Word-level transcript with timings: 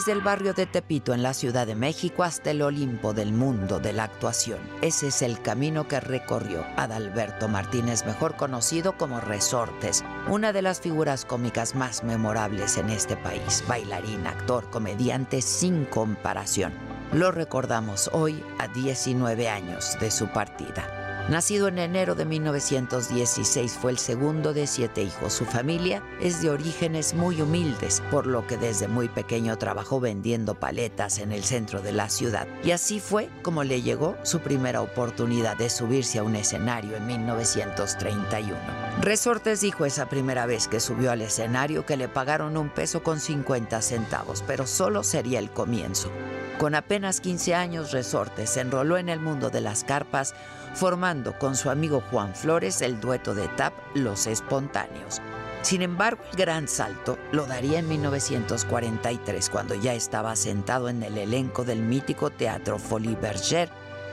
Desde 0.00 0.12
el 0.12 0.22
barrio 0.22 0.54
de 0.54 0.64
Tepito 0.64 1.12
en 1.12 1.22
la 1.22 1.34
Ciudad 1.34 1.66
de 1.66 1.74
México 1.74 2.22
hasta 2.22 2.52
el 2.52 2.62
Olimpo 2.62 3.12
del 3.12 3.34
mundo 3.34 3.80
de 3.80 3.92
la 3.92 4.04
actuación. 4.04 4.58
Ese 4.80 5.08
es 5.08 5.20
el 5.20 5.42
camino 5.42 5.88
que 5.88 6.00
recorrió 6.00 6.64
Adalberto 6.78 7.48
Martínez, 7.48 8.06
mejor 8.06 8.34
conocido 8.34 8.96
como 8.96 9.20
Resortes, 9.20 10.02
una 10.26 10.54
de 10.54 10.62
las 10.62 10.80
figuras 10.80 11.26
cómicas 11.26 11.74
más 11.74 12.02
memorables 12.02 12.78
en 12.78 12.88
este 12.88 13.14
país. 13.18 13.62
Bailarín, 13.68 14.26
actor, 14.26 14.70
comediante 14.70 15.42
sin 15.42 15.84
comparación. 15.84 16.72
Lo 17.12 17.30
recordamos 17.30 18.08
hoy 18.14 18.42
a 18.58 18.68
19 18.68 19.50
años 19.50 19.98
de 20.00 20.10
su 20.10 20.28
partida. 20.28 21.09
Nacido 21.28 21.68
en 21.68 21.78
enero 21.78 22.14
de 22.14 22.24
1916, 22.24 23.74
fue 23.74 23.92
el 23.92 23.98
segundo 23.98 24.52
de 24.52 24.66
siete 24.66 25.02
hijos. 25.02 25.32
Su 25.32 25.44
familia 25.44 26.02
es 26.20 26.42
de 26.42 26.50
orígenes 26.50 27.14
muy 27.14 27.40
humildes, 27.40 28.02
por 28.10 28.26
lo 28.26 28.46
que 28.46 28.56
desde 28.56 28.88
muy 28.88 29.08
pequeño 29.08 29.56
trabajó 29.56 30.00
vendiendo 30.00 30.54
paletas 30.54 31.18
en 31.18 31.30
el 31.30 31.44
centro 31.44 31.82
de 31.82 31.92
la 31.92 32.08
ciudad. 32.08 32.48
Y 32.64 32.72
así 32.72 32.98
fue 32.98 33.28
como 33.42 33.62
le 33.62 33.82
llegó 33.82 34.16
su 34.24 34.40
primera 34.40 34.82
oportunidad 34.82 35.56
de 35.56 35.70
subirse 35.70 36.18
a 36.18 36.24
un 36.24 36.34
escenario 36.34 36.96
en 36.96 37.06
1931. 37.06 38.56
Resortes 39.00 39.60
dijo 39.60 39.86
esa 39.86 40.08
primera 40.08 40.46
vez 40.46 40.66
que 40.66 40.80
subió 40.80 41.12
al 41.12 41.22
escenario 41.22 41.86
que 41.86 41.96
le 41.96 42.08
pagaron 42.08 42.56
un 42.56 42.70
peso 42.70 43.02
con 43.02 43.20
50 43.20 43.80
centavos, 43.82 44.42
pero 44.46 44.66
solo 44.66 45.04
sería 45.04 45.38
el 45.38 45.50
comienzo. 45.50 46.10
Con 46.58 46.74
apenas 46.74 47.22
15 47.22 47.54
años, 47.54 47.90
Resortes 47.90 48.50
se 48.50 48.60
enroló 48.60 48.98
en 48.98 49.08
el 49.08 49.18
mundo 49.18 49.48
de 49.48 49.62
las 49.62 49.82
carpas, 49.82 50.34
formando 50.74 51.38
con 51.38 51.56
su 51.56 51.70
amigo 51.70 52.02
Juan 52.10 52.34
Flores 52.34 52.82
el 52.82 53.00
dueto 53.00 53.34
de 53.34 53.48
tap 53.48 53.72
Los 53.94 54.26
Espontáneos. 54.26 55.20
Sin 55.62 55.82
embargo, 55.82 56.22
el 56.30 56.38
gran 56.38 56.68
salto 56.68 57.18
lo 57.32 57.46
daría 57.46 57.80
en 57.80 57.88
1943, 57.88 59.50
cuando 59.50 59.74
ya 59.74 59.92
estaba 59.92 60.34
sentado 60.34 60.88
en 60.88 61.02
el 61.02 61.18
elenco 61.18 61.64
del 61.64 61.80
mítico 61.80 62.30
teatro 62.30 62.78
Folie 62.78 63.18
Bergère, 63.20 63.68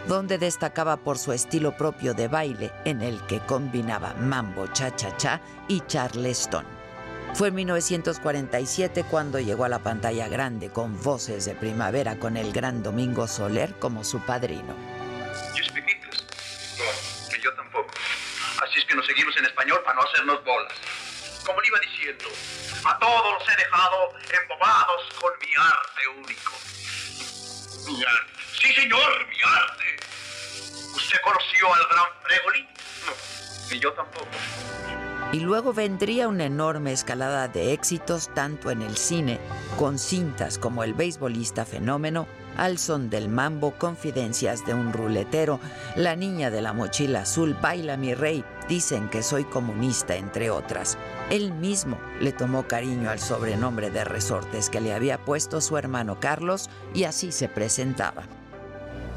donde 0.07 0.37
destacaba 0.37 0.97
por 0.97 1.17
su 1.17 1.31
estilo 1.31 1.75
propio 1.75 2.13
de 2.13 2.27
baile, 2.27 2.71
en 2.85 3.01
el 3.01 3.21
que 3.27 3.39
combinaba 3.39 4.13
mambo, 4.15 4.67
cha-cha-cha 4.67 5.41
y 5.67 5.81
charleston. 5.81 6.65
Fue 7.33 7.49
en 7.49 7.55
1947 7.55 9.05
cuando 9.09 9.39
llegó 9.39 9.65
a 9.65 9.69
la 9.69 9.79
pantalla 9.79 10.27
grande 10.27 10.69
con 10.69 11.01
voces 11.01 11.45
de 11.45 11.55
primavera 11.55 12.17
con 12.17 12.35
el 12.35 12.51
gran 12.51 12.83
Domingo 12.83 13.27
Soler 13.27 13.75
como 13.75 14.03
su 14.03 14.19
padrino. 14.19 14.73
Así 18.67 18.79
es 18.79 18.85
que 18.85 18.95
nos 18.95 19.05
seguimos 19.05 19.35
en 19.37 19.45
español 19.45 19.81
para 19.83 19.95
no 19.95 20.01
hacernos 20.03 20.43
bolas. 20.43 20.73
Como 21.45 21.61
le 21.61 21.67
iba 21.67 21.79
diciendo, 21.79 22.25
a 22.83 22.99
todos 22.99 23.33
los 23.39 23.49
he 23.49 23.55
dejado 23.55 24.13
embobados 24.41 25.13
con 25.21 25.31
mi 25.39 25.55
arte 25.55 26.07
único. 26.19 26.51
Mi 27.87 28.03
arte. 28.03 28.43
Sí, 28.59 28.73
señor, 28.73 29.27
mi 29.27 29.37
arte. 29.41 29.95
¿Usted 30.95 31.17
conoció 31.23 31.73
al 31.73 31.87
gran 31.87 32.05
Fregoli? 32.23 32.67
No, 33.05 33.13
ni 33.71 33.79
yo 33.79 33.93
tampoco. 33.93 34.27
Y 35.31 35.39
luego 35.39 35.73
vendría 35.73 36.27
una 36.27 36.45
enorme 36.45 36.91
escalada 36.91 37.47
de 37.47 37.71
éxitos 37.71 38.33
tanto 38.33 38.69
en 38.69 38.81
el 38.81 38.97
cine, 38.97 39.39
con 39.77 39.97
cintas 39.97 40.57
como 40.57 40.83
El 40.83 40.93
beisbolista 40.93 41.65
fenómeno, 41.65 42.27
Al 42.57 42.79
son 42.79 43.09
del 43.09 43.29
mambo, 43.29 43.73
Confidencias 43.77 44.65
de 44.65 44.73
un 44.73 44.91
ruletero, 44.91 45.59
La 45.95 46.15
niña 46.15 46.49
de 46.49 46.61
la 46.61 46.73
mochila 46.73 47.21
azul, 47.21 47.55
Baila 47.61 47.97
mi 47.97 48.13
rey, 48.13 48.43
Dicen 48.67 49.09
que 49.09 49.21
soy 49.21 49.45
comunista, 49.45 50.15
entre 50.15 50.49
otras. 50.49 50.97
Él 51.29 51.53
mismo 51.53 51.97
le 52.19 52.33
tomó 52.33 52.63
cariño 52.63 53.09
al 53.09 53.19
sobrenombre 53.19 53.91
de 53.91 54.03
resortes 54.03 54.69
que 54.69 54.81
le 54.81 54.93
había 54.93 55.19
puesto 55.19 55.61
su 55.61 55.77
hermano 55.77 56.17
Carlos 56.19 56.69
y 56.93 57.05
así 57.05 57.31
se 57.31 57.47
presentaba. 57.47 58.23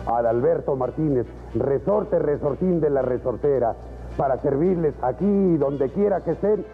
Adalberto 0.06 0.76
Martínez, 0.76 1.26
resorte, 1.54 2.18
resortín 2.18 2.80
de 2.80 2.90
la 2.90 3.02
resortera, 3.02 3.74
para 4.16 4.40
servirles 4.40 4.94
aquí 5.02 5.24
y 5.24 5.56
donde 5.56 5.88
quiera 5.90 6.22
que 6.22 6.32
estén. 6.32 6.64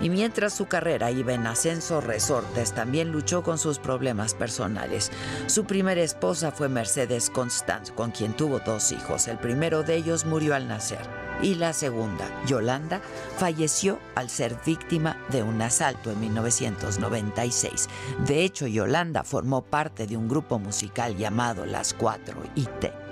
Y 0.00 0.08
mientras 0.08 0.54
su 0.54 0.66
carrera 0.66 1.10
iba 1.10 1.34
en 1.34 1.46
ascenso, 1.46 2.00
Resortes 2.00 2.72
también 2.72 3.12
luchó 3.12 3.42
con 3.42 3.58
sus 3.58 3.78
problemas 3.78 4.34
personales. 4.34 5.10
Su 5.46 5.64
primera 5.64 6.00
esposa 6.00 6.52
fue 6.52 6.68
Mercedes 6.68 7.30
Constant, 7.30 7.90
con 7.94 8.10
quien 8.10 8.34
tuvo 8.34 8.60
dos 8.60 8.92
hijos. 8.92 9.28
El 9.28 9.38
primero 9.38 9.82
de 9.82 9.96
ellos 9.96 10.24
murió 10.24 10.54
al 10.54 10.68
nacer. 10.68 11.00
Y 11.42 11.54
la 11.54 11.72
segunda, 11.72 12.26
Yolanda, 12.46 13.00
falleció 13.38 13.98
al 14.14 14.28
ser 14.28 14.56
víctima 14.64 15.16
de 15.30 15.42
un 15.42 15.60
asalto 15.62 16.10
en 16.10 16.20
1996. 16.20 17.88
De 18.26 18.44
hecho, 18.44 18.66
Yolanda 18.66 19.24
formó 19.24 19.62
parte 19.62 20.06
de 20.06 20.16
un 20.16 20.28
grupo 20.28 20.58
musical 20.58 21.16
llamado 21.16 21.64
Las 21.64 21.94
Cuatro 21.94 22.42
IT. 22.54 23.09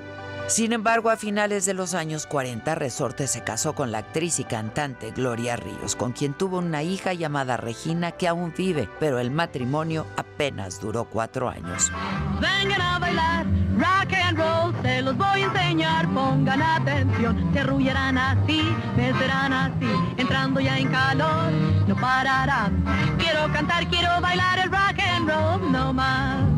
Sin 0.49 0.73
embargo, 0.73 1.11
a 1.11 1.17
finales 1.17 1.67
de 1.67 1.75
los 1.75 1.93
años 1.93 2.27
40, 2.27 2.75
Resortes 2.75 3.31
se 3.31 3.45
casó 3.45 3.75
con 3.75 3.93
la 3.93 3.99
actriz 3.99 4.41
y 4.41 4.45
cantante 4.45 5.11
Gloria 5.11 5.57
Ríos, 5.57 5.95
con 5.95 6.13
quien 6.13 6.33
tuvo 6.33 6.59
una 6.59 6.83
hija 6.83 7.13
llamada 7.13 7.59
Regina 7.59 8.13
que 8.13 8.29
aún 8.29 8.55
vive, 8.57 8.89
pero 8.99 9.19
el 9.19 9.31
matrimonio 9.31 10.07
apenas 10.17 10.81
duró 10.81 11.05
cuatro 11.05 11.51
años. 11.51 11.93
Vengan 12.41 12.81
a 12.81 12.99
bailar 12.99 13.47
rock 13.77 14.15
and 14.15 14.39
roll, 14.39 14.75
se 14.83 15.03
los 15.03 15.17
voy 15.19 15.43
a 15.43 15.45
enseñar, 15.45 16.09
pongan 16.15 16.63
atención, 16.63 17.51
se 17.53 17.61
arrullarán 17.61 18.17
así, 18.17 18.75
me 18.97 19.13
serán 19.19 19.53
así, 19.53 19.91
entrando 20.17 20.61
ya 20.61 20.79
en 20.79 20.89
calor, 20.89 21.53
no 21.87 21.95
pararán. 21.95 22.83
Quiero 23.19 23.53
cantar, 23.53 23.87
quiero 23.89 24.19
bailar 24.23 24.59
el 24.61 24.71
rock 24.71 24.99
and 24.99 25.29
roll, 25.29 25.73
no 25.73 25.93
más. 25.93 26.58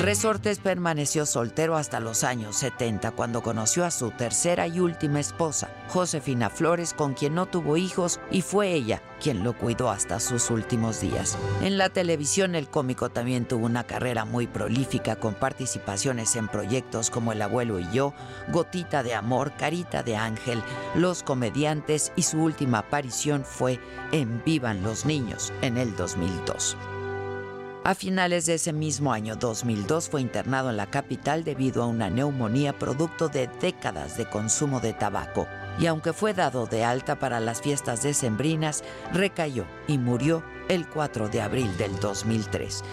Resortes 0.00 0.60
permaneció 0.60 1.26
soltero 1.26 1.76
hasta 1.76 2.00
los 2.00 2.24
años 2.24 2.56
70 2.56 3.10
cuando 3.10 3.42
conoció 3.42 3.84
a 3.84 3.90
su 3.90 4.10
tercera 4.10 4.66
y 4.66 4.80
última 4.80 5.20
esposa, 5.20 5.68
Josefina 5.88 6.48
Flores, 6.48 6.94
con 6.94 7.12
quien 7.12 7.34
no 7.34 7.44
tuvo 7.44 7.76
hijos 7.76 8.18
y 8.30 8.40
fue 8.40 8.72
ella 8.72 9.02
quien 9.20 9.44
lo 9.44 9.52
cuidó 9.52 9.90
hasta 9.90 10.18
sus 10.18 10.48
últimos 10.48 11.02
días. 11.02 11.36
En 11.60 11.76
la 11.76 11.90
televisión 11.90 12.54
el 12.54 12.70
cómico 12.70 13.10
también 13.10 13.44
tuvo 13.44 13.66
una 13.66 13.84
carrera 13.84 14.24
muy 14.24 14.46
prolífica 14.46 15.16
con 15.16 15.34
participaciones 15.34 16.34
en 16.34 16.48
proyectos 16.48 17.10
como 17.10 17.32
El 17.32 17.42
abuelo 17.42 17.78
y 17.78 17.86
yo, 17.92 18.14
Gotita 18.48 19.02
de 19.02 19.14
amor, 19.14 19.52
Carita 19.58 20.02
de 20.02 20.16
ángel, 20.16 20.62
Los 20.94 21.22
comediantes 21.22 22.10
y 22.16 22.22
su 22.22 22.42
última 22.42 22.78
aparición 22.78 23.44
fue 23.44 23.78
en 24.12 24.42
Vivan 24.44 24.82
los 24.82 25.04
niños 25.04 25.52
en 25.60 25.76
el 25.76 25.94
2002. 25.94 26.78
A 27.82 27.94
finales 27.94 28.44
de 28.44 28.54
ese 28.54 28.74
mismo 28.74 29.10
año 29.10 29.36
2002 29.36 30.10
fue 30.10 30.20
internado 30.20 30.68
en 30.68 30.76
la 30.76 30.90
capital 30.90 31.44
debido 31.44 31.82
a 31.82 31.86
una 31.86 32.10
neumonía 32.10 32.78
producto 32.78 33.30
de 33.30 33.48
décadas 33.58 34.18
de 34.18 34.26
consumo 34.26 34.80
de 34.80 34.92
tabaco 34.92 35.46
y 35.78 35.86
aunque 35.86 36.12
fue 36.12 36.34
dado 36.34 36.66
de 36.66 36.84
alta 36.84 37.18
para 37.18 37.40
las 37.40 37.62
fiestas 37.62 38.02
decembrinas, 38.02 38.84
recayó 39.14 39.64
y 39.88 39.96
murió 39.96 40.44
el 40.68 40.86
4 40.86 41.30
de 41.30 41.40
abril 41.40 41.74
del 41.78 41.98
2003. 42.00 42.84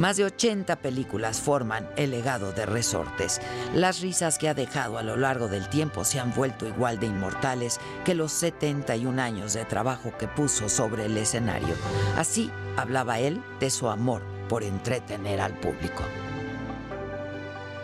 Más 0.00 0.16
de 0.16 0.24
80 0.24 0.76
películas 0.76 1.42
forman 1.42 1.86
el 1.96 2.12
legado 2.12 2.52
de 2.52 2.64
Resortes. 2.64 3.38
Las 3.74 4.00
risas 4.00 4.38
que 4.38 4.48
ha 4.48 4.54
dejado 4.54 4.96
a 4.96 5.02
lo 5.02 5.14
largo 5.14 5.46
del 5.46 5.68
tiempo 5.68 6.04
se 6.04 6.18
han 6.18 6.32
vuelto 6.32 6.66
igual 6.66 6.98
de 6.98 7.06
inmortales 7.06 7.78
que 8.02 8.14
los 8.14 8.32
71 8.32 9.20
años 9.20 9.52
de 9.52 9.66
trabajo 9.66 10.14
que 10.18 10.26
puso 10.26 10.70
sobre 10.70 11.04
el 11.04 11.18
escenario. 11.18 11.74
Así 12.16 12.50
hablaba 12.78 13.18
él 13.18 13.42
de 13.60 13.68
su 13.68 13.90
amor 13.90 14.22
por 14.48 14.62
entretener 14.62 15.38
al 15.38 15.52
público. 15.60 16.02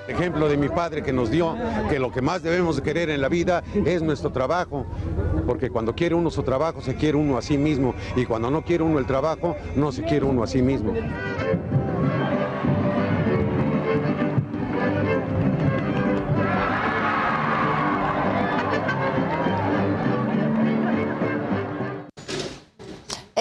Ejemplo 0.08 0.48
de 0.48 0.56
mi 0.56 0.70
padre 0.70 1.02
que 1.02 1.12
nos 1.12 1.30
dio 1.30 1.54
que 1.90 1.98
lo 1.98 2.12
que 2.12 2.22
más 2.22 2.42
debemos 2.42 2.76
de 2.76 2.82
querer 2.82 3.10
en 3.10 3.20
la 3.20 3.28
vida 3.28 3.62
es 3.84 4.00
nuestro 4.00 4.32
trabajo, 4.32 4.86
porque 5.46 5.68
cuando 5.68 5.94
quiere 5.94 6.14
uno 6.14 6.30
su 6.30 6.42
trabajo 6.44 6.80
se 6.80 6.94
quiere 6.94 7.18
uno 7.18 7.36
a 7.36 7.42
sí 7.42 7.58
mismo 7.58 7.94
y 8.14 8.24
cuando 8.24 8.50
no 8.50 8.64
quiere 8.64 8.84
uno 8.84 8.98
el 8.98 9.06
trabajo 9.06 9.54
no 9.74 9.92
se 9.92 10.02
quiere 10.04 10.24
uno 10.24 10.42
a 10.42 10.46
sí 10.46 10.62
mismo. 10.62 10.94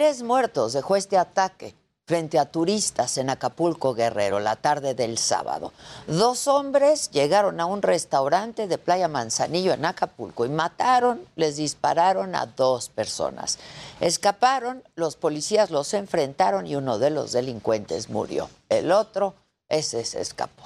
Tres 0.00 0.22
muertos 0.22 0.72
dejó 0.72 0.96
este 0.96 1.18
ataque 1.18 1.74
frente 2.06 2.38
a 2.38 2.46
turistas 2.46 3.18
en 3.18 3.28
Acapulco 3.28 3.92
Guerrero 3.92 4.40
la 4.40 4.56
tarde 4.56 4.94
del 4.94 5.18
sábado. 5.18 5.74
Dos 6.06 6.48
hombres 6.48 7.10
llegaron 7.10 7.60
a 7.60 7.66
un 7.66 7.82
restaurante 7.82 8.66
de 8.66 8.78
Playa 8.78 9.08
Manzanillo 9.08 9.74
en 9.74 9.84
Acapulco 9.84 10.46
y 10.46 10.48
mataron, 10.48 11.20
les 11.36 11.56
dispararon 11.56 12.34
a 12.34 12.46
dos 12.46 12.88
personas. 12.88 13.58
Escaparon, 14.00 14.82
los 14.94 15.16
policías 15.16 15.68
los 15.68 15.92
enfrentaron 15.92 16.66
y 16.66 16.76
uno 16.76 16.98
de 16.98 17.10
los 17.10 17.32
delincuentes 17.32 18.08
murió. 18.08 18.48
El 18.70 18.92
otro, 18.92 19.34
ese 19.68 20.06
se 20.06 20.22
escapó. 20.22 20.64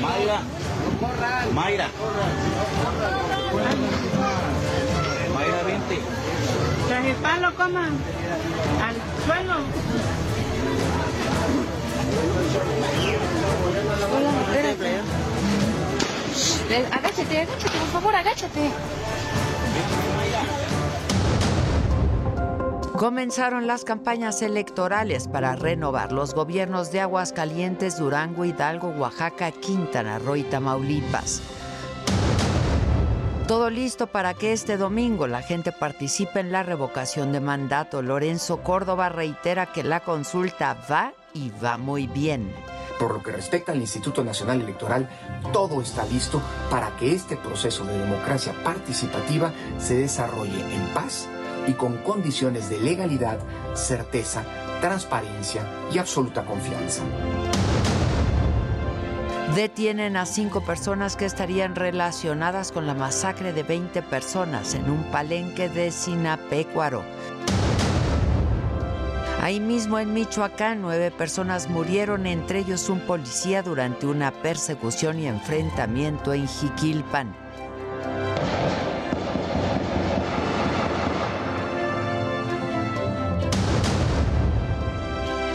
Mayra. 0.00 0.40
Mayra. 1.52 1.88
Mayra, 5.34 5.62
vente. 5.64 5.98
Tras 6.88 7.04
el 7.04 7.14
palo, 7.16 7.54
coman. 7.54 7.98
Al 8.82 8.96
suelo. 9.26 9.56
Hola, 14.16 14.30
espérate. 14.40 15.00
Agáchate, 16.92 17.40
agáchate, 17.40 17.78
por 17.78 17.88
favor, 17.88 18.14
agáchate. 18.14 18.70
Comenzaron 23.00 23.66
las 23.66 23.84
campañas 23.84 24.42
electorales 24.42 25.26
para 25.26 25.56
renovar 25.56 26.12
los 26.12 26.34
gobiernos 26.34 26.92
de 26.92 27.00
Aguascalientes, 27.00 27.98
Durango, 27.98 28.44
Hidalgo, 28.44 28.88
Oaxaca, 28.90 29.50
Quintana 29.52 30.18
Roo 30.18 30.36
y 30.36 30.42
Tamaulipas. 30.42 31.40
Todo 33.48 33.70
listo 33.70 34.06
para 34.06 34.34
que 34.34 34.52
este 34.52 34.76
domingo 34.76 35.26
la 35.26 35.40
gente 35.40 35.72
participe 35.72 36.40
en 36.40 36.52
la 36.52 36.62
revocación 36.62 37.32
de 37.32 37.40
mandato. 37.40 38.02
Lorenzo 38.02 38.58
Córdoba 38.62 39.08
reitera 39.08 39.72
que 39.72 39.82
la 39.82 40.00
consulta 40.00 40.76
va 40.90 41.14
y 41.32 41.50
va 41.64 41.78
muy 41.78 42.06
bien. 42.06 42.52
Por 42.98 43.14
lo 43.14 43.22
que 43.22 43.32
respecta 43.32 43.72
al 43.72 43.80
Instituto 43.80 44.22
Nacional 44.22 44.60
Electoral, 44.60 45.08
todo 45.54 45.80
está 45.80 46.04
listo 46.04 46.42
para 46.68 46.94
que 46.98 47.14
este 47.14 47.38
proceso 47.38 47.82
de 47.86 47.96
democracia 47.96 48.52
participativa 48.62 49.52
se 49.78 49.94
desarrolle 49.94 50.60
en 50.60 50.86
paz 50.92 51.26
y 51.66 51.72
con 51.72 51.98
condiciones 51.98 52.68
de 52.68 52.78
legalidad, 52.78 53.38
certeza, 53.74 54.44
transparencia 54.80 55.62
y 55.92 55.98
absoluta 55.98 56.44
confianza. 56.44 57.02
Detienen 59.54 60.16
a 60.16 60.26
cinco 60.26 60.64
personas 60.64 61.16
que 61.16 61.24
estarían 61.24 61.74
relacionadas 61.74 62.70
con 62.70 62.86
la 62.86 62.94
masacre 62.94 63.52
de 63.52 63.64
20 63.64 64.00
personas 64.02 64.74
en 64.74 64.88
un 64.88 65.02
palenque 65.10 65.68
de 65.68 65.90
Sinapecuaro. 65.90 67.02
Ahí 69.42 69.58
mismo 69.58 69.98
en 69.98 70.12
Michoacán, 70.12 70.82
nueve 70.82 71.10
personas 71.10 71.68
murieron, 71.68 72.26
entre 72.26 72.60
ellos 72.60 72.88
un 72.90 73.00
policía, 73.00 73.62
durante 73.62 74.06
una 74.06 74.30
persecución 74.30 75.18
y 75.18 75.26
enfrentamiento 75.26 76.32
en 76.32 76.46
Jiquilpan. 76.46 77.34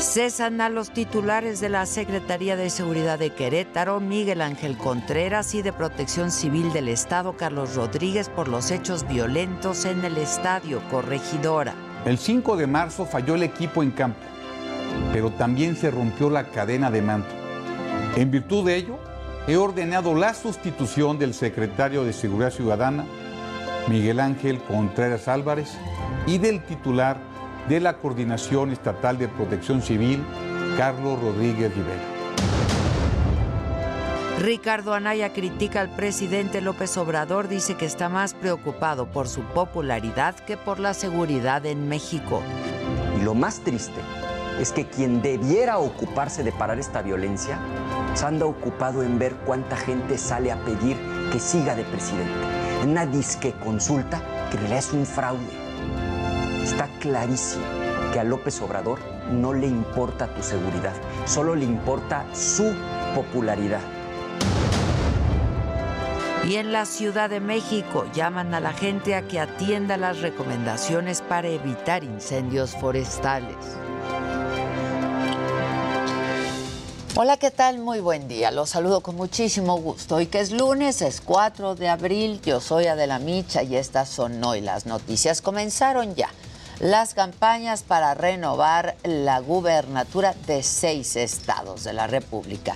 Cesan 0.05 0.61
a 0.61 0.69
los 0.69 0.91
titulares 0.91 1.59
de 1.59 1.67
la 1.67 1.85
Secretaría 1.87 2.55
de 2.55 2.69
Seguridad 2.69 3.17
de 3.17 3.31
Querétaro, 3.31 3.99
Miguel 3.99 4.41
Ángel 4.41 4.77
Contreras, 4.77 5.55
y 5.55 5.63
de 5.63 5.73
Protección 5.73 6.31
Civil 6.31 6.71
del 6.71 6.89
Estado, 6.89 7.35
Carlos 7.35 7.75
Rodríguez, 7.75 8.29
por 8.29 8.47
los 8.47 8.69
hechos 8.69 9.07
violentos 9.07 9.83
en 9.83 10.05
el 10.05 10.17
estadio 10.17 10.79
Corregidora. 10.89 11.73
El 12.05 12.19
5 12.19 12.55
de 12.55 12.67
marzo 12.67 13.05
falló 13.05 13.33
el 13.33 13.43
equipo 13.43 13.81
en 13.81 13.91
campo, 13.91 14.21
pero 15.11 15.31
también 15.31 15.75
se 15.75 15.89
rompió 15.89 16.29
la 16.29 16.49
cadena 16.49 16.91
de 16.91 17.01
mando. 17.01 17.27
En 18.15 18.29
virtud 18.29 18.65
de 18.67 18.75
ello, 18.75 18.99
he 19.47 19.57
ordenado 19.57 20.13
la 20.13 20.33
sustitución 20.35 21.17
del 21.17 21.33
secretario 21.33 22.05
de 22.05 22.13
Seguridad 22.13 22.51
Ciudadana, 22.51 23.05
Miguel 23.89 24.19
Ángel 24.19 24.59
Contreras 24.59 25.27
Álvarez, 25.27 25.73
y 26.27 26.37
del 26.37 26.63
titular 26.63 27.34
de 27.67 27.79
la 27.79 27.97
Coordinación 27.97 28.71
Estatal 28.71 29.17
de 29.17 29.27
Protección 29.27 29.81
Civil, 29.81 30.23
Carlos 30.77 31.19
Rodríguez 31.19 31.73
Rivera. 31.75 32.01
Ricardo 34.39 34.93
Anaya 34.93 35.33
critica 35.33 35.81
al 35.81 35.89
presidente 35.89 36.61
López 36.61 36.97
Obrador, 36.97 37.47
dice 37.47 37.75
que 37.75 37.85
está 37.85 38.09
más 38.09 38.33
preocupado 38.33 39.07
por 39.07 39.27
su 39.27 39.41
popularidad 39.41 40.35
que 40.35 40.57
por 40.57 40.79
la 40.79 40.93
seguridad 40.93 41.65
en 41.65 41.87
México. 41.87 42.43
Y 43.17 43.23
lo 43.23 43.33
más 43.33 43.61
triste 43.61 44.01
es 44.59 44.71
que 44.71 44.85
quien 44.85 45.21
debiera 45.21 45.79
ocuparse 45.79 46.43
de 46.43 46.51
parar 46.51 46.79
esta 46.79 47.01
violencia 47.01 47.57
se 48.13 48.25
anda 48.25 48.45
ocupado 48.45 49.03
en 49.03 49.17
ver 49.17 49.35
cuánta 49.45 49.75
gente 49.75 50.17
sale 50.17 50.51
a 50.51 50.57
pedir 50.57 50.97
que 51.31 51.39
siga 51.39 51.75
de 51.75 51.83
presidente. 51.85 52.31
En 52.83 52.89
una 52.89 53.05
disque 53.05 53.53
consulta 53.63 54.21
que 54.51 54.57
en 54.57 54.63
realidad 54.63 54.79
es 54.79 54.93
un 54.93 55.05
fraude. 55.05 55.64
Está 56.65 56.89
clarísimo 56.99 57.63
que 58.11 58.19
a 58.19 58.23
López 58.23 58.59
Obrador 58.59 58.97
no 59.29 59.53
le 59.53 59.67
importa 59.67 60.33
tu 60.33 60.41
seguridad, 60.41 60.95
solo 61.27 61.53
le 61.53 61.63
importa 61.63 62.25
su 62.33 62.73
popularidad. 63.13 63.81
Y 66.43 66.55
en 66.55 66.71
la 66.71 66.87
Ciudad 66.87 67.29
de 67.29 67.39
México 67.39 68.07
llaman 68.15 68.55
a 68.55 68.59
la 68.61 68.73
gente 68.73 69.13
a 69.13 69.27
que 69.27 69.39
atienda 69.39 69.95
las 69.97 70.21
recomendaciones 70.21 71.21
para 71.21 71.49
evitar 71.49 72.03
incendios 72.03 72.71
forestales. 72.71 73.57
Hola, 77.15 77.37
¿qué 77.37 77.51
tal? 77.51 77.77
Muy 77.77 77.99
buen 77.99 78.27
día. 78.27 78.49
Los 78.49 78.71
saludo 78.71 79.01
con 79.01 79.15
muchísimo 79.15 79.77
gusto. 79.77 80.15
Hoy 80.15 80.25
que 80.25 80.39
es 80.39 80.51
lunes, 80.51 81.03
es 81.03 81.21
4 81.21 81.75
de 81.75 81.89
abril. 81.89 82.41
Yo 82.43 82.59
soy 82.59 82.87
Adela 82.87 83.19
Micha 83.19 83.61
y 83.61 83.75
estas 83.75 84.09
son 84.09 84.43
hoy 84.43 84.61
las 84.61 84.87
noticias. 84.87 85.43
Comenzaron 85.43 86.15
ya 86.15 86.29
las 86.79 87.13
campañas 87.13 87.83
para 87.83 88.13
renovar 88.13 88.95
la 89.03 89.39
gubernatura 89.39 90.33
de 90.47 90.63
seis 90.63 91.15
estados 91.15 91.83
de 91.83 91.93
la 91.93 92.07
República. 92.07 92.75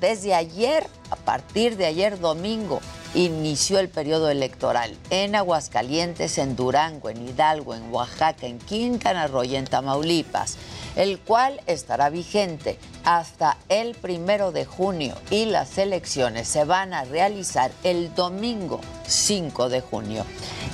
Desde 0.00 0.34
ayer, 0.34 0.86
a 1.10 1.16
partir 1.16 1.76
de 1.76 1.86
ayer 1.86 2.18
domingo, 2.18 2.80
inició 3.14 3.78
el 3.78 3.88
periodo 3.88 4.30
electoral 4.30 4.96
en 5.10 5.34
Aguascalientes, 5.34 6.38
en 6.38 6.56
Durango, 6.56 7.08
en 7.08 7.28
Hidalgo, 7.28 7.74
en 7.74 7.92
Oaxaca, 7.92 8.46
en 8.46 8.58
Quintana 8.58 9.26
Roo 9.26 9.44
y 9.44 9.56
en 9.56 9.64
Tamaulipas 9.64 10.58
el 10.96 11.18
cual 11.18 11.60
estará 11.66 12.10
vigente 12.10 12.78
hasta 13.04 13.56
el 13.68 13.94
primero 13.94 14.52
de 14.52 14.64
junio 14.64 15.14
y 15.30 15.46
las 15.46 15.78
elecciones 15.78 16.48
se 16.48 16.64
van 16.64 16.92
a 16.94 17.04
realizar 17.04 17.72
el 17.82 18.14
domingo 18.14 18.80
5 19.06 19.68
de 19.68 19.80
junio. 19.80 20.24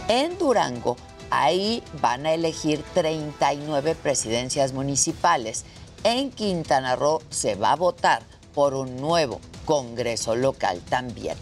En 0.09 0.37
Durango, 0.39 0.97
ahí 1.31 1.83
van 2.01 2.27
a 2.27 2.33
elegir 2.33 2.85
39 2.95 3.95
presidencias 3.95 4.73
municipales. 4.73 5.65
En 6.05 6.31
Quintana 6.31 6.97
Roo 6.97 7.23
se 7.31 7.55
va 7.55 7.73
a 7.73 7.77
votar 7.77 8.23
por 8.55 8.75
un 8.75 8.97
nuevo 8.97 9.41
Congreso 9.65 10.35
local 10.35 10.81
también. 10.89 11.37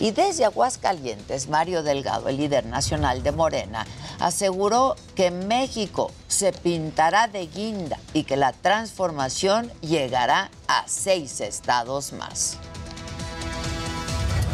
Y 0.00 0.10
desde 0.10 0.44
Aguascalientes, 0.44 1.48
Mario 1.48 1.82
Delgado, 1.82 2.28
el 2.28 2.36
líder 2.36 2.66
nacional 2.66 3.22
de 3.22 3.32
Morena, 3.32 3.86
aseguró 4.18 4.96
que 5.14 5.30
México 5.30 6.12
se 6.26 6.52
pintará 6.52 7.28
de 7.28 7.46
guinda 7.46 7.98
y 8.12 8.24
que 8.24 8.36
la 8.36 8.52
transformación 8.52 9.72
llegará 9.80 10.50
a 10.66 10.84
seis 10.86 11.40
estados 11.40 12.12
más. 12.12 12.56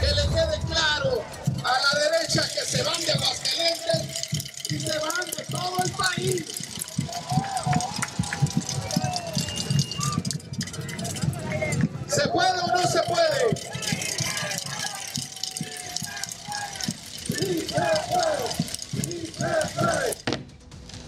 Que 0.00 0.06
le 0.06 0.28
quede 0.28 0.60
claro 0.66 1.22
a 1.64 1.72
la 1.72 2.00
derecha 2.00 2.42
que 2.42 2.60
se 2.64 2.82
van 2.82 3.00
de 3.00 3.12
Aguascalientes 3.12 4.33
se 4.78 4.98
van 4.98 5.30
de 5.36 5.44
todo 5.50 5.76
el 5.84 5.92
país. 5.92 6.44
¿Se 12.08 12.28
puede 12.28 12.60
o 12.60 12.66
no 12.68 12.86
se 12.86 13.02
puede? 13.02 13.74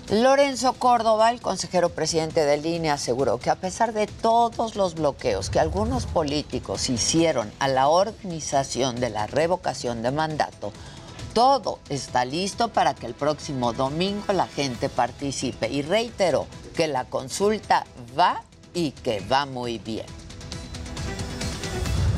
Lorenzo 0.08 0.72
Córdoba, 0.74 1.30
el 1.30 1.40
consejero 1.40 1.88
presidente 1.88 2.44
de 2.44 2.58
línea, 2.58 2.94
aseguró 2.94 3.38
que 3.38 3.50
a 3.50 3.56
pesar 3.56 3.92
de 3.92 4.06
todos 4.06 4.76
los 4.76 4.94
bloqueos 4.94 5.50
que 5.50 5.58
algunos 5.58 6.06
políticos 6.06 6.88
hicieron 6.90 7.52
a 7.58 7.66
la 7.66 7.88
organización 7.88 9.00
de 9.00 9.10
la 9.10 9.26
revocación 9.26 10.02
de 10.02 10.12
mandato, 10.12 10.72
todo 11.36 11.80
está 11.90 12.24
listo 12.24 12.68
para 12.68 12.94
que 12.94 13.04
el 13.04 13.12
próximo 13.12 13.74
domingo 13.74 14.32
la 14.32 14.46
gente 14.46 14.88
participe 14.88 15.68
y 15.70 15.82
reiteró 15.82 16.46
que 16.74 16.88
la 16.88 17.04
consulta 17.04 17.84
va 18.18 18.42
y 18.72 18.92
que 18.92 19.20
va 19.20 19.44
muy 19.44 19.76
bien. 19.76 20.06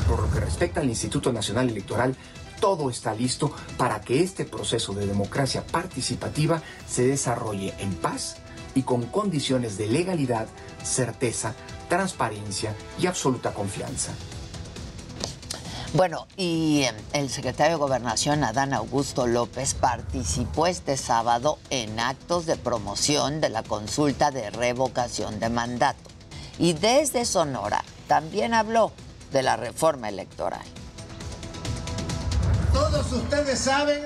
Por 0.07 0.21
lo 0.21 0.31
que 0.31 0.39
respecta 0.39 0.79
al 0.79 0.87
Instituto 0.87 1.33
Nacional 1.33 1.69
Electoral, 1.69 2.15
todo 2.61 2.89
está 2.89 3.13
listo 3.13 3.51
para 3.75 3.99
que 3.99 4.23
este 4.23 4.45
proceso 4.45 4.93
de 4.93 5.05
democracia 5.05 5.67
participativa 5.67 6.61
se 6.87 7.05
desarrolle 7.05 7.73
en 7.79 7.95
paz 7.95 8.37
y 8.73 8.83
con 8.83 9.03
condiciones 9.07 9.77
de 9.77 9.87
legalidad, 9.87 10.47
certeza, 10.81 11.55
transparencia 11.89 12.73
y 12.97 13.07
absoluta 13.07 13.53
confianza. 13.53 14.13
Bueno, 15.93 16.27
y 16.37 16.83
eh, 16.83 16.93
el 17.13 17.31
secretario 17.31 17.77
de 17.77 17.79
Gobernación, 17.79 18.43
Adán 18.43 18.73
Augusto 18.75 19.25
López, 19.25 19.73
participó 19.73 20.67
este 20.67 20.97
sábado 20.97 21.57
en 21.71 21.99
actos 21.99 22.45
de 22.45 22.57
promoción 22.57 23.41
de 23.41 23.49
la 23.49 23.63
consulta 23.63 24.29
de 24.29 24.51
revocación 24.51 25.39
de 25.39 25.49
mandato. 25.49 26.11
Y 26.59 26.73
desde 26.73 27.25
Sonora 27.25 27.83
también 28.07 28.53
habló 28.53 28.91
de 29.31 29.41
la 29.41 29.57
reforma 29.57 30.09
electoral. 30.09 30.61
Todos 32.71 33.11
ustedes 33.11 33.57
saben 33.57 34.03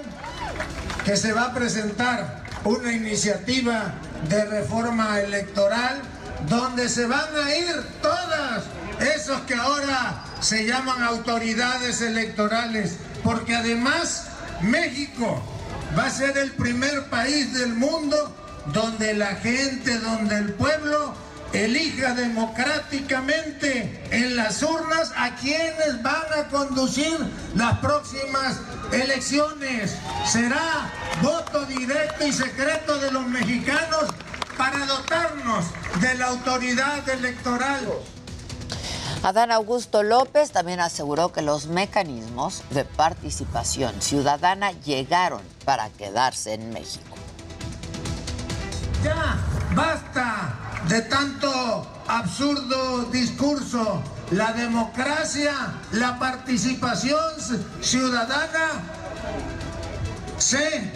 que 1.03 1.17
se 1.17 1.33
va 1.33 1.47
a 1.47 1.53
presentar 1.53 2.45
una 2.63 2.93
iniciativa 2.93 3.95
de 4.29 4.45
reforma 4.45 5.19
electoral 5.19 6.01
donde 6.47 6.87
se 6.87 7.07
van 7.07 7.35
a 7.35 7.53
ir 7.53 7.75
todas 8.01 8.63
esos 9.01 9.41
que 9.41 9.55
ahora 9.55 10.23
se 10.43 10.65
llaman 10.65 11.01
autoridades 11.01 12.01
electorales, 12.01 12.97
porque 13.23 13.55
además 13.55 14.27
México 14.61 15.41
va 15.97 16.07
a 16.07 16.11
ser 16.11 16.37
el 16.37 16.51
primer 16.51 17.05
país 17.05 17.53
del 17.53 17.73
mundo 17.73 18.35
donde 18.73 19.13
la 19.13 19.35
gente, 19.35 19.97
donde 19.99 20.35
el 20.35 20.53
pueblo 20.53 21.15
elija 21.53 22.13
democráticamente 22.13 24.03
en 24.11 24.35
las 24.35 24.61
urnas 24.63 25.13
a 25.15 25.35
quienes 25.35 26.01
van 26.01 26.25
a 26.37 26.47
conducir 26.49 27.17
las 27.55 27.77
próximas 27.79 28.59
elecciones. 28.91 29.95
Será 30.27 30.91
voto 31.21 31.65
directo 31.67 32.27
y 32.27 32.33
secreto 32.33 32.97
de 32.97 33.11
los 33.11 33.25
mexicanos 33.27 34.09
para 34.57 34.85
dotarnos 34.85 35.65
de 36.01 36.15
la 36.15 36.27
autoridad 36.27 37.07
electoral. 37.07 37.87
Adán 39.23 39.53
Augusto 39.53 40.03
López 40.03 40.51
también 40.51 40.81
aseguró 40.81 41.31
que 41.31 41.41
los 41.41 41.67
mecanismos 41.67 42.61
de 42.71 42.83
participación 42.83 44.01
ciudadana 44.01 44.73
llegaron 44.83 45.41
para 45.63 45.89
quedarse 45.91 46.55
en 46.55 46.73
México. 46.73 47.15
Ya, 49.01 49.37
basta 49.73 50.81
de 50.89 51.03
tanto 51.03 51.87
absurdo 52.05 53.03
discurso. 53.05 54.03
La 54.31 54.51
democracia, 54.51 55.53
la 55.93 56.19
participación 56.19 57.23
ciudadana 57.81 58.83
se, 60.37 60.91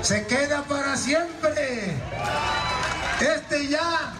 se 0.00 0.26
queda 0.26 0.62
para 0.62 0.96
siempre. 0.96 1.94
Este 3.20 3.68
ya 3.68 4.14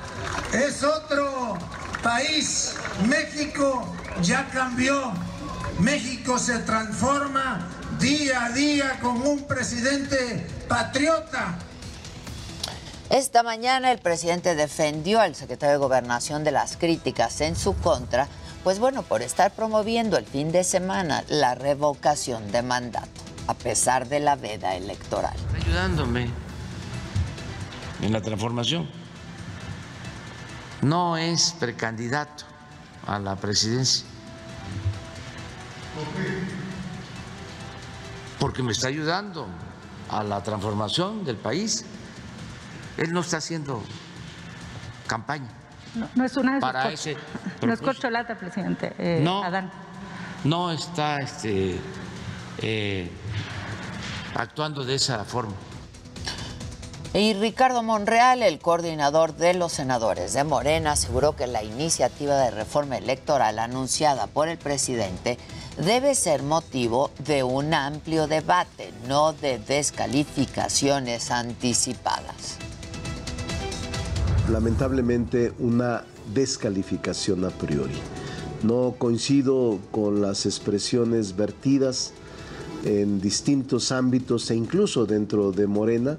es 0.52 0.82
otro 0.82 1.58
país. 2.02 2.74
México 3.06 3.94
ya 4.22 4.48
cambió. 4.48 5.12
México 5.78 6.38
se 6.38 6.58
transforma 6.60 7.68
día 7.98 8.46
a 8.46 8.50
día 8.50 8.98
con 9.00 9.20
un 9.26 9.46
presidente 9.46 10.46
patriota 10.68 11.58
esta 13.08 13.44
mañana 13.44 13.92
el 13.92 13.98
presidente 13.98 14.56
defendió 14.56 15.20
al 15.20 15.36
secretario 15.36 15.74
de 15.74 15.78
Gobernación 15.78 16.42
de 16.42 16.50
las 16.50 16.76
críticas 16.76 17.40
en 17.40 17.54
su 17.54 17.76
contra, 17.76 18.26
pues 18.64 18.80
bueno, 18.80 19.04
por 19.04 19.22
estar 19.22 19.52
promoviendo 19.52 20.18
el 20.18 20.26
fin 20.26 20.50
de 20.50 20.64
semana 20.64 21.22
la 21.28 21.54
revocación 21.54 22.50
de 22.50 22.62
mandato, 22.62 23.08
a 23.46 23.54
pesar 23.54 24.08
de 24.08 24.18
la 24.18 24.34
veda 24.34 24.74
electoral. 24.74 25.36
Ayudándome 25.54 26.30
en 28.02 28.12
la 28.12 28.20
transformación. 28.20 28.90
No 30.82 31.16
es 31.16 31.54
precandidato 31.58 32.44
a 33.06 33.18
la 33.18 33.36
presidencia. 33.36 34.06
Porque 38.38 38.62
me 38.62 38.72
está 38.72 38.88
ayudando 38.88 39.46
a 40.10 40.22
la 40.22 40.42
transformación 40.42 41.24
del 41.24 41.36
país 41.36 41.84
él 42.96 43.12
no 43.12 43.20
está 43.20 43.38
haciendo 43.38 43.82
campaña. 45.06 45.48
No, 46.14 46.24
es 46.24 46.36
una 46.36 46.54
de 46.54 46.60
para 46.60 46.90
ese 46.90 47.16
No 47.62 47.72
es 47.72 47.80
corcholata, 47.80 48.36
presidente. 48.36 48.94
Eh, 48.98 49.20
no, 49.22 49.42
Adán. 49.42 49.70
No 50.44 50.70
está 50.70 51.18
este, 51.18 51.78
eh, 52.58 53.10
actuando 54.34 54.84
de 54.84 54.94
esa 54.94 55.24
forma. 55.24 55.54
Y 57.16 57.32
Ricardo 57.32 57.82
Monreal, 57.82 58.42
el 58.42 58.58
coordinador 58.58 59.34
de 59.36 59.54
los 59.54 59.72
senadores 59.72 60.34
de 60.34 60.44
Morena, 60.44 60.92
aseguró 60.92 61.34
que 61.34 61.46
la 61.46 61.64
iniciativa 61.64 62.36
de 62.36 62.50
reforma 62.50 62.98
electoral 62.98 63.58
anunciada 63.58 64.26
por 64.26 64.48
el 64.48 64.58
presidente 64.58 65.38
debe 65.82 66.14
ser 66.14 66.42
motivo 66.42 67.10
de 67.26 67.42
un 67.42 67.72
amplio 67.72 68.26
debate, 68.26 68.92
no 69.08 69.32
de 69.32 69.58
descalificaciones 69.58 71.30
anticipadas 71.30 72.58
lamentablemente 74.50 75.52
una 75.58 76.04
descalificación 76.32 77.44
a 77.44 77.50
priori. 77.50 77.94
No 78.62 78.94
coincido 78.98 79.78
con 79.90 80.22
las 80.22 80.46
expresiones 80.46 81.36
vertidas 81.36 82.12
en 82.84 83.20
distintos 83.20 83.92
ámbitos 83.92 84.50
e 84.50 84.54
incluso 84.54 85.06
dentro 85.06 85.52
de 85.52 85.66
Morena. 85.66 86.18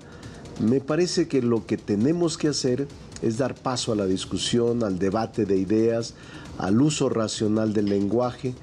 Me 0.59 0.81
parece 0.81 1.27
que 1.27 1.41
lo 1.41 1.65
que 1.65 1.77
tenemos 1.77 2.37
que 2.37 2.47
hacer 2.47 2.87
es 3.21 3.37
dar 3.37 3.53
paso 3.53 3.91
a 3.91 3.95
la 3.95 4.05
discusión, 4.05 4.83
al 4.83 4.97
debate 4.97 5.45
de 5.45 5.55
ideas, 5.57 6.15
al 6.57 6.81
uso 6.81 7.09
racional 7.09 7.73
del 7.73 7.85
lenguaje. 7.85 8.55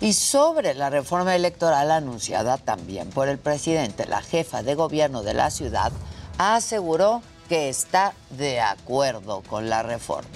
Y 0.00 0.12
sobre 0.12 0.74
la 0.74 0.90
reforma 0.90 1.34
electoral 1.34 1.90
anunciada 1.90 2.58
también 2.58 3.08
por 3.08 3.28
el 3.28 3.38
presidente, 3.38 4.06
la 4.06 4.20
jefa 4.20 4.62
de 4.62 4.74
gobierno 4.74 5.22
de 5.22 5.34
la 5.34 5.50
ciudad 5.50 5.90
aseguró 6.36 7.22
que 7.48 7.68
está 7.68 8.12
de 8.36 8.60
acuerdo 8.60 9.42
con 9.48 9.70
la 9.70 9.82
reforma. 9.82 10.28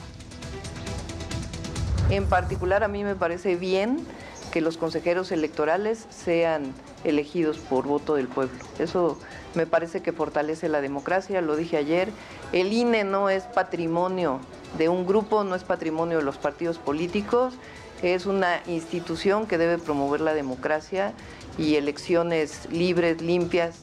En 2.11 2.27
particular, 2.27 2.83
a 2.83 2.89
mí 2.89 3.05
me 3.05 3.15
parece 3.15 3.57
bien 3.57 4.05
que 4.51 4.61
los 4.61 4.77
consejeros 4.79 5.31
electorales 5.31 6.07
sean 6.11 6.73
elegidos 7.05 7.59
por 7.59 7.87
voto 7.87 8.15
del 8.15 8.29
pueblo. 8.29 8.59
Eso 8.79 9.19
me 9.54 9.66
parece 9.66 10.00
que 10.02 10.12
fortalece 10.12 10.68
la 10.68 10.80
democracia, 10.80 11.40
lo 11.40 11.56
dije 11.56 11.76
ayer. 11.76 12.11
El 12.52 12.73
INE 12.73 13.04
no 13.04 13.28
es 13.28 13.44
patrimonio 13.44 14.40
de 14.78 14.88
un 14.88 15.06
grupo, 15.06 15.44
no 15.44 15.54
es 15.54 15.64
patrimonio 15.64 16.18
de 16.18 16.25
los 16.25 16.38
partidos 16.38 16.78
políticos, 16.78 17.54
es 18.02 18.26
una 18.26 18.62
institución 18.66 19.47
que 19.47 19.59
debe 19.59 19.78
promover 19.78 20.21
la 20.21 20.35
democracia 20.35 21.12
y 21.59 21.76
elecciones 21.76 22.68
libres, 22.71 23.21
limpias. 23.23 23.76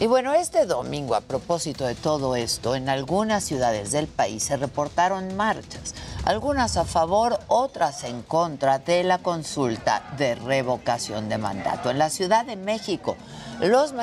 Y 0.00 0.06
bueno, 0.06 0.32
este 0.32 0.64
domingo, 0.64 1.14
a 1.14 1.20
propósito 1.20 1.84
de 1.84 1.94
todo 1.94 2.34
esto, 2.34 2.74
en 2.74 2.88
algunas 2.88 3.44
ciudades 3.44 3.92
del 3.92 4.06
país 4.06 4.44
se 4.44 4.56
reportaron 4.56 5.36
marchas, 5.36 5.94
algunas 6.24 6.78
a 6.78 6.86
favor, 6.86 7.38
otras 7.48 8.04
en 8.04 8.22
contra 8.22 8.78
de 8.78 9.04
la 9.04 9.18
consulta 9.18 10.14
de 10.16 10.36
revocación 10.36 11.28
de 11.28 11.36
mandato. 11.36 11.90
En 11.90 11.98
la 11.98 12.08
Ciudad 12.08 12.46
de 12.46 12.56
México, 12.56 13.18
los, 13.60 13.94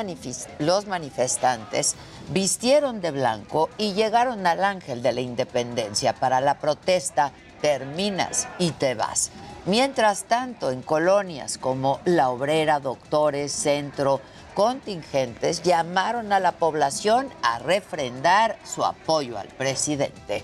los 0.59 0.87
manifestantes 0.87 1.95
vistieron 2.29 3.01
de 3.01 3.11
blanco 3.11 3.69
y 3.77 3.93
llegaron 3.93 4.45
al 4.45 4.63
Ángel 4.63 5.01
de 5.01 5.13
la 5.13 5.21
Independencia 5.21 6.13
para 6.13 6.41
la 6.41 6.59
protesta 6.59 7.31
Terminas 7.61 8.47
y 8.59 8.71
te 8.71 8.95
vas. 8.95 9.31
Mientras 9.65 10.23
tanto, 10.23 10.71
en 10.71 10.81
colonias 10.81 11.57
como 11.57 11.99
La 12.05 12.29
Obrera, 12.29 12.79
Doctores, 12.79 13.51
Centro, 13.51 14.21
contingentes 14.53 15.61
llamaron 15.61 16.31
a 16.31 16.39
la 16.39 16.53
población 16.53 17.29
a 17.41 17.59
refrendar 17.59 18.57
su 18.63 18.85
apoyo 18.85 19.37
al 19.37 19.49
presidente. 19.49 20.43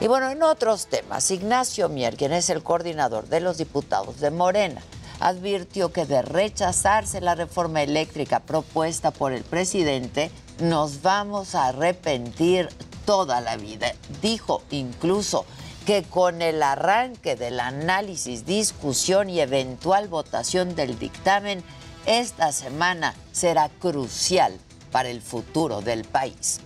Y 0.00 0.08
bueno, 0.08 0.30
en 0.30 0.42
otros 0.42 0.88
temas, 0.88 1.30
Ignacio 1.30 1.88
Mier, 1.88 2.16
quien 2.16 2.32
es 2.32 2.50
el 2.50 2.64
coordinador 2.64 3.28
de 3.28 3.40
los 3.40 3.58
diputados 3.58 4.18
de 4.18 4.32
Morena, 4.32 4.82
advirtió 5.22 5.92
que 5.92 6.04
de 6.04 6.20
rechazarse 6.20 7.20
la 7.20 7.36
reforma 7.36 7.82
eléctrica 7.82 8.40
propuesta 8.40 9.12
por 9.12 9.32
el 9.32 9.44
presidente, 9.44 10.32
nos 10.58 11.02
vamos 11.02 11.54
a 11.54 11.68
arrepentir 11.68 12.68
toda 13.06 13.40
la 13.40 13.56
vida. 13.56 13.92
Dijo 14.20 14.62
incluso 14.70 15.46
que 15.86 16.02
con 16.02 16.42
el 16.42 16.60
arranque 16.62 17.36
del 17.36 17.60
análisis, 17.60 18.46
discusión 18.46 19.30
y 19.30 19.40
eventual 19.40 20.08
votación 20.08 20.74
del 20.74 20.98
dictamen, 20.98 21.62
esta 22.06 22.50
semana 22.50 23.14
será 23.30 23.68
crucial 23.68 24.58
para 24.90 25.08
el 25.08 25.22
futuro 25.22 25.82
del 25.82 26.04
país. 26.04 26.60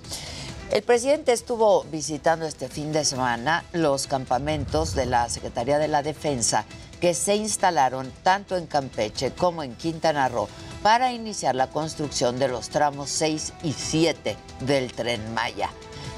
El 0.73 0.83
presidente 0.83 1.33
estuvo 1.33 1.85
visitando 1.85 2.45
este 2.47 2.69
fin 2.69 2.93
de 2.93 3.05
semana 3.05 3.65
los 3.73 4.07
campamentos 4.07 4.95
de 4.95 5.07
la 5.07 5.29
Secretaría 5.29 5.79
de 5.79 5.89
la 5.89 6.03
Defensa 6.03 6.65
que 7.01 7.15
se 7.15 7.37
instalaron 7.37 8.11
tanto 8.23 8.57
en 8.57 8.67
Campeche 8.67 9.33
como 9.33 9.63
en 9.63 9.75
Quintana 9.75 10.29
Roo 10.29 10.49
para 10.83 11.13
iniciar 11.13 11.55
la 11.55 11.69
construcción 11.69 12.39
de 12.39 12.49
los 12.49 12.69
tramos 12.69 13.11
6 13.11 13.53
y 13.63 13.73
7 13.73 14.37
del 14.61 14.93
tren 14.93 15.35
Maya. 15.35 15.71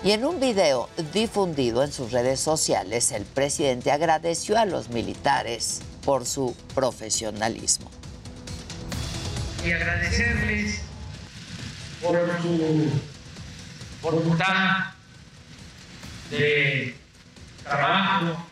Y 0.04 0.12
en 0.12 0.24
un 0.24 0.38
video 0.38 0.88
difundido 1.12 1.82
en 1.82 1.92
sus 1.92 2.12
redes 2.12 2.40
sociales, 2.40 3.10
el 3.12 3.24
presidente 3.24 3.90
agradeció 3.90 4.56
a 4.58 4.64
los 4.64 4.90
militares 4.90 5.80
por 6.04 6.24
su 6.24 6.54
profesionalismo 6.74 7.90
y 9.64 9.72
agradecerles 9.72 10.80
por 12.02 12.14
su 12.40 12.90
voluntad 14.02 14.94
de 16.30 16.94
trabajo, 17.64 18.47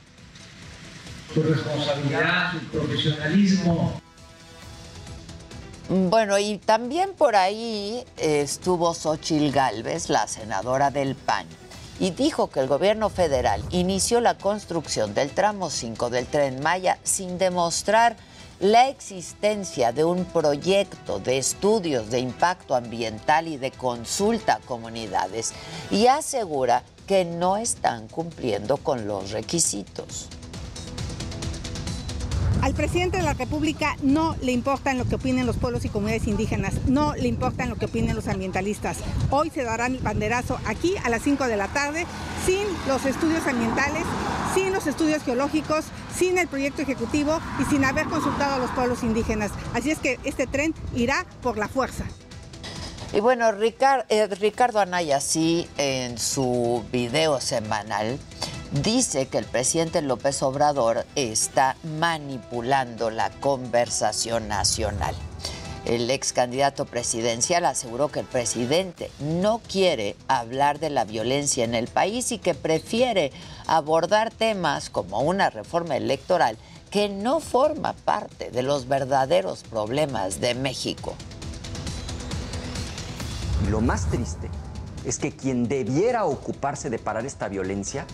su 1.33 1.43
responsabilidad, 1.43 2.53
su 2.53 2.59
profesionalismo. 2.67 4.01
Bueno, 5.89 6.37
y 6.39 6.59
también 6.59 7.13
por 7.15 7.37
ahí 7.37 8.05
estuvo 8.17 8.93
Xochil 8.93 9.53
Gálvez, 9.53 10.09
la 10.09 10.27
senadora 10.27 10.91
del 10.91 11.15
PAN, 11.15 11.47
y 12.01 12.11
dijo 12.11 12.51
que 12.51 12.61
el 12.61 12.67
gobierno 12.67 13.09
federal 13.09 13.63
inició 13.71 14.21
la 14.21 14.37
construcción 14.37 15.15
del 15.15 15.31
tramo 15.31 15.71
5 15.71 16.11
del 16.11 16.27
tren 16.27 16.61
Maya 16.61 16.99
sin 17.05 17.39
demostrar 17.39 18.17
la 18.59 18.89
existencia 18.89 19.93
de 19.93 20.05
un 20.05 20.25
proyecto 20.25 21.19
de 21.19 21.39
estudios 21.39 22.11
de 22.11 22.21
impacto 22.21 22.75
ambiental 22.75 23.49
y 23.49 23.57
de 23.57 23.71
consulta 23.71 24.55
a 24.55 24.59
comunidades 24.61 25.53
y 25.91 26.07
asegura 26.07 26.83
que 27.07 27.25
no 27.25 27.59
están 27.59 28.09
cumpliendo 28.09 28.79
con 28.79 29.07
los 29.07 29.31
requisitos. 29.31 30.29
Al 32.63 32.75
presidente 32.75 33.19
de 33.19 33.23
la 33.23 33.35
República 33.35 33.97
no 34.03 34.37
le 34.43 34.53
importa 34.53 34.93
lo 34.95 35.05
que 35.05 35.17
opinen 35.17 35.47
los 35.47 35.57
pueblos 35.57 35.85
y 35.85 35.89
comunidades 35.89 36.27
indígenas, 36.27 36.75
no 36.87 37.15
le 37.15 37.29
importa 37.29 37.67
lo 37.67 37.77
que 37.77 37.87
opinen 37.87 38.17
los 38.17 38.29
ambientalistas. 38.29 38.99
Hoy 39.31 39.51
se 39.51 39.63
dará 39.63 39.87
el 39.87 39.99
banderazo 39.99 40.59
aquí 40.67 40.95
a 41.05 41.09
las 41.09 41.23
5 41.23 41.47
de 41.47 41.57
la 41.57 41.69
tarde 41.69 42.07
sin 42.45 42.65
los 42.89 43.05
estudios 43.05 43.47
ambientales, 43.47 44.05
sin 44.55 44.73
los 44.73 44.87
estudios 44.87 45.23
geológicos, 45.23 45.85
sin 46.17 46.39
el 46.39 46.49
proyecto 46.49 46.83
ejecutivo 46.83 47.41
y 47.61 47.65
sin 47.65 47.85
haber 47.85 48.07
consultado 48.07 48.55
a 48.55 48.59
los 48.59 48.71
pueblos 48.71 49.03
indígenas. 49.03 49.53
Así 49.75 49.91
es 49.91 49.99
que 49.99 50.19
este 50.25 50.47
tren 50.47 50.75
irá 50.95 51.27
por 51.43 51.59
la 51.59 51.69
fuerza. 51.69 52.05
Y 53.13 53.21
bueno, 53.21 53.49
eh, 53.51 54.27
Ricardo 54.27 54.81
Anaya 54.81 55.21
sí 55.21 55.69
en 55.79 56.19
su 56.19 56.85
video 56.93 57.41
semanal 57.41 58.19
dice 58.73 59.27
que 59.27 59.39
el 59.39 59.45
presidente 59.45 60.03
López 60.03 60.43
Obrador 60.43 61.07
está 61.15 61.77
manipulando 61.99 63.11
la 63.11 63.31
conversación 63.31 64.49
nacional. 64.49 65.15
El 65.85 66.11
ex 66.11 66.33
candidato 66.33 66.85
presidencial 66.85 67.65
aseguró 67.65 68.09
que 68.09 68.21
el 68.21 68.27
presidente 68.27 69.11
no 69.21 69.61
quiere 69.61 70.17
hablar 70.27 70.81
de 70.81 70.91
la 70.91 71.05
violencia 71.05 71.65
en 71.65 71.77
el 71.77 71.87
país 71.87 72.33
y 72.33 72.39
que 72.39 72.55
prefiere 72.55 73.31
abordar 73.69 74.33
temas 74.33 74.91
como 74.91 75.21
una 75.21 75.49
reforma 75.49 75.97
electoral 75.97 76.59
que 76.91 77.09
no 77.09 77.39
forma 77.39 77.93
parte 77.93 78.51
de 78.51 78.63
los 78.63 78.89
verdaderos 78.89 79.63
problemas 79.63 80.41
de 80.41 80.55
México. 80.55 81.15
lo 83.71 83.81
más 83.81 84.09
triste 84.11 84.49
es 85.05 85.19
que 85.19 85.33
quien 85.33 85.69
debiera 85.69 86.25
ocuparse 86.25 86.91
de 86.91 86.99
parar 86.99 87.27
esta 87.27 87.49
violencia 87.49 88.07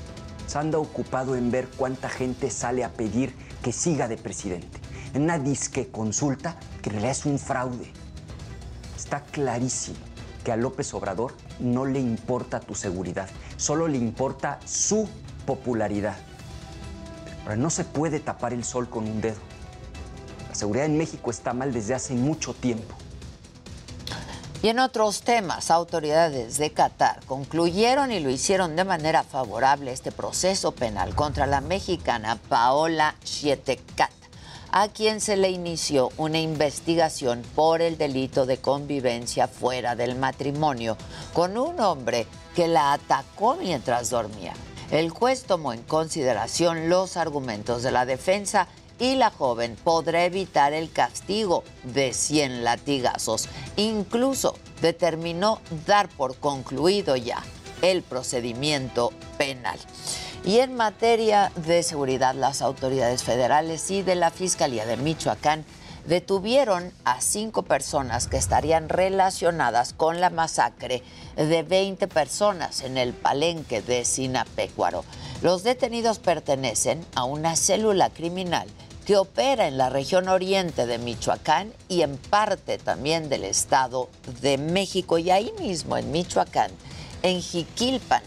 anda 0.56 0.78
ocupado 0.78 1.36
en 1.36 1.50
ver 1.50 1.68
cuánta 1.76 2.08
gente 2.08 2.50
sale 2.50 2.84
a 2.84 2.92
pedir 2.92 3.34
que 3.62 3.72
siga 3.72 4.08
de 4.08 4.16
presidente. 4.16 4.80
En 5.14 5.22
una 5.22 5.38
disque 5.38 5.88
consulta 5.88 6.56
que 6.80 6.90
en 6.90 6.94
realidad 6.94 7.12
es 7.12 7.26
un 7.26 7.38
fraude. 7.38 7.90
Está 8.96 9.22
clarísimo 9.22 9.98
que 10.44 10.52
a 10.52 10.56
López 10.56 10.92
Obrador 10.94 11.34
no 11.60 11.84
le 11.84 12.00
importa 12.00 12.60
tu 12.60 12.74
seguridad, 12.74 13.28
solo 13.56 13.88
le 13.88 13.98
importa 13.98 14.58
su 14.64 15.08
popularidad. 15.46 16.16
Ahora, 17.42 17.56
no 17.56 17.70
se 17.70 17.84
puede 17.84 18.20
tapar 18.20 18.52
el 18.52 18.64
sol 18.64 18.88
con 18.88 19.08
un 19.08 19.20
dedo. 19.20 19.40
La 20.48 20.54
seguridad 20.54 20.86
en 20.86 20.98
México 20.98 21.30
está 21.30 21.52
mal 21.52 21.72
desde 21.72 21.94
hace 21.94 22.14
mucho 22.14 22.54
tiempo. 22.54 22.94
Y 24.62 24.68
en 24.68 24.78
otros 24.78 25.22
temas, 25.22 25.72
autoridades 25.72 26.56
de 26.56 26.70
Qatar 26.70 27.18
concluyeron 27.26 28.12
y 28.12 28.20
lo 28.20 28.30
hicieron 28.30 28.76
de 28.76 28.84
manera 28.84 29.24
favorable 29.24 29.90
este 29.90 30.12
proceso 30.12 30.70
penal 30.70 31.16
contra 31.16 31.48
la 31.48 31.60
mexicana 31.60 32.38
Paola 32.48 33.16
Chietecat, 33.24 34.12
a 34.70 34.86
quien 34.86 35.20
se 35.20 35.36
le 35.36 35.50
inició 35.50 36.10
una 36.16 36.38
investigación 36.38 37.42
por 37.56 37.82
el 37.82 37.98
delito 37.98 38.46
de 38.46 38.58
convivencia 38.58 39.48
fuera 39.48 39.96
del 39.96 40.14
matrimonio 40.14 40.96
con 41.32 41.58
un 41.58 41.80
hombre 41.80 42.28
que 42.54 42.68
la 42.68 42.92
atacó 42.92 43.56
mientras 43.56 44.10
dormía. 44.10 44.52
El 44.92 45.10
juez 45.10 45.42
tomó 45.42 45.72
en 45.72 45.82
consideración 45.82 46.88
los 46.88 47.16
argumentos 47.16 47.82
de 47.82 47.90
la 47.90 48.06
defensa 48.06 48.68
y 49.02 49.16
la 49.16 49.30
joven 49.30 49.76
podrá 49.82 50.24
evitar 50.24 50.72
el 50.72 50.92
castigo 50.92 51.64
de 51.82 52.12
100 52.12 52.62
latigazos. 52.62 53.48
Incluso 53.74 54.56
determinó 54.80 55.60
dar 55.86 56.08
por 56.08 56.36
concluido 56.36 57.16
ya 57.16 57.42
el 57.82 58.02
procedimiento 58.02 59.12
penal. 59.38 59.76
Y 60.44 60.60
en 60.60 60.76
materia 60.76 61.50
de 61.66 61.82
seguridad, 61.82 62.36
las 62.36 62.62
autoridades 62.62 63.24
federales 63.24 63.90
y 63.90 64.02
de 64.02 64.14
la 64.14 64.30
Fiscalía 64.30 64.86
de 64.86 64.96
Michoacán 64.96 65.64
detuvieron 66.06 66.92
a 67.04 67.20
cinco 67.20 67.64
personas 67.64 68.28
que 68.28 68.36
estarían 68.36 68.88
relacionadas 68.88 69.94
con 69.94 70.20
la 70.20 70.30
masacre 70.30 71.02
de 71.34 71.64
20 71.64 72.06
personas 72.06 72.82
en 72.82 72.98
el 72.98 73.14
palenque 73.14 73.82
de 73.82 74.04
Sinapecuaro. 74.04 75.04
Los 75.42 75.64
detenidos 75.64 76.20
pertenecen 76.20 77.04
a 77.16 77.24
una 77.24 77.56
célula 77.56 78.10
criminal 78.10 78.68
que 79.04 79.16
opera 79.16 79.66
en 79.66 79.78
la 79.78 79.90
región 79.90 80.28
oriente 80.28 80.86
de 80.86 80.98
Michoacán 80.98 81.72
y 81.88 82.02
en 82.02 82.16
parte 82.16 82.78
también 82.78 83.28
del 83.28 83.44
Estado 83.44 84.08
de 84.40 84.58
México. 84.58 85.18
Y 85.18 85.30
ahí 85.30 85.52
mismo, 85.58 85.96
en 85.96 86.10
Michoacán, 86.12 86.70
en 87.22 87.40
Jiquilpan, 87.40 88.22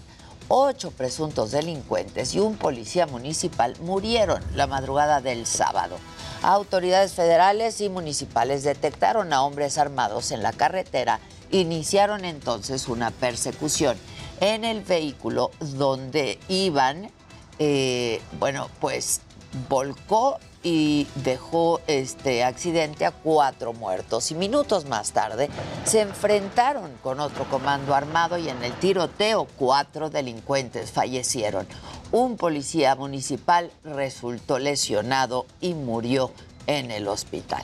ocho 0.48 0.92
presuntos 0.92 1.52
delincuentes 1.52 2.36
y 2.36 2.40
un 2.40 2.58
policía 2.58 3.08
municipal 3.08 3.76
murieron 3.82 4.44
la 4.54 4.68
madrugada 4.68 5.22
del 5.22 5.46
sábado. 5.46 5.98
Autoridades 6.42 7.14
federales 7.14 7.82
y 7.82 7.90
municipales 7.90 8.64
detectaron 8.64 9.34
a 9.34 9.44
hombres 9.44 9.78
armados 9.78 10.32
en 10.32 10.44
la 10.44 10.54
carretera, 10.54 11.20
iniciaron 11.52 12.26
entonces 12.26 12.88
una 12.88 13.12
persecución 13.12 13.98
en 14.42 14.66
el 14.66 14.82
vehículo 14.82 15.52
donde 15.60 16.38
iban, 16.50 17.10
eh, 17.58 18.22
bueno, 18.40 18.70
pues 18.80 19.22
volcó 19.70 20.38
y 20.66 21.06
dejó 21.24 21.80
este 21.86 22.44
accidente 22.44 23.06
a 23.06 23.12
cuatro 23.12 23.72
muertos. 23.72 24.32
Y 24.32 24.36
minutos 24.36 24.86
más 24.86 25.12
tarde 25.12 25.48
se 25.86 26.02
enfrentaron 26.02 26.92
con 27.04 27.20
otro 27.20 27.46
comando 27.46 27.94
armado 27.94 28.40
y 28.40 28.50
en 28.50 28.64
el 28.64 28.74
tiroteo 28.74 29.46
cuatro 29.58 30.10
delincuentes 30.10 30.92
fallecieron. 30.92 31.68
Un 32.12 32.36
policía 32.36 32.96
municipal 32.96 33.72
resultó 33.84 34.58
lesionado 34.58 35.46
y 35.62 35.76
murió 35.76 36.32
en 36.66 36.90
el 36.90 37.08
hospital. 37.08 37.64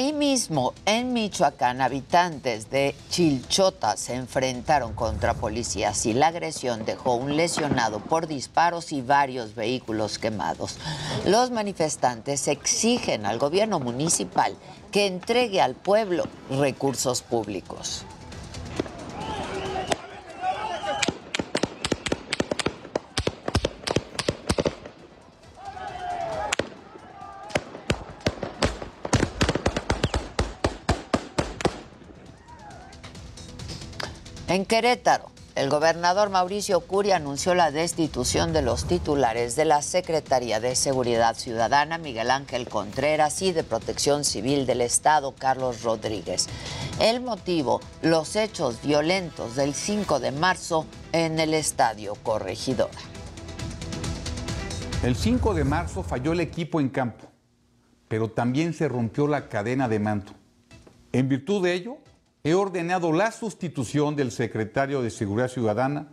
Ahí 0.00 0.14
mismo, 0.14 0.72
en 0.86 1.12
Michoacán, 1.12 1.82
habitantes 1.82 2.70
de 2.70 2.94
Chilchota 3.10 3.98
se 3.98 4.14
enfrentaron 4.14 4.94
contra 4.94 5.34
policías 5.34 6.06
y 6.06 6.14
la 6.14 6.28
agresión 6.28 6.86
dejó 6.86 7.16
un 7.16 7.36
lesionado 7.36 7.98
por 8.00 8.26
disparos 8.26 8.92
y 8.92 9.02
varios 9.02 9.54
vehículos 9.54 10.18
quemados. 10.18 10.78
Los 11.26 11.50
manifestantes 11.50 12.48
exigen 12.48 13.26
al 13.26 13.38
gobierno 13.38 13.78
municipal 13.78 14.56
que 14.90 15.06
entregue 15.06 15.60
al 15.60 15.74
pueblo 15.74 16.24
recursos 16.48 17.20
públicos. 17.20 18.06
En 34.50 34.66
Querétaro, 34.66 35.30
el 35.54 35.70
gobernador 35.70 36.28
Mauricio 36.28 36.80
Curi 36.80 37.12
anunció 37.12 37.54
la 37.54 37.70
destitución 37.70 38.52
de 38.52 38.62
los 38.62 38.84
titulares 38.84 39.54
de 39.54 39.64
la 39.64 39.80
Secretaría 39.80 40.58
de 40.58 40.74
Seguridad 40.74 41.36
Ciudadana, 41.36 41.98
Miguel 41.98 42.32
Ángel 42.32 42.68
Contreras, 42.68 43.42
y 43.42 43.52
de 43.52 43.62
Protección 43.62 44.24
Civil 44.24 44.66
del 44.66 44.80
Estado, 44.80 45.36
Carlos 45.38 45.84
Rodríguez. 45.84 46.48
El 46.98 47.20
motivo, 47.20 47.80
los 48.02 48.34
hechos 48.34 48.82
violentos 48.82 49.54
del 49.54 49.72
5 49.72 50.18
de 50.18 50.32
marzo 50.32 50.84
en 51.12 51.38
el 51.38 51.54
Estadio 51.54 52.16
Corregidora. 52.16 52.90
El 55.04 55.14
5 55.14 55.54
de 55.54 55.62
marzo 55.62 56.02
falló 56.02 56.32
el 56.32 56.40
equipo 56.40 56.80
en 56.80 56.88
campo, 56.88 57.26
pero 58.08 58.28
también 58.28 58.74
se 58.74 58.88
rompió 58.88 59.28
la 59.28 59.48
cadena 59.48 59.88
de 59.88 60.00
mando. 60.00 60.32
En 61.12 61.28
virtud 61.28 61.62
de 61.62 61.72
ello, 61.74 61.98
he 62.42 62.54
ordenado 62.54 63.12
la 63.12 63.32
sustitución 63.32 64.16
del 64.16 64.32
secretario 64.32 65.02
de 65.02 65.10
Seguridad 65.10 65.48
Ciudadana, 65.48 66.08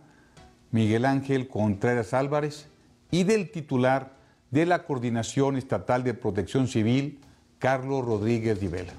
Miguel 0.70 1.04
Ángel 1.04 1.48
Contreras 1.48 2.12
Álvarez, 2.12 2.66
y 3.10 3.24
del 3.24 3.50
titular 3.50 4.12
de 4.50 4.66
la 4.66 4.84
Coordinación 4.84 5.56
Estatal 5.56 6.04
de 6.04 6.14
Protección 6.14 6.68
Civil, 6.68 7.20
Carlos 7.58 8.04
Rodríguez 8.04 8.60
Vela. 8.70 8.92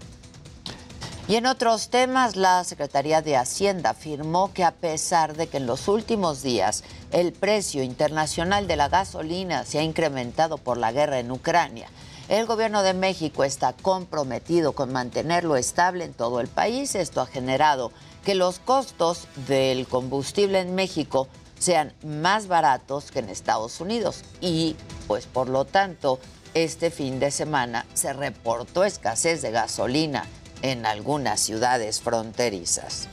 Y 1.27 1.35
en 1.35 1.45
otros 1.45 1.91
temas, 1.91 2.35
la 2.35 2.63
Secretaría 2.63 3.21
de 3.21 3.37
Hacienda 3.37 3.91
afirmó 3.91 4.51
que 4.51 4.63
a 4.63 4.71
pesar 4.71 5.35
de 5.35 5.45
que 5.45 5.57
en 5.57 5.67
los 5.67 5.87
últimos 5.87 6.41
días 6.41 6.83
el 7.11 7.33
precio 7.33 7.83
internacional 7.83 8.67
de 8.67 8.75
la 8.75 8.89
gasolina 8.89 9.63
se 9.63 9.77
ha 9.77 9.83
incrementado 9.83 10.57
por 10.57 10.77
la 10.77 10.91
guerra 10.91 11.19
en 11.19 11.29
Ucrania, 11.29 11.87
el 12.29 12.45
gobierno 12.45 12.83
de 12.83 12.93
México 12.93 13.43
está 13.43 13.73
comprometido 13.73 14.73
con 14.73 14.93
mantenerlo 14.93 15.55
estable 15.55 16.05
en 16.05 16.13
todo 16.13 16.39
el 16.39 16.47
país. 16.47 16.93
Esto 16.93 17.21
ha 17.21 17.25
generado 17.25 17.91
que 18.23 18.35
los 18.35 18.59
costos 18.59 19.27
del 19.47 19.87
combustible 19.87 20.59
en 20.59 20.75
México 20.75 21.27
sean 21.57 21.91
más 22.03 22.47
baratos 22.47 23.09
que 23.09 23.19
en 23.19 23.29
Estados 23.29 23.81
Unidos 23.81 24.23
y 24.41 24.75
pues 25.07 25.25
por 25.25 25.49
lo 25.49 25.65
tanto 25.65 26.19
este 26.53 26.91
fin 26.91 27.19
de 27.19 27.31
semana 27.31 27.87
se 27.95 28.13
reportó 28.13 28.83
escasez 28.83 29.41
de 29.41 29.49
gasolina 29.49 30.25
en 30.61 30.85
algunas 30.85 31.39
ciudades 31.39 31.99
fronterizas. 31.99 33.07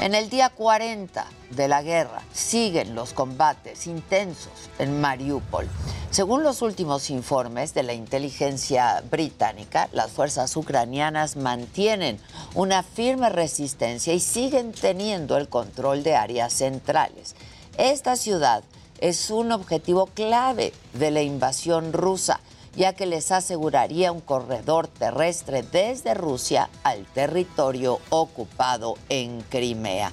En 0.00 0.14
el 0.14 0.28
día 0.28 0.50
40 0.50 1.24
de 1.50 1.68
la 1.68 1.82
guerra 1.82 2.22
siguen 2.32 2.94
los 2.94 3.12
combates 3.12 3.86
intensos 3.86 4.52
en 4.78 5.00
Mariupol. 5.00 5.68
Según 6.10 6.42
los 6.42 6.62
últimos 6.62 7.10
informes 7.10 7.74
de 7.74 7.84
la 7.84 7.94
inteligencia 7.94 9.02
británica, 9.10 9.88
las 9.92 10.10
fuerzas 10.10 10.56
ucranianas 10.56 11.36
mantienen 11.36 12.18
una 12.54 12.82
firme 12.82 13.30
resistencia 13.30 14.12
y 14.12 14.20
siguen 14.20 14.72
teniendo 14.72 15.36
el 15.36 15.48
control 15.48 16.02
de 16.02 16.16
áreas 16.16 16.52
centrales. 16.52 17.34
Esta 17.78 18.16
ciudad 18.16 18.62
es 19.00 19.30
un 19.30 19.52
objetivo 19.52 20.06
clave 20.06 20.72
de 20.92 21.10
la 21.10 21.22
invasión 21.22 21.92
rusa 21.92 22.40
ya 22.76 22.92
que 22.92 23.06
les 23.06 23.30
aseguraría 23.30 24.12
un 24.12 24.20
corredor 24.20 24.88
terrestre 24.88 25.62
desde 25.62 26.14
Rusia 26.14 26.70
al 26.82 27.04
territorio 27.06 28.00
ocupado 28.10 28.96
en 29.08 29.40
Crimea. 29.42 30.12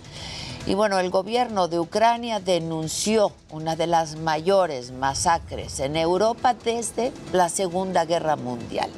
Y 0.67 0.75
bueno, 0.75 0.99
el 0.99 1.09
gobierno 1.09 1.67
de 1.67 1.79
Ucrania 1.79 2.39
denunció 2.39 3.31
una 3.49 3.75
de 3.75 3.87
las 3.87 4.15
mayores 4.15 4.91
masacres 4.91 5.79
en 5.79 5.95
Europa 5.95 6.53
desde 6.53 7.11
la 7.33 7.49
Segunda 7.49 8.05
Guerra 8.05 8.35
Mundial. 8.35 8.91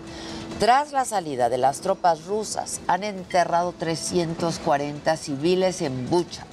Tras 0.60 0.92
la 0.92 1.06
salida 1.06 1.50
de 1.50 1.58
las 1.58 1.80
tropas 1.80 2.26
rusas, 2.26 2.82
han 2.88 3.04
enterrado 3.04 3.74
340 3.78 5.18
civiles 5.18 5.82
en 5.82 6.10
Bucha. 6.10 6.46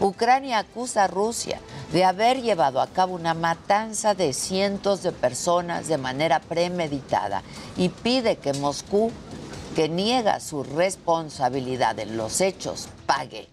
Ucrania 0.00 0.58
acusa 0.58 1.04
a 1.04 1.08
Rusia 1.08 1.60
de 1.92 2.04
haber 2.04 2.40
llevado 2.40 2.80
a 2.80 2.86
cabo 2.86 3.14
una 3.14 3.34
matanza 3.34 4.14
de 4.14 4.32
cientos 4.32 5.02
de 5.02 5.10
personas 5.10 5.88
de 5.88 5.98
manera 5.98 6.38
premeditada 6.38 7.42
y 7.76 7.88
pide 7.88 8.36
que 8.36 8.52
Moscú, 8.52 9.10
que 9.74 9.88
niega 9.88 10.38
su 10.40 10.62
responsabilidad 10.62 11.98
en 11.98 12.16
los 12.16 12.40
hechos, 12.40 12.88
pague 13.06 13.48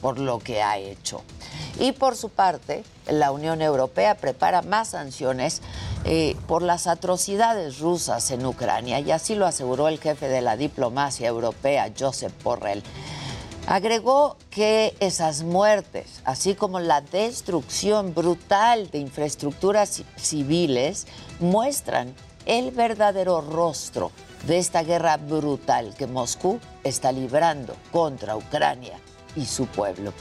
por 0.00 0.18
lo 0.18 0.38
que 0.38 0.62
ha 0.62 0.76
hecho. 0.78 1.22
Y 1.78 1.92
por 1.92 2.16
su 2.16 2.28
parte, 2.28 2.84
la 3.06 3.30
Unión 3.30 3.62
Europea 3.62 4.14
prepara 4.14 4.62
más 4.62 4.88
sanciones 4.88 5.62
eh, 6.04 6.36
por 6.46 6.62
las 6.62 6.86
atrocidades 6.86 7.78
rusas 7.78 8.30
en 8.30 8.44
Ucrania, 8.44 9.00
y 9.00 9.10
así 9.10 9.34
lo 9.34 9.46
aseguró 9.46 9.88
el 9.88 9.98
jefe 9.98 10.28
de 10.28 10.42
la 10.42 10.56
diplomacia 10.56 11.28
europea, 11.28 11.92
Josep 11.98 12.32
Borrell. 12.42 12.82
Agregó 13.66 14.36
que 14.48 14.94
esas 15.00 15.42
muertes, 15.42 16.20
así 16.24 16.54
como 16.54 16.78
la 16.78 17.00
destrucción 17.00 18.14
brutal 18.14 18.88
de 18.92 18.98
infraestructuras 18.98 20.04
civiles, 20.16 21.08
muestran 21.40 22.14
el 22.46 22.70
verdadero 22.70 23.40
rostro 23.40 24.12
de 24.46 24.58
esta 24.58 24.84
guerra 24.84 25.16
brutal 25.16 25.94
que 25.98 26.06
Moscú 26.06 26.60
está 26.84 27.10
librando 27.10 27.74
contra 27.90 28.36
Ucrania 28.36 29.00
y 29.34 29.46
su 29.46 29.66
pueblo. 29.66 30.12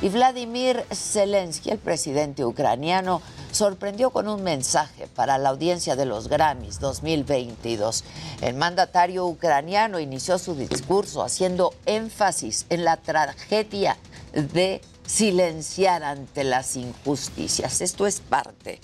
Y 0.00 0.10
Vladimir 0.10 0.84
Zelensky, 0.92 1.70
el 1.70 1.78
presidente 1.78 2.44
ucraniano, 2.44 3.20
sorprendió 3.50 4.10
con 4.10 4.28
un 4.28 4.44
mensaje 4.44 5.08
para 5.08 5.38
la 5.38 5.48
audiencia 5.48 5.96
de 5.96 6.06
los 6.06 6.28
Grammys 6.28 6.78
2022. 6.78 8.04
El 8.40 8.54
mandatario 8.54 9.26
ucraniano 9.26 9.98
inició 9.98 10.38
su 10.38 10.54
discurso 10.54 11.24
haciendo 11.24 11.74
énfasis 11.84 12.66
en 12.68 12.84
la 12.84 12.96
tragedia 12.96 13.96
de 14.32 14.82
silenciar 15.04 16.04
ante 16.04 16.44
las 16.44 16.76
injusticias. 16.76 17.80
Esto 17.80 18.06
es 18.06 18.20
parte 18.20 18.80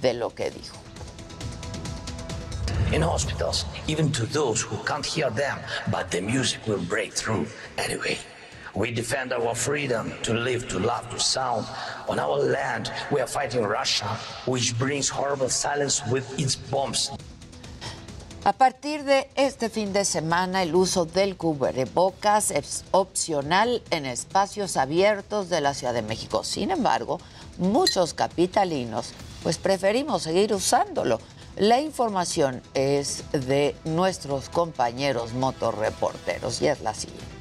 de 0.00 0.14
lo 0.14 0.34
que 0.34 0.50
dijo. 0.50 0.76
We 8.76 8.90
defend 8.90 9.32
our 9.32 9.54
freedom 9.54 10.12
to 10.22 10.34
live, 10.34 10.68
to 10.68 10.78
love, 10.78 11.08
to 11.08 11.18
sound. 11.18 11.66
On 12.10 12.18
our 12.18 12.36
land, 12.36 12.92
we 13.10 13.22
are 13.22 13.26
fighting 13.26 13.64
Russia, 13.64 14.04
which 14.44 14.78
brings 14.78 15.08
horrible 15.08 15.48
silence 15.48 16.02
with 16.12 16.38
its 16.38 16.56
bombs. 16.56 17.10
A 18.44 18.52
partir 18.52 19.02
de 19.04 19.30
este 19.34 19.70
fin 19.70 19.94
de 19.94 20.04
semana, 20.04 20.62
el 20.62 20.74
uso 20.74 21.06
del 21.06 21.38
cubrebocas 21.38 22.50
es 22.50 22.84
opcional 22.90 23.82
en 23.90 24.04
espacios 24.04 24.76
abiertos 24.76 25.48
de 25.48 25.62
la 25.62 25.72
Ciudad 25.72 25.94
de 25.94 26.02
México. 26.02 26.44
Sin 26.44 26.70
embargo, 26.70 27.18
muchos 27.56 28.12
capitalinos 28.12 29.14
pues 29.42 29.56
preferimos 29.56 30.22
seguir 30.24 30.52
usándolo. 30.52 31.18
La 31.56 31.80
información 31.80 32.60
es 32.74 33.24
de 33.32 33.74
nuestros 33.84 34.50
compañeros 34.50 35.32
motorreporteros 35.32 36.60
y 36.60 36.66
es 36.66 36.82
la 36.82 36.92
siguiente. 36.92 37.35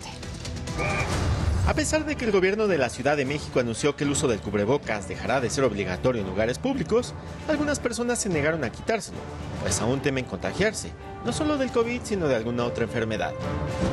A 1.68 1.74
pesar 1.74 2.06
de 2.06 2.16
que 2.16 2.26
el 2.26 2.32
gobierno 2.32 2.68
de 2.68 2.78
la 2.78 2.90
Ciudad 2.90 3.18
de 3.18 3.26
México 3.26 3.60
anunció 3.60 3.96
que 3.96 4.04
el 4.04 4.12
uso 4.12 4.28
del 4.28 4.40
cubrebocas 4.40 5.08
dejará 5.08 5.42
de 5.42 5.50
ser 5.50 5.64
obligatorio 5.64 6.22
en 6.22 6.28
lugares 6.28 6.60
públicos, 6.60 7.14
algunas 7.50 7.80
personas 7.80 8.20
se 8.20 8.30
negaron 8.30 8.64
a 8.64 8.70
quitárselo, 8.70 9.18
pues 9.64 9.82
aún 9.82 10.00
temen 10.00 10.26
contagiarse, 10.26 10.92
no 11.26 11.34
solo 11.34 11.58
del 11.58 11.72
COVID, 11.72 12.02
sino 12.04 12.28
de 12.28 12.36
alguna 12.36 12.66
otra 12.66 12.84
enfermedad. 12.84 13.32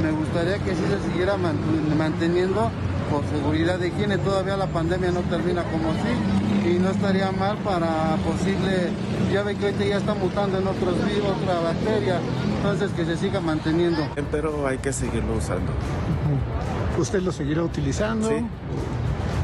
Me 0.02 0.10
gustaría 0.10 0.58
que 0.58 0.74
sí 0.74 0.82
se 0.86 1.10
siguiera 1.10 1.38
man- 1.38 1.56
manteniendo 1.96 2.70
por 3.10 3.24
seguridad 3.30 3.78
de 3.78 3.88
higiene. 3.88 4.18
Todavía 4.18 4.56
la 4.58 4.66
pandemia 4.66 5.10
no 5.10 5.20
termina 5.20 5.62
como 5.64 5.92
sí 5.94 6.12
y 6.64 6.78
no 6.78 6.90
estaría 6.90 7.30
mal 7.32 7.56
para 7.58 8.16
posible, 8.24 8.90
ya 9.32 9.42
ve 9.42 9.56
que 9.56 9.66
ahorita 9.66 9.84
ya 9.84 9.96
está 9.98 10.14
mutando 10.14 10.58
en 10.58 10.66
otros 10.66 10.94
virus, 11.04 11.30
otra 11.42 11.60
bacteria, 11.60 12.20
entonces 12.56 12.90
que 12.92 13.04
se 13.04 13.16
siga 13.16 13.40
manteniendo. 13.40 14.02
Pero 14.30 14.66
hay 14.66 14.78
que 14.78 14.92
seguirlo 14.92 15.34
usando. 15.36 15.72
¿Usted 16.98 17.20
lo 17.22 17.32
seguirá 17.32 17.62
utilizando? 17.62 18.28
Sí. 18.28 18.36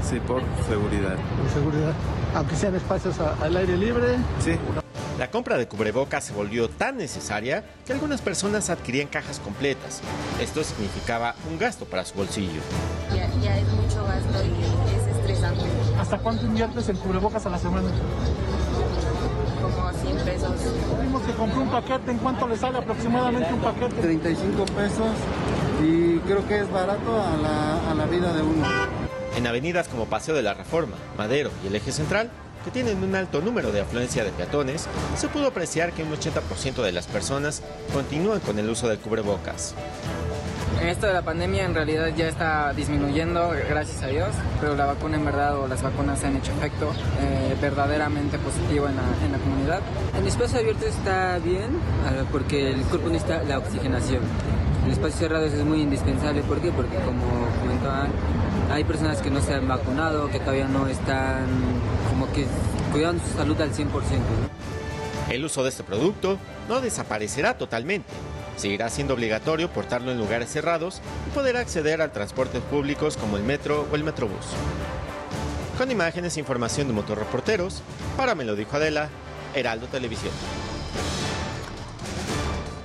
Sí, 0.09 0.21
por 0.21 0.43
seguridad. 0.69 1.17
Por 1.17 1.51
seguridad. 1.53 1.93
Aunque 2.35 2.57
sean 2.57 2.75
espacios 2.75 3.19
a- 3.21 3.35
al 3.45 3.57
aire 3.57 3.77
libre. 3.77 4.17
Sí. 4.43 4.53
La 5.19 5.31
compra 5.31 5.59
de 5.59 5.67
cubrebocas 5.67 6.25
se 6.25 6.33
volvió 6.33 6.69
tan 6.71 6.97
necesaria 6.97 7.65
que 7.85 7.93
algunas 7.93 8.21
personas 8.21 8.71
adquirían 8.71 9.09
cajas 9.09 9.41
completas. 9.41 10.01
Esto 10.41 10.63
significaba 10.63 11.35
un 11.51 11.59
gasto 11.59 11.85
para 11.87 12.05
su 12.05 12.15
bolsillo. 12.15 12.61
Ya, 13.15 13.29
ya 13.43 13.59
es 13.59 13.67
mucho 13.73 14.05
gasto 14.05 14.45
y 14.45 14.95
es. 14.95 15.08
¿Hasta 16.09 16.23
cuánto 16.23 16.47
inviertes 16.47 16.89
en 16.89 16.97
cubrebocas 16.97 17.45
a 17.45 17.51
la 17.51 17.59
semana? 17.59 17.87
Como 19.61 19.93
100 19.93 20.25
pesos. 20.25 20.53
Vimos 21.03 21.21
que 21.21 21.33
compré 21.35 21.59
un 21.59 21.69
paquete. 21.69 22.11
¿En 22.13 22.17
cuánto 22.17 22.49
le 22.49 22.57
sale 22.57 22.79
aproximadamente 22.79 23.53
un 23.53 23.61
paquete? 23.61 23.95
35 24.01 24.65
pesos 24.65 25.07
y 25.85 26.17
creo 26.21 26.49
que 26.49 26.61
es 26.61 26.73
barato 26.73 27.23
a 27.23 27.37
la, 27.37 27.91
a 27.91 27.95
la 27.95 28.07
vida 28.07 28.33
de 28.33 28.41
uno. 28.41 28.67
En 29.37 29.47
avenidas 29.47 29.87
como 29.89 30.07
Paseo 30.07 30.35
de 30.35 30.41
la 30.41 30.55
Reforma, 30.55 30.97
Madero 31.19 31.51
y 31.63 31.67
el 31.67 31.77
Eje 31.77 31.93
Central, 31.93 32.31
que 32.65 32.71
tienen 32.71 33.05
un 33.05 33.15
alto 33.15 33.43
número 33.43 33.71
de 33.71 33.83
afluencia 33.83 34.25
de 34.25 34.31
peatones, 34.31 34.89
se 35.15 35.29
pudo 35.29 35.49
apreciar 35.49 35.93
que 35.93 36.05
un 36.05 36.11
80% 36.11 36.83
de 36.83 36.93
las 36.93 37.07
personas 37.07 37.63
continúan 37.93 38.41
con 38.41 38.59
el 38.59 38.71
uso 38.71 38.89
del 38.89 38.99
cubrebocas. 38.99 39.75
Esto 40.83 41.09
de 41.09 41.13
la 41.13 41.23
pandemia 41.23 41.65
en 41.65 41.75
realidad 41.75 42.09
ya 42.17 42.29
está 42.29 42.73
disminuyendo, 42.73 43.51
gracias 43.69 44.01
a 44.03 44.07
Dios, 44.07 44.29
pero 44.61 44.77
la 44.77 44.87
vacuna 44.87 45.17
en 45.17 45.25
verdad 45.25 45.59
o 45.59 45.67
las 45.67 45.83
vacunas 45.83 46.23
han 46.23 46.37
hecho 46.37 46.53
efecto 46.53 46.93
eh, 47.21 47.57
verdaderamente 47.61 48.39
positivo 48.39 48.87
en 48.89 48.95
la, 48.97 49.03
en 49.25 49.33
la 49.33 49.39
comunidad. 49.39 49.81
En 50.17 50.27
espacio 50.27 50.61
abierto 50.61 50.87
está 50.87 51.39
bien 51.39 51.79
ah, 52.07 52.25
porque 52.31 52.71
el 52.71 52.83
cuerpo 52.83 53.09
necesita 53.09 53.43
la 53.43 53.59
oxigenación. 53.59 54.23
En 54.85 54.93
espacios 54.93 55.19
cerrados 55.19 55.53
es 55.53 55.65
muy 55.65 55.83
indispensable. 55.83 56.43
¿Por 56.43 56.61
qué? 56.61 56.71
Porque 56.71 56.97
como 56.99 57.25
comentaban, 57.61 58.11
hay 58.73 58.85
personas 58.85 59.21
que 59.21 59.31
no 59.31 59.41
se 59.41 59.55
han 59.55 59.67
vacunado, 59.67 60.31
que 60.31 60.39
todavía 60.39 60.69
no 60.69 60.87
están 60.87 61.45
como 62.09 62.31
que 62.33 62.47
cuidando 62.93 63.23
su 63.25 63.37
salud 63.37 63.61
al 63.61 63.73
100%. 63.73 63.85
¿no? 63.89 65.35
El 65.35 65.45
uso 65.45 65.63
de 65.65 65.71
este 65.71 65.83
producto 65.83 66.39
no 66.69 66.81
desaparecerá 66.81 67.59
totalmente. 67.59 68.09
Seguirá 68.59 68.91
siendo 68.91 69.15
obligatorio 69.15 69.71
portarlo 69.73 70.11
en 70.11 70.19
lugares 70.19 70.51
cerrados 70.51 71.01
y 71.29 71.31
poder 71.31 71.57
acceder 71.57 72.03
a 72.03 72.13
transportes 72.13 72.61
públicos 72.61 73.17
como 73.17 73.37
el 73.37 73.45
metro 73.45 73.87
o 73.91 73.95
el 73.95 74.03
metrobús. 74.03 74.47
Con 75.79 75.93
imágenes 75.93 76.37
e 76.37 76.41
información 76.41 76.89
de 76.89 76.93
motorreporteros, 76.93 77.83
para 78.17 78.35
Me 78.35 78.45
lo 78.45 78.57
dijo 78.57 78.77
Adela, 78.77 79.11
Heraldo 79.55 79.87
Televisión. 79.87 80.33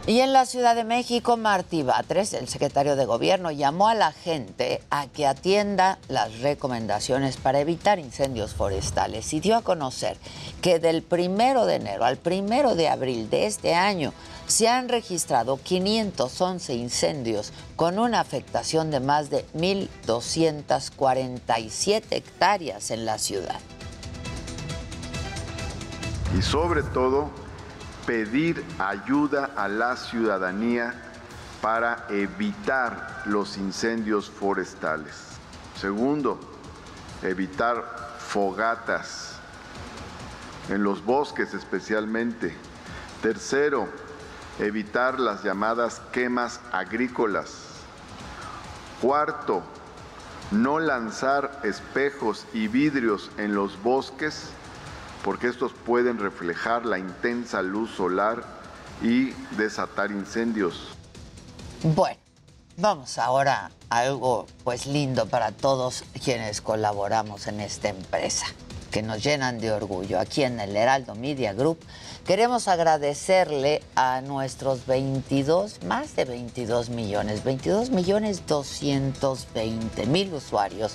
Y 0.05 0.19
en 0.19 0.33
la 0.33 0.45
Ciudad 0.45 0.75
de 0.75 0.83
México, 0.83 1.37
Martí 1.37 1.81
Batres, 1.81 2.33
el 2.33 2.49
secretario 2.49 2.97
de 2.97 3.05
Gobierno, 3.05 3.51
llamó 3.51 3.87
a 3.87 3.95
la 3.95 4.11
gente 4.11 4.81
a 4.89 5.07
que 5.07 5.25
atienda 5.25 5.97
las 6.09 6.39
recomendaciones 6.41 7.37
para 7.37 7.61
evitar 7.61 7.99
incendios 7.99 8.53
forestales 8.53 9.33
y 9.33 9.39
dio 9.39 9.55
a 9.55 9.61
conocer 9.61 10.17
que 10.61 10.79
del 10.79 11.03
primero 11.03 11.65
de 11.65 11.75
enero 11.75 12.03
al 12.03 12.17
primero 12.17 12.75
de 12.75 12.89
abril 12.89 13.29
de 13.29 13.45
este 13.45 13.75
año 13.75 14.13
se 14.47 14.67
han 14.67 14.89
registrado 14.89 15.59
511 15.61 16.73
incendios 16.73 17.53
con 17.75 17.99
una 17.99 18.19
afectación 18.19 18.89
de 18.91 18.99
más 18.99 19.29
de 19.29 19.45
1.247 19.55 22.03
hectáreas 22.11 22.91
en 22.91 23.05
la 23.05 23.17
ciudad. 23.17 23.59
y 26.37 26.41
sobre 26.41 26.81
todo 26.81 27.29
pedir 28.05 28.63
ayuda 28.79 29.51
a 29.55 29.67
la 29.67 29.95
ciudadanía 29.95 30.93
para 31.61 32.05
evitar 32.09 33.23
los 33.25 33.57
incendios 33.57 34.29
forestales. 34.29 35.13
Segundo, 35.79 36.39
evitar 37.21 38.17
fogatas 38.17 39.37
en 40.69 40.83
los 40.83 41.05
bosques 41.05 41.53
especialmente. 41.53 42.53
Tercero, 43.21 43.87
evitar 44.59 45.19
las 45.19 45.43
llamadas 45.43 46.01
quemas 46.11 46.59
agrícolas. 46.71 47.51
Cuarto, 49.01 49.63
no 50.51 50.79
lanzar 50.79 51.59
espejos 51.63 52.45
y 52.53 52.67
vidrios 52.67 53.31
en 53.37 53.55
los 53.55 53.81
bosques 53.81 54.49
porque 55.23 55.47
estos 55.47 55.71
pueden 55.73 56.19
reflejar 56.19 56.85
la 56.85 56.99
intensa 56.99 57.61
luz 57.61 57.91
solar 57.91 58.43
y 59.01 59.31
desatar 59.57 60.11
incendios. 60.11 60.89
Bueno, 61.83 62.19
vamos 62.77 63.17
ahora 63.17 63.71
a 63.89 63.97
algo 63.99 64.45
pues 64.63 64.85
lindo 64.85 65.25
para 65.25 65.51
todos 65.51 66.03
quienes 66.23 66.61
colaboramos 66.61 67.47
en 67.47 67.61
esta 67.61 67.89
empresa, 67.89 68.45
que 68.93 69.01
nos 69.01 69.23
llenan 69.23 69.59
de 69.59 69.71
orgullo. 69.71 70.19
Aquí 70.19 70.43
en 70.43 70.59
el 70.59 70.77
Heraldo 70.77 71.15
Media 71.15 71.51
Group 71.53 71.79
queremos 72.27 72.67
agradecerle 72.67 73.81
a 73.95 74.21
nuestros 74.21 74.85
22, 74.85 75.83
más 75.83 76.15
de 76.15 76.25
22 76.25 76.89
millones, 76.89 77.43
22 77.43 77.89
millones 77.89 78.45
220 78.45 80.05
mil 80.05 80.31
usuarios 80.35 80.93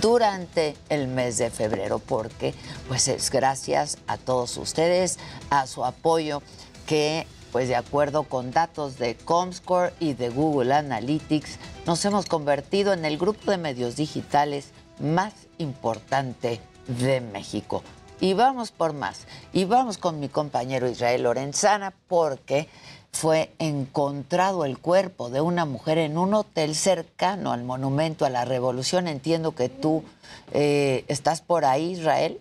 durante 0.00 0.76
el 0.88 1.08
mes 1.08 1.36
de 1.36 1.50
febrero, 1.50 1.98
porque 1.98 2.54
pues 2.86 3.08
es 3.08 3.28
gracias 3.28 3.98
a 4.06 4.18
todos 4.18 4.56
ustedes, 4.56 5.18
a 5.50 5.66
su 5.66 5.84
apoyo 5.84 6.42
que 6.86 7.26
pues 7.50 7.66
de 7.66 7.74
acuerdo 7.74 8.22
con 8.22 8.52
datos 8.52 8.98
de 8.98 9.16
Comscore 9.16 9.92
y 9.98 10.14
de 10.14 10.30
Google 10.30 10.72
Analytics, 10.72 11.58
nos 11.86 12.02
hemos 12.04 12.24
convertido 12.26 12.92
en 12.92 13.04
el 13.04 13.18
grupo 13.18 13.50
de 13.50 13.58
medios 13.58 13.96
digitales 13.96 14.68
más 15.00 15.34
importante 15.58 16.60
de 16.86 17.20
México. 17.20 17.82
Y 18.20 18.34
vamos 18.34 18.70
por 18.70 18.92
más. 18.92 19.26
Y 19.52 19.64
vamos 19.64 19.98
con 19.98 20.20
mi 20.20 20.28
compañero 20.28 20.88
Israel 20.88 21.24
Lorenzana 21.24 21.92
porque 22.06 22.68
fue 23.12 23.50
encontrado 23.58 24.64
el 24.64 24.78
cuerpo 24.78 25.28
de 25.28 25.40
una 25.40 25.64
mujer 25.64 25.98
en 25.98 26.16
un 26.16 26.32
hotel 26.34 26.74
cercano 26.74 27.52
al 27.52 27.64
Monumento 27.64 28.24
a 28.24 28.30
la 28.30 28.44
Revolución. 28.44 29.08
Entiendo 29.08 29.54
que 29.54 29.68
tú 29.68 30.04
eh, 30.52 31.04
estás 31.08 31.42
por 31.42 31.64
ahí, 31.64 31.92
Israel. 31.92 32.40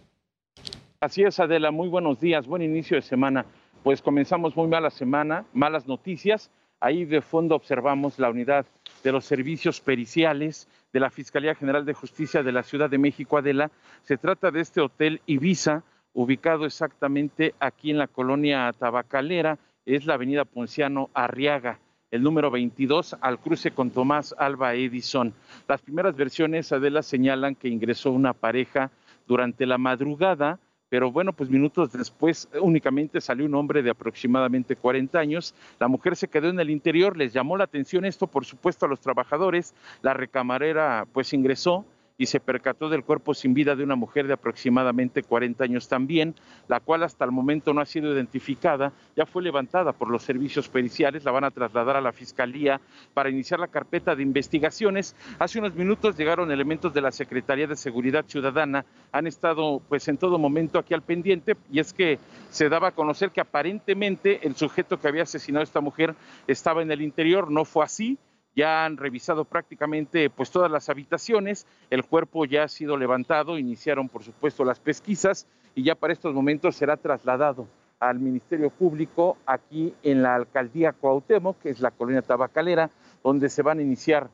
Así 1.00 1.24
es, 1.24 1.40
Adela, 1.40 1.72
muy 1.72 1.90
buenos 1.90 2.20
días, 2.20 2.46
buen 2.46 2.62
inicio 2.62 2.96
de 2.96 3.02
semana. 3.02 3.46
Pues 3.84 4.02
comenzamos 4.02 4.56
muy 4.56 4.68
mala 4.68 4.92
semana, 4.92 5.46
malas 5.52 5.88
noticias. 5.88 6.52
Ahí 6.80 7.06
de 7.06 7.22
fondo 7.22 7.56
observamos 7.56 8.20
la 8.20 8.30
unidad 8.30 8.66
de 9.04 9.12
los 9.12 9.26
servicios 9.26 9.82
periciales 9.82 10.68
de 10.94 11.00
la 11.00 11.10
Fiscalía 11.10 11.56
General 11.56 11.86
de 11.86 11.94
Justicia 11.94 12.44
de 12.44 12.52
la 12.52 12.64
Ciudad 12.64 12.90
de 12.90 12.98
México, 12.98 13.38
Adela. 13.38 13.72
Se 14.04 14.18
trata 14.18 14.52
de 14.52 14.62
este 14.62 14.82
hotel 14.82 15.22
Ibiza, 15.26 15.84
ubicado 16.14 16.66
exactamente 16.66 17.56
aquí 17.60 17.92
en 17.92 17.98
la 17.98 18.08
colonia 18.08 18.72
Tabacalera, 18.78 19.58
es 19.86 20.06
la 20.06 20.16
avenida 20.16 20.46
Ponciano 20.46 21.10
Arriaga. 21.14 21.80
el 22.12 22.24
número 22.24 22.52
22, 22.52 23.16
al 23.22 23.40
cruce 23.40 23.72
con 23.72 23.90
Tomás 23.90 24.36
Alba 24.38 24.74
Edison. 24.74 25.34
Las 25.66 25.82
primeras 25.82 26.14
versiones, 26.18 26.74
Adela, 26.74 27.04
señalan 27.04 27.56
que 27.56 27.70
ingresó 27.70 28.12
una 28.12 28.34
pareja 28.34 28.92
durante 29.28 29.66
la 29.66 29.78
madrugada, 29.78 30.60
pero 30.92 31.10
bueno, 31.10 31.32
pues 31.32 31.50
minutos 31.50 31.94
después 31.94 32.50
únicamente 32.60 33.22
salió 33.22 33.46
un 33.46 33.56
hombre 33.56 33.82
de 33.82 33.92
aproximadamente 33.92 34.76
40 34.76 35.18
años. 35.18 35.56
La 35.80 35.88
mujer 35.88 36.18
se 36.18 36.28
quedó 36.28 36.50
en 36.50 36.60
el 36.60 36.70
interior, 36.70 37.16
les 37.16 37.32
llamó 37.32 37.56
la 37.56 37.64
atención 37.64 38.04
esto, 38.04 38.28
por 38.28 38.44
supuesto, 38.44 38.86
a 38.86 38.90
los 38.90 39.00
trabajadores. 39.00 39.74
La 40.02 40.14
recamarera 40.14 41.08
pues 41.14 41.32
ingresó 41.32 41.86
y 42.22 42.28
se 42.28 42.40
percató 42.40 42.88
del 42.88 43.04
cuerpo 43.04 43.34
sin 43.34 43.56
vida 43.56 43.76
de 43.76 43.84
una 43.84 43.96
mujer 43.96 44.28
de 44.28 44.34
aproximadamente 44.34 45.24
40 45.24 45.64
años 45.64 45.88
también, 45.88 46.36
la 46.68 46.80
cual 46.80 47.02
hasta 47.02 47.26
el 47.26 47.32
momento 47.32 47.74
no 47.74 47.82
ha 47.82 47.86
sido 47.88 48.14
identificada, 48.14 48.94
ya 49.16 49.26
fue 49.26 49.42
levantada 49.42 49.92
por 49.92 50.08
los 50.08 50.22
servicios 50.22 50.70
periciales, 50.70 51.24
la 51.24 51.32
van 51.32 51.46
a 51.46 51.50
trasladar 51.50 51.96
a 51.96 52.02
la 52.02 52.12
Fiscalía 52.12 52.80
para 53.16 53.32
iniciar 53.32 53.60
la 53.60 53.70
carpeta 53.70 54.16
de 54.16 54.22
investigaciones. 54.22 55.16
Hace 55.40 55.58
unos 55.58 55.74
minutos 55.74 56.16
llegaron 56.16 56.52
elementos 56.52 56.94
de 56.94 57.02
la 57.02 57.12
Secretaría 57.12 57.66
de 57.66 57.76
Seguridad 57.76 58.24
Ciudadana, 58.28 58.86
han 59.12 59.26
estado 59.26 59.82
pues 59.90 60.08
en 60.08 60.20
todo 60.20 60.38
momento 60.38 60.78
aquí 60.78 60.94
al 60.94 61.02
pendiente 61.02 61.58
y 61.72 61.80
es 61.80 61.92
que 61.92 62.20
se 62.52 62.70
daba 62.70 62.90
a 62.90 62.92
conocer 62.92 63.32
que 63.32 63.42
aparentemente 63.42 64.46
el 64.46 64.56
sujeto 64.56 65.00
que 65.00 65.08
había 65.08 65.24
asesinado 65.24 65.62
a 65.62 65.64
esta 65.64 65.82
mujer 65.82 66.14
estaba 66.46 66.84
en 66.84 66.92
el 66.92 67.02
interior, 67.02 67.50
no 67.50 67.66
fue 67.66 67.84
así 67.84 68.20
ya 68.56 68.86
han 68.86 68.98
revisado 68.98 69.46
prácticamente 69.46 70.30
pues 70.30 70.52
todas 70.52 70.72
las 70.72 70.90
habitaciones, 70.90 71.66
el 71.90 72.04
cuerpo 72.06 72.46
ya 72.46 72.64
ha 72.64 72.68
sido 72.68 72.98
levantado, 72.98 73.58
iniciaron 73.58 74.10
por 74.10 74.24
supuesto 74.24 74.66
las 74.66 74.80
pesquisas 74.80 75.48
y 75.76 75.84
ya 75.84 75.96
para 75.96 76.14
estos 76.14 76.34
momentos 76.34 76.76
será 76.76 76.98
trasladado 76.98 77.68
al 78.00 78.20
Ministerio 78.20 78.72
Público 78.72 79.38
aquí 79.46 79.94
en 80.04 80.24
la 80.24 80.36
alcaldía 80.36 80.92
Cuauhtémoc, 80.92 81.60
que 81.60 81.70
es 81.70 81.80
la 81.80 81.92
colonia 81.92 82.24
tabacalera, 82.24 82.90
donde 83.24 83.48
se 83.48 83.62
van 83.62 83.80
a 83.80 83.84
iniciar 83.84 84.30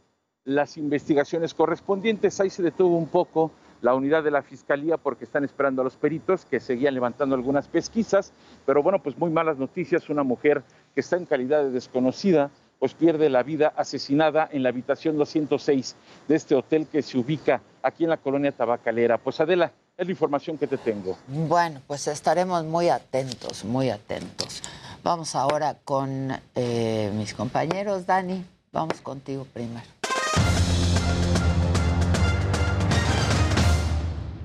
las 0.46 0.78
investigaciones 0.78 1.54
correspondientes. 1.54 2.40
Ahí 2.40 2.50
se 2.50 2.64
detuvo 2.64 2.98
un 2.98 3.10
poco 3.10 3.52
la 3.82 3.94
unidad 3.94 4.24
de 4.24 4.32
la 4.32 4.42
Fiscalía 4.42 4.98
porque 4.98 5.26
están 5.26 5.44
esperando 5.44 5.82
a 5.82 5.84
los 5.84 5.98
peritos 5.98 6.46
que 6.46 6.62
seguían 6.62 6.94
levantando 6.94 7.36
algunas 7.36 7.68
pesquisas, 7.68 8.34
pero 8.66 8.82
bueno, 8.82 9.04
pues 9.04 9.18
muy 9.18 9.30
malas 9.30 9.58
noticias, 9.58 10.10
una 10.10 10.24
mujer 10.24 10.64
que 10.96 11.02
está 11.02 11.18
en 11.18 11.26
calidad 11.26 11.64
de 11.64 11.72
desconocida, 11.72 12.50
pues 12.80 12.94
pierde 12.94 13.30
la 13.30 13.44
vida 13.44 13.74
asesinada 13.76 14.48
en 14.52 14.64
la 14.64 14.70
habitación 14.70 15.18
206 15.18 15.96
de 16.28 16.36
este 16.36 16.56
hotel 16.56 16.88
que 16.88 17.02
se 17.02 17.18
ubica 17.18 17.62
aquí 17.82 18.04
en 18.04 18.10
la 18.10 18.18
colonia 18.18 18.52
Tabacalera. 18.52 19.18
Pues 19.18 19.40
Adela, 19.40 19.72
es 19.98 20.06
la 20.06 20.12
información 20.12 20.58
que 20.58 20.68
te 20.68 20.78
tengo. 20.78 21.18
Bueno, 21.28 21.82
pues 21.88 22.08
estaremos 22.08 22.64
muy 22.66 22.90
atentos, 22.90 23.66
muy 23.66 23.90
atentos. 23.90 24.62
Vamos 25.04 25.36
ahora 25.36 25.78
con 25.84 26.32
eh, 26.56 27.12
mis 27.16 27.34
compañeros. 27.34 28.06
Dani, 28.06 28.46
vamos 28.72 29.02
contigo 29.02 29.46
primero. 29.54 29.88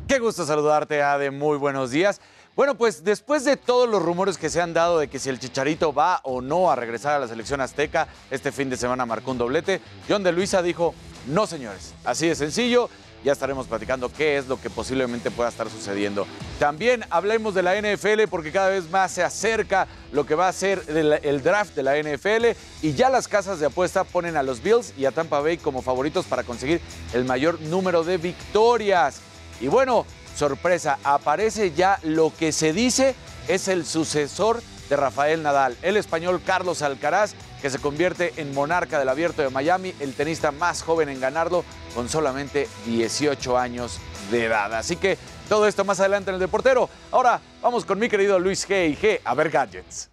Qué 0.09 0.19
gusto 0.19 0.45
saludarte, 0.45 1.03
Ade. 1.03 1.31
Muy 1.31 1.57
buenos 1.57 1.91
días. 1.91 2.21
Bueno, 2.55 2.75
pues 2.75 3.03
después 3.03 3.47
de 3.47 3.57
todos 3.57 3.89
los 3.89 4.03
rumores 4.03 4.37
que 4.37 4.51
se 4.51 4.61
han 4.61 4.75
dado 4.75 4.99
de 4.99 5.09
que 5.09 5.19
si 5.19 5.31
el 5.31 5.41
Chicharito 5.41 5.95
va 5.95 6.21
o 6.23 6.43
no 6.43 6.71
a 6.71 6.77
regresar 6.77 7.15
a 7.15 7.19
la 7.19 7.27
selección 7.27 7.63
azteca, 7.63 8.09
este 8.31 8.53
fin 8.53 8.69
de 8.69 8.77
semana 8.77 9.07
marcó 9.07 9.31
un 9.31 9.39
doblete, 9.39 9.81
John 10.07 10.23
de 10.23 10.33
Luisa 10.33 10.61
dijo, 10.61 10.95
no 11.29 11.47
señores, 11.47 11.95
así 12.05 12.29
de 12.29 12.35
sencillo, 12.35 12.91
ya 13.25 13.33
estaremos 13.33 13.69
platicando 13.69 14.13
qué 14.13 14.37
es 14.37 14.49
lo 14.49 14.61
que 14.61 14.69
posiblemente 14.69 15.31
pueda 15.31 15.49
estar 15.49 15.71
sucediendo. 15.71 16.27
También 16.59 17.07
hablemos 17.09 17.55
de 17.55 17.63
la 17.63 17.75
NFL 17.81 18.29
porque 18.29 18.53
cada 18.53 18.69
vez 18.69 18.91
más 18.91 19.13
se 19.13 19.23
acerca 19.23 19.87
lo 20.13 20.27
que 20.27 20.35
va 20.35 20.49
a 20.49 20.53
ser 20.53 20.83
el, 20.89 21.13
el, 21.23 21.43
draft 21.43 21.75
de 21.75 21.83
la 21.83 21.97
NFL 21.97 22.49
y 22.83 22.93
ya 22.93 23.09
las 23.09 23.29
casas 23.29 23.61
de 23.61 23.67
apuesta 23.67 24.05
ponen 24.05 24.37
a 24.37 24.43
los 24.43 24.63
Bills 24.63 24.93
y 24.99 25.07
a 25.07 25.13
Tampa 25.13 25.41
Bay 25.41 25.57
como 25.57 25.81
favoritos 25.81 26.27
para 26.27 26.43
conseguir 26.43 26.83
el 27.15 27.25
mayor 27.25 27.59
número 27.63 28.05
de 28.05 28.19
victorias. 28.19 29.21
Y 29.61 29.69
bueno, 29.69 30.05
sorpresa, 30.37 30.99
aparece 31.05 31.73
ya 31.73 31.99
lo 32.03 32.33
que 32.37 32.53
se 32.53 32.73
dice 32.73 33.15
es 33.49 33.69
el 33.69 33.85
sucesor 33.85 34.63
de 34.89 34.97
Rafael 34.97 35.43
Nadal, 35.43 35.77
el 35.83 35.97
español 35.97 36.43
Carlos 36.45 36.83
Alcaraz, 36.83 37.35
que 37.61 37.71
se 37.71 37.79
convierte 37.79 38.33
en 38.37 38.53
monarca 38.53 38.99
del 38.99 39.09
abierto 39.09 39.43
de 39.43 39.51
Miami, 39.51 39.95
el 40.01 40.15
tenista 40.15 40.51
más 40.51 40.83
joven 40.83 41.09
en 41.09 41.21
ganarlo 41.21 41.65
con 41.95 42.09
solamente 42.09 42.69
18 42.87 43.57
años 43.57 44.01
de 44.31 44.47
edad. 44.47 44.75
Así 44.75 44.97
que 44.97 45.17
todo 45.49 45.67
esto 45.67 45.85
más 45.85 46.01
adelante 46.01 46.31
en 46.31 46.35
el 46.35 46.41
Deportero. 46.41 46.89
Ahora 47.11 47.41
vamos 47.63 47.85
con 47.85 47.99
mi 47.99 48.09
querido 48.09 48.39
Luis 48.39 48.69
G. 48.69 48.91
y 48.91 48.97
G 48.97 49.21
a 49.25 49.35
ver 49.35 49.51
gadgets. 49.51 50.11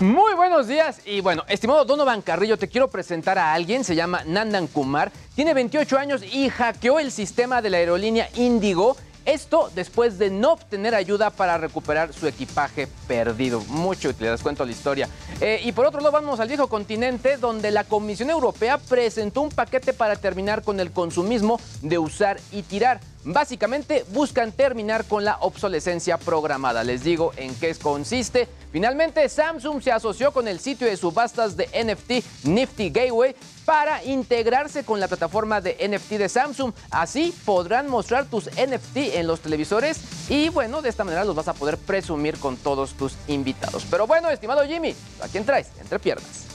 Muy 0.00 0.34
buenos 0.34 0.68
días 0.68 1.00
y 1.06 1.22
bueno, 1.22 1.42
estimado 1.48 1.86
Donovan 1.86 2.20
Carrillo, 2.20 2.58
te 2.58 2.68
quiero 2.68 2.88
presentar 2.88 3.38
a 3.38 3.54
alguien, 3.54 3.82
se 3.82 3.96
llama 3.96 4.24
Nandan 4.26 4.66
Kumar, 4.66 5.10
tiene 5.34 5.54
28 5.54 5.96
años 5.96 6.22
y 6.22 6.50
hackeó 6.50 7.00
el 7.00 7.10
sistema 7.10 7.62
de 7.62 7.70
la 7.70 7.78
aerolínea 7.78 8.28
Indigo. 8.34 8.94
Esto 9.24 9.70
después 9.74 10.18
de 10.18 10.28
no 10.28 10.52
obtener 10.52 10.94
ayuda 10.94 11.30
para 11.30 11.56
recuperar 11.56 12.12
su 12.12 12.26
equipaje 12.26 12.88
perdido. 13.08 13.60
Mucho 13.68 14.10
útil, 14.10 14.26
les 14.30 14.42
cuento 14.42 14.66
la 14.66 14.70
historia. 14.70 15.08
Eh, 15.40 15.62
y 15.64 15.72
por 15.72 15.86
otro 15.86 16.00
lado, 16.00 16.12
vamos 16.12 16.40
al 16.40 16.48
viejo 16.48 16.68
continente, 16.68 17.38
donde 17.38 17.70
la 17.70 17.84
Comisión 17.84 18.28
Europea 18.28 18.76
presentó 18.76 19.40
un 19.40 19.48
paquete 19.48 19.94
para 19.94 20.16
terminar 20.16 20.62
con 20.62 20.78
el 20.78 20.92
consumismo 20.92 21.58
de 21.80 21.98
usar 21.98 22.38
y 22.52 22.62
tirar. 22.62 23.00
Básicamente 23.28 24.04
buscan 24.12 24.52
terminar 24.52 25.04
con 25.04 25.24
la 25.24 25.38
obsolescencia 25.40 26.16
programada. 26.16 26.84
Les 26.84 27.02
digo 27.02 27.32
en 27.36 27.56
qué 27.56 27.74
consiste. 27.74 28.46
Finalmente, 28.70 29.28
Samsung 29.28 29.82
se 29.82 29.90
asoció 29.90 30.32
con 30.32 30.46
el 30.46 30.60
sitio 30.60 30.86
de 30.86 30.96
subastas 30.96 31.56
de 31.56 31.66
NFT 31.66 32.44
Nifty 32.44 32.90
Gateway 32.90 33.34
para 33.64 34.04
integrarse 34.04 34.84
con 34.84 35.00
la 35.00 35.08
plataforma 35.08 35.60
de 35.60 35.76
NFT 35.88 36.10
de 36.12 36.28
Samsung. 36.28 36.72
Así 36.88 37.34
podrán 37.44 37.88
mostrar 37.88 38.26
tus 38.26 38.46
NFT 38.46 39.16
en 39.16 39.26
los 39.26 39.40
televisores 39.40 39.98
y 40.30 40.48
bueno, 40.50 40.80
de 40.80 40.88
esta 40.88 41.02
manera 41.02 41.24
los 41.24 41.34
vas 41.34 41.48
a 41.48 41.54
poder 41.54 41.78
presumir 41.78 42.38
con 42.38 42.56
todos 42.56 42.94
tus 42.94 43.16
invitados. 43.26 43.84
Pero 43.90 44.06
bueno, 44.06 44.30
estimado 44.30 44.64
Jimmy, 44.64 44.94
¿a 45.20 45.26
quién 45.26 45.44
traes? 45.44 45.66
Entre 45.80 45.98
piernas. 45.98 46.46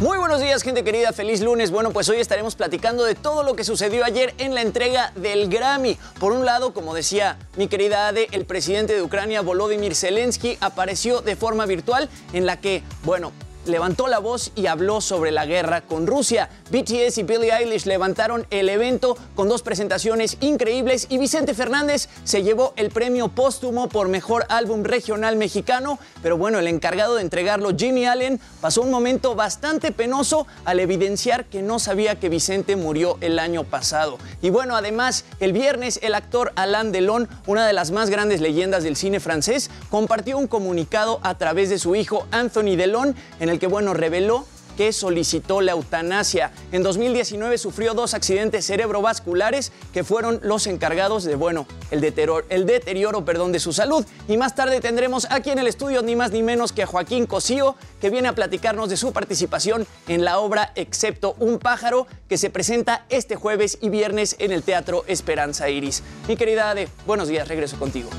Muy 0.00 0.16
buenos 0.16 0.40
días, 0.40 0.62
gente 0.62 0.84
querida. 0.84 1.12
Feliz 1.12 1.40
lunes. 1.40 1.72
Bueno, 1.72 1.90
pues 1.90 2.08
hoy 2.08 2.18
estaremos 2.20 2.54
platicando 2.54 3.02
de 3.02 3.16
todo 3.16 3.42
lo 3.42 3.56
que 3.56 3.64
sucedió 3.64 4.04
ayer 4.04 4.32
en 4.38 4.54
la 4.54 4.62
entrega 4.62 5.10
del 5.16 5.48
Grammy. 5.48 5.98
Por 6.20 6.30
un 6.30 6.44
lado, 6.44 6.72
como 6.72 6.94
decía 6.94 7.36
mi 7.56 7.66
querida 7.66 8.06
Ade, 8.06 8.28
el 8.30 8.44
presidente 8.44 8.94
de 8.94 9.02
Ucrania, 9.02 9.40
Volodymyr 9.40 9.96
Zelensky, 9.96 10.56
apareció 10.60 11.20
de 11.20 11.34
forma 11.34 11.66
virtual 11.66 12.08
en 12.32 12.46
la 12.46 12.60
que, 12.60 12.84
bueno, 13.02 13.32
levantó 13.68 14.08
la 14.08 14.18
voz 14.18 14.52
y 14.54 14.66
habló 14.66 15.00
sobre 15.00 15.30
la 15.30 15.46
guerra 15.46 15.82
con 15.82 16.06
Rusia. 16.06 16.48
BTS 16.70 17.18
y 17.18 17.22
Billie 17.22 17.52
Eilish 17.52 17.86
levantaron 17.86 18.46
el 18.50 18.68
evento 18.68 19.16
con 19.34 19.48
dos 19.48 19.62
presentaciones 19.62 20.36
increíbles 20.40 21.06
y 21.08 21.18
Vicente 21.18 21.54
Fernández 21.54 22.08
se 22.24 22.42
llevó 22.42 22.72
el 22.76 22.90
premio 22.90 23.28
póstumo 23.28 23.88
por 23.88 24.08
mejor 24.08 24.46
álbum 24.48 24.82
regional 24.84 25.36
mexicano, 25.36 25.98
pero 26.22 26.36
bueno, 26.36 26.58
el 26.58 26.66
encargado 26.66 27.14
de 27.16 27.22
entregarlo, 27.22 27.70
Jimmy 27.76 28.06
Allen, 28.06 28.40
pasó 28.60 28.82
un 28.82 28.90
momento 28.90 29.34
bastante 29.34 29.92
penoso 29.92 30.46
al 30.64 30.80
evidenciar 30.80 31.44
que 31.44 31.62
no 31.62 31.78
sabía 31.78 32.18
que 32.18 32.28
Vicente 32.28 32.76
murió 32.76 33.18
el 33.20 33.38
año 33.38 33.64
pasado. 33.64 34.18
Y 34.42 34.50
bueno, 34.50 34.76
además, 34.76 35.24
el 35.40 35.52
viernes 35.52 36.00
el 36.02 36.14
actor 36.14 36.52
Alain 36.56 36.92
Delon, 36.92 37.28
una 37.46 37.66
de 37.66 37.72
las 37.72 37.90
más 37.90 38.10
grandes 38.10 38.40
leyendas 38.40 38.84
del 38.84 38.96
cine 38.96 39.20
francés, 39.20 39.70
compartió 39.90 40.38
un 40.38 40.46
comunicado 40.46 41.20
a 41.22 41.36
través 41.36 41.70
de 41.70 41.78
su 41.78 41.94
hijo 41.94 42.26
Anthony 42.30 42.76
Delon 42.76 43.14
en 43.40 43.48
el 43.48 43.57
que, 43.58 43.66
bueno, 43.66 43.94
reveló 43.94 44.46
que 44.78 44.92
solicitó 44.92 45.60
la 45.60 45.72
eutanasia. 45.72 46.52
En 46.70 46.84
2019 46.84 47.58
sufrió 47.58 47.94
dos 47.94 48.14
accidentes 48.14 48.64
cerebrovasculares 48.64 49.72
que 49.92 50.04
fueron 50.04 50.38
los 50.44 50.68
encargados 50.68 51.24
de, 51.24 51.34
bueno, 51.34 51.66
el 51.90 52.00
deterioro, 52.00 52.46
el 52.48 52.64
deterioro 52.64 53.24
perdón, 53.24 53.50
de 53.50 53.58
su 53.58 53.72
salud. 53.72 54.06
Y 54.28 54.36
más 54.36 54.54
tarde 54.54 54.80
tendremos 54.80 55.26
aquí 55.30 55.50
en 55.50 55.58
el 55.58 55.66
estudio 55.66 56.00
ni 56.02 56.14
más 56.14 56.30
ni 56.30 56.44
menos 56.44 56.70
que 56.70 56.84
a 56.84 56.86
Joaquín 56.86 57.26
Cosío, 57.26 57.74
que 58.00 58.08
viene 58.08 58.28
a 58.28 58.36
platicarnos 58.36 58.88
de 58.88 58.96
su 58.96 59.12
participación 59.12 59.84
en 60.06 60.24
la 60.24 60.38
obra 60.38 60.70
Excepto 60.76 61.34
un 61.40 61.58
pájaro, 61.58 62.06
que 62.28 62.38
se 62.38 62.48
presenta 62.48 63.04
este 63.08 63.34
jueves 63.34 63.78
y 63.80 63.88
viernes 63.88 64.36
en 64.38 64.52
el 64.52 64.62
Teatro 64.62 65.02
Esperanza 65.08 65.68
Iris. 65.68 66.04
Mi 66.28 66.36
querida 66.36 66.70
Ade, 66.70 66.88
buenos 67.04 67.26
días, 67.26 67.48
regreso 67.48 67.80
contigo. 67.80 68.10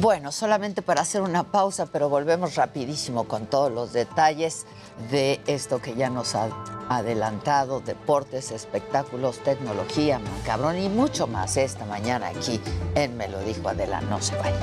Bueno, 0.00 0.32
solamente 0.32 0.82
para 0.82 1.02
hacer 1.02 1.20
una 1.20 1.44
pausa, 1.44 1.86
pero 1.86 2.08
volvemos 2.08 2.56
rapidísimo 2.56 3.28
con 3.28 3.46
todos 3.46 3.70
los 3.70 3.92
detalles 3.92 4.66
de 5.12 5.40
esto 5.46 5.80
que 5.80 5.94
ya 5.94 6.10
nos 6.10 6.34
ha 6.34 6.48
adelantado, 6.88 7.78
deportes, 7.78 8.50
espectáculos, 8.50 9.38
tecnología, 9.44 10.18
macabrón 10.18 10.78
y 10.78 10.88
mucho 10.88 11.28
más 11.28 11.56
esta 11.56 11.86
mañana 11.86 12.28
aquí 12.28 12.60
en 12.96 13.16
Me 13.16 13.28
lo 13.28 13.38
dijo 13.44 13.68
Adela, 13.68 14.00
no 14.00 14.20
se 14.20 14.36
vaya. 14.36 14.58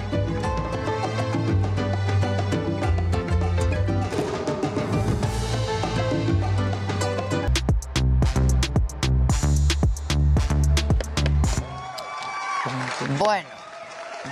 Bueno, 13.18 13.61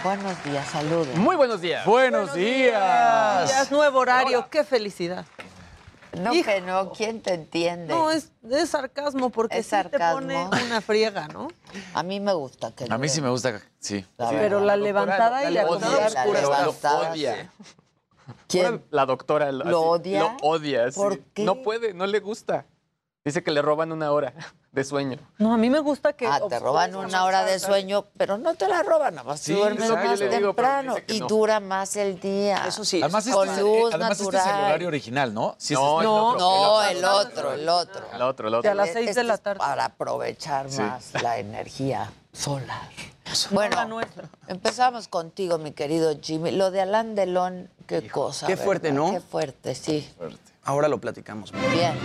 buenos 0.04 0.44
días, 0.44 0.68
saludos. 0.68 1.16
Muy 1.16 1.36
buenos 1.36 1.62
días. 1.62 1.86
Buenos, 1.86 2.34
días. 2.34 3.50
días, 3.50 3.72
nuevo 3.72 4.00
horario, 4.00 4.48
qué 4.50 4.64
felicidad. 4.64 5.26
No, 6.20 6.32
que 6.32 6.62
no, 6.62 6.92
¿quién 6.92 7.22
te 7.22 7.34
entiende? 7.36 7.94
No, 7.94 8.10
es, 8.10 8.32
es 8.50 8.70
sarcasmo 8.72 9.30
porque 9.30 9.60
Es 9.60 9.68
sí 9.68 9.76
te 9.92 10.00
pone 10.00 10.48
una 10.66 10.82
friega, 10.82 11.28
¿no? 11.28 11.50
A 11.94 12.02
mí 12.02 12.20
me 12.20 12.34
gusta 12.34 12.72
que 12.72 12.88
A 12.90 12.98
mí 12.98 13.08
sí 13.08 13.22
me 13.22 13.30
gusta, 13.30 13.62
sí. 13.80 14.06
La 14.18 14.30
Pero 14.32 14.60
la 14.60 14.76
levantada 14.76 15.50
y 15.50 15.54
la 15.54 15.64
la 15.64 15.70
oscura. 15.70 16.42
levantada, 16.42 17.12
odia. 17.12 17.52
¿Quién? 18.48 18.84
La 18.90 19.06
doctora 19.06 19.52
lo, 19.52 19.66
¿Lo 19.66 19.94
así, 19.94 20.02
odia? 20.10 20.20
Lo 20.20 20.38
odia. 20.48 20.92
sí. 20.92 21.00
¿Por 21.00 21.20
qué? 21.20 21.44
No 21.44 21.62
puede, 21.62 21.94
no 21.94 22.08
le 22.08 22.20
gusta. 22.20 22.66
Dice 23.24 23.44
que 23.44 23.52
le 23.52 23.62
roban 23.62 23.92
una 23.92 24.12
hora 24.12 24.34
de 24.72 24.84
sueño. 24.84 25.18
No, 25.40 25.54
a 25.54 25.58
mí 25.58 25.70
me 25.70 25.80
gusta 25.80 26.14
que... 26.14 26.28
Ah, 26.28 26.40
te 26.48 26.60
roban 26.60 26.96
una 26.96 27.24
hora 27.26 27.44
de 27.44 27.58
sueño, 27.60 28.06
pero 28.18 28.38
no 28.38 28.54
te 28.54 28.68
la 28.68 28.84
roban, 28.84 29.16
nada 29.16 29.28
más 29.28 29.40
Sí, 29.40 29.54
duermes 29.54 29.90
más 29.90 30.20
digo, 30.20 30.30
temprano 30.32 30.96
y 31.08 31.20
no. 31.22 31.28
dura 31.28 31.60
más 31.60 31.96
el 31.96 32.20
día. 32.20 32.66
Eso 32.68 32.86
sí. 32.86 33.02
Además, 33.02 33.26
este, 33.26 33.36
Con 33.36 33.50
es- 33.50 33.60
luz 33.60 33.94
además 33.94 34.12
este 34.12 34.24
es 34.24 34.30
el 34.30 34.34
natural. 34.36 34.66
horario 34.66 34.88
original, 34.88 35.34
¿no? 35.34 35.56
Sí, 35.58 35.74
No, 35.74 36.02
es- 36.02 36.06
No, 36.08 36.36
No, 36.38 36.84
el 36.84 37.04
otro, 37.04 37.54
el 37.54 37.68
otro. 37.68 38.06
El 38.14 38.22
otro, 38.22 38.48
el 38.48 38.52
De 38.54 38.58
otro. 38.60 38.72
a 38.72 38.76
las 38.76 38.90
seis 38.94 39.06
de 39.06 39.12
Este 39.12 39.24
la 39.24 39.34
es 39.34 39.42
tarde. 39.42 39.60
Para 39.60 39.86
aprovechar 39.86 40.70
más 40.72 41.14
la 41.22 41.40
energía 41.40 42.12
solar. 42.32 42.90
la 43.26 43.34
Bueno, 43.52 44.02
empezamos 44.48 45.08
contigo, 45.08 45.58
mi 45.58 45.72
querido 45.72 46.16
Jimmy. 46.22 46.52
Lo 46.52 46.70
de 46.70 46.82
Alain 46.82 47.16
Delon, 47.16 47.70
qué 47.88 48.08
cosa. 48.08 48.46
qué 48.46 48.54
¿verdad? 48.54 48.66
fuerte, 48.66 48.92
¿no? 48.92 49.12
Qué 49.12 49.20
fuerte, 49.20 49.74
sí. 49.74 50.08
Ahora 50.64 50.88
lo 50.88 51.00
platicamos. 51.02 51.52
Bien. 51.72 51.98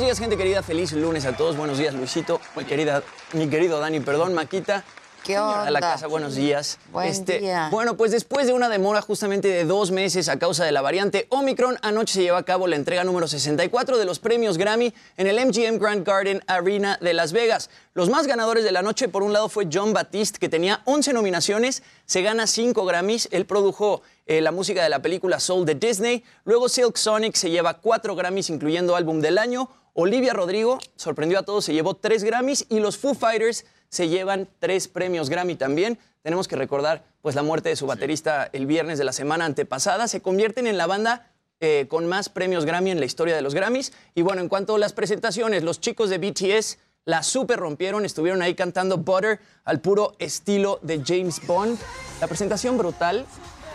Buenos 0.00 0.16
días, 0.16 0.18
gente 0.18 0.38
querida. 0.38 0.62
Feliz 0.62 0.92
lunes 0.92 1.26
a 1.26 1.36
todos. 1.36 1.58
Buenos 1.58 1.76
días, 1.76 1.92
Luisito. 1.92 2.40
Mi 2.56 2.64
querida, 2.64 3.02
mi 3.34 3.50
querido 3.50 3.80
Dani, 3.80 4.00
perdón, 4.00 4.32
Maquita. 4.32 4.82
¿Qué 5.22 5.34
Señora 5.34 5.66
de 5.66 5.70
la 5.72 5.78
onda? 5.80 5.92
casa, 5.92 6.06
buenos 6.06 6.34
días. 6.34 6.78
Este, 7.04 7.32
Buen 7.32 7.42
día. 7.42 7.68
Bueno, 7.70 7.98
pues 7.98 8.10
después 8.10 8.46
de 8.46 8.54
una 8.54 8.70
demora 8.70 9.02
justamente 9.02 9.48
de 9.48 9.66
dos 9.66 9.90
meses 9.90 10.30
a 10.30 10.38
causa 10.38 10.64
de 10.64 10.72
la 10.72 10.80
variante 10.80 11.26
Omicron, 11.28 11.76
anoche 11.82 12.14
se 12.14 12.22
llevó 12.22 12.38
a 12.38 12.44
cabo 12.44 12.66
la 12.66 12.76
entrega 12.76 13.04
número 13.04 13.28
64 13.28 13.98
de 13.98 14.06
los 14.06 14.20
premios 14.20 14.56
Grammy 14.56 14.94
en 15.18 15.26
el 15.26 15.36
MGM 15.38 15.78
Grand 15.78 16.06
Garden 16.06 16.42
Arena 16.46 16.96
de 17.02 17.12
Las 17.12 17.32
Vegas. 17.32 17.68
Los 17.92 18.08
más 18.08 18.26
ganadores 18.26 18.64
de 18.64 18.72
la 18.72 18.80
noche, 18.80 19.08
por 19.08 19.22
un 19.22 19.34
lado, 19.34 19.50
fue 19.50 19.68
John 19.70 19.92
Batiste, 19.92 20.38
que 20.38 20.48
tenía 20.48 20.80
11 20.86 21.12
nominaciones, 21.12 21.82
se 22.06 22.22
gana 22.22 22.46
5 22.46 22.86
Grammys. 22.86 23.28
Él 23.32 23.44
produjo 23.44 24.00
eh, 24.26 24.40
la 24.40 24.50
música 24.50 24.82
de 24.82 24.88
la 24.88 25.02
película 25.02 25.40
Soul 25.40 25.66
de 25.66 25.74
Disney. 25.74 26.24
Luego 26.44 26.70
Silk 26.70 26.96
Sonic 26.96 27.34
se 27.34 27.50
lleva 27.50 27.74
4 27.74 28.16
Grammys, 28.16 28.48
incluyendo 28.48 28.96
álbum 28.96 29.20
del 29.20 29.36
año. 29.36 29.68
Olivia 29.94 30.32
Rodrigo 30.32 30.78
sorprendió 30.96 31.38
a 31.38 31.42
todos, 31.42 31.64
se 31.64 31.72
llevó 31.72 31.94
3 31.94 32.24
Grammys. 32.24 32.66
Y 32.68 32.80
los 32.80 32.96
Foo 32.98 33.14
Fighters 33.14 33.64
se 33.88 34.08
llevan 34.08 34.48
3 34.58 34.88
premios 34.88 35.30
Grammy 35.30 35.56
también. 35.56 35.98
Tenemos 36.22 36.48
que 36.48 36.56
recordar 36.56 37.02
pues, 37.22 37.34
la 37.34 37.42
muerte 37.42 37.70
de 37.70 37.76
su 37.76 37.86
baterista 37.86 38.48
el 38.52 38.66
viernes 38.66 38.98
de 38.98 39.04
la 39.04 39.12
semana 39.12 39.44
antepasada. 39.44 40.08
Se 40.08 40.20
convierten 40.20 40.66
en 40.66 40.76
la 40.76 40.86
banda 40.86 41.30
eh, 41.60 41.86
con 41.88 42.06
más 42.06 42.28
premios 42.28 42.64
Grammy 42.64 42.90
en 42.90 43.00
la 43.00 43.06
historia 43.06 43.34
de 43.34 43.42
los 43.42 43.54
Grammys. 43.54 43.92
Y 44.14 44.22
bueno, 44.22 44.40
en 44.40 44.48
cuanto 44.48 44.76
a 44.76 44.78
las 44.78 44.92
presentaciones, 44.92 45.62
los 45.62 45.80
chicos 45.80 46.10
de 46.10 46.18
BTS 46.18 46.78
la 47.06 47.22
super 47.22 47.58
rompieron, 47.58 48.04
estuvieron 48.04 48.42
ahí 48.42 48.54
cantando 48.54 48.98
Butter 48.98 49.40
al 49.64 49.80
puro 49.80 50.14
estilo 50.18 50.78
de 50.82 51.02
James 51.04 51.44
Bond. 51.46 51.78
La 52.20 52.26
presentación 52.26 52.76
brutal. 52.76 53.24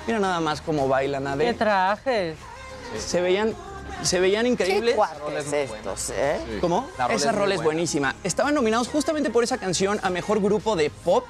Mira 0.06 0.20
nada 0.20 0.40
más 0.40 0.62
cómo 0.62 0.88
bailan, 0.88 1.24
¿Qué 1.24 1.48
Ade. 1.50 1.54
trajes? 1.56 2.38
Se 3.00 3.22
veían, 3.22 3.56
se 4.04 4.20
veían 4.20 4.44
¿Qué 4.44 4.50
increíbles. 4.52 4.96
cuates 4.96 5.52
estos, 5.54 6.10
eh? 6.12 6.40
¿Cómo? 6.62 6.88
La 6.98 7.06
rola 7.08 7.16
Esa 7.18 7.30
es 7.30 7.36
muy 7.36 7.42
rol 7.42 7.52
es 7.52 7.58
buena. 7.58 7.66
buenísima. 7.68 8.16
Estaban 8.24 8.54
nominados 8.54 8.88
justamente 8.88 9.30
por 9.30 9.44
esa 9.44 9.58
canción 9.58 10.00
a 10.04 10.10
Mejor 10.10 10.42
Grupo 10.42 10.76
de 10.76 10.90
Pop, 10.90 11.26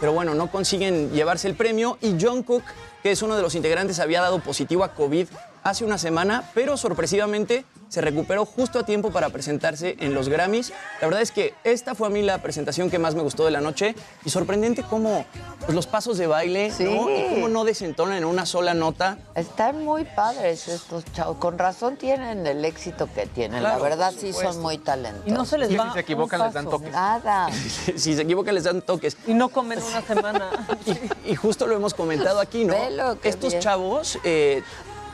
pero 0.00 0.12
bueno, 0.12 0.34
no 0.34 0.50
consiguen 0.50 1.10
llevarse 1.12 1.48
el 1.48 1.54
premio. 1.54 1.98
Y 2.00 2.16
John 2.20 2.42
Cook, 2.42 2.62
que 3.02 3.10
es 3.12 3.22
uno 3.22 3.36
de 3.36 3.42
los 3.42 3.54
integrantes, 3.54 3.98
había 4.00 4.20
dado 4.20 4.38
positivo 4.40 4.84
a 4.84 4.94
COVID 4.94 5.26
hace 5.64 5.84
una 5.84 5.98
semana, 5.98 6.50
pero 6.54 6.76
sorpresivamente 6.76 7.64
se 7.92 8.00
recuperó 8.00 8.46
justo 8.46 8.78
a 8.78 8.86
tiempo 8.86 9.10
para 9.10 9.28
presentarse 9.28 9.96
en 10.00 10.14
los 10.14 10.30
Grammys. 10.30 10.72
La 11.02 11.08
verdad 11.08 11.20
es 11.20 11.30
que 11.30 11.52
esta 11.62 11.94
fue 11.94 12.06
a 12.06 12.10
mí 12.10 12.22
la 12.22 12.38
presentación 12.38 12.88
que 12.90 12.98
más 12.98 13.14
me 13.14 13.20
gustó 13.20 13.44
de 13.44 13.50
la 13.50 13.60
noche 13.60 13.94
y 14.24 14.30
sorprendente 14.30 14.82
cómo 14.82 15.26
pues, 15.60 15.74
los 15.74 15.86
pasos 15.86 16.16
de 16.16 16.26
baile 16.26 16.70
Sí. 16.70 16.84
¿no? 16.84 17.10
y 17.10 17.34
cómo 17.34 17.48
no 17.48 17.64
desentonan 17.64 18.16
en 18.16 18.24
una 18.24 18.46
sola 18.46 18.72
nota. 18.72 19.18
Están 19.34 19.84
muy 19.84 20.04
padres 20.06 20.68
estos 20.68 21.04
chavos. 21.12 21.36
Con 21.36 21.58
razón 21.58 21.98
tienen 21.98 22.46
el 22.46 22.64
éxito 22.64 23.10
que 23.14 23.26
tienen. 23.26 23.60
Claro, 23.60 23.76
la 23.76 23.82
verdad 23.84 24.14
sí 24.18 24.32
son 24.32 24.62
muy 24.62 24.78
talentosos. 24.78 25.28
Y 25.28 25.32
no 25.32 25.44
se 25.44 25.58
les 25.58 25.78
va 25.78 25.88
si 25.88 25.92
se 25.92 26.00
equivocan, 26.00 26.40
un 26.40 26.46
les 26.46 26.54
dan 26.54 26.70
toques. 26.70 26.92
Nada. 26.92 27.48
si 27.52 28.14
se 28.14 28.22
equivocan 28.22 28.54
les 28.54 28.64
dan 28.64 28.80
toques. 28.80 29.18
Y 29.26 29.34
no 29.34 29.50
comen 29.50 29.80
una 29.82 30.00
semana. 30.06 30.50
Y 31.26 31.34
justo 31.36 31.66
lo 31.66 31.76
hemos 31.76 31.92
comentado 31.92 32.40
aquí, 32.40 32.64
¿no? 32.64 32.72
Velo, 32.72 33.20
qué 33.20 33.28
Estos 33.28 33.50
bien. 33.50 33.60
chavos, 33.62 34.18
eh, 34.24 34.62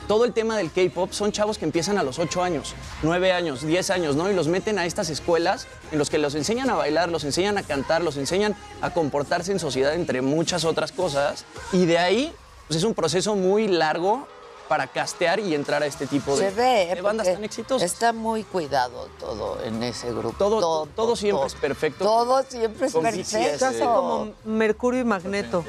todo 0.08 0.24
el 0.24 0.32
tema 0.32 0.56
del 0.56 0.72
K-pop 0.72 1.12
son 1.12 1.30
chavos 1.30 1.58
que 1.58 1.64
empiezan 1.66 1.98
a 1.98 2.02
los 2.02 2.18
8 2.18 2.42
años, 2.42 2.74
9 3.02 3.30
años, 3.32 3.64
10 3.64 3.90
años, 3.90 4.16
¿no? 4.16 4.28
Y 4.30 4.34
los 4.34 4.48
meten 4.48 4.78
a 4.78 4.86
estas 4.86 5.10
escuelas 5.10 5.68
en 5.92 5.98
los 5.98 6.10
que 6.10 6.18
los 6.18 6.34
enseñan 6.34 6.70
a 6.70 6.74
bailar, 6.74 7.10
los 7.10 7.22
enseñan 7.24 7.58
a 7.58 7.62
cantar, 7.62 8.02
los 8.02 8.16
enseñan 8.16 8.56
a 8.80 8.92
comportarse 8.92 9.52
en 9.52 9.60
sociedad, 9.60 9.94
entre 9.94 10.22
muchas 10.22 10.64
otras 10.64 10.90
cosas. 10.90 11.44
Y 11.72 11.86
de 11.86 11.98
ahí, 11.98 12.32
pues 12.66 12.78
es 12.78 12.84
un 12.84 12.94
proceso 12.94 13.36
muy 13.36 13.68
largo 13.68 14.26
para 14.66 14.86
castear 14.86 15.40
y 15.40 15.54
entrar 15.54 15.82
a 15.82 15.86
este 15.86 16.06
tipo 16.06 16.36
de, 16.36 16.50
Se 16.50 16.54
ve, 16.54 16.92
de 16.94 17.00
bandas 17.00 17.26
tan 17.26 17.42
exitosas. 17.42 17.90
Está 17.90 18.12
muy 18.12 18.44
cuidado 18.44 19.08
todo 19.18 19.58
en 19.64 19.82
ese 19.82 20.10
grupo. 20.12 20.36
Todo- 20.36 20.86
todo 20.94 21.16
siempre 21.16 21.46
es 21.46 21.54
perfecto. 21.54 22.04
Todo 22.04 22.42
siempre 22.42 22.86
es 22.88 22.92
Con 22.92 23.02
perfecto. 23.02 23.38
Casi 23.58 23.78
como 23.78 24.32
Mercurio 24.44 25.00
y 25.00 25.04
Magneto. 25.04 25.64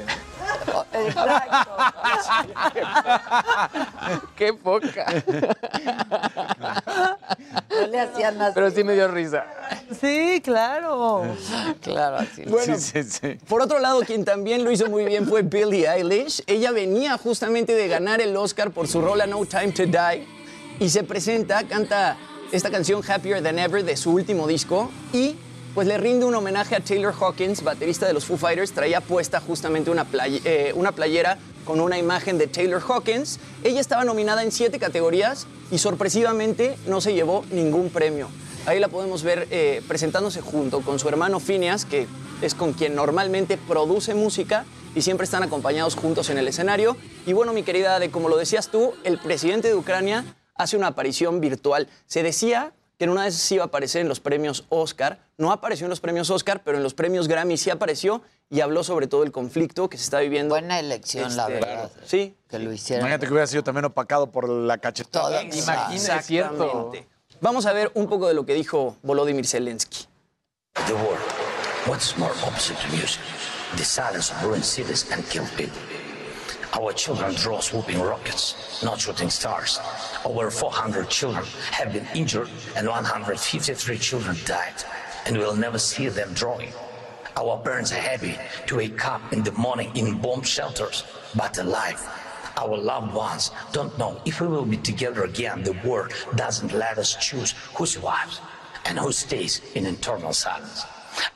Exacto. 0.92 1.70
¡Qué 4.36 4.52
poca! 4.54 5.06
No 7.70 7.86
le 7.86 8.00
hacían 8.00 8.40
así. 8.40 8.52
Pero 8.54 8.70
sí 8.70 8.84
me 8.84 8.94
dio 8.94 9.08
risa. 9.08 9.44
Sí, 10.00 10.40
claro. 10.42 11.24
Claro, 11.82 12.16
así. 12.16 12.42
Bueno, 12.46 12.76
Sí, 12.78 13.02
sí, 13.02 13.10
sí. 13.10 13.38
Por 13.48 13.62
otro 13.62 13.78
lado, 13.78 14.00
quien 14.00 14.24
también 14.24 14.64
lo 14.64 14.70
hizo 14.70 14.88
muy 14.88 15.04
bien 15.04 15.26
fue 15.26 15.42
Billie 15.42 15.88
Eilish. 15.88 16.42
Ella 16.46 16.70
venía 16.72 17.16
justamente 17.18 17.74
de 17.74 17.88
ganar 17.88 18.20
el 18.20 18.36
Oscar 18.36 18.70
por 18.70 18.88
su 18.88 19.00
rola 19.00 19.26
No 19.26 19.44
Time 19.46 19.72
to 19.72 19.84
Die 19.84 20.26
y 20.78 20.88
se 20.88 21.02
presenta, 21.04 21.64
canta 21.64 22.16
esta 22.52 22.70
canción 22.70 23.02
Happier 23.06 23.42
Than 23.42 23.58
Ever 23.58 23.84
de 23.84 23.96
su 23.96 24.12
último 24.12 24.46
disco 24.46 24.90
y 25.12 25.36
pues 25.74 25.86
le 25.86 25.98
rinde 25.98 26.24
un 26.24 26.34
homenaje 26.34 26.74
a 26.76 26.80
Taylor 26.80 27.14
Hawkins, 27.18 27.62
baterista 27.62 28.06
de 28.06 28.12
los 28.12 28.24
Foo 28.24 28.36
Fighters. 28.36 28.72
Traía 28.72 29.00
puesta 29.00 29.40
justamente 29.40 29.90
una, 29.90 30.06
eh, 30.44 30.72
una 30.74 30.92
playera 30.92 31.38
con 31.64 31.80
una 31.80 31.98
imagen 31.98 32.38
de 32.38 32.46
Taylor 32.46 32.82
Hawkins. 32.86 33.38
Ella 33.62 33.80
estaba 33.80 34.04
nominada 34.04 34.42
en 34.42 34.50
siete 34.50 34.78
categorías 34.78 35.46
y 35.70 35.78
sorpresivamente 35.78 36.76
no 36.86 37.00
se 37.00 37.14
llevó 37.14 37.44
ningún 37.50 37.90
premio. 37.90 38.28
Ahí 38.66 38.78
la 38.78 38.88
podemos 38.88 39.22
ver 39.22 39.46
eh, 39.50 39.82
presentándose 39.88 40.40
junto 40.40 40.80
con 40.80 40.98
su 40.98 41.08
hermano 41.08 41.40
Phineas, 41.40 41.84
que 41.84 42.06
es 42.42 42.54
con 42.54 42.72
quien 42.72 42.94
normalmente 42.94 43.56
produce 43.56 44.14
música 44.14 44.64
y 44.94 45.02
siempre 45.02 45.24
están 45.24 45.42
acompañados 45.42 45.94
juntos 45.94 46.30
en 46.30 46.38
el 46.38 46.48
escenario. 46.48 46.96
Y 47.26 47.32
bueno, 47.32 47.52
mi 47.52 47.62
querida 47.62 47.96
Ade, 47.96 48.10
como 48.10 48.28
lo 48.28 48.36
decías 48.36 48.68
tú, 48.68 48.92
el 49.04 49.18
presidente 49.18 49.68
de 49.68 49.76
Ucrania 49.76 50.24
hace 50.56 50.76
una 50.76 50.88
aparición 50.88 51.40
virtual. 51.40 51.88
Se 52.06 52.22
decía 52.22 52.72
que 53.00 53.04
en 53.04 53.10
una 53.12 53.24
vez 53.24 53.34
sí 53.34 53.54
iba 53.54 53.64
a 53.64 53.68
aparecer 53.68 54.02
en 54.02 54.10
los 54.10 54.20
premios 54.20 54.66
Oscar. 54.68 55.20
No 55.38 55.52
apareció 55.52 55.86
en 55.86 55.88
los 55.90 56.00
premios 56.00 56.28
Oscar, 56.28 56.60
pero 56.62 56.76
en 56.76 56.82
los 56.82 56.92
premios 56.92 57.28
Grammy 57.28 57.56
sí 57.56 57.70
apareció 57.70 58.20
y 58.50 58.60
habló 58.60 58.84
sobre 58.84 59.06
todo 59.06 59.22
el 59.22 59.32
conflicto 59.32 59.88
que 59.88 59.96
se 59.96 60.04
está 60.04 60.20
viviendo. 60.20 60.52
Buena 60.54 60.78
elección, 60.78 61.34
la 61.34 61.44
Este, 61.48 61.54
verdad. 61.64 61.90
Sí. 62.04 62.36
Que 62.46 62.58
lo 62.58 62.70
hicieron. 62.70 63.00
Imagínate 63.06 63.24
que 63.26 63.32
hubiera 63.32 63.46
sido 63.46 63.64
también 63.64 63.86
opacado 63.86 64.30
por 64.30 64.50
la 64.50 64.76
cachetada. 64.76 65.42
Imagínate, 65.44 66.22
cierto. 66.22 66.62
Exactamente. 66.62 67.06
Vamos 67.40 67.64
a 67.64 67.72
ver 67.72 67.90
un 67.94 68.06
poco 68.06 68.28
de 68.28 68.34
lo 68.34 68.44
que 68.44 68.52
dijo 68.52 68.98
Volodymyr 69.02 69.46
Zelensky. 69.46 70.04
The 70.86 70.92
war. 70.92 71.16
What's 71.86 72.18
more 72.18 72.34
opposite 72.46 72.76
to 72.82 72.88
music? 72.94 73.22
The 73.78 73.82
silence 73.84 74.30
of 74.30 74.42
ruined 74.42 74.62
cities 74.66 75.06
and 75.10 75.24
killed 75.30 75.48
people. 75.56 75.72
Our 76.72 76.92
children 76.92 77.34
draw 77.34 77.60
swooping 77.60 78.00
rockets, 78.00 78.82
not 78.82 79.00
shooting 79.00 79.28
stars. 79.28 79.80
Over 80.24 80.50
400 80.50 81.08
children 81.08 81.44
have 81.72 81.92
been 81.92 82.06
injured 82.14 82.48
and 82.76 82.86
153 82.86 83.98
children 83.98 84.36
died, 84.44 84.84
and 85.26 85.36
we'll 85.36 85.56
never 85.56 85.78
see 85.78 86.08
them 86.08 86.32
drawing. 86.32 86.72
Our 87.36 87.58
parents 87.58 87.92
are 87.92 88.00
happy 88.00 88.38
to 88.66 88.76
wake 88.76 89.04
up 89.04 89.32
in 89.32 89.42
the 89.42 89.52
morning 89.52 89.90
in 89.96 90.20
bomb 90.20 90.42
shelters, 90.42 91.04
but 91.34 91.58
alive. 91.58 92.00
Our 92.56 92.76
loved 92.76 93.14
ones 93.14 93.50
don't 93.72 93.96
know 93.98 94.20
if 94.24 94.40
we 94.40 94.46
will 94.46 94.66
be 94.66 94.76
together 94.76 95.24
again. 95.24 95.62
The 95.62 95.76
war 95.84 96.08
doesn't 96.36 96.72
let 96.72 96.98
us 96.98 97.16
choose 97.16 97.52
who 97.74 97.86
survives 97.86 98.40
and 98.84 98.98
who 98.98 99.12
stays 99.12 99.60
in 99.74 99.86
eternal 99.86 100.32
silence. 100.32 100.84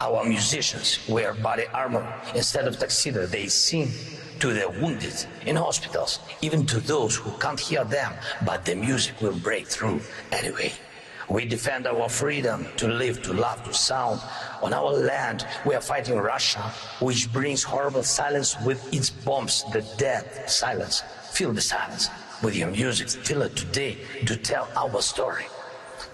Our 0.01 0.25
musicians 0.25 0.99
wear 1.09 1.35
body 1.35 1.65
armor 1.73 2.07
instead 2.35 2.67
of 2.67 2.79
tuxedo. 2.79 3.27
They 3.27 3.47
sing 3.49 3.89
to 4.41 4.53
the 4.53 4.69
wounded 4.81 5.15
in 5.47 5.57
hospitals, 5.57 6.19
even 6.43 6.67
to 6.67 6.81
those 6.81 7.17
who 7.17 7.31
can't 7.39 7.59
hear 7.59 7.85
them, 7.85 8.13
but 8.45 8.65
the 8.65 8.75
music 8.75 9.21
will 9.21 9.39
break 9.39 9.67
through 9.67 10.01
anyway. 10.33 10.73
We 11.29 11.47
defend 11.47 11.87
our 11.87 12.09
freedom 12.09 12.67
to 12.77 12.87
live, 12.87 13.23
to 13.23 13.33
love, 13.33 13.65
to 13.65 13.73
sound. 13.73 14.21
On 14.63 14.75
our 14.75 14.91
land, 14.93 15.47
we 15.65 15.75
are 15.75 15.81
fighting 15.81 16.19
Russia, 16.19 16.61
which 17.01 17.33
brings 17.33 17.63
horrible 17.63 18.03
silence 18.03 18.57
with 18.61 18.93
its 18.93 19.09
bombs, 19.09 19.65
the 19.73 19.83
dead 19.97 20.51
silence. 20.51 21.03
Feel 21.33 21.53
the 21.53 21.63
silence 21.63 22.11
with 22.43 22.55
your 22.55 22.69
music. 22.69 23.09
Feel 23.09 23.43
it 23.43 23.57
today 23.57 23.99
to 24.27 24.37
tell 24.37 24.69
our 24.77 25.01
story. 25.01 25.45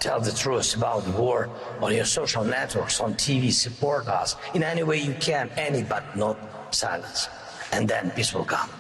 Tell 0.01 0.19
the 0.19 0.33
truth 0.33 0.75
about 0.77 1.05
the 1.05 1.11
war 1.13 1.51
on 1.83 1.95
your 1.95 2.07
social 2.07 2.43
networks, 2.43 3.01
on 3.01 3.13
TV. 3.15 3.53
Support 3.53 4.09
us 4.09 4.35
in 4.55 4.63
any 4.63 4.83
way 4.83 4.97
you 4.97 5.15
can, 5.21 5.51
any 5.59 5.83
but 5.83 6.17
not 6.17 6.39
silence. 6.75 7.29
And 7.71 7.87
then 7.87 8.11
peace 8.13 8.33
will 8.33 8.47
come. 8.47 8.71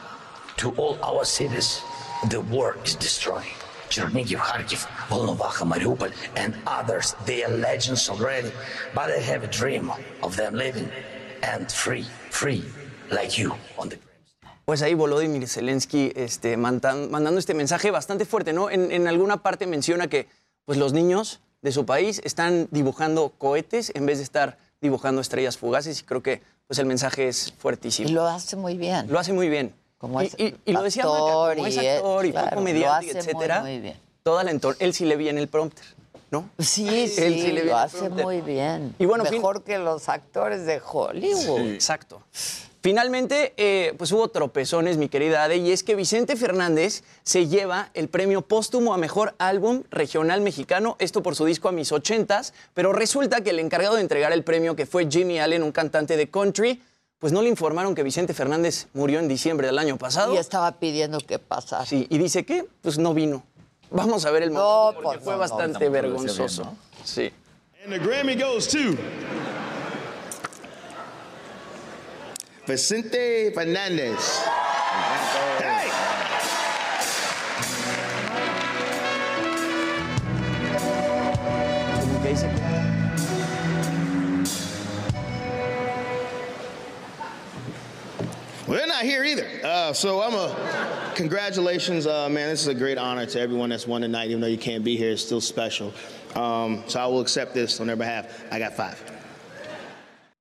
To 0.56 0.70
all 0.80 0.98
our 1.02 1.26
cities, 1.26 1.82
the 2.30 2.40
war 2.40 2.78
is 2.86 2.94
destroying. 2.94 3.52
Chernigiv, 3.90 4.38
Kharkiv, 4.38 4.86
Volnovakha, 5.08 5.68
Mariupol, 5.70 6.10
and 6.36 6.56
others. 6.66 7.14
They 7.26 7.44
are 7.44 7.52
legends 7.52 8.08
already, 8.08 8.50
but 8.94 9.10
I 9.10 9.18
have 9.18 9.44
a 9.44 9.48
dream 9.48 9.92
of 10.22 10.36
them 10.36 10.54
living 10.54 10.88
and 11.42 11.70
free, 11.70 12.06
free, 12.30 12.64
like 13.10 13.36
you 13.36 13.54
on 13.76 13.90
the 13.90 13.98
Pues 14.64 14.82
ahí 14.82 14.94
Volodymyr 14.94 15.48
Zelensky 15.48 16.12
este, 16.14 16.56
mandando 16.56 17.38
este 17.40 17.54
mensaje 17.54 17.90
bastante 17.90 18.24
fuerte, 18.24 18.52
¿no? 18.52 18.70
En, 18.70 18.92
en 18.92 19.08
alguna 19.08 19.42
parte 19.42 19.66
menciona 19.66 20.06
que 20.06 20.28
pues, 20.64 20.78
los 20.78 20.92
niños 20.92 21.40
de 21.62 21.72
su 21.72 21.84
país 21.84 22.20
están 22.24 22.68
dibujando 22.70 23.30
cohetes 23.38 23.92
en 23.94 24.06
vez 24.06 24.18
de 24.18 24.24
estar 24.24 24.58
dibujando 24.80 25.20
estrellas 25.20 25.58
fugaces 25.58 26.00
y 26.00 26.04
creo 26.04 26.22
que 26.22 26.42
pues, 26.66 26.78
el 26.78 26.86
mensaje 26.86 27.28
es 27.28 27.52
fuertísimo. 27.58 28.08
Y 28.08 28.12
lo 28.12 28.26
hace 28.26 28.56
muy 28.56 28.76
bien. 28.76 29.10
Lo 29.10 29.18
hace 29.18 29.32
muy 29.32 29.48
bien. 29.48 29.74
Como 29.98 30.22
y, 30.22 30.26
es 30.26 30.34
y- 30.38 30.54
y 30.64 30.72
lo 30.72 30.82
decía 30.82 31.04
Maca, 31.04 31.16
actor 31.18 31.56
como 31.56 31.66
es 31.66 31.76
actor 31.78 32.26
y 32.26 32.30
claro, 32.32 32.56
comediante, 32.56 33.10
hace 33.10 33.12
muy, 33.12 33.20
etcétera. 33.20 33.60
muy 33.60 33.78
bien. 33.80 33.96
Toda 34.22 34.44
la 34.44 34.50
él 34.78 34.94
sí 34.94 35.04
le 35.04 35.16
vi 35.16 35.28
en 35.28 35.36
el 35.36 35.48
prompter, 35.48 35.84
¿no? 36.30 36.48
Sí, 36.58 36.88
Él 36.88 37.08
sí, 37.10 37.42
sí 37.42 37.52
le 37.52 37.64
lo 37.64 37.76
hace 37.76 37.98
prompter. 37.98 38.24
muy 38.24 38.40
bien. 38.40 38.94
Y 38.98 39.04
bueno, 39.04 39.24
fin- 39.26 39.34
Mejor 39.34 39.62
que 39.62 39.76
los 39.78 40.08
actores 40.08 40.64
de 40.64 40.80
Hollywood. 40.82 41.60
Exacto. 41.72 42.22
Finalmente, 42.82 43.52
eh, 43.58 43.94
pues 43.98 44.10
hubo 44.12 44.28
tropezones, 44.28 44.96
mi 44.96 45.10
querida 45.10 45.44
Ade, 45.44 45.58
y 45.58 45.70
es 45.70 45.82
que 45.84 45.94
Vicente 45.94 46.34
Fernández 46.34 47.02
se 47.22 47.46
lleva 47.46 47.90
el 47.92 48.08
premio 48.08 48.40
póstumo 48.40 48.94
a 48.94 48.96
Mejor 48.96 49.34
Álbum 49.38 49.82
Regional 49.90 50.40
Mexicano, 50.40 50.96
esto 50.98 51.22
por 51.22 51.36
su 51.36 51.44
disco 51.44 51.68
A 51.68 51.72
Mis 51.72 51.92
Ochentas, 51.92 52.54
pero 52.72 52.94
resulta 52.94 53.42
que 53.42 53.50
el 53.50 53.58
encargado 53.58 53.96
de 53.96 54.00
entregar 54.00 54.32
el 54.32 54.44
premio, 54.44 54.76
que 54.76 54.86
fue 54.86 55.08
Jimmy 55.10 55.38
Allen, 55.38 55.62
un 55.62 55.72
cantante 55.72 56.16
de 56.16 56.30
country, 56.30 56.82
pues 57.18 57.34
no 57.34 57.42
le 57.42 57.50
informaron 57.50 57.94
que 57.94 58.02
Vicente 58.02 58.32
Fernández 58.32 58.86
murió 58.94 59.18
en 59.18 59.28
diciembre 59.28 59.66
del 59.66 59.78
año 59.78 59.98
pasado. 59.98 60.32
Y 60.32 60.38
estaba 60.38 60.72
pidiendo 60.78 61.20
que 61.20 61.38
pasara. 61.38 61.84
Sí, 61.84 62.06
y 62.08 62.16
dice 62.16 62.46
que 62.46 62.66
pues 62.80 62.96
no 62.96 63.12
vino. 63.12 63.42
Vamos 63.90 64.24
a 64.24 64.30
ver 64.30 64.44
el 64.44 64.54
No, 64.54 64.60
momento, 64.62 65.02
porque 65.02 65.18
pues, 65.18 65.24
fue 65.24 65.32
no, 65.34 65.36
no, 65.36 65.40
bastante 65.40 65.78
bien, 65.80 65.92
vergonzoso. 65.92 66.64
¿no? 66.64 66.76
Sí. 67.04 67.30
And 67.84 67.92
the 67.92 67.98
Grammy 67.98 68.36
goes 68.36 68.66
to 68.68 68.96
Vicente 72.70 73.50
Fernandez. 73.50 74.38
Hey! 75.58 75.90
Well, 88.68 88.78
they're 88.78 88.86
not 88.86 89.02
here 89.02 89.24
either. 89.24 89.48
Uh, 89.64 89.92
so 89.92 90.22
I'm 90.22 90.34
a 90.34 91.12
congratulations, 91.16 92.06
uh, 92.06 92.28
man. 92.28 92.50
This 92.50 92.60
is 92.60 92.68
a 92.68 92.74
great 92.74 92.98
honor 92.98 93.26
to 93.26 93.40
everyone 93.40 93.70
that's 93.70 93.88
won 93.88 94.02
tonight. 94.02 94.28
Even 94.28 94.40
though 94.40 94.46
you 94.46 94.56
can't 94.56 94.84
be 94.84 94.96
here, 94.96 95.10
it's 95.10 95.24
still 95.24 95.40
special. 95.40 95.92
Um, 96.36 96.84
so 96.86 97.00
I 97.00 97.06
will 97.06 97.20
accept 97.20 97.52
this 97.52 97.80
on 97.80 97.88
their 97.88 97.96
behalf. 97.96 98.44
I 98.52 98.60
got 98.60 98.74
five. 98.74 99.09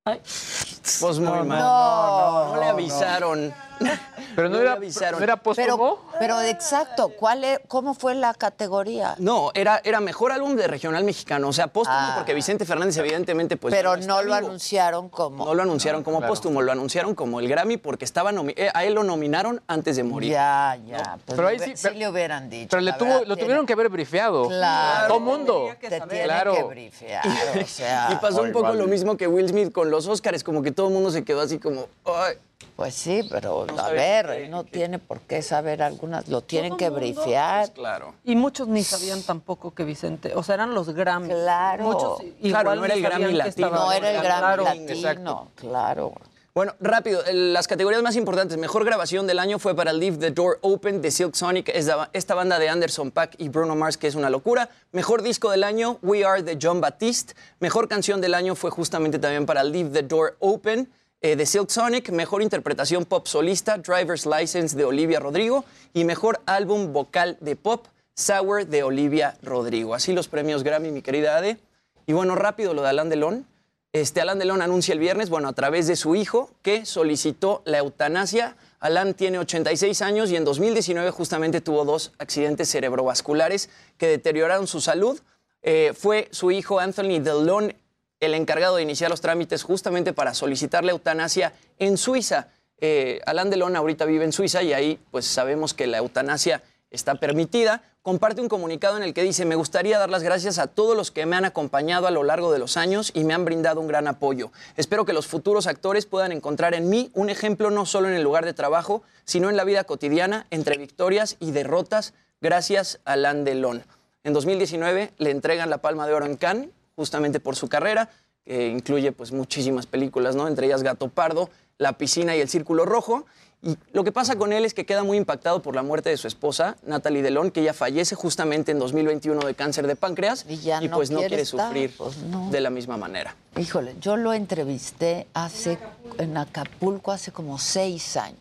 Pues 0.06 1.20
muy 1.20 1.44
mal. 1.44 1.60
no, 1.60 2.56
no 2.56 2.60
le 2.60 2.66
avisaron. 2.68 3.54
Pero 4.36 4.50
no, 4.50 4.60
era, 4.60 4.74
avisaron. 4.74 5.20
no 5.20 5.24
era 5.24 5.38
póstumo. 5.38 5.66
Pero, 5.66 6.00
pero 6.20 6.42
exacto, 6.42 7.10
¿cuál 7.10 7.44
e- 7.44 7.60
¿cómo 7.68 7.94
fue 7.94 8.16
la 8.16 8.34
categoría? 8.34 9.16
No, 9.18 9.52
era, 9.54 9.82
era 9.84 10.00
mejor 10.00 10.32
álbum 10.32 10.56
de 10.56 10.68
regional 10.68 11.04
mexicano, 11.04 11.50
o 11.50 11.54
sea, 11.54 11.68
póstumo, 11.68 11.98
Ah. 12.00 12.14
porque 12.16 12.34
Vicente 12.34 12.66
Fernández 12.66 12.96
evidentemente 12.98 13.58
pues 13.58 13.74
pero 13.74 13.98
no 13.98 14.18
lo 14.22 14.24
vivo. 14.36 14.36
anunciaron 14.36 15.10
como. 15.10 15.46
No 15.46 15.54
lo 15.54 15.64
anunciaron 15.64 16.04
como 16.04 16.20
claro. 16.20 16.32
póstumo, 16.32 16.62
lo 16.62 16.72
anunciaron 16.72 17.16
como 17.16 17.40
el 17.40 17.48
Grammy 17.50 17.78
porque 17.78 18.06
estaba 18.06 18.32
eh, 18.56 18.70
a 18.74 18.86
él 18.86 18.94
lo 18.94 19.04
nominaron 19.04 19.62
antes 19.68 19.96
de 19.98 20.04
morir. 20.04 20.32
Ya, 20.32 20.78
ya. 20.86 21.18
Pues 21.26 21.36
Pero 21.36 21.48
ahí 21.48 21.58
le- 21.58 21.66
sí, 21.66 21.72
sí 21.76 21.80
pero- 21.84 21.96
le 21.96 22.10
hubieran 22.10 22.50
dicho. 22.50 22.68
Pero 22.70 22.82
le 22.82 22.94
tuvo, 22.94 23.10
verdad, 23.10 23.20
lo 23.22 23.36
tiene- 23.36 23.42
tuvieron 23.44 23.66
que 23.66 23.74
haber 23.74 23.90
brifeado. 23.90 24.48
Claro. 24.48 25.08
Todo 25.08 25.20
mundo. 25.20 25.68
Te 25.82 25.88
tiene 26.02 26.24
Claro. 26.24 26.54
que 26.54 26.64
brifear, 26.64 27.26
o 27.62 27.66
sea. 27.68 28.10
Y 28.12 28.16
pasó 28.18 28.42
un 28.44 28.52
poco 28.52 28.74
lo 28.74 28.88
mismo 28.88 29.18
que 29.18 29.28
Will 29.28 29.50
Smith 29.50 29.72
con 29.74 29.90
los 29.92 30.08
Oscars, 30.08 30.44
como 30.44 30.62
que 30.62 30.72
todo 30.72 30.88
el 30.88 30.94
mundo 30.94 31.12
se 31.12 31.24
quedó 31.24 31.42
así 31.42 31.60
como, 31.60 31.88
"Ay". 32.06 32.38
Pues 32.76 32.94
sí, 32.94 33.28
pero 33.30 33.66
a 33.78 33.90
ver, 33.90 34.26
qué- 34.28 34.48
no 34.50 34.64
tiene 34.64 35.00
por 35.00 35.20
qué 35.22 35.42
saber 35.42 35.82
algunas, 35.82 36.28
lo 36.30 36.42
tienen 36.42 36.78
que 36.78 36.90
mundo, 36.90 37.00
brifear. 37.00 37.72
Claro. 37.74 38.14
Y 38.24 38.36
muchos 38.36 38.68
ni 38.68 38.84
sabían 38.84 39.22
tampoco 39.24 39.74
que 39.74 39.84
Vicente, 39.84 40.34
o 40.36 40.44
sea, 40.44 40.56
eran 40.56 40.74
los 40.74 40.90
Grammy. 40.94 41.30
Claro. 41.30 41.84
Muchos 41.84 42.22
igual 42.42 42.64
Claro, 42.64 42.76
no 42.76 42.86
era 42.86 42.94
el 42.94 43.02
Grammy 43.02 43.32
latino. 43.34 43.70
No 43.70 43.92
era 43.92 44.12
el 44.12 44.22
Grammy 44.22 44.40
Claro. 44.42 44.64
latino, 44.64 44.90
exacto. 44.94 45.48
claro. 45.56 46.14
Bueno, 46.54 46.74
rápido, 46.80 47.22
las 47.32 47.68
categorías 47.68 48.02
más 48.02 48.16
importantes. 48.18 48.58
Mejor 48.58 48.84
grabación 48.84 49.28
del 49.28 49.40
año 49.40 49.60
fue 49.60 49.76
para 49.76 49.94
Leave 49.94 50.18
the 50.18 50.32
Door 50.32 50.60
Open 50.62 51.02
de 51.02 51.12
Silk 51.12 51.36
Sonic, 51.36 51.70
esta, 51.70 52.10
esta 52.12 52.34
banda 52.34 52.60
de 52.60 52.68
Anderson 52.68 53.12
Paak 53.12 53.36
y 53.38 53.50
Bruno 53.50 53.76
Mars, 53.76 53.98
que 53.98 54.08
es 54.08 54.16
una 54.16 54.30
locura. 54.30 54.70
Mejor 54.92 55.22
disco 55.22 55.52
del 55.52 55.64
año, 55.64 56.00
We 56.02 56.26
Are 56.26 56.44
de 56.44 56.58
John 56.62 56.82
Batiste. 56.82 57.36
Mejor 57.60 57.88
canción 57.88 58.20
del 58.20 58.34
año 58.34 58.56
fue 58.56 58.72
justamente 58.72 59.20
también 59.20 59.46
para 59.46 59.64
Leave 59.64 59.90
the 59.92 60.04
Door 60.04 60.38
Open 60.40 60.90
eh, 61.22 61.36
de 61.36 61.46
Silk 61.46 61.70
Sonic. 61.70 62.10
Mejor 62.12 62.42
interpretación 62.42 63.06
pop 63.06 63.28
solista, 63.28 63.78
Driver's 63.78 64.26
License 64.26 64.76
de 64.76 64.86
Olivia 64.86 65.20
Rodrigo. 65.20 65.66
Y 65.94 66.04
mejor 66.04 66.42
álbum 66.46 66.94
vocal 66.94 67.38
de 67.42 67.56
pop, 67.56 67.86
Sour 68.14 68.68
de 68.68 68.84
Olivia 68.84 69.38
Rodrigo. 69.42 69.96
Así 69.96 70.14
los 70.14 70.28
premios 70.28 70.64
Grammy, 70.64 70.92
mi 70.92 71.02
querida 71.02 71.38
Ade. 71.38 71.58
Y 72.06 72.14
bueno, 72.14 72.36
rápido 72.36 72.74
lo 72.74 72.82
de 72.82 72.90
Alain 72.90 73.10
Delon. 73.10 73.46
Este, 73.92 74.22
Alain 74.22 74.38
Delon 74.38 74.62
anuncia 74.62 74.94
el 74.94 75.00
viernes, 75.00 75.30
bueno, 75.30 75.48
a 75.48 75.54
través 75.54 75.88
de 75.88 75.96
su 75.96 76.16
hijo, 76.16 76.52
que 76.62 76.86
solicitó 76.86 77.64
la 77.66 77.80
eutanasia. 77.80 78.56
Alain 78.80 79.14
tiene 79.14 79.40
86 79.40 80.02
años 80.02 80.30
y 80.30 80.36
en 80.36 80.46
2019 80.46 81.10
justamente 81.12 81.60
tuvo 81.60 81.86
dos 81.86 82.12
accidentes 82.20 82.70
cerebrovasculares 82.70 83.70
que 83.98 84.08
deterioraron 84.08 84.68
su 84.68 84.80
salud. 84.80 85.20
Eh, 85.62 85.94
fue 85.98 86.28
su 86.32 86.52
hijo 86.52 86.80
Anthony 86.80 87.20
Delon 87.20 87.74
el 88.20 88.34
encargado 88.34 88.76
de 88.76 88.84
iniciar 88.84 89.10
los 89.10 89.22
trámites 89.22 89.64
justamente 89.64 90.14
para 90.14 90.34
solicitar 90.34 90.84
la 90.84 90.92
eutanasia 90.92 91.54
en 91.78 91.98
Suiza. 91.98 92.48
Eh, 92.82 93.22
Alain 93.26 93.50
Delon 93.50 93.76
ahorita 93.76 94.06
vive 94.06 94.26
en 94.26 94.32
Suiza 94.32 94.64
y 94.64 94.74
ahí 94.74 95.00
pues 95.12 95.26
sabemos 95.26 95.74
que 95.74 95.88
la 95.88 95.98
eutanasia 95.98 96.64
está 96.92 97.16
permitida. 97.16 97.84
Comparte 98.02 98.42
un 98.42 98.50
comunicado 98.50 98.98
en 98.98 99.04
el 99.04 99.14
que 99.14 99.24
dice, 99.24 99.46
me 99.46 99.56
gustaría 99.56 100.00
dar 100.00 100.10
las 100.10 100.24
gracias 100.24 100.58
a 100.58 100.68
todos 100.68 100.96
los 100.96 101.12
que 101.12 101.26
me 101.26 101.36
han 101.36 101.46
acompañado 101.46 102.08
a 102.08 102.12
lo 102.12 102.24
largo 102.24 102.52
de 102.52 102.60
los 102.60 102.78
años 102.78 103.12
y 103.14 103.24
me 103.24 103.34
han 103.34 103.46
brindado 103.46 103.82
un 103.82 103.88
gran 103.88 104.08
apoyo. 104.08 104.52
Espero 104.78 105.06
que 105.06 105.14
los 105.14 105.28
futuros 105.28 105.68
actores 105.68 106.06
puedan 106.06 106.32
encontrar 106.32 106.74
en 106.74 106.90
mí 106.90 107.12
un 107.14 107.30
ejemplo 107.30 107.70
no 107.70 107.86
solo 107.86 108.08
en 108.08 108.16
el 108.16 108.24
lugar 108.24 108.46
de 108.46 108.54
trabajo, 108.54 109.04
sino 109.26 109.50
en 109.50 109.58
la 109.58 109.66
vida 109.66 109.84
cotidiana, 109.84 110.48
entre 110.50 110.78
victorias 110.78 111.36
y 111.40 111.52
derrotas. 111.52 112.14
Gracias, 112.42 113.00
Alain 113.04 113.44
Delon. 113.44 113.84
En 114.24 114.34
2019 114.34 115.14
le 115.18 115.32
entregan 115.32 115.70
la 115.70 115.80
Palma 115.80 116.08
de 116.08 116.14
Oro 116.14 116.26
en 116.26 116.38
Cannes, 116.38 116.70
justamente 117.00 117.40
por 117.40 117.56
su 117.56 117.70
carrera, 117.70 118.10
que 118.44 118.68
incluye 118.68 119.14
pues, 119.14 119.32
muchísimas 119.32 119.86
películas, 119.86 120.36
¿no? 120.36 120.50
entre 120.50 120.66
ellas 120.68 120.84
Gato 120.84 121.08
Pardo, 121.08 121.50
La 121.78 121.94
Piscina 121.94 122.36
y 122.36 122.42
El 122.42 122.50
Círculo 122.50 122.84
Rojo. 122.84 123.26
Y 123.62 123.78
lo 123.94 124.04
que 124.04 124.12
pasa 124.12 124.36
con 124.36 124.52
él 124.52 124.66
es 124.66 124.74
que 124.74 124.86
queda 124.86 125.04
muy 125.04 125.16
impactado 125.16 125.62
por 125.62 125.76
la 125.76 125.82
muerte 125.82 126.10
de 126.10 126.18
su 126.18 126.28
esposa, 126.28 126.76
Natalie 126.86 127.22
Delon, 127.22 127.52
que 127.52 127.62
ella 127.62 127.74
fallece 127.74 128.16
justamente 128.16 128.74
en 128.74 128.80
2021 128.80 129.40
de 129.46 129.54
cáncer 129.54 129.88
de 129.88 129.96
páncreas 129.96 130.46
Y 130.50 130.58
ya 130.58 130.82
no 130.82 130.98
pues 130.98 131.10
no 131.10 131.20
quiere 131.20 131.42
estar, 131.42 131.68
sufrir 131.68 131.94
pues 131.98 132.18
no. 132.18 132.50
de 132.52 132.60
la 132.60 132.70
misma 132.70 132.98
manera. 132.98 133.34
Híjole, 133.58 133.96
yo 134.02 134.18
lo 134.18 134.34
entrevisté 134.34 135.28
hace, 135.34 135.80
en 136.18 136.36
Acapulco 136.36 137.14
hace 137.14 137.32
como 137.32 137.60
seis 137.60 138.18
años. 138.18 138.40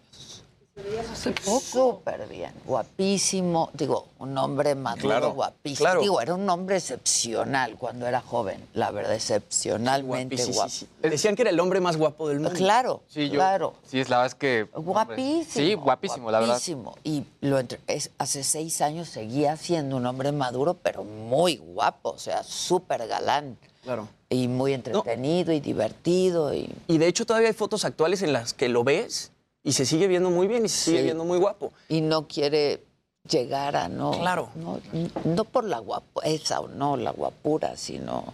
Súper 1.61 2.27
bien, 2.29 2.53
guapísimo, 2.65 3.71
digo, 3.75 4.07
un 4.19 4.37
hombre 4.39 4.75
maduro, 4.75 5.03
Claro, 5.09 5.33
guapísimo. 5.33 5.85
claro. 5.85 6.01
Digo, 6.01 6.21
era 6.21 6.35
un 6.35 6.49
hombre 6.49 6.77
excepcional 6.77 7.77
cuando 7.77 8.07
era 8.07 8.21
joven, 8.21 8.65
la 8.75 8.91
verdad, 8.91 9.15
excepcionalmente 9.15 10.37
guapo. 10.37 10.53
Guapísimo. 10.55 10.91
Decían 11.03 11.35
que 11.37 11.43
era 11.43 11.51
el 11.51 11.61
hombre 11.61 11.81
más 11.81 11.97
guapo 11.97 12.29
del 12.29 12.41
mundo. 12.41 12.57
Claro, 12.57 13.03
Sí, 13.09 13.29
yo, 13.29 13.35
claro. 13.35 13.75
Sí, 13.87 14.01
es 14.01 14.09
la 14.09 14.19
verdad 14.19 14.33
es 14.33 14.35
que. 14.35 14.69
Guapísimo. 14.75 15.45
Sí, 15.67 15.75
guapísimo, 15.75 16.31
la 16.31 16.39
verdad. 16.41 16.55
guapísimo. 16.55 16.95
Y 17.05 17.25
lo 17.41 17.59
entre- 17.59 17.81
es- 17.87 18.11
hace 18.19 18.43
seis 18.45 18.81
años 18.81 19.09
seguía 19.09 19.57
siendo 19.57 19.97
un 19.97 20.07
hombre 20.07 20.33
maduro, 20.33 20.75
pero 20.75 21.05
muy 21.05 21.57
guapo, 21.57 22.11
o 22.11 22.19
sea, 22.19 22.43
súper 22.45 23.07
galán. 23.07 23.57
Claro. 23.83 24.09
Y 24.29 24.49
muy 24.49 24.75
entretenido 24.75 25.53
y 25.53 25.61
divertido. 25.61 26.53
Y... 26.53 26.71
Y 26.89 26.99
de 26.99 27.07
hecho 27.07 27.25
todavía 27.25 27.49
hay 27.49 27.55
fotos 27.55 27.85
actuales 27.87 28.21
en 28.23 28.33
las 28.35 28.53
que 28.53 28.69
lo 28.69 28.85
ves 28.85 29.33
y 29.63 29.73
se 29.73 29.85
sigue 29.87 30.07
viendo 30.07 30.31
muy 30.31 30.47
bien 30.49 30.65
y 30.65 30.69
se 30.69 30.85
sigue 30.87 30.99
Sí. 30.99 31.05
viendo 31.05 31.25
muy 31.25 31.39
guapo. 31.39 31.73
y 31.89 32.01
no 32.01 32.27
quiere 32.29 32.85
llegara, 33.29 33.89
¿no? 33.89 34.13
Claro. 34.13 34.49
No, 34.55 34.81
no 35.25 35.45
por 35.45 35.65
la 35.65 35.79
guapesa 35.81 36.61
o 36.61 36.69
no, 36.69 36.97
la 36.97 37.11
guapura, 37.11 37.77
sino, 37.77 38.33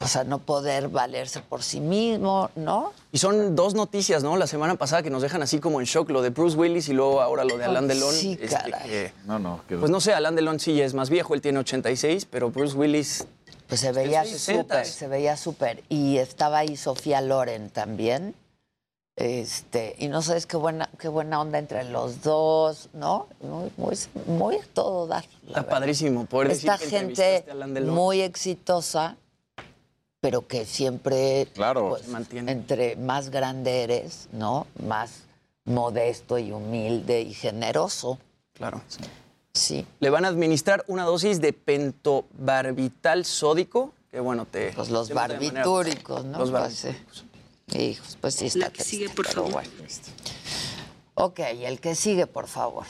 o 0.00 0.06
sea, 0.06 0.24
no 0.24 0.38
poder 0.38 0.88
valerse 0.88 1.40
por 1.40 1.62
sí 1.62 1.80
mismo, 1.80 2.48
¿no? 2.56 2.92
Y 3.12 3.18
son 3.18 3.54
dos 3.54 3.74
noticias, 3.74 4.22
¿no? 4.22 4.36
La 4.38 4.46
semana 4.46 4.76
pasada 4.76 5.02
que 5.02 5.10
nos 5.10 5.20
dejan 5.20 5.42
así 5.42 5.58
como 5.58 5.80
en 5.80 5.86
shock, 5.86 6.08
lo 6.10 6.22
de 6.22 6.30
Bruce 6.30 6.56
Willis 6.56 6.88
y 6.88 6.92
luego 6.94 7.20
ahora 7.20 7.44
lo 7.44 7.58
de 7.58 7.64
Alain 7.64 7.88
Delon. 7.88 8.14
Sí, 8.14 8.38
Este, 8.40 8.48
caray. 8.48 8.88
que- 8.88 9.12
No, 9.26 9.38
no. 9.38 9.60
quedó- 9.68 9.80
pues 9.80 9.90
no 9.90 10.00
sé, 10.00 10.14
Alain 10.14 10.34
Delon 10.34 10.60
sí 10.60 10.80
es 10.80 10.94
más 10.94 11.10
viejo, 11.10 11.34
él 11.34 11.42
tiene 11.42 11.58
86, 11.58 12.24
pero 12.30 12.50
Bruce 12.50 12.74
Willis... 12.76 13.26
Pues 13.68 13.80
se 13.80 13.90
veía 13.92 14.24
súper, 14.24 14.66
60s. 14.66 14.84
se 14.84 15.08
veía 15.08 15.36
súper. 15.36 15.82
Y 15.88 16.18
estaba 16.18 16.58
ahí 16.58 16.76
Sofía 16.76 17.20
Loren 17.20 17.68
también. 17.68 18.34
Este, 19.16 19.96
y 19.98 20.08
no 20.08 20.20
sabes 20.20 20.44
qué 20.46 20.58
buena, 20.58 20.90
qué 20.98 21.08
buena 21.08 21.40
onda 21.40 21.58
entre 21.58 21.84
los 21.84 22.20
dos, 22.22 22.90
¿no? 22.92 23.28
Muy, 23.40 23.70
muy, 23.78 23.96
muy 24.26 24.56
a 24.56 24.64
todo 24.74 25.06
dar. 25.06 25.24
Está 25.24 25.60
verdad. 25.62 25.68
padrísimo 25.68 26.26
poder 26.26 26.48
decir 26.48 26.68
Esta 26.70 26.84
que 26.84 26.90
gente 26.90 27.44
a 27.50 27.54
Delon. 27.66 27.94
muy 27.94 28.20
exitosa, 28.20 29.16
pero 30.20 30.46
que 30.46 30.66
siempre, 30.66 31.48
Claro. 31.54 31.88
pues, 31.90 32.02
entre 32.46 32.96
más 32.96 33.30
grande 33.30 33.84
eres, 33.84 34.28
¿no? 34.32 34.66
Más 34.86 35.22
modesto 35.64 36.38
y 36.38 36.52
humilde 36.52 37.22
y 37.22 37.32
generoso. 37.32 38.18
Claro. 38.52 38.82
Sí. 39.54 39.86
Le 40.00 40.10
van 40.10 40.26
a 40.26 40.28
administrar 40.28 40.84
una 40.88 41.04
dosis 41.04 41.40
de 41.40 41.54
pentobarbital 41.54 43.24
sódico, 43.24 43.92
que 44.10 44.20
bueno, 44.20 44.44
te... 44.46 44.72
Pues 44.72 44.90
los 44.90 45.08
te 45.08 45.14
barbitúricos, 45.14 46.24
¿no? 46.26 46.38
Los 46.38 46.50
Pues, 46.50 46.62
barbitúricos. 46.84 47.24
Hijos, 47.76 48.16
pues 48.20 48.36
sí 48.36 48.46
está 48.46 48.60
La 48.60 48.66
que 48.66 48.74
triste, 48.74 48.90
sigue, 48.96 49.08
por 49.08 49.26
favor. 49.26 49.50
bueno. 49.52 49.68
Ok, 51.14 51.40
el 51.40 51.80
que 51.80 51.96
sigue, 51.96 52.28
por 52.28 52.46
favor. 52.46 52.84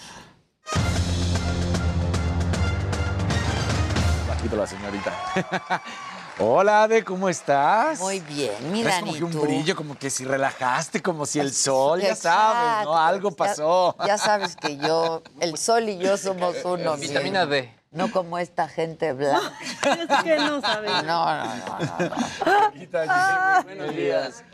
Bajito 4.29 4.57
la 4.57 4.67
señorita. 4.67 5.83
Hola, 6.39 6.83
Ade, 6.83 7.03
¿cómo 7.05 7.31
estás? 7.31 7.99
Muy 8.01 8.21
bien, 8.21 8.53
mira, 8.71 9.01
como 9.01 9.13
ni 9.13 9.19
que 9.19 9.25
un 9.25 9.31
tú. 9.33 9.41
brillo, 9.41 9.75
como 9.75 9.97
que 9.99 10.11
si 10.11 10.27
relajaste, 10.27 11.01
como 11.01 11.25
si 11.25 11.41
el 11.41 11.55
sol, 11.55 12.03
ya 12.03 12.15
sabes, 12.15 12.85
¿no? 12.85 12.99
Algo 12.99 13.31
ya- 13.31 13.37
pasó. 13.37 13.97
Ya, 14.07 14.19
sabes 14.19 14.57
que 14.57 14.77
yo, 14.77 15.23
el 15.41 15.57
sol 15.57 15.89
y 15.89 15.97
yo 15.97 16.19
somos 16.19 16.55
uno. 16.67 16.99
Vitamina. 16.99 17.47
D. 17.47 17.73
No 17.93 18.13
como 18.13 18.37
esta 18.37 18.69
gente 18.69 19.15
blanca. 19.15 19.55
Es 19.85 20.23
que 20.23 20.37
no 20.37 20.61
sabes. 20.61 20.91
No, 21.05 21.25
no, 21.35 21.45
no, 21.47 21.99
no. 21.99 23.07
no. 23.07 23.63
Buenos 23.65 23.97
días. 23.97 24.45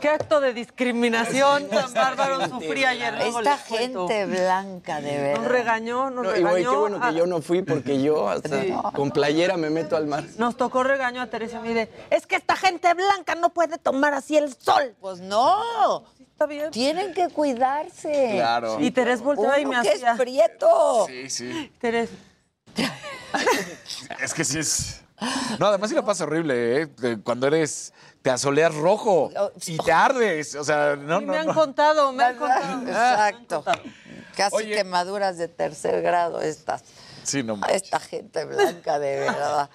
Qué 0.00 0.08
acto 0.08 0.40
de 0.40 0.52
discriminación 0.52 1.68
tan 1.68 1.94
bárbaro 1.94 2.46
sufrí 2.48 2.84
ayer. 2.84 3.14
luego 3.14 3.38
Esta 3.38 3.56
gente 3.56 4.26
blanca, 4.26 5.00
de 5.00 5.16
verdad. 5.16 5.40
Nos 5.42 5.50
regañó, 5.50 6.10
nos 6.10 6.24
No, 6.24 6.30
y 6.30 6.34
regañó. 6.34 6.50
güey, 6.50 6.64
qué 6.64 6.76
bueno 6.76 6.98
a- 7.02 7.08
que 7.10 7.14
yo 7.16 7.26
no 7.26 7.40
fui 7.40 7.62
porque 7.62 8.02
yo 8.02 8.28
hasta 8.28 8.60
Sí. 8.62 8.74
con 8.94 9.10
playera 9.12 9.56
me 9.56 9.70
meto 9.70 9.96
al 9.96 10.06
mar. 10.06 10.24
Nos 10.38 10.56
tocó 10.56 10.82
regaño 10.82 11.22
a 11.22 11.28
Teresa 11.28 11.60
Mire. 11.60 11.88
Es 12.10 12.26
que 12.26 12.36
esta 12.36 12.56
gente 12.56 12.92
blanca 12.94 13.34
no 13.34 13.50
puede 13.50 13.78
tomar 13.78 14.12
así 14.14 14.36
el 14.36 14.52
sol. 14.54 14.94
Pues 15.00 15.20
no. 15.20 16.04
Está 16.20 16.46
bien. 16.46 16.70
Tienen 16.70 17.14
que 17.14 17.28
cuidarse. 17.28 18.30
Claro. 18.34 18.78
Y 18.80 18.90
Teresa 18.90 19.22
volteaba 19.22 19.58
y 19.60 19.64
me 19.66 19.80
que 19.82 19.88
hacía. 19.90 20.12
es 20.12 20.18
prieto. 20.18 21.06
Sí, 21.06 21.30
sí. 21.30 21.72
Teresa. 21.80 22.12
Es 24.20 24.34
que 24.34 24.44
sí 24.44 24.58
es. 24.58 25.00
No, 25.58 25.66
además 25.66 25.88
sí 25.88 25.94
la 25.94 26.04
pasa 26.04 26.24
horrible, 26.24 26.82
¿eh? 26.82 26.88
Cuando 27.22 27.46
eres. 27.46 27.92
Te 28.22 28.30
asoleas 28.30 28.74
rojo 28.74 29.30
y 29.66 29.76
te 29.78 29.92
ardes. 29.92 30.54
O 30.54 30.64
sea, 30.64 30.96
no, 30.96 31.20
Y 31.20 31.24
no. 31.24 31.32
me 31.32 31.38
han 31.38 31.46
no. 31.48 31.54
contado, 31.54 32.12
me 32.12 32.22
han 32.24 32.36
contado. 32.38 32.82
Exacto. 32.88 33.64
Casi 34.36 34.56
Oye. 34.56 34.76
quemaduras 34.76 35.36
de 35.38 35.48
tercer 35.48 36.00
grado 36.02 36.40
estas. 36.40 36.84
Sí, 37.24 37.42
no 37.42 37.56
manches. 37.56 37.82
Esta 37.82 38.00
gente 38.00 38.44
blanca, 38.44 38.98
de 38.98 39.20
verdad. 39.20 39.68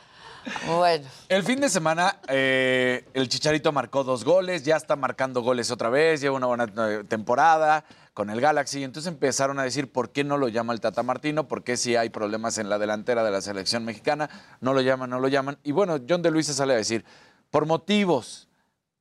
Bueno. 0.65 1.05
El 1.27 1.43
fin 1.43 1.59
de 1.59 1.69
semana, 1.69 2.19
eh, 2.29 3.05
el 3.13 3.27
Chicharito 3.27 3.71
marcó 3.73 4.03
dos 4.05 4.23
goles, 4.23 4.63
ya 4.63 4.77
está 4.77 4.95
marcando 4.95 5.41
goles 5.41 5.69
otra 5.71 5.89
vez, 5.89 6.21
lleva 6.21 6.37
una 6.37 6.47
buena 6.47 6.65
eh, 6.89 7.03
temporada 7.07 7.83
con 8.13 8.29
el 8.29 8.39
Galaxy. 8.39 8.83
Entonces 8.83 9.11
empezaron 9.11 9.59
a 9.59 9.63
decir 9.63 9.91
por 9.91 10.09
qué 10.11 10.23
no 10.23 10.37
lo 10.37 10.47
llama 10.47 10.71
el 10.73 10.79
Tata 10.79 11.03
Martino, 11.03 11.47
por 11.49 11.63
qué 11.63 11.75
si 11.75 11.97
hay 11.97 12.09
problemas 12.09 12.57
en 12.59 12.69
la 12.69 12.79
delantera 12.79 13.23
de 13.25 13.31
la 13.31 13.41
selección 13.41 13.83
mexicana, 13.83 14.29
no 14.61 14.73
lo 14.73 14.79
llaman, 14.81 15.09
no 15.09 15.19
lo 15.19 15.27
llaman. 15.27 15.57
Y 15.63 15.73
bueno, 15.73 15.99
John 16.07 16.21
de 16.21 16.31
Luisa 16.31 16.53
sale 16.53 16.73
a 16.73 16.77
decir, 16.77 17.03
por 17.49 17.65
motivos, 17.65 18.47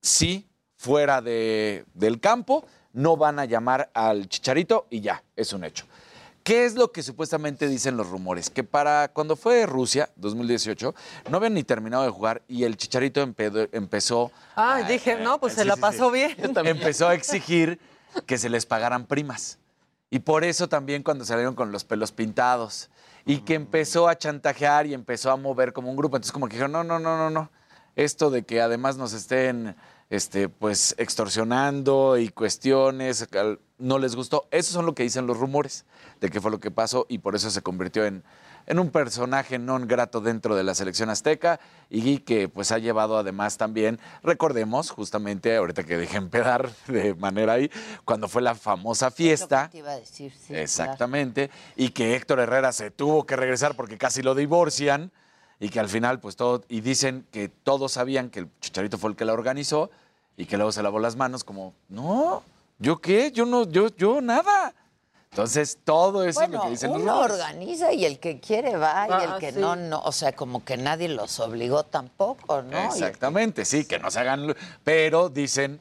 sí, 0.01 0.49
fuera 0.77 1.21
de- 1.21 1.85
del 1.95 2.21
campo, 2.21 2.65
no 2.93 3.17
van 3.17 3.39
a 3.39 3.45
llamar 3.45 3.91
al 3.95 4.29
Chicharito 4.29 4.87
y 4.91 5.01
ya, 5.01 5.23
es 5.37 5.53
un 5.53 5.65
hecho. 5.65 5.85
¿Qué 6.43 6.65
es 6.65 6.77
lo 6.77 6.93
que 6.93 7.03
supuestamente 7.03 7.67
dicen 7.67 7.97
los 7.97 8.09
rumores? 8.09 8.51
Que 8.51 8.63
para 8.63 9.09
cuando 9.09 9.35
fue 9.35 9.67
Rusia, 9.67 10.11
2018, 10.15 10.95
no 11.29 11.39
habían 11.39 11.55
ni 11.55 11.65
terminado 11.65 12.05
de 12.05 12.11
jugar 12.11 12.43
y 12.47 12.63
el 12.63 12.77
Chicharito 12.77 13.21
empezó, 13.21 14.31
Ay, 14.55 14.85
dije, 14.85 15.17
no, 15.17 15.41
pues 15.41 15.55
se 15.55 15.63
Sí, 15.63 15.67
la 15.69 15.75
sí, 15.75 15.81
pasó 15.81 16.07
sí. 16.11 16.15
bien. 16.15 16.37
empezó 16.67 17.09
a 17.09 17.15
exigir 17.15 17.81
que 18.27 18.39
se 18.39 18.49
les 18.49 18.65
pagaran 18.65 19.07
primas. 19.07 19.59
Y 20.09 20.21
por 20.21 20.45
eso 20.45 20.69
también 20.69 21.03
cuando 21.03 21.25
salieron 21.25 21.57
con 21.57 21.73
los 21.73 21.83
pelos 21.83 22.13
pintados 22.13 22.91
y 23.25 23.39
que 23.39 23.55
empezó 23.55 24.07
a 24.09 24.17
chantajear 24.17 24.87
y 24.87 24.95
empezó 24.95 25.33
a 25.33 25.37
mover 25.37 25.73
como 25.73 25.91
un 25.91 25.97
grupo. 25.97 26.17
Entonces 26.17 26.33
como 26.33 26.47
que 26.47 26.53
dijeron, 26.53 26.71
no, 26.71 26.85
no, 26.85 27.01
no, 27.01 27.17
no, 27.19 27.29
no. 27.29 27.51
Esto 27.97 28.31
de 28.31 28.45
que 28.45 28.61
además 28.61 28.97
nos 28.97 29.13
estén 29.13 29.75
este, 30.11 30.49
pues 30.49 30.95
extorsionando 30.99 32.17
y 32.19 32.29
cuestiones, 32.29 33.27
no 33.79 33.99
les 33.99 34.15
gustó. 34.15 34.47
Eso 34.51 34.73
son 34.73 34.87
lo 34.87 34.95
que 34.95 35.03
dicen 35.03 35.27
los 35.27 35.39
rumores 35.39 35.85
de 36.21 36.31
que 36.31 36.41
fue 36.41 36.51
lo 36.51 36.61
que 36.61 36.71
pasó 36.71 37.07
y 37.09 37.19
por 37.19 37.35
eso 37.35 37.51
se 37.51 37.63
convirtió 37.63 38.07
en, 38.07 38.23
en 38.67 38.79
un 38.79 38.91
personaje 38.91 39.59
non 39.59 39.87
grato 39.87 40.21
dentro 40.21 40.55
de 40.55 40.65
la 40.65 40.75
selección 40.75 41.11
azteca 41.11 41.61
y 41.91 42.19
que 42.19 42.49
pues 42.49 42.73
ha 42.73 42.79
llevado 42.79 43.17
además 43.19 43.57
también, 43.57 43.99
recordemos 44.23 44.91
justamente 44.91 45.57
ahorita 45.57 45.85
que 45.85 45.97
dejé 45.97 46.19
empedar 46.19 46.71
de 46.87 47.15
manera 47.15 47.55
ahí, 47.55 47.71
cuando 48.05 48.29
fue 48.29 48.43
la 48.43 48.55
famosa 48.55 49.11
fiesta. 49.11 49.69
Te 49.71 49.79
iba 49.79 49.93
a 49.93 49.97
decir, 49.97 50.33
sí. 50.33 50.55
Exactamente. 50.55 51.51
Y 51.77 51.91
que 51.91 52.15
Héctor 52.15 52.41
Herrera 52.41 52.73
se 52.73 52.91
tuvo 52.91 53.25
que 53.25 53.37
regresar 53.37 53.75
porque 53.75 53.99
casi 53.99 54.23
lo 54.23 54.35
divorcian. 54.35 55.13
Y 55.59 55.69
que 55.71 55.81
al 55.81 55.89
final, 55.89 56.21
pues 56.21 56.37
todo. 56.37 56.63
Y 56.69 56.81
dicen 56.81 57.27
que 57.33 57.49
todos 57.49 57.93
sabían 57.93 58.31
que 58.31 58.41
el 58.41 58.49
Chicharito 58.61 58.99
fue 58.99 59.11
el 59.11 59.17
que 59.17 59.25
la 59.25 59.33
organizó. 59.33 59.91
Y 60.37 60.45
que 60.45 60.57
luego 60.57 60.71
se 60.71 60.83
lavó 60.83 60.99
las 60.99 61.17
manos, 61.17 61.45
como, 61.45 61.73
no, 61.89 62.43
¿yo 62.79 62.99
qué? 63.01 63.33
Yo 63.33 63.47
no, 63.47 63.65
yo, 63.67 63.89
yo 63.97 64.21
nada. 64.21 64.75
Entonces, 65.31 65.79
todo 65.85 66.25
eso 66.25 66.43
es 66.43 66.49
Bueno, 66.49 66.59
lo 66.59 66.65
que 66.65 66.71
dicen 66.71 66.93
los 66.93 67.03
uno 67.03 67.21
organiza 67.21 67.93
y 67.93 68.05
el 68.05 68.19
que 68.19 68.41
quiere 68.41 68.77
va 68.77 69.07
y 69.09 69.13
Ah, 69.13 69.25
el 69.35 69.41
que 69.41 69.53
sí. 69.53 69.59
no, 69.59 69.77
no. 69.77 70.01
O 70.01 70.13
sea, 70.13 70.33
como 70.33 70.65
que 70.65 70.77
nadie 70.77 71.09
los 71.09 71.41
obligó 71.41 71.85
tampoco, 71.85 72.63
¿no? 72.63 72.79
Exactamente, 72.79 73.65
sí, 73.65 73.85
que 73.85 73.99
no 73.99 74.11
se 74.11 74.21
hagan. 74.21 74.55
Pero 74.85 75.29
dicen 75.29 75.81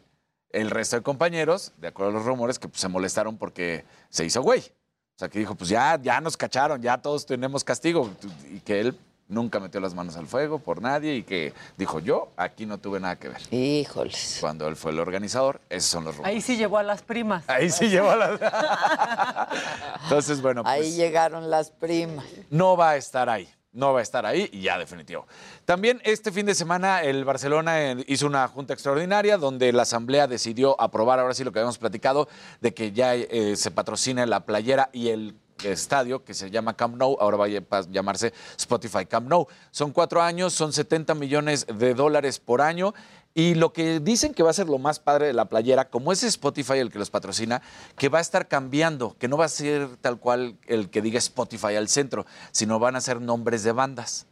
el 0.52 0.70
resto 0.70 0.96
de 0.98 1.04
compañeros, 1.04 1.74
de 1.78 1.88
acuerdo 1.90 2.12
a 2.12 2.14
los 2.16 2.26
rumores, 2.26 2.60
que 2.60 2.68
pues, 2.68 2.82
se 2.82 2.88
molestaron 2.88 3.38
porque 3.38 3.86
se 4.10 4.26
hizo 4.26 4.42
güey. 4.42 4.60
O 4.60 5.20
sea, 5.20 5.30
que 5.30 5.40
dijo, 5.40 5.56
pues 5.56 5.70
ya, 5.70 5.98
ya 6.02 6.20
nos 6.20 6.36
cacharon, 6.36 6.82
ya 6.82 6.98
todos 6.98 7.26
tenemos 7.26 7.64
castigo. 7.64 8.10
Y 8.52 8.60
que 8.60 8.82
él 8.82 8.98
nunca 9.28 9.60
metió 9.60 9.80
las 9.80 9.94
manos 9.94 10.16
al 10.18 10.28
fuego 10.28 10.60
por 10.60 10.82
nadie 10.82 11.16
y 11.16 11.24
que 11.24 11.54
dijo, 11.78 12.00
yo 12.00 12.32
aquí 12.38 12.66
no 12.66 12.78
tuve 12.78 13.00
nada 13.00 13.18
que 13.18 13.30
ver. 13.30 13.42
Híjoles. 13.52 14.38
Cuando 14.40 14.68
él 14.68 14.76
fue 14.76 14.92
el 14.92 15.00
organizador, 15.00 15.62
esos 15.70 15.90
son 15.90 16.04
los 16.04 16.16
rumores. 16.16 16.36
Ahí 16.36 16.42
sí 16.42 16.58
llevó 16.58 16.78
a 16.78 16.84
las 16.84 17.02
primas. 17.02 17.44
Ahí 17.48 17.70
sí 17.70 17.90
llevó 17.90 18.12
a 18.12 18.16
la... 18.16 19.50
Entonces, 20.04 20.42
bueno, 20.42 20.64
pues... 20.64 20.74
Ahí 20.74 20.92
llegaron 20.92 21.50
las 21.50 21.72
primas. 21.72 22.26
no 22.50 22.78
va 22.78 22.92
a 22.92 22.96
estar 22.98 23.30
ahí. 23.30 23.48
No 23.72 23.92
va 23.92 24.00
a 24.00 24.04
estar 24.04 24.26
ahí 24.26 24.50
y 24.54 24.62
ya 24.62 24.78
definitivo. 24.78 25.28
También 25.66 26.00
este 26.06 26.32
fin 26.32 26.46
de 26.46 26.56
semana 26.56 27.04
el 27.04 27.26
Barcelona 27.26 27.92
eh, 27.92 28.06
hizo 28.08 28.26
una 28.26 28.48
junta 28.48 28.72
extraordinaria 28.72 29.38
donde 29.38 29.74
la 29.74 29.82
asamblea 29.82 30.28
decidió 30.28 30.80
aprobar, 30.80 31.20
ahora 31.20 31.34
sí 31.34 31.44
lo 31.44 31.52
que 31.52 31.60
habíamos 31.60 31.78
platicado, 31.78 32.30
de 32.62 32.74
que 32.74 32.94
ya 32.94 33.16
eh, 33.16 33.58
se 33.58 33.72
patrocine 33.72 34.26
la 34.28 34.46
playera 34.46 34.90
y 34.94 35.10
el 35.10 35.36
estadio 35.64 36.24
que 36.24 36.34
se 36.34 36.52
llama 36.52 36.76
Camp 36.76 36.96
Nou, 36.98 37.18
ahora 37.20 37.38
va 37.38 37.46
a 37.46 37.48
ll- 37.50 37.92
llamarse 37.92 38.34
Spotify 38.58 39.06
Camp 39.06 39.28
Nou. 39.30 39.48
Son 39.72 39.92
cuatro 39.92 40.22
años, 40.22 40.54
son 40.54 40.74
70 40.74 41.16
millones 41.16 41.66
de 41.68 41.94
dólares 41.94 42.40
por 42.40 42.62
año 42.62 42.94
y 43.34 43.56
lo 43.56 43.74
que 43.74 44.00
dicen 44.00 44.34
que 44.34 44.44
va 44.44 44.50
a 44.52 44.54
ser 44.54 44.68
lo 44.68 44.78
más 44.78 45.00
padre 45.00 45.28
de 45.28 45.34
la 45.34 45.46
playera, 45.50 45.90
como 45.90 46.12
es 46.12 46.24
Spotify 46.24 46.78
el 46.80 46.90
que 46.92 47.00
los 47.00 47.10
patrocina, 47.10 47.62
que 47.98 48.08
va 48.10 48.20
a 48.20 48.22
estar 48.22 48.48
cambiando, 48.48 49.16
que 49.20 49.28
no 49.28 49.36
va 49.38 49.46
a 49.46 49.50
ser 49.50 49.98
tal 49.98 50.20
cual 50.20 50.58
el 50.68 50.90
que 50.90 51.02
diga 51.02 51.18
Spotify 51.20 51.76
al 51.76 51.90
centro, 51.90 52.26
sino 52.52 52.80
van 52.80 52.96
a 52.96 53.02
ser 53.02 53.20
nombres 53.22 53.64
de 53.64 53.74
bandas. 53.74 54.26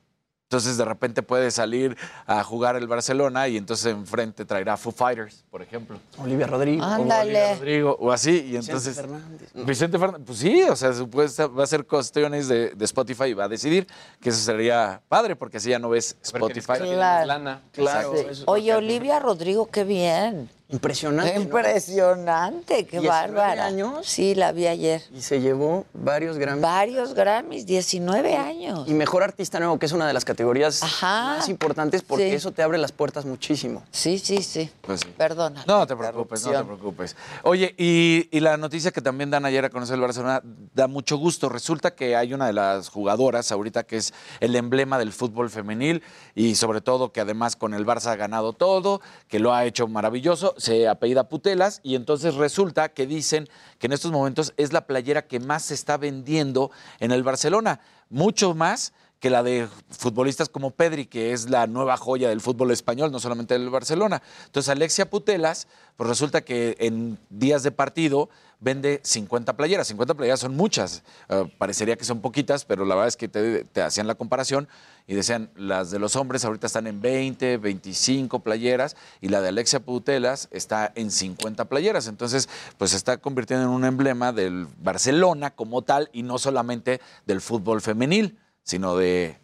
Entonces 0.54 0.78
de 0.78 0.86
repente 0.86 1.24
puede 1.24 1.50
salir 1.50 1.98
a 2.28 2.44
jugar 2.44 2.76
el 2.76 2.86
Barcelona 2.86 3.48
y 3.48 3.58
entonces 3.58 3.88
enfrente 3.88 4.46
traerá 4.46 4.78
Foo 4.78 4.92
Fighters, 4.92 5.44
por 5.50 5.64
ejemplo. 5.64 5.98
Olivia 6.20 6.46
Rodrigo. 6.46 6.84
Ándale. 6.84 7.56
Rodrigo, 7.56 7.98
o 8.00 8.12
así, 8.12 8.50
y 8.52 8.56
entonces... 8.56 8.96
Fernández. 8.96 9.50
Vicente 9.56 9.98
Fernández, 9.98 10.28
pues 10.28 10.38
sí, 10.38 10.62
o 10.62 10.76
sea, 10.76 10.94
supuesta, 10.94 11.48
va 11.48 11.64
a 11.64 11.66
ser 11.66 11.88
cuestiones 11.88 12.48
de, 12.48 12.70
de 12.70 12.86
Spotify 12.86 13.30
y 13.30 13.34
va 13.34 13.46
a 13.46 13.48
decidir 13.48 13.88
que 14.22 14.30
eso 14.30 14.38
sería 14.38 15.02
padre, 15.10 15.36
porque 15.36 15.58
así 15.58 15.72
ya 15.72 15.80
no 15.80 15.90
ves 15.90 16.18
Spotify. 16.22 16.74
Claro. 16.78 17.26
Lana. 17.26 17.62
Claro. 17.72 18.14
Sí. 18.32 18.44
Oye, 18.46 18.76
Olivia 18.76 19.20
Rodrigo, 19.20 19.72
qué 19.72 19.84
bien. 19.84 20.52
Impresionante. 20.74 21.36
¿no? 21.36 21.42
Impresionante, 21.42 22.86
qué 22.86 23.00
19 23.00 23.08
bárbara. 23.08 23.66
años. 23.68 24.06
Sí, 24.08 24.34
la 24.36 24.52
vi 24.52 24.68
ayer. 24.68 25.02
Y 25.14 25.22
se 25.22 25.40
llevó 25.40 25.86
varios 25.94 26.38
Grammys. 26.38 26.62
Varios 26.62 27.14
Grammys, 27.14 27.66
19 27.66 28.36
años. 28.36 28.88
Y 28.88 28.94
mejor 28.94 29.24
artista 29.24 29.60
nuevo, 29.60 29.78
que 29.78 29.86
es 29.86 29.92
una 29.92 30.08
de 30.08 30.14
las 30.14 30.26
categorías 30.26 30.82
más 31.02 31.48
importantes 31.48 32.02
porque 32.02 32.30
Sí. 32.30 32.36
eso 32.36 32.52
te 32.52 32.64
abre 32.64 32.78
las 32.78 32.92
puertas 32.92 33.24
muchísimo. 33.26 33.84
Sí, 33.92 34.18
sí, 34.20 34.42
sí. 34.42 34.70
Pues 34.82 35.02
sí. 35.02 35.08
Perdona. 35.16 35.64
No 35.68 35.86
te 35.86 35.96
preocupes, 35.96 36.44
no 36.46 36.52
te 36.52 36.64
preocupes. 36.64 37.16
Oye, 37.44 37.74
y, 37.78 38.28
y 38.32 38.40
la 38.40 38.58
noticia 38.58 38.92
que 38.92 39.02
también 39.02 39.30
dan 39.30 39.46
ayer 39.46 39.64
a 39.66 39.70
conocer 39.70 39.96
el 39.96 40.02
Barcelona 40.02 40.42
da 40.74 40.88
mucho 40.88 41.18
gusto. 41.18 41.50
Resulta 41.50 41.94
que 41.96 42.16
hay 42.16 42.34
una 42.34 42.48
de 42.48 42.54
las 42.54 42.90
jugadoras 42.90 43.52
ahorita 43.52 43.84
que 43.84 43.98
es 43.98 44.14
el 44.40 44.56
emblema 44.56 44.98
del 44.98 45.14
fútbol 45.14 45.50
femenil 45.50 46.02
y 46.34 46.56
sobre 46.56 46.82
todo 46.82 47.12
que 47.12 47.22
además 47.22 47.56
con 47.56 47.74
el 47.76 47.86
Barça 47.86 48.08
ha 48.08 48.16
ganado 48.16 48.54
todo, 48.54 49.02
que 49.28 49.38
lo 49.40 49.54
ha 49.54 49.66
hecho 49.66 49.88
maravilloso, 49.88 50.56
se 50.64 50.88
apellida 50.88 51.28
Putelas 51.28 51.82
y 51.84 51.96
entonces 51.96 52.36
resulta 52.36 52.90
que 52.90 53.06
dicen 53.06 53.50
que 53.80 53.88
en 53.88 53.94
estos 53.94 54.14
momentos 54.14 54.54
es 54.56 54.72
la 54.72 54.88
playera 54.88 55.28
que 55.28 55.42
más 55.42 55.64
se 55.64 55.74
está 55.74 55.98
vendiendo 55.98 56.72
en 57.02 57.12
el 57.12 57.22
Barcelona, 57.22 57.82
mucho 58.10 58.56
más 58.56 58.94
que 59.24 59.30
la 59.30 59.42
de 59.42 59.70
futbolistas 59.90 60.50
como 60.50 60.72
Pedri, 60.72 61.06
que 61.06 61.32
es 61.32 61.50
la 61.50 61.66
nueva 61.66 61.96
joya 61.96 62.28
del 62.28 62.42
fútbol 62.42 62.72
español, 62.72 63.10
no 63.10 63.22
solamente 63.22 63.54
del 63.58 63.70
Barcelona. 63.70 64.22
Entonces, 64.48 64.68
Alexia 64.68 65.10
Putelas, 65.10 65.70
pues 65.96 66.10
resulta 66.10 66.42
que 66.42 66.76
en 66.78 67.18
días 67.30 67.64
de 67.64 67.72
partido 67.72 68.28
vende 68.60 69.00
50 69.02 69.56
playeras. 69.56 69.88
50 69.88 70.16
playeras 70.16 70.42
son 70.42 70.58
muchas. 70.58 71.04
Eh, 71.30 71.50
parecería 71.58 71.96
que 71.96 72.04
son 72.04 72.20
poquitas, 72.20 72.66
pero 72.66 72.84
la 72.84 72.96
verdad 72.96 73.08
es 73.08 73.16
que 73.16 73.30
te, 73.30 73.64
te 73.64 73.82
hacían 73.82 74.08
la 74.08 74.16
comparación 74.16 74.68
y 75.08 75.16
decían, 75.16 75.50
las 75.56 75.90
de 75.90 76.00
los 76.00 76.18
hombres 76.18 76.44
ahorita 76.44 76.68
están 76.68 76.86
en 76.86 77.00
20, 77.00 77.60
25 77.60 78.40
playeras 78.42 78.98
y 79.22 79.30
la 79.30 79.40
de 79.40 79.48
Alexia 79.48 79.80
Putelas 79.80 80.50
está 80.52 80.92
en 80.96 81.12
50 81.12 81.64
playeras. 81.70 82.08
Entonces, 82.08 82.50
pues 82.78 82.92
se 82.92 82.98
está 82.98 83.16
convirtiendo 83.16 83.64
en 83.68 83.72
un 83.72 83.86
emblema 83.86 84.34
del 84.34 84.68
Barcelona 84.80 85.52
como 85.52 85.82
tal 85.82 86.10
y 86.12 86.24
no 86.24 86.38
solamente 86.40 87.00
del 87.26 87.40
fútbol 87.40 87.80
femenil 87.80 88.38
sino 88.64 88.96
de, 88.98 89.38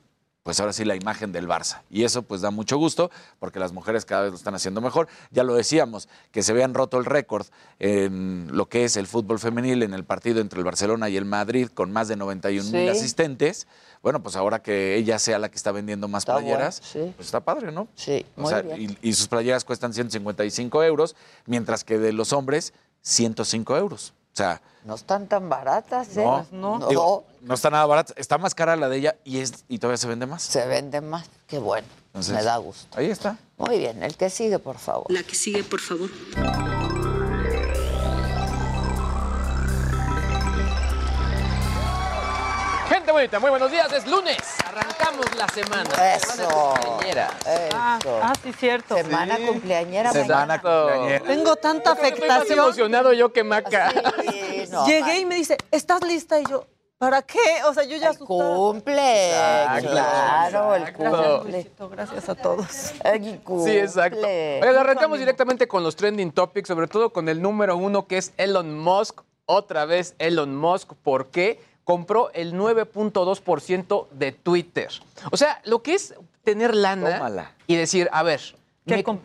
pues 0.44 0.60
ahora 0.60 0.74
sí, 0.74 0.86
la 0.86 0.96
imagen 0.96 1.32
del 1.32 1.48
Barça. 1.48 1.82
Y 1.90 2.04
eso 2.06 2.24
pues 2.24 2.42
da 2.42 2.50
mucho 2.52 2.78
gusto 2.78 3.12
porque 3.40 3.60
las 3.60 3.72
mujeres 3.72 4.06
cada 4.06 4.24
vez 4.24 4.32
lo 4.32 4.38
están 4.38 4.56
haciendo 4.56 4.82
mejor. 4.82 5.08
Ya 5.32 5.44
lo 5.44 5.54
decíamos, 5.56 6.10
que 6.32 6.42
se 6.42 6.54
vean 6.54 6.74
roto 6.74 6.98
el 6.98 7.06
récord 7.06 7.46
en 7.80 8.48
lo 8.52 8.68
que 8.70 8.84
es 8.86 8.98
el 8.98 9.08
fútbol 9.08 9.40
femenil 9.40 9.84
en 9.84 9.94
el 9.94 10.04
partido 10.06 10.42
entre 10.42 10.60
el 10.60 10.66
Barcelona 10.66 11.10
y 11.10 11.18
el 11.18 11.26
Madrid 11.26 11.68
con 11.74 11.92
más 11.92 12.08
de 12.08 12.16
91 12.16 12.72
mil 12.72 12.82
Sí. 12.84 12.88
asistentes. 12.90 13.68
Bueno, 14.02 14.24
pues 14.24 14.38
ahora 14.38 14.62
que 14.62 14.96
ella 14.96 15.20
sea 15.20 15.40
la 15.40 15.50
que 15.52 15.58
está 15.58 15.74
vendiendo 15.74 16.08
más 16.08 16.22
Está 16.22 16.34
bueno, 16.34 16.48
playeras, 16.48 16.82
sí. 16.82 17.14
pues 17.18 17.28
está 17.28 17.42
padre, 17.42 17.72
¿no? 17.74 17.90
Sí, 17.96 18.26
O 18.38 18.42
muy 18.42 18.50
sea, 18.50 18.62
bien. 18.62 18.98
y, 19.02 19.10
y 19.10 19.14
sus 19.14 19.28
playeras 19.28 19.66
cuestan 19.66 19.94
155 19.94 20.84
euros, 20.86 21.18
mientras 21.46 21.84
que 21.84 21.98
de 22.00 22.14
los 22.14 22.32
hombres, 22.32 22.74
105 23.02 23.76
euros. 23.78 24.14
O 24.40 24.42
sea, 24.42 24.62
No 24.86 24.96
están 24.96 25.28
tan 25.28 25.50
baratas, 25.50 26.16
¿eh? 26.16 26.24
no, 26.52 26.80
digo, 26.88 27.26
no 27.42 27.54
está 27.54 27.70
nada 27.70 27.86
barato. 27.86 28.14
Está 28.16 28.38
más 28.38 28.56
cara 28.56 28.78
la 28.78 28.88
de 28.88 28.96
ella 28.96 29.18
y, 29.26 29.40
es, 29.40 29.66
y 29.68 29.80
todavía 29.80 29.98
se 29.98 30.08
vende 30.08 30.28
más. 30.28 30.44
Se 30.44 30.66
vende 30.66 31.02
más. 31.02 31.30
Qué 31.46 31.60
bueno. 31.60 31.86
Entonces, 32.08 32.34
Me 32.34 32.44
da 32.44 32.56
gusto. 32.56 32.98
Ahí 32.98 33.08
está. 33.08 33.38
Muy 33.58 33.80
bien, 33.80 34.02
el 34.02 34.16
que 34.16 34.30
sigue, 34.30 34.58
por 34.58 34.78
favor. 34.78 35.08
La 35.12 35.24
que 35.24 35.36
sigue, 35.36 35.66
por 35.66 35.82
favor. 35.82 36.10
Gente 43.10 43.22
bonita, 43.22 43.40
muy 43.40 43.50
buenos 43.50 43.72
días. 43.72 43.92
Es 43.92 44.06
lunes. 44.06 44.38
Arrancamos 44.68 45.36
la 45.36 45.48
semana. 45.48 46.16
Eso. 46.16 46.32
Semana 46.36 46.80
cumpleañera. 46.80 47.30
Ah, 47.74 48.00
ah, 48.22 48.34
sí, 48.44 48.54
cierto. 48.54 48.96
Semana 48.96 49.40
cumpleañera 49.48 50.12
Semana 50.12 50.62
cumpleañera. 50.62 51.26
Tengo 51.26 51.56
tanta 51.56 51.94
Estoy 51.94 52.12
más 52.12 52.20
afectación. 52.20 52.60
emocionado 52.60 53.12
yo 53.14 53.34
que 53.34 53.44
Maca. 53.44 53.92
no, 54.72 54.86
Llegué 54.86 55.22
y 55.22 55.26
me 55.26 55.34
dice, 55.34 55.58
¿estás 55.72 56.04
lista? 56.04 56.40
Y 56.40 56.46
yo, 56.46 56.68
¿para 57.00 57.24
qué? 57.24 57.40
O 57.66 57.74
sea, 57.74 57.84
yo 57.84 57.98
ya 57.98 58.12
asustada. 58.12 58.56
Cumple, 58.56 59.30
Exacto, 59.32 59.90
claro, 59.90 60.76
el 60.76 60.94
cumple. 60.94 61.52
Besito, 61.52 61.90
Gracias 61.90 62.30
a 62.30 62.36
todos. 62.36 62.94
El 63.04 63.40
cumple. 63.40 63.72
Sí, 63.72 63.78
exacto. 63.80 64.20
Oigan, 64.22 64.78
arrancamos 64.78 65.18
directamente 65.18 65.68
con 65.68 65.82
los 65.82 65.96
trending 65.96 66.32
topics, 66.32 66.68
sobre 66.68 66.88
todo 66.88 67.12
con 67.12 67.28
el 67.28 67.42
número 67.42 67.76
uno 67.76 68.06
que 68.06 68.20
es 68.20 68.34
Elon 68.38 68.78
Musk. 68.78 69.22
Otra 69.48 69.86
vez 69.86 70.14
Elon 70.20 70.56
Musk. 70.56 70.94
¿Por 71.02 71.32
qué? 71.32 71.60
Compró 71.90 72.30
el 72.34 72.54
9.2% 72.54 74.10
de 74.12 74.32
Twitter. 74.32 74.90
O 75.32 75.38
sea, 75.38 75.60
lo 75.66 75.82
que 75.82 75.96
es 75.96 76.14
tener 76.44 76.76
lana 76.76 77.18
Tómala. 77.18 77.56
y 77.66 77.78
decir, 77.78 78.08
a 78.12 78.22
ver, 78.22 78.40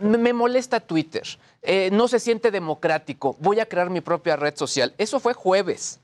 me, 0.00 0.32
molesta 0.32 0.80
Twitter, 0.80 1.24
eh, 1.60 1.90
no 1.92 2.08
se 2.08 2.18
siente 2.18 2.50
democrático, 2.50 3.36
voy 3.38 3.60
a 3.60 3.66
crear 3.66 3.90
mi 3.90 4.00
propia 4.00 4.36
red 4.36 4.56
social. 4.56 4.94
Eso 4.96 5.20
fue 5.20 5.34
jueves. 5.34 6.00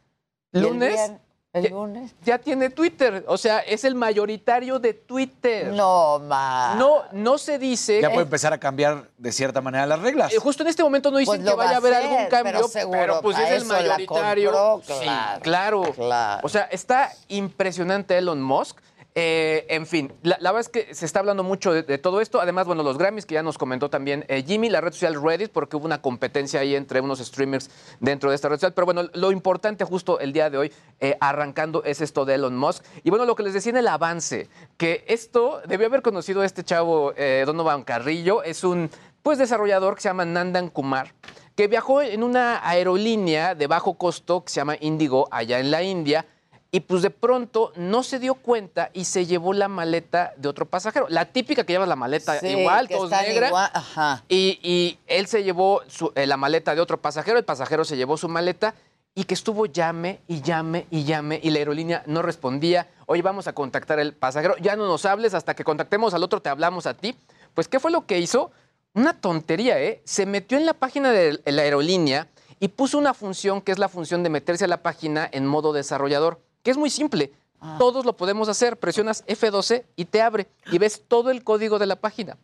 ¿Y 0.52 0.58
el 0.58 0.64
Lunes, 0.64 1.12
el 1.52 1.64
ya- 1.64 1.70
lunes? 1.70 2.14
ya 2.24 2.38
tiene 2.38 2.70
Twitter. 2.70 3.24
O 3.26 3.36
sea, 3.36 3.58
es 3.60 3.84
el 3.84 3.94
mayoritario 3.94 4.78
de 4.78 4.94
Twitter. 4.94 5.72
No, 5.72 6.20
ma. 6.20 6.74
No, 6.76 7.02
no 7.12 7.38
se 7.38 7.58
dice. 7.58 8.00
Ya 8.00 8.08
puede 8.10 8.22
empezar 8.22 8.52
a 8.52 8.58
cambiar 8.58 9.08
de 9.18 9.32
cierta 9.32 9.60
manera 9.60 9.86
las 9.86 9.98
reglas. 10.00 10.32
Eh, 10.32 10.38
justo 10.38 10.62
en 10.62 10.68
este 10.68 10.82
momento 10.82 11.10
no 11.10 11.18
dicen 11.18 11.40
Pues 11.42 11.50
que 11.50 11.56
vaya 11.56 11.72
a 11.72 11.76
haber 11.78 11.94
hacer, 11.94 12.08
algún 12.10 12.26
cambio, 12.28 12.52
pero 12.52 12.68
seguro 12.68 12.98
pero 13.00 13.20
pues 13.22 13.38
es 13.38 13.50
el 13.50 13.64
mayoritario. 13.64 14.52
compró, 14.52 14.82
Sí, 15.00 15.08
claro, 15.42 15.82
claro. 15.94 16.40
O 16.44 16.48
sea, 16.48 16.62
está 16.70 17.12
impresionante 17.28 18.16
Elon 18.16 18.40
Musk. 18.40 18.78
Eh, 19.16 19.66
en 19.68 19.86
fin, 19.86 20.12
la, 20.22 20.36
verdad 20.38 20.60
es 20.60 20.68
que 20.68 20.94
se 20.94 21.04
está 21.04 21.18
hablando 21.18 21.42
mucho 21.42 21.72
de, 21.72 21.98
todo 21.98 22.20
esto. 22.20 22.40
Además, 22.40 22.66
bueno, 22.66 22.82
los 22.82 22.96
Grammys 22.96 23.26
que 23.26 23.34
ya 23.34 23.42
nos 23.42 23.58
comentó 23.58 23.90
también 23.90 24.24
eh, 24.28 24.44
Jimmy, 24.46 24.70
la 24.70 24.80
red 24.80 24.92
social 24.92 25.20
Reddit, 25.20 25.50
porque 25.50 25.76
hubo 25.76 25.84
una 25.84 26.00
competencia 26.00 26.60
ahí 26.60 26.76
entre 26.76 27.00
unos 27.00 27.18
streamers 27.18 27.70
dentro 27.98 28.30
de 28.30 28.36
esta 28.36 28.48
red 28.48 28.56
social. 28.56 28.72
Pero 28.72 28.84
bueno, 28.84 29.08
lo 29.14 29.32
importante 29.32 29.84
justo 29.84 30.20
el 30.20 30.32
día 30.32 30.48
de 30.48 30.58
hoy, 30.58 30.72
eh, 31.00 31.16
arrancando, 31.20 31.82
es 31.82 32.00
esto 32.00 32.24
de 32.24 32.34
Elon 32.34 32.56
Musk. 32.56 32.84
Y 33.02 33.10
bueno, 33.10 33.24
lo 33.24 33.34
que 33.34 33.42
les 33.42 33.52
decía 33.52 33.70
en 33.70 33.78
el 33.78 33.88
avance, 33.88 34.48
que 34.76 35.04
esto 35.08 35.60
debió 35.66 35.88
haber 35.88 36.02
conocido 36.02 36.42
a 36.42 36.46
este 36.46 36.62
chavo 36.62 37.12
Donovan 37.46 37.82
Carrillo, 37.82 38.42
es 38.42 38.64
un 38.64 38.90
pues 39.22 39.38
desarrollador 39.38 39.96
que 39.96 40.02
se 40.02 40.08
llama 40.08 40.24
Nandan 40.24 40.70
Kumar 40.70 41.12
que 41.56 41.68
viajó 41.68 42.00
en 42.00 42.22
una 42.22 42.66
aerolínea 42.66 43.54
de 43.54 43.66
bajo 43.66 43.98
costo 43.98 44.44
que 44.44 44.50
se 44.50 44.60
llama 44.60 44.76
Indigo 44.80 45.28
allá 45.30 45.58
en 45.58 45.70
la 45.70 45.82
India 45.82 46.24
y 46.72 46.80
pues 46.80 47.02
de 47.02 47.10
pronto 47.10 47.72
no 47.76 48.02
se 48.02 48.18
dio 48.18 48.34
cuenta 48.34 48.90
y 48.92 49.04
se 49.04 49.26
llevó 49.26 49.52
la 49.52 49.66
maleta 49.68 50.32
de 50.36 50.48
otro 50.48 50.66
pasajero. 50.66 51.06
La 51.08 51.24
típica 51.24 51.64
que 51.64 51.72
llevas 51.72 51.88
la 51.88 51.96
maleta 51.96 52.38
Sí, 52.38 52.46
igual, 52.48 52.88
todos 52.88 53.10
negra. 53.10 53.48
igual, 53.48 53.70
ajá. 53.74 54.24
Y, 54.28 54.58
y 54.62 54.98
él 55.08 55.26
se 55.26 55.42
llevó 55.42 55.82
su- 55.88 56.12
eh, 56.14 56.26
la 56.26 56.36
maleta 56.36 56.74
de 56.74 56.80
otro 56.80 57.00
pasajero, 57.00 57.38
el 57.38 57.44
pasajero 57.44 57.84
se 57.84 57.96
llevó 57.96 58.16
su 58.16 58.28
maleta 58.28 58.74
y 59.16 59.24
que 59.24 59.34
estuvo 59.34 59.66
llame 59.66 60.20
y 60.28 60.40
llame 60.42 60.86
y 60.90 61.02
llame 61.02 61.40
y 61.42 61.50
la 61.50 61.58
aerolínea 61.58 62.04
no 62.06 62.22
respondía. 62.22 62.86
Oye, 63.06 63.22
vamos 63.22 63.48
a 63.48 63.52
contactar 63.52 63.98
al 63.98 64.12
pasajero, 64.12 64.54
ya 64.60 64.76
no 64.76 64.86
nos 64.86 65.04
hables 65.04 65.34
hasta 65.34 65.54
que 65.54 65.64
contactemos 65.64 66.14
al 66.14 66.22
otro, 66.22 66.40
te 66.40 66.48
hablamos 66.48 66.86
a 66.86 66.94
ti. 66.94 67.16
Pues, 67.54 67.66
¿qué 67.66 67.80
fue 67.80 67.90
lo 67.90 68.06
que 68.06 68.20
hizo? 68.20 68.52
Una 68.94 69.20
tontería, 69.20 69.80
¿eh? 69.80 70.00
Se 70.04 70.24
metió 70.26 70.56
en 70.56 70.66
la 70.66 70.74
página 70.74 71.10
de 71.10 71.40
la 71.44 71.62
aerolínea 71.62 72.28
y 72.60 72.68
puso 72.68 72.96
una 72.98 73.12
función 73.12 73.60
que 73.60 73.72
es 73.72 73.78
la 73.80 73.88
función 73.88 74.22
de 74.22 74.30
meterse 74.30 74.66
a 74.66 74.68
la 74.68 74.82
página 74.82 75.28
en 75.32 75.44
modo 75.46 75.72
desarrollador, 75.72 76.40
que 76.62 76.70
es 76.70 76.76
muy 76.76 76.90
simple. 76.90 77.32
Todos 77.78 78.06
lo 78.06 78.16
podemos 78.16 78.48
hacer. 78.48 78.78
Presionas 78.78 79.26
F12 79.26 79.84
y 79.96 80.06
te 80.06 80.22
abre 80.22 80.48
y 80.72 80.78
ves 80.78 81.02
todo 81.06 81.30
el 81.30 81.44
código 81.44 81.78
de 81.78 81.86
la 81.86 81.96
página. 81.96 82.38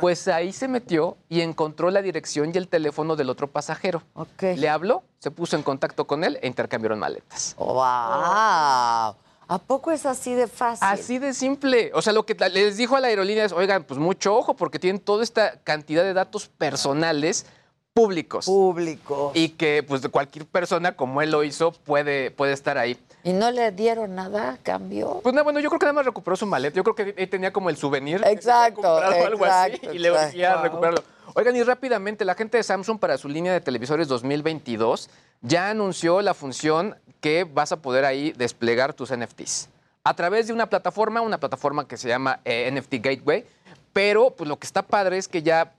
Pues 0.00 0.28
ahí 0.28 0.52
se 0.52 0.68
metió 0.68 1.16
y 1.28 1.40
encontró 1.40 1.90
la 1.90 2.00
dirección 2.00 2.52
y 2.54 2.58
el 2.58 2.68
teléfono 2.68 3.16
del 3.16 3.28
otro 3.28 3.50
pasajero. 3.50 4.02
Le 4.40 4.68
habló, 4.68 5.02
se 5.18 5.30
puso 5.30 5.56
en 5.56 5.62
contacto 5.62 6.06
con 6.06 6.22
él 6.22 6.38
e 6.40 6.46
intercambiaron 6.46 6.98
maletas. 6.98 7.56
¡Wow! 7.58 9.16
¿A 9.46 9.58
poco 9.66 9.90
es 9.90 10.06
así 10.06 10.32
de 10.32 10.46
fácil? 10.46 10.86
Así 10.88 11.18
de 11.18 11.34
simple. 11.34 11.90
O 11.94 12.00
sea, 12.00 12.12
lo 12.12 12.24
que 12.24 12.34
les 12.50 12.76
dijo 12.76 12.96
a 12.96 13.00
la 13.00 13.08
aerolínea 13.08 13.44
es, 13.44 13.52
oigan, 13.52 13.84
pues 13.84 13.98
mucho 14.00 14.34
ojo, 14.34 14.54
porque 14.54 14.78
tienen 14.78 15.00
toda 15.00 15.22
esta 15.22 15.60
cantidad 15.62 16.02
de 16.02 16.14
datos 16.14 16.48
personales 16.48 17.44
públicos. 17.92 18.46
Públicos. 18.46 19.32
Y 19.34 19.50
que 19.50 19.84
pues 19.86 20.06
cualquier 20.08 20.46
persona, 20.46 20.96
como 20.96 21.20
él 21.20 21.30
lo 21.30 21.44
hizo, 21.44 21.72
puede, 21.72 22.30
puede 22.30 22.52
estar 22.52 22.78
ahí. 22.78 22.98
¿Y 23.24 23.32
no 23.32 23.50
le 23.50 23.72
dieron 23.72 24.14
nada 24.14 24.52
a 24.52 24.56
cambio? 24.58 25.20
Pues 25.22 25.34
no, 25.34 25.42
bueno, 25.42 25.58
yo 25.58 25.70
creo 25.70 25.78
que 25.78 25.86
nada 25.86 25.94
más 25.94 26.04
recuperó 26.04 26.36
su 26.36 26.44
maleta. 26.44 26.76
Yo 26.76 26.84
creo 26.84 26.94
que 26.94 27.14
él 27.16 27.28
tenía 27.30 27.54
como 27.54 27.70
el 27.70 27.76
souvenir. 27.78 28.22
Exacto, 28.26 28.98
algo 28.98 29.46
así 29.46 29.72
exacto, 29.72 29.94
y 29.94 29.98
le 29.98 30.08
exacto. 30.08 30.28
urgía 30.28 30.56
recuperarlo. 30.60 31.02
Oigan, 31.32 31.56
y 31.56 31.62
rápidamente, 31.62 32.26
la 32.26 32.34
gente 32.34 32.58
de 32.58 32.62
Samsung 32.62 32.98
para 32.98 33.16
su 33.16 33.30
línea 33.30 33.54
de 33.54 33.62
televisores 33.62 34.08
2022 34.08 35.08
ya 35.40 35.70
anunció 35.70 36.20
la 36.20 36.34
función 36.34 36.96
que 37.22 37.44
vas 37.44 37.72
a 37.72 37.78
poder 37.78 38.04
ahí 38.04 38.32
desplegar 38.32 38.92
tus 38.92 39.10
NFTs. 39.10 39.70
A 40.04 40.14
través 40.14 40.46
de 40.46 40.52
una 40.52 40.68
plataforma, 40.68 41.22
una 41.22 41.40
plataforma 41.40 41.88
que 41.88 41.96
se 41.96 42.08
llama 42.08 42.40
eh, 42.44 42.70
NFT 42.70 43.02
Gateway, 43.02 43.46
pero 43.94 44.32
pues 44.32 44.48
lo 44.48 44.58
que 44.58 44.66
está 44.66 44.82
padre 44.82 45.16
es 45.16 45.28
que 45.28 45.42
ya, 45.42 45.72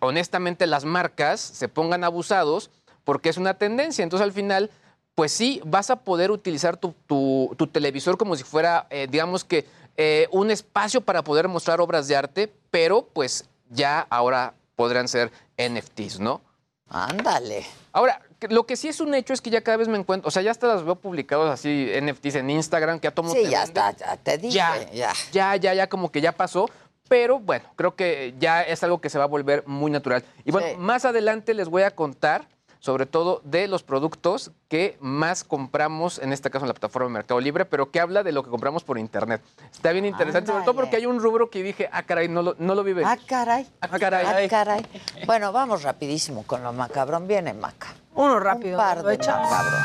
honestamente, 0.00 0.66
las 0.66 0.84
marcas 0.84 1.40
se 1.40 1.68
pongan 1.68 2.02
abusados 2.02 2.70
porque 3.04 3.28
es 3.28 3.36
una 3.36 3.54
tendencia. 3.54 4.02
Entonces, 4.02 4.24
al 4.24 4.32
final, 4.32 4.70
pues 5.18 5.32
sí, 5.32 5.60
vas 5.64 5.90
a 5.90 5.96
poder 5.96 6.30
utilizar 6.30 6.76
tu, 6.76 6.94
tu- 7.08 7.52
tu 7.58 7.66
televisor 7.66 8.16
como 8.16 8.36
si 8.36 8.44
fuera, 8.44 8.86
eh, 8.88 9.08
digamos 9.10 9.42
que, 9.42 9.66
eh, 9.96 10.28
un 10.30 10.48
espacio 10.52 11.00
para 11.00 11.24
poder 11.24 11.48
mostrar 11.48 11.80
obras 11.80 12.06
de 12.06 12.14
arte, 12.14 12.52
pero 12.70 13.08
pues 13.12 13.44
ya 13.68 14.06
ahora 14.10 14.54
podrán 14.76 15.08
ser 15.08 15.32
NFTs, 15.56 16.20
¿no? 16.20 16.40
Ándale. 16.88 17.66
Ahora, 17.90 18.22
lo 18.48 18.64
que 18.64 18.76
sí 18.76 18.86
es 18.86 19.00
un 19.00 19.12
hecho 19.12 19.32
es 19.32 19.40
que 19.40 19.50
ya 19.50 19.60
cada 19.62 19.76
vez 19.78 19.88
me 19.88 19.98
encuentro, 19.98 20.28
o 20.28 20.30
sea, 20.30 20.40
ya 20.42 20.52
hasta 20.52 20.68
las 20.68 20.84
veo 20.84 20.94
publicados 20.94 21.50
así 21.50 21.90
NFTs 22.00 22.36
en 22.36 22.50
Instagram, 22.50 23.00
que 23.00 23.08
a 23.08 23.12
mundo 23.16 23.34
Sí, 23.34 23.42
te 23.42 23.50
ya 23.50 23.64
vende. 23.64 23.80
está, 23.80 23.96
ya 23.96 24.16
te 24.18 24.38
dije, 24.38 24.54
Ya, 24.54 24.88
ya. 24.92 25.12
ya, 25.32 25.56
ya, 25.56 25.74
ya, 25.74 25.88
como 25.88 26.12
que 26.12 26.20
ya 26.20 26.30
pasó. 26.30 26.70
Pero 27.08 27.40
bueno, 27.40 27.64
creo 27.74 27.96
que 27.96 28.34
ya 28.38 28.62
es 28.62 28.84
algo 28.84 29.00
que 29.00 29.10
se 29.10 29.18
va 29.18 29.24
a 29.24 29.26
volver 29.26 29.64
muy 29.66 29.90
natural. 29.90 30.22
Y 30.44 30.52
bueno, 30.52 30.78
más 30.78 31.04
adelante 31.04 31.54
les 31.54 31.68
voy 31.68 31.82
a 31.82 31.90
contar 31.90 32.46
sobre 32.80 33.06
todo 33.06 33.40
de 33.44 33.68
los 33.68 33.82
productos 33.82 34.52
que 34.68 34.96
más 35.00 35.44
compramos, 35.44 36.18
en 36.18 36.32
este 36.32 36.50
caso 36.50 36.64
en 36.64 36.68
la 36.68 36.74
plataforma 36.74 37.08
de 37.08 37.14
Mercado 37.14 37.40
Libre, 37.40 37.64
pero 37.64 37.90
que 37.90 38.00
habla 38.00 38.22
de 38.22 38.32
lo 38.32 38.42
que 38.42 38.50
compramos 38.50 38.84
por 38.84 38.98
internet. 38.98 39.42
Está 39.72 39.92
bien 39.92 40.04
interesante, 40.04 40.50
sobre 40.50 40.64
todo 40.64 40.74
porque 40.74 40.96
hay 40.96 41.06
un 41.06 41.20
rubro 41.20 41.50
que 41.50 41.62
dije, 41.62 41.88
ah, 41.92 42.02
caray, 42.02 42.28
no 42.28 42.42
lo, 42.42 42.56
no 42.58 42.74
lo 42.74 42.84
vive. 42.84 43.02
Ah, 43.04 43.16
caray. 43.26 43.66
Ah, 43.80 43.88
caray. 43.98 44.26
Ah, 44.26 44.48
caray. 44.48 44.86
Bueno, 45.26 45.52
vamos 45.52 45.82
rapidísimo 45.82 46.44
con 46.44 46.62
lo 46.62 46.72
macabrón. 46.72 47.26
Viene 47.26 47.54
Maca. 47.54 47.88
Uno 48.14 48.38
rápido. 48.40 48.78
Un 48.78 48.84
par 48.84 49.02
de 49.02 49.18
macabrón. 49.18 49.82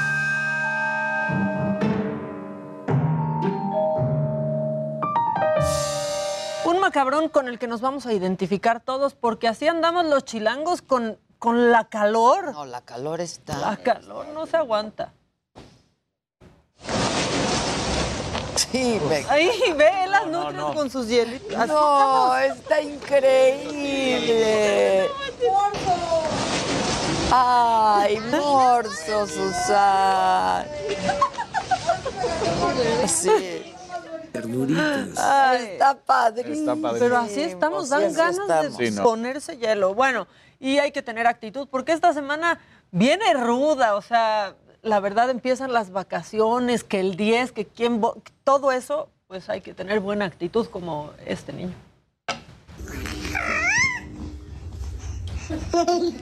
Un 6.65 6.79
macabrón 6.79 7.29
con 7.29 7.47
el 7.47 7.59
que 7.59 7.67
nos 7.67 7.81
vamos 7.81 8.05
a 8.05 8.13
identificar 8.13 8.79
todos, 8.79 9.13
porque 9.15 9.47
así 9.47 9.67
andamos 9.67 10.05
los 10.05 10.23
chilangos 10.25 10.81
con, 10.81 11.17
con 11.43 11.71
la 11.73 11.83
calor. 11.89 12.53
No, 12.53 12.65
la 12.65 12.79
calor 12.79 13.19
está. 13.19 13.57
La 13.57 13.75
calor 13.75 14.27
no 14.27 14.45
se 14.45 14.55
aguanta. 14.55 15.11
Sí, 18.55 18.97
me... 19.09 19.25
Ahí 19.27 19.51
ve 19.77 19.91
las 20.09 20.25
nutrias 20.27 20.73
con 20.73 20.89
sus 20.89 21.09
hielitos. 21.09 21.53
Así 21.53 21.67
No, 21.67 22.37
estamos. 22.37 22.59
está 22.61 22.81
increíble. 22.81 24.29
Ay, 27.29 28.19
morso, 28.31 29.27
Susan. 29.27 30.65
Sí. 33.07 33.73
Ternuritas. 34.31 35.17
Ay, 35.19 35.65
Está 35.73 35.95
padre. 35.95 36.53
Está 36.53 36.75
padrísimo. 36.75 36.93
Pero 36.99 37.17
así 37.17 37.41
estamos, 37.41 37.89
dan 37.89 38.03
así 38.05 38.15
ganas 38.15 38.39
estamos. 38.39 38.77
de 38.77 38.85
Sí, 38.89 38.95
no. 38.95 39.03
ponerse 39.03 39.57
hielo. 39.57 39.93
Bueno, 39.93 40.25
y 40.64 40.80
hay 40.80 40.93
que 40.93 41.01
tener 41.01 41.28
actitud, 41.28 41.68
porque 41.70 41.91
esta 41.91 42.14
semana 42.14 42.57
viene 42.89 43.34
ruda, 43.34 43.95
o 43.97 44.01
sea, 44.01 44.55
la 44.82 45.01
verdad 45.01 45.30
empiezan 45.30 45.74
las 45.74 45.91
vacaciones, 45.91 46.86
que 46.86 47.01
el 47.01 47.18
10, 47.18 47.51
que 47.51 47.66
quién, 47.66 48.01
todo 48.45 48.72
eso, 48.72 49.09
pues 49.28 49.49
hay 49.49 49.59
que 49.59 49.74
tener 49.74 49.99
buena 49.99 50.24
actitud 50.24 50.66
como 50.68 51.11
este 51.26 51.51
niño. 51.51 51.74
Ay. 55.73 56.19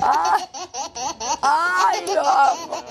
Ay. 0.00 0.42
Ay, 1.42 2.14
lo 2.14 2.20
amo. 2.26 2.82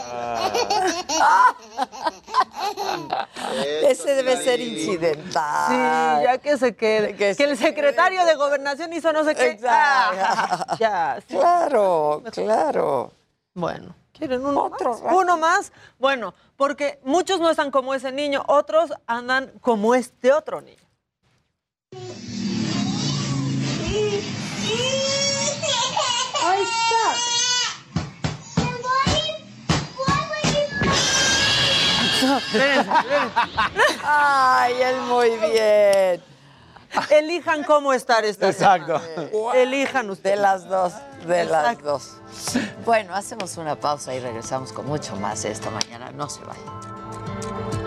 Ese 3.84 4.15
debe 4.15 4.38
ser 4.38 4.59
incidental. 4.59 5.67
Sí, 5.67 6.23
ya 6.23 6.38
que 6.38 6.57
se 6.57 6.75
quede. 6.75 7.15
Que, 7.15 7.32
el 7.32 7.57
secretario 7.57 8.25
de 8.25 8.36
gobernación 8.36 8.93
hizo 8.93 9.11
no 9.13 9.23
sé 9.23 9.36
qué. 9.36 9.59
Ah, 9.67 10.75
ya, 10.79 11.19
sí. 11.27 11.36
Claro, 11.36 12.23
claro. 12.32 13.11
Bueno, 13.53 13.95
¿quieren 14.13 14.45
uno 14.45 14.69
más? 14.69 15.01
¿Uno 15.13 15.38
más? 15.38 15.71
Bueno, 15.99 16.34
porque 16.55 16.99
muchos 17.03 17.39
no 17.39 17.49
están 17.49 17.71
como 17.71 17.93
ese 17.93 18.11
niño, 18.11 18.43
otros 18.47 18.93
andan 19.05 19.51
como 19.59 19.95
este 19.95 20.32
otro 20.32 20.61
niño. 20.61 20.77
Ay, 34.03 34.73
él 34.82 35.01
muy 35.01 35.29
bien. 35.38 36.23
Elijan 37.09 37.63
cómo 37.63 37.93
estar 37.93 38.25
esta 38.25 38.49
Exacto. 38.49 38.99
semana. 38.99 39.53
Elijan 39.55 40.07
De 40.07 40.11
ustedes. 40.13 40.39
las 40.39 40.67
dos, 40.67 40.93
de 41.25 41.45
las 41.45 41.82
dos. 41.82 42.17
Bueno, 42.86 43.15
hacemos 43.15 43.55
una 43.57 43.75
pausa 43.75 44.13
y 44.13 44.19
regresamos 44.19 44.73
con 44.73 44.86
mucho 44.88 45.15
más 45.15 45.45
esta 45.45 45.69
mañana. 45.69 46.11
No 46.11 46.29
se 46.29 46.41
vayan. 46.43 47.80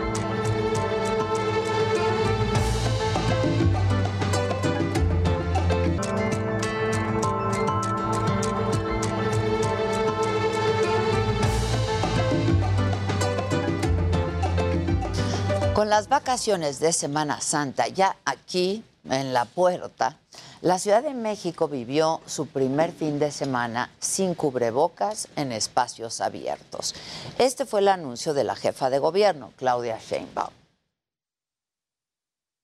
Las 15.94 16.08
vacaciones 16.08 16.80
de 16.80 16.92
Semana 16.92 17.40
Santa 17.40 17.86
ya 17.86 18.16
aquí 18.24 18.82
en 19.08 19.32
la 19.32 19.44
puerta, 19.44 20.18
la 20.60 20.80
Ciudad 20.80 21.04
de 21.04 21.14
México 21.14 21.68
vivió 21.68 22.20
su 22.26 22.48
primer 22.48 22.90
fin 22.90 23.20
de 23.20 23.30
semana 23.30 23.92
sin 24.00 24.34
cubrebocas 24.34 25.28
en 25.36 25.52
espacios 25.52 26.20
abiertos. 26.20 26.96
Este 27.38 27.64
fue 27.64 27.78
el 27.78 27.86
anuncio 27.86 28.34
de 28.34 28.42
la 28.42 28.56
jefa 28.56 28.90
de 28.90 28.98
gobierno, 28.98 29.52
Claudia 29.56 29.96
Sheinbaum. 30.00 30.50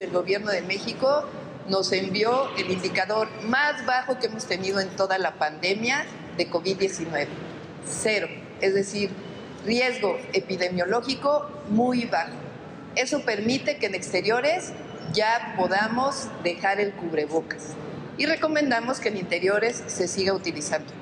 El 0.00 0.10
gobierno 0.10 0.50
de 0.50 0.62
México 0.62 1.22
nos 1.68 1.92
envió 1.92 2.48
el 2.56 2.68
indicador 2.68 3.28
más 3.44 3.86
bajo 3.86 4.18
que 4.18 4.26
hemos 4.26 4.46
tenido 4.46 4.80
en 4.80 4.88
toda 4.96 5.18
la 5.18 5.34
pandemia 5.34 6.04
de 6.36 6.50
COVID-19. 6.50 7.28
Cero. 7.86 8.26
Es 8.60 8.74
decir, 8.74 9.12
riesgo 9.64 10.18
epidemiológico 10.32 11.48
muy 11.68 12.06
bajo. 12.06 12.39
Eso 12.96 13.24
permite 13.24 13.76
que 13.76 13.86
en 13.86 13.94
exteriores 13.94 14.72
ya 15.12 15.54
podamos 15.56 16.28
dejar 16.42 16.80
el 16.80 16.92
cubrebocas. 16.92 17.74
Y 18.18 18.26
recomendamos 18.26 18.98
que 18.98 19.08
en 19.08 19.16
interiores 19.16 19.82
se 19.86 20.08
siga 20.08 20.32
utilizando. 20.32 20.92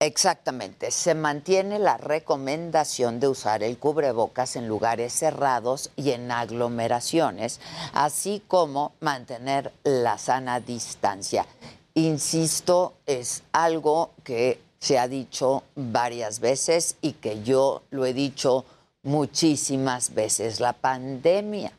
Exactamente, 0.00 0.90
se 0.90 1.14
mantiene 1.14 1.78
la 1.78 1.96
recomendación 1.96 3.20
de 3.20 3.28
usar 3.28 3.62
el 3.62 3.78
cubrebocas 3.78 4.56
en 4.56 4.66
lugares 4.66 5.12
cerrados 5.12 5.90
y 5.94 6.10
en 6.10 6.28
aglomeraciones, 6.32 7.60
así 7.92 8.42
como 8.48 8.94
mantener 8.98 9.70
la 9.84 10.18
sana 10.18 10.58
distancia. 10.58 11.46
Insisto, 11.94 12.94
es 13.06 13.44
algo 13.52 14.10
que 14.24 14.58
se 14.80 14.98
ha 14.98 15.06
dicho 15.06 15.62
varias 15.76 16.40
veces 16.40 16.96
y 17.00 17.12
que 17.12 17.44
yo 17.44 17.82
lo 17.90 18.04
he 18.04 18.12
dicho 18.12 18.64
muchísimas 19.02 20.14
veces. 20.14 20.60
La 20.60 20.72
pandemia 20.72 21.72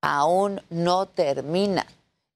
aún 0.00 0.60
no 0.70 1.06
termina. 1.06 1.86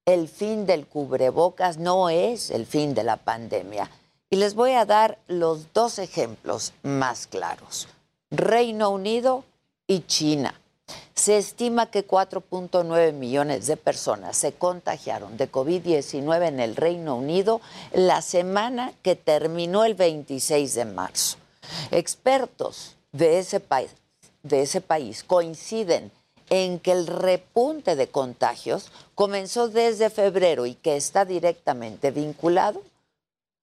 El 0.04 0.28
fin 0.28 0.66
del 0.66 0.86
cubrebocas 0.86 1.78
no 1.78 2.10
es 2.10 2.50
el 2.50 2.66
fin 2.66 2.94
de 2.94 3.04
la 3.04 3.16
pandemia. 3.16 3.90
Y 4.30 4.36
les 4.36 4.54
voy 4.54 4.72
a 4.72 4.84
dar 4.84 5.18
los 5.28 5.72
dos 5.72 5.98
ejemplos 5.98 6.72
más 6.82 7.26
claros. 7.26 7.88
Reino 8.30 8.90
Unido 8.90 9.44
y 9.86 10.00
China. 10.06 10.58
Se 11.14 11.36
estima 11.36 11.90
que 11.90 12.06
4.9 12.06 13.12
millones 13.12 13.66
de 13.66 13.76
personas 13.76 14.36
se 14.36 14.52
contagiaron 14.52 15.36
de 15.36 15.50
COVID-19 15.50 16.48
en 16.48 16.60
el 16.60 16.74
Reino 16.76 17.16
Unido 17.16 17.60
la 17.92 18.22
semana 18.22 18.92
que 19.02 19.14
terminó 19.14 19.84
el 19.84 19.94
26 19.94 20.74
de 20.74 20.84
marzo. 20.86 21.36
Expertos 21.90 22.96
de 23.12 23.38
ese 23.38 23.60
país, 23.60 23.90
de 24.42 24.62
ese 24.62 24.80
país 24.80 25.24
coinciden 25.24 26.10
en 26.50 26.80
que 26.80 26.92
el 26.92 27.06
repunte 27.06 27.96
de 27.96 28.08
contagios 28.08 28.90
comenzó 29.14 29.68
desde 29.68 30.10
febrero 30.10 30.66
y 30.66 30.74
que 30.74 30.96
está 30.96 31.24
directamente 31.24 32.10
vinculado 32.10 32.82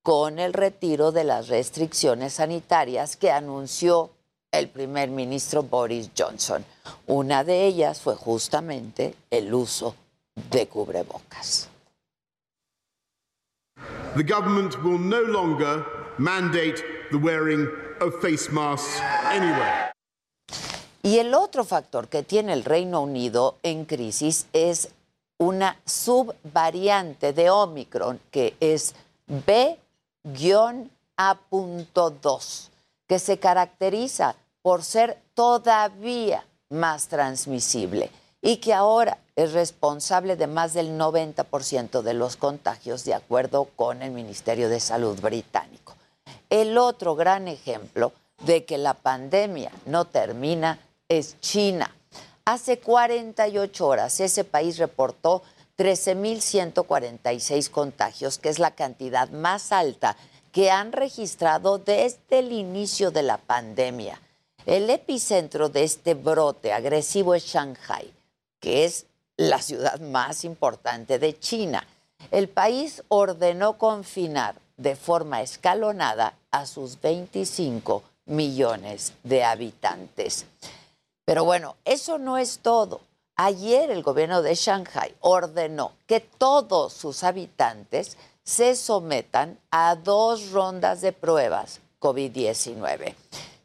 con 0.01 0.39
el 0.39 0.53
retiro 0.53 1.11
de 1.11 1.23
las 1.23 1.49
restricciones 1.49 2.33
sanitarias 2.33 3.15
que 3.15 3.31
anunció 3.31 4.09
el 4.51 4.69
primer 4.69 5.09
ministro 5.09 5.61
Boris 5.63 6.09
Johnson. 6.17 6.65
Una 7.05 7.43
de 7.43 7.65
ellas 7.65 8.01
fue 8.01 8.15
justamente 8.15 9.13
el 9.29 9.53
uso 9.53 9.95
de 10.49 10.67
cubrebocas. 10.67 11.69
The 14.15 14.23
government 14.23 14.75
will 14.83 14.97
no 14.97 15.21
longer 15.21 15.85
mandate 16.17 16.83
the 17.11 17.17
wearing 17.17 17.67
of 18.01 18.19
face 18.21 18.51
masks 18.51 18.99
anywhere. 19.31 19.91
Y 21.01 21.19
el 21.19 21.33
otro 21.33 21.63
factor 21.63 22.07
que 22.09 22.23
tiene 22.23 22.53
el 22.53 22.65
Reino 22.65 23.01
Unido 23.01 23.57
en 23.63 23.85
crisis 23.85 24.47
es 24.53 24.89
una 25.37 25.79
subvariante 25.85 27.31
de 27.31 27.49
Omicron 27.49 28.19
que 28.31 28.55
es 28.59 28.93
B-A.2, 29.27 29.77
que 33.07 33.19
se 33.19 33.39
caracteriza 33.39 34.35
por 34.61 34.83
ser 34.83 35.17
todavía 35.33 36.45
más 36.69 37.07
transmisible. 37.07 38.11
y 38.41 38.57
que 38.57 38.73
ahora 38.73 39.17
es 39.35 39.51
responsable 39.51 40.35
de 40.37 40.47
más 40.47 40.73
del 40.73 40.97
90% 40.97 42.01
de 42.01 42.13
los 42.13 42.37
contagios, 42.37 43.03
de 43.03 43.13
acuerdo 43.13 43.65
con 43.75 44.01
el 44.01 44.11
Ministerio 44.11 44.69
de 44.69 44.79
Salud 44.79 45.19
británico. 45.19 45.95
El 46.49 46.77
otro 46.77 47.15
gran 47.15 47.47
ejemplo 47.49 48.13
de 48.41 48.65
que 48.65 48.77
la 48.77 48.93
pandemia 48.93 49.71
no 49.85 50.05
termina 50.05 50.79
es 51.07 51.39
China. 51.41 51.93
Hace 52.45 52.79
48 52.79 53.87
horas 53.87 54.19
ese 54.19 54.43
país 54.43 54.77
reportó 54.77 55.43
13.146 55.77 57.69
contagios, 57.69 58.37
que 58.37 58.49
es 58.49 58.59
la 58.59 58.71
cantidad 58.71 59.29
más 59.29 59.71
alta 59.71 60.17
que 60.51 60.71
han 60.71 60.91
registrado 60.91 61.77
desde 61.77 62.39
el 62.39 62.51
inicio 62.51 63.11
de 63.11 63.23
la 63.23 63.37
pandemia. 63.37 64.19
El 64.65 64.89
epicentro 64.89 65.69
de 65.69 65.83
este 65.83 66.15
brote 66.15 66.73
agresivo 66.73 67.33
es 67.35 67.45
Shanghai, 67.45 68.11
que 68.59 68.83
es 68.85 69.05
la 69.37 69.61
ciudad 69.61 69.99
más 70.01 70.43
importante 70.43 71.17
de 71.17 71.39
China. 71.39 71.87
El 72.31 72.49
país 72.49 73.03
ordenó 73.07 73.77
confinar 73.77 74.55
de 74.75 74.95
forma 74.95 75.41
escalonada 75.41 76.33
a 76.51 76.65
sus 76.65 76.99
25 76.99 78.03
millones 78.29 79.13
de 79.23 79.43
habitantes. 79.43 80.45
Pero 81.25 81.43
bueno, 81.43 81.75
eso 81.85 82.17
no 82.17 82.37
es 82.37 82.59
todo. 82.59 83.01
Ayer 83.35 83.91
el 83.91 84.03
gobierno 84.03 84.41
de 84.41 84.55
Shanghai 84.55 85.15
ordenó 85.19 85.93
que 86.07 86.19
todos 86.19 86.93
sus 86.93 87.23
habitantes 87.23 88.17
se 88.43 88.75
sometan 88.75 89.59
a 89.71 89.95
dos 89.95 90.51
rondas 90.51 91.01
de 91.01 91.11
pruebas 91.11 91.81
COVID-19. 91.99 93.13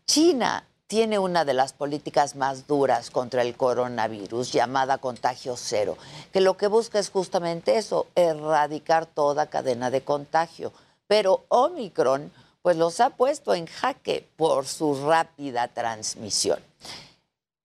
China 0.06 0.66
tiene 0.86 1.18
una 1.18 1.44
de 1.44 1.54
las 1.54 1.72
políticas 1.72 2.36
más 2.36 2.66
duras 2.66 3.10
contra 3.10 3.42
el 3.42 3.56
coronavirus, 3.56 4.52
llamada 4.52 4.98
contagio 4.98 5.56
cero, 5.56 5.96
que 6.32 6.40
lo 6.40 6.56
que 6.56 6.66
busca 6.66 6.98
es 6.98 7.10
justamente 7.10 7.78
eso, 7.78 8.06
erradicar 8.14 9.06
toda 9.06 9.46
cadena 9.46 9.90
de 9.90 10.02
contagio. 10.02 10.72
Pero 11.06 11.44
Omicron, 11.48 12.30
pues 12.64 12.78
los 12.78 12.98
ha 13.00 13.10
puesto 13.10 13.52
en 13.52 13.66
jaque 13.66 14.26
por 14.38 14.64
su 14.64 15.06
rápida 15.06 15.68
transmisión. 15.68 16.58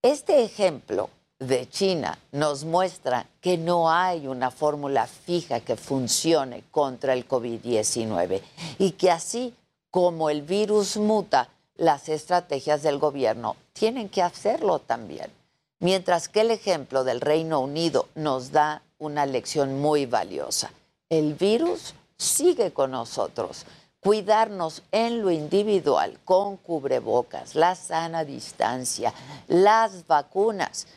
Este 0.02 0.44
ejemplo 0.44 1.10
de 1.40 1.70
China 1.70 2.20
nos 2.34 2.66
muestra 2.66 3.26
que 3.40 3.58
no 3.58 3.90
hay 3.90 4.28
una 4.28 4.52
fórmula 4.52 5.08
fija 5.08 5.62
que 5.62 5.78
funcione 5.78 6.66
contra 6.70 7.14
el 7.14 7.26
COVID-19 7.26 8.42
y 8.78 8.92
que 8.92 9.10
así 9.10 9.56
como 9.90 10.30
el 10.30 10.42
virus 10.42 10.98
muta, 10.98 11.48
las 11.78 12.10
estrategias 12.10 12.84
del 12.84 13.00
gobierno 13.00 13.56
tienen 13.72 14.10
que 14.10 14.22
hacerlo 14.22 14.80
también. 14.80 15.32
Mientras 15.80 16.28
que 16.28 16.42
el 16.42 16.52
ejemplo 16.52 17.06
del 17.06 17.22
Reino 17.22 17.62
Unido 17.62 18.10
nos 18.16 18.52
da 18.52 18.82
una 18.98 19.26
lección 19.26 19.80
muy 19.80 20.06
valiosa. 20.06 20.74
El 21.08 21.36
virus 21.36 21.94
sigue 22.18 22.74
con 22.74 22.92
nosotros. 22.92 23.66
Cuidarnos 24.02 24.84
en 24.94 25.22
lo 25.22 25.30
individual 25.30 26.20
con 26.24 26.56
cubrebocas, 26.56 27.56
la 27.56 27.76
sana 27.76 28.24
distancia, 28.24 29.14
las 29.48 30.08
vacunas 30.08 30.88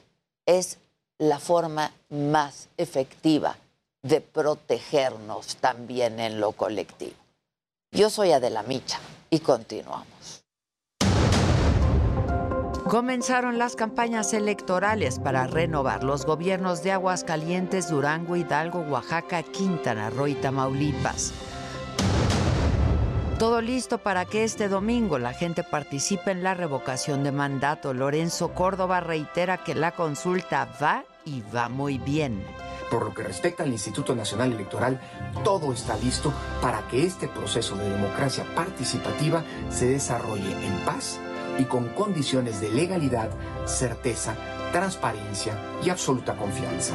es 0.47 0.79
la 1.19 1.41
forma 1.41 1.93
más 2.11 2.69
efectiva 2.77 3.57
de 4.03 4.21
protegernos 4.21 5.57
también 5.57 6.21
en 6.21 6.41
lo 6.41 6.53
colectivo. 6.53 7.17
Yo 7.91 8.09
soy 8.09 8.33
Adela 8.33 8.63
Micha 8.63 9.01
y 9.31 9.41
continuamos. 9.41 10.45
Comenzaron 12.89 13.59
las 13.59 13.75
campañas 13.75 14.33
electorales 14.33 15.19
para 15.19 15.47
renovar 15.47 16.05
los 16.05 16.25
gobiernos 16.25 16.83
de 16.83 16.93
Aguascalientes, 16.93 17.89
Durango, 17.89 18.37
Hidalgo, 18.37 18.81
Oaxaca, 18.81 19.43
Quintana 19.43 20.11
Roo 20.11 20.27
y 20.27 20.35
Tamaulipas. 20.35 21.33
Todo 23.43 23.61
listo 23.61 23.99
para 23.99 24.25
que 24.25 24.45
este 24.45 24.69
domingo 24.69 25.19
la 25.19 25.33
gente 25.33 25.65
participe 25.65 26.31
en 26.31 26.45
la 26.45 26.55
revocación 26.55 27.25
de 27.25 27.33
mandato. 27.33 27.93
Lorenzo 27.93 28.55
Córdoba 28.55 29.01
reitera 29.01 29.65
que 29.65 29.75
la 29.75 29.91
consulta 29.91 30.69
va 30.81 31.03
y 31.25 31.43
va 31.53 31.69
muy 31.69 31.99
bien. 31.99 32.45
Por 32.89 33.05
lo 33.05 33.13
que 33.13 33.25
respecta 33.25 33.65
al 33.65 33.73
Instituto 33.73 34.15
Nacional 34.15 34.53
Electoral, 34.53 35.01
todo 35.43 35.73
está 35.73 35.97
listo 35.97 36.33
para 36.61 36.87
que 36.87 37.05
este 37.05 37.27
proceso 37.27 37.75
de 37.75 37.91
democracia 37.91 38.45
participativa 38.55 39.43
se 39.71 39.87
desarrolle 39.87 40.53
en 40.65 40.75
paz 40.85 41.19
y 41.59 41.65
con 41.65 41.89
condiciones 41.95 42.61
de 42.61 42.71
legalidad, 42.71 43.31
certeza, 43.67 44.37
transparencia 44.71 45.59
y 45.83 45.91
absoluta 45.91 46.37
confianza. 46.37 46.95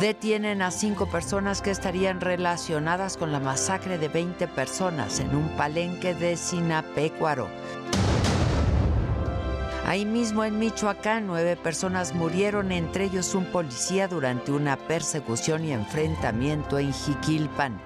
Detienen 0.00 0.60
a 0.60 0.70
cinco 0.70 1.06
personas 1.06 1.62
que 1.62 1.70
estarían 1.70 2.20
relacionadas 2.20 3.16
con 3.16 3.32
la 3.32 3.40
masacre 3.40 3.96
de 3.96 4.08
20 4.08 4.46
personas 4.48 5.20
en 5.20 5.34
un 5.34 5.48
palenque 5.56 6.14
de 6.14 6.36
Sinapecuaro. 6.36 7.48
Ahí 9.86 10.04
mismo 10.04 10.44
en 10.44 10.58
Michoacán, 10.58 11.26
nueve 11.26 11.56
personas 11.56 12.14
murieron, 12.14 12.72
entre 12.72 13.04
ellos 13.04 13.34
un 13.34 13.46
policía, 13.46 14.06
durante 14.06 14.52
una 14.52 14.76
persecución 14.76 15.64
y 15.64 15.72
enfrentamiento 15.72 16.78
en 16.78 16.92
Jiquilpan. 16.92 17.80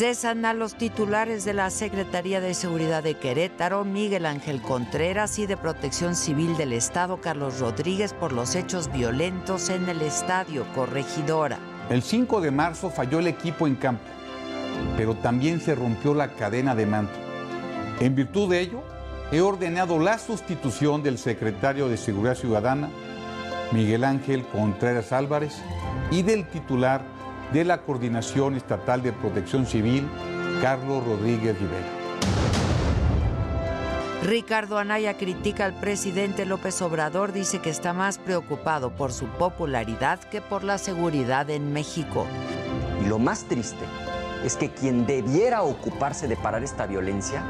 Cesan 0.00 0.46
a 0.46 0.54
los 0.54 0.76
titulares 0.76 1.44
de 1.44 1.52
la 1.52 1.68
Secretaría 1.68 2.40
de 2.40 2.54
Seguridad 2.54 3.02
de 3.02 3.16
Querétaro, 3.16 3.84
Miguel 3.84 4.24
Ángel 4.24 4.62
Contreras, 4.62 5.38
y 5.38 5.44
de 5.46 5.58
Protección 5.58 6.16
Civil 6.16 6.56
del 6.56 6.72
Estado, 6.72 7.20
Carlos 7.20 7.60
Rodríguez, 7.60 8.14
por 8.14 8.32
los 8.32 8.54
hechos 8.54 8.90
violentos 8.90 9.68
en 9.68 9.86
el 9.90 10.00
estadio 10.00 10.64
Corregidora. 10.74 11.58
El 11.90 12.00
5 12.00 12.40
de 12.40 12.50
marzo 12.50 12.88
falló 12.88 13.18
el 13.18 13.26
equipo 13.26 13.66
en 13.66 13.74
campo, 13.74 14.08
pero 14.96 15.16
también 15.16 15.60
se 15.60 15.74
rompió 15.74 16.14
la 16.14 16.32
cadena 16.32 16.74
de 16.74 16.86
mando. 16.86 17.12
En 18.00 18.14
virtud 18.14 18.48
de 18.48 18.60
ello, 18.60 18.82
he 19.32 19.42
ordenado 19.42 19.98
la 19.98 20.16
sustitución 20.16 21.02
del 21.02 21.18
secretario 21.18 21.90
de 21.90 21.98
Seguridad 21.98 22.36
Ciudadana, 22.36 22.88
Miguel 23.70 24.04
Ángel 24.04 24.46
Contreras 24.46 25.12
Álvarez, 25.12 25.60
y 26.10 26.22
del 26.22 26.48
titular 26.48 27.02
de 27.52 27.64
la 27.64 27.82
Coordinación 27.82 28.54
Estatal 28.54 29.02
de 29.02 29.12
Protección 29.12 29.66
Civil, 29.66 30.08
Carlos 30.62 31.04
Rodríguez 31.04 31.58
Rivera. 31.58 31.86
Ricardo 34.22 34.78
Anaya 34.78 35.16
critica 35.16 35.64
al 35.64 35.74
presidente 35.74 36.44
López 36.44 36.80
Obrador, 36.82 37.32
dice 37.32 37.60
que 37.60 37.70
está 37.70 37.92
más 37.92 38.18
preocupado 38.18 38.90
por 38.90 39.12
su 39.12 39.26
popularidad 39.26 40.20
que 40.20 40.40
por 40.40 40.62
la 40.62 40.78
seguridad 40.78 41.48
en 41.50 41.72
México. 41.72 42.26
Y 43.02 43.08
lo 43.08 43.18
más 43.18 43.44
triste 43.44 43.84
es 44.44 44.56
que 44.56 44.70
quien 44.70 45.06
debiera 45.06 45.62
ocuparse 45.62 46.28
de 46.28 46.36
parar 46.36 46.62
esta 46.62 46.86
violencia 46.86 47.42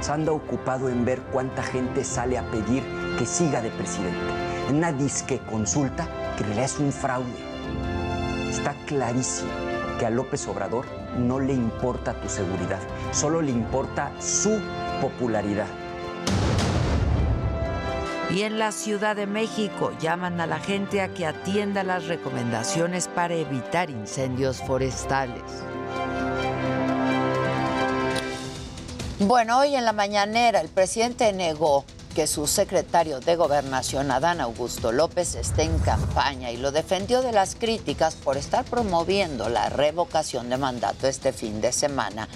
se 0.00 0.12
anda 0.12 0.32
ocupado 0.32 0.88
en 0.88 1.04
ver 1.04 1.20
cuánta 1.32 1.62
gente 1.62 2.04
sale 2.04 2.38
a 2.38 2.42
pedir 2.50 2.82
que 3.18 3.26
siga 3.26 3.60
de 3.60 3.70
presidente. 3.70 4.18
En 4.68 4.76
una 4.76 4.92
disque 4.92 5.40
consulta 5.50 6.06
que 6.36 6.44
en 6.44 6.50
realidad 6.50 6.64
es 6.64 6.78
un 6.78 6.92
fraude. 6.92 7.51
Está 8.52 8.74
clarísimo 8.84 9.50
que 9.98 10.04
a 10.04 10.10
López 10.10 10.46
Obrador 10.46 10.84
no 11.16 11.40
le 11.40 11.54
importa 11.54 12.12
tu 12.20 12.28
seguridad, 12.28 12.80
solo 13.10 13.40
le 13.40 13.50
importa 13.50 14.12
su 14.20 14.60
popularidad. 15.00 15.68
Y 18.28 18.42
en 18.42 18.58
la 18.58 18.70
Ciudad 18.72 19.16
de 19.16 19.26
México 19.26 19.92
llaman 20.02 20.38
a 20.38 20.46
la 20.46 20.58
gente 20.58 21.00
a 21.00 21.14
que 21.14 21.24
atienda 21.24 21.82
las 21.82 22.08
recomendaciones 22.08 23.08
para 23.08 23.34
evitar 23.36 23.88
incendios 23.88 24.58
forestales. 24.58 25.42
Bueno, 29.20 29.60
hoy 29.60 29.76
en 29.76 29.86
la 29.86 29.94
mañanera 29.94 30.60
el 30.60 30.68
presidente 30.68 31.32
negó 31.32 31.86
que 32.12 32.26
su 32.26 32.46
secretario 32.46 33.20
de 33.20 33.36
Gobernación, 33.36 34.10
Adán 34.10 34.40
Augusto 34.40 34.92
López, 34.92 35.34
esté 35.34 35.62
en 35.62 35.78
campaña 35.78 36.50
y 36.50 36.56
lo 36.56 36.70
defendió 36.70 37.22
de 37.22 37.32
las 37.32 37.54
críticas 37.54 38.14
por 38.14 38.36
estar 38.36 38.64
promoviendo 38.64 39.48
la 39.48 39.68
revocación 39.68 40.48
de 40.48 40.58
mandato 40.58 41.06
este 41.06 41.32
fin 41.32 41.60
de 41.60 41.72
semana, 41.72 42.28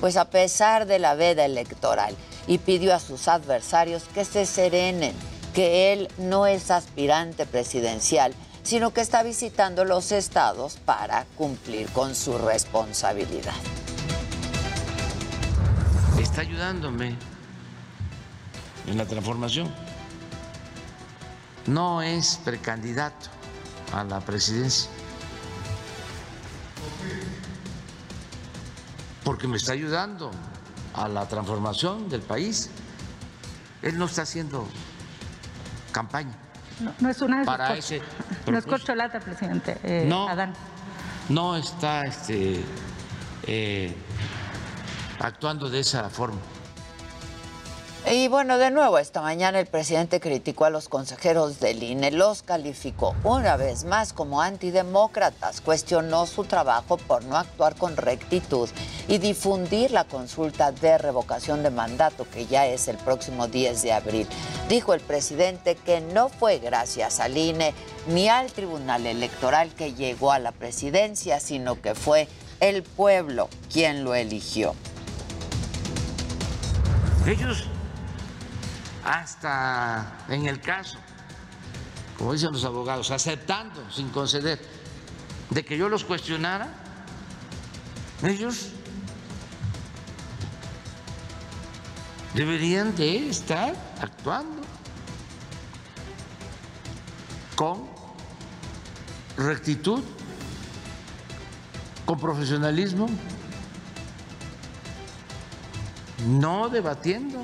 pues 0.00 0.16
a 0.16 0.26
pesar 0.26 0.86
de 0.86 0.98
la 0.98 1.14
veda 1.14 1.44
electoral, 1.44 2.16
y 2.46 2.58
pidió 2.58 2.94
a 2.94 3.00
sus 3.00 3.28
adversarios 3.28 4.04
que 4.14 4.24
se 4.24 4.46
serenen, 4.46 5.14
que 5.54 5.92
él 5.92 6.08
no 6.18 6.46
es 6.46 6.70
aspirante 6.70 7.46
presidencial, 7.46 8.34
sino 8.62 8.92
que 8.92 9.00
está 9.00 9.22
visitando 9.22 9.84
los 9.84 10.12
estados 10.12 10.76
para 10.84 11.26
cumplir 11.36 11.88
con 11.90 12.14
su 12.14 12.38
responsabilidad. 12.38 13.54
Está 16.20 16.40
ayudándome 16.40 17.16
en 18.86 18.98
la 18.98 19.06
transformación. 19.06 19.72
No 21.66 22.02
es 22.02 22.40
precandidato 22.44 23.28
a 23.92 24.04
la 24.04 24.20
presidencia. 24.20 24.90
¿Por 29.24 29.34
porque 29.34 29.46
me 29.48 29.56
está 29.56 29.72
ayudando 29.72 30.30
a 30.94 31.08
la 31.08 31.26
transformación 31.26 32.08
del 32.08 32.20
país. 32.22 32.70
Él 33.82 33.98
no 33.98 34.06
está 34.06 34.22
haciendo 34.22 34.66
campaña. 35.92 36.34
No, 36.80 36.92
no 37.00 37.08
es 37.10 37.20
una 37.20 37.44
Para 37.44 37.76
ese 37.76 38.00
no 38.46 38.58
es 38.58 38.66
corcholata, 38.66 39.20
presidente. 39.20 39.78
eh, 39.82 40.04
No. 40.08 40.28
Adán. 40.28 40.52
No 41.28 41.56
está 41.56 42.02
este, 42.02 42.62
eh, 43.46 43.94
actuando 45.20 45.70
de 45.70 45.80
esa 45.80 46.08
forma. 46.10 46.38
Y 48.10 48.26
bueno, 48.26 48.58
de 48.58 48.72
nuevo, 48.72 48.98
esta 48.98 49.22
mañana 49.22 49.60
el 49.60 49.66
presidente 49.66 50.18
criticó 50.18 50.64
a 50.64 50.70
los 50.70 50.88
consejeros 50.88 51.60
del 51.60 51.84
INE, 51.84 52.10
los 52.10 52.42
calificó 52.42 53.14
una 53.22 53.56
vez 53.56 53.84
más 53.84 54.12
como 54.12 54.42
antidemócratas, 54.42 55.60
cuestionó 55.60 56.26
su 56.26 56.42
trabajo 56.44 56.96
por 56.96 57.24
no 57.24 57.36
actuar 57.36 57.76
con 57.76 57.96
rectitud 57.96 58.68
y 59.06 59.18
difundir 59.18 59.92
la 59.92 60.02
consulta 60.02 60.72
de 60.72 60.98
revocación 60.98 61.62
de 61.62 61.70
mandato 61.70 62.26
que 62.28 62.46
ya 62.46 62.66
es 62.66 62.88
el 62.88 62.96
próximo 62.96 63.46
10 63.46 63.82
de 63.82 63.92
abril. 63.92 64.26
Dijo 64.68 64.94
el 64.94 65.00
presidente 65.00 65.76
que 65.76 66.00
no 66.00 66.28
fue 66.28 66.58
gracias 66.58 67.20
al 67.20 67.36
INE 67.36 67.72
ni 68.08 68.28
al 68.28 68.50
Tribunal 68.50 69.06
Electoral 69.06 69.70
que 69.74 69.94
llegó 69.94 70.32
a 70.32 70.40
la 70.40 70.50
presidencia, 70.50 71.38
sino 71.38 71.80
que 71.80 71.94
fue 71.94 72.26
el 72.58 72.82
pueblo 72.82 73.48
quien 73.72 74.02
lo 74.02 74.16
eligió. 74.16 74.74
Ellos, 77.24 77.68
hasta 79.04 80.24
en 80.28 80.46
el 80.46 80.60
caso, 80.60 80.98
como 82.18 82.32
dicen 82.32 82.52
los 82.52 82.64
abogados, 82.64 83.10
aceptando 83.10 83.90
sin 83.90 84.10
conceder 84.10 84.60
de 85.50 85.64
que 85.64 85.76
yo 85.76 85.88
los 85.88 86.04
cuestionara, 86.04 86.72
ellos 88.22 88.68
deberían 92.34 92.94
de 92.96 93.28
estar 93.28 93.74
actuando 94.00 94.62
con 97.56 97.86
rectitud, 99.36 100.02
con 102.06 102.18
profesionalismo, 102.18 103.08
no 106.26 106.68
debatiendo. 106.68 107.42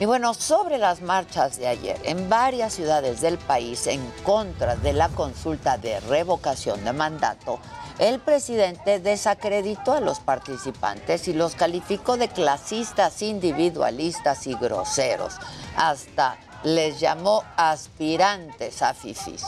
Y 0.00 0.04
bueno, 0.04 0.32
sobre 0.32 0.78
las 0.78 1.02
marchas 1.02 1.58
de 1.58 1.66
ayer, 1.66 1.98
en 2.04 2.28
varias 2.28 2.74
ciudades 2.74 3.20
del 3.20 3.36
país 3.36 3.88
en 3.88 4.00
contra 4.22 4.76
de 4.76 4.92
la 4.92 5.08
consulta 5.08 5.76
de 5.76 5.98
revocación 6.00 6.84
de 6.84 6.92
mandato, 6.92 7.58
el 7.98 8.20
presidente 8.20 9.00
desacreditó 9.00 9.94
a 9.94 10.00
los 10.00 10.20
participantes 10.20 11.26
y 11.26 11.32
los 11.32 11.56
calificó 11.56 12.16
de 12.16 12.28
clasistas, 12.28 13.22
individualistas 13.22 14.46
y 14.46 14.54
groseros. 14.54 15.34
Hasta 15.76 16.38
les 16.62 17.00
llamó 17.00 17.42
aspirantes 17.56 18.82
a 18.82 18.94
fifís. 18.94 19.42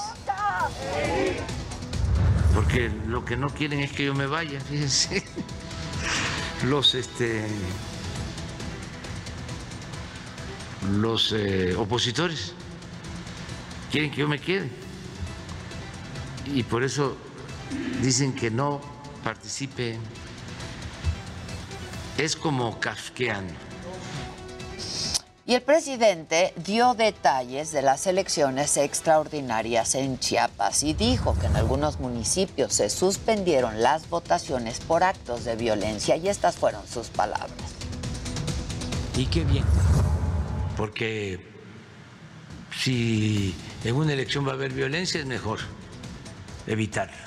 Porque 2.55 2.88
lo 3.07 3.24
que 3.24 3.36
no 3.36 3.51
quieren 3.51 3.78
es 3.78 3.92
que 3.92 4.07
yo 4.07 4.14
me 4.14 4.26
vaya, 4.26 4.61
fíjense. 4.61 5.22
Los 6.64 6.96
este 6.96 7.46
los 10.89 11.33
eh, 11.33 11.74
opositores 11.76 12.53
quieren 13.91 14.11
que 14.11 14.18
yo 14.18 14.28
me 14.28 14.39
quede. 14.39 14.70
Y 16.47 16.62
por 16.62 16.83
eso 16.83 17.16
dicen 18.03 18.35
que 18.35 18.51
no 18.51 18.81
participe. 19.22 19.99
Es 22.18 22.37
como 22.37 22.78
kafkiano. 22.81 23.70
Y 25.47 25.55
el 25.55 25.62
presidente 25.62 26.55
dio 26.64 26.95
detalles 26.95 27.72
de 27.72 27.83
las 27.83 28.07
elecciones 28.07 28.76
extraordinarias 28.76 29.97
en 29.97 30.18
Chiapas 30.20 30.85
y 30.85 30.93
dijo 30.93 31.37
que 31.41 31.47
en 31.47 31.57
algunos 31.57 31.99
municipios 31.99 32.72
se 32.74 32.89
suspendieron 32.89 33.83
las 33.83 34.09
votaciones 34.09 34.78
por 34.78 35.03
actos 35.03 35.45
de 35.45 35.57
violencia 35.57 36.14
y 36.14 36.28
estas 36.28 36.55
fueron 36.55 36.87
sus 36.87 37.09
palabras. 37.09 37.51
Y 39.16 39.26
qué 39.26 39.43
bien, 39.43 39.64
porque 40.81 41.39
si 42.74 43.55
en 43.85 43.97
una 43.97 44.14
elección 44.14 44.47
va 44.47 44.53
a 44.53 44.55
haber 44.55 44.72
violencia 44.72 45.20
es 45.20 45.26
mejor 45.26 45.59
evitarlo. 46.66 47.18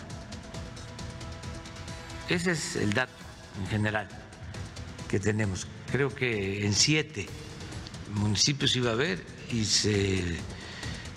Ese 2.30 2.54
es 2.54 2.76
el 2.78 2.94
dato 2.94 3.14
en 3.62 3.68
general 3.68 4.10
que 5.08 5.20
tenemos. 5.20 5.68
Creo 5.92 6.10
que 6.10 6.66
en 6.66 6.74
siete 6.74 7.28
municipios 8.16 8.76
iba 8.76 8.90
a 8.90 8.94
haber 8.94 9.24
y 9.52 9.66
se 9.66 10.36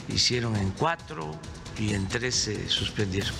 hicieron 0.08 0.56
en 0.56 0.72
cuatro 0.72 1.40
y 1.78 1.94
en 1.94 2.06
tres 2.06 2.34
se 2.34 2.68
suspendieron. 2.68 3.32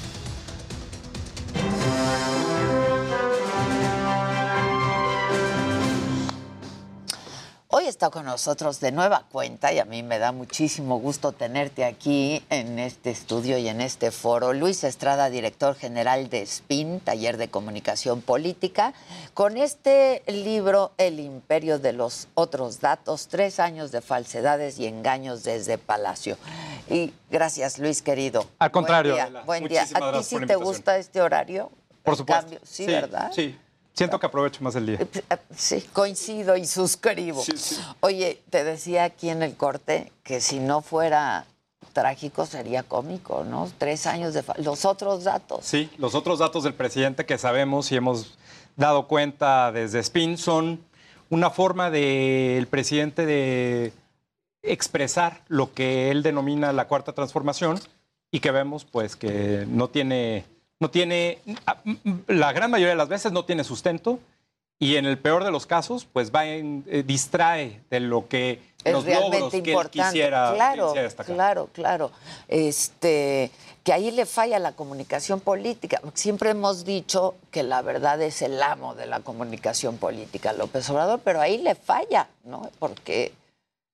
Está 7.97 8.11
con 8.11 8.27
nosotros 8.27 8.79
de 8.81 8.93
nueva 8.93 9.25
cuenta 9.33 9.73
y 9.73 9.79
a 9.79 9.87
mí 9.87 10.03
me 10.03 10.19
da 10.19 10.31
muchísimo 10.31 10.99
gusto 10.99 11.33
tenerte 11.33 11.83
aquí 11.83 12.45
en 12.51 12.79
este 12.79 13.09
estudio 13.09 13.57
y 13.57 13.69
en 13.69 13.81
este 13.81 14.11
foro. 14.11 14.53
Luis 14.53 14.85
Estrada, 14.85 15.31
director 15.31 15.75
general 15.75 16.29
de 16.29 16.45
SPIN, 16.45 17.01
Taller 17.01 17.39
de 17.39 17.49
Comunicación 17.49 18.21
Política, 18.21 18.93
con 19.33 19.57
este 19.57 20.23
libro 20.27 20.93
El 20.99 21.21
Imperio 21.21 21.79
de 21.79 21.95
los 21.95 22.29
Otros 22.35 22.81
Datos, 22.81 23.29
tres 23.29 23.59
años 23.61 23.93
de 23.93 24.03
falsedades 24.03 24.79
y 24.79 24.87
engaños 24.87 25.43
desde 25.43 25.79
Palacio. 25.79 26.37
Y 26.91 27.15
gracias, 27.31 27.79
Luis, 27.79 28.03
querido. 28.03 28.45
Al 28.59 28.73
contrario, 28.73 29.15
Buen 29.15 29.33
día. 29.33 29.43
Buen 29.47 29.69
día. 29.69 29.87
¿A 29.95 30.13
ti 30.13 30.23
sí 30.23 30.37
te 30.47 30.57
gusta 30.57 30.99
este 30.99 31.23
horario? 31.23 31.73
Por 32.03 32.15
supuesto. 32.15 32.43
cambio? 32.43 32.61
Sí, 32.63 32.85
¿verdad? 32.85 33.33
Sí. 33.35 33.59
Siento 33.97 34.21
que 34.21 34.27
aprovecho 34.27 34.63
más 34.63 34.77
el 34.77 34.87
día. 34.87 34.99
Sí, 35.57 35.83
coincido 35.93 36.57
y 36.57 36.67
suscribo. 36.67 37.43
Oye, 38.01 38.43
te 38.51 38.63
decía 38.63 39.05
aquí 39.05 39.31
en 39.31 39.43
el 39.43 39.57
corte 39.57 40.13
que 40.23 40.41
si 40.43 40.59
no 40.59 40.83
fuera 40.83 41.47
trágico 41.95 42.45
sería 42.45 42.83
cómico, 42.83 43.45
¿no? 43.45 43.71
Tres 43.79 44.07
años 44.07 44.35
de... 44.35 44.45
Los 44.59 44.85
otros 44.85 45.25
datos. 45.25 45.65
Sí, 45.65 45.91
los 45.97 46.15
otros 46.15 46.41
datos 46.41 46.63
del 46.65 46.75
presidente 46.75 47.25
que 47.25 47.39
sabemos 47.39 47.91
y 47.91 47.97
hemos 47.97 48.37
dado 48.77 49.09
cuenta 49.09 49.73
desde 49.73 50.01
Spin 50.01 50.37
son 50.37 50.85
una 51.31 51.49
forma 51.49 51.91
del 51.91 52.67
presidente 52.67 53.25
de 53.25 53.95
expresar 54.63 55.41
lo 55.49 55.73
que 55.73 56.11
él 56.11 56.23
denomina 56.23 56.71
la 56.75 56.87
cuarta 56.87 57.13
transformación 57.13 57.81
y 58.31 58.41
que 58.41 58.51
vemos 58.51 58.85
pues 58.85 59.17
que 59.17 59.65
no 59.67 59.89
tiene, 59.89 60.45
no 60.79 60.91
tiene, 60.91 61.39
la 62.27 62.53
gran 62.53 62.71
mayoría 62.71 62.91
de 62.91 62.97
las 62.97 63.09
veces 63.09 63.33
no 63.33 63.45
tiene 63.45 63.65
sustento 63.65 64.19
y 64.79 64.97
en 64.97 65.07
el 65.07 65.19
peor 65.19 65.45
de 65.45 65.51
los 65.51 65.67
casos 65.67 66.07
pues 66.13 66.31
va 66.31 66.45
en, 66.47 66.85
eh, 66.87 67.03
distrae 67.03 67.81
de 67.91 68.01
lo 68.01 68.29
que 68.29 68.61
Es 68.85 68.93
los 68.93 69.05
logros 69.05 69.31
realmente 69.31 69.63
que 69.63 69.71
él 69.71 69.77
importante. 69.77 70.09
quisiera, 70.11 70.53
claro, 70.55 70.85
quisiera 70.89 71.03
destacar. 71.05 71.35
claro, 71.35 71.69
claro. 71.73 72.11
Este, 72.47 73.51
que 73.83 73.93
ahí 73.93 74.11
le 74.11 74.27
falla 74.27 74.59
la 74.59 74.73
comunicación 74.73 75.41
política. 75.41 76.03
Siempre 76.13 76.51
hemos 76.51 76.85
dicho 76.85 77.37
que 77.51 77.63
la 77.63 77.81
verdad 77.83 78.21
es 78.21 78.43
el 78.43 78.63
amo 78.63 78.95
de 78.95 79.07
la 79.07 79.21
comunicación 79.21 79.97
política, 79.97 80.53
López 80.53 80.91
Obrador, 80.91 81.21
pero 81.25 81.41
ahí 81.41 81.59
le 81.59 81.75
falla, 81.75 82.29
¿no? 82.45 82.71
Porque 82.79 83.33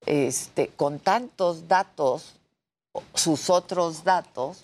este, 0.05 0.67
con 0.75 0.99
tantos 0.99 1.67
datos, 1.67 2.33
sus 3.13 3.49
otros 3.49 4.03
datos, 4.03 4.63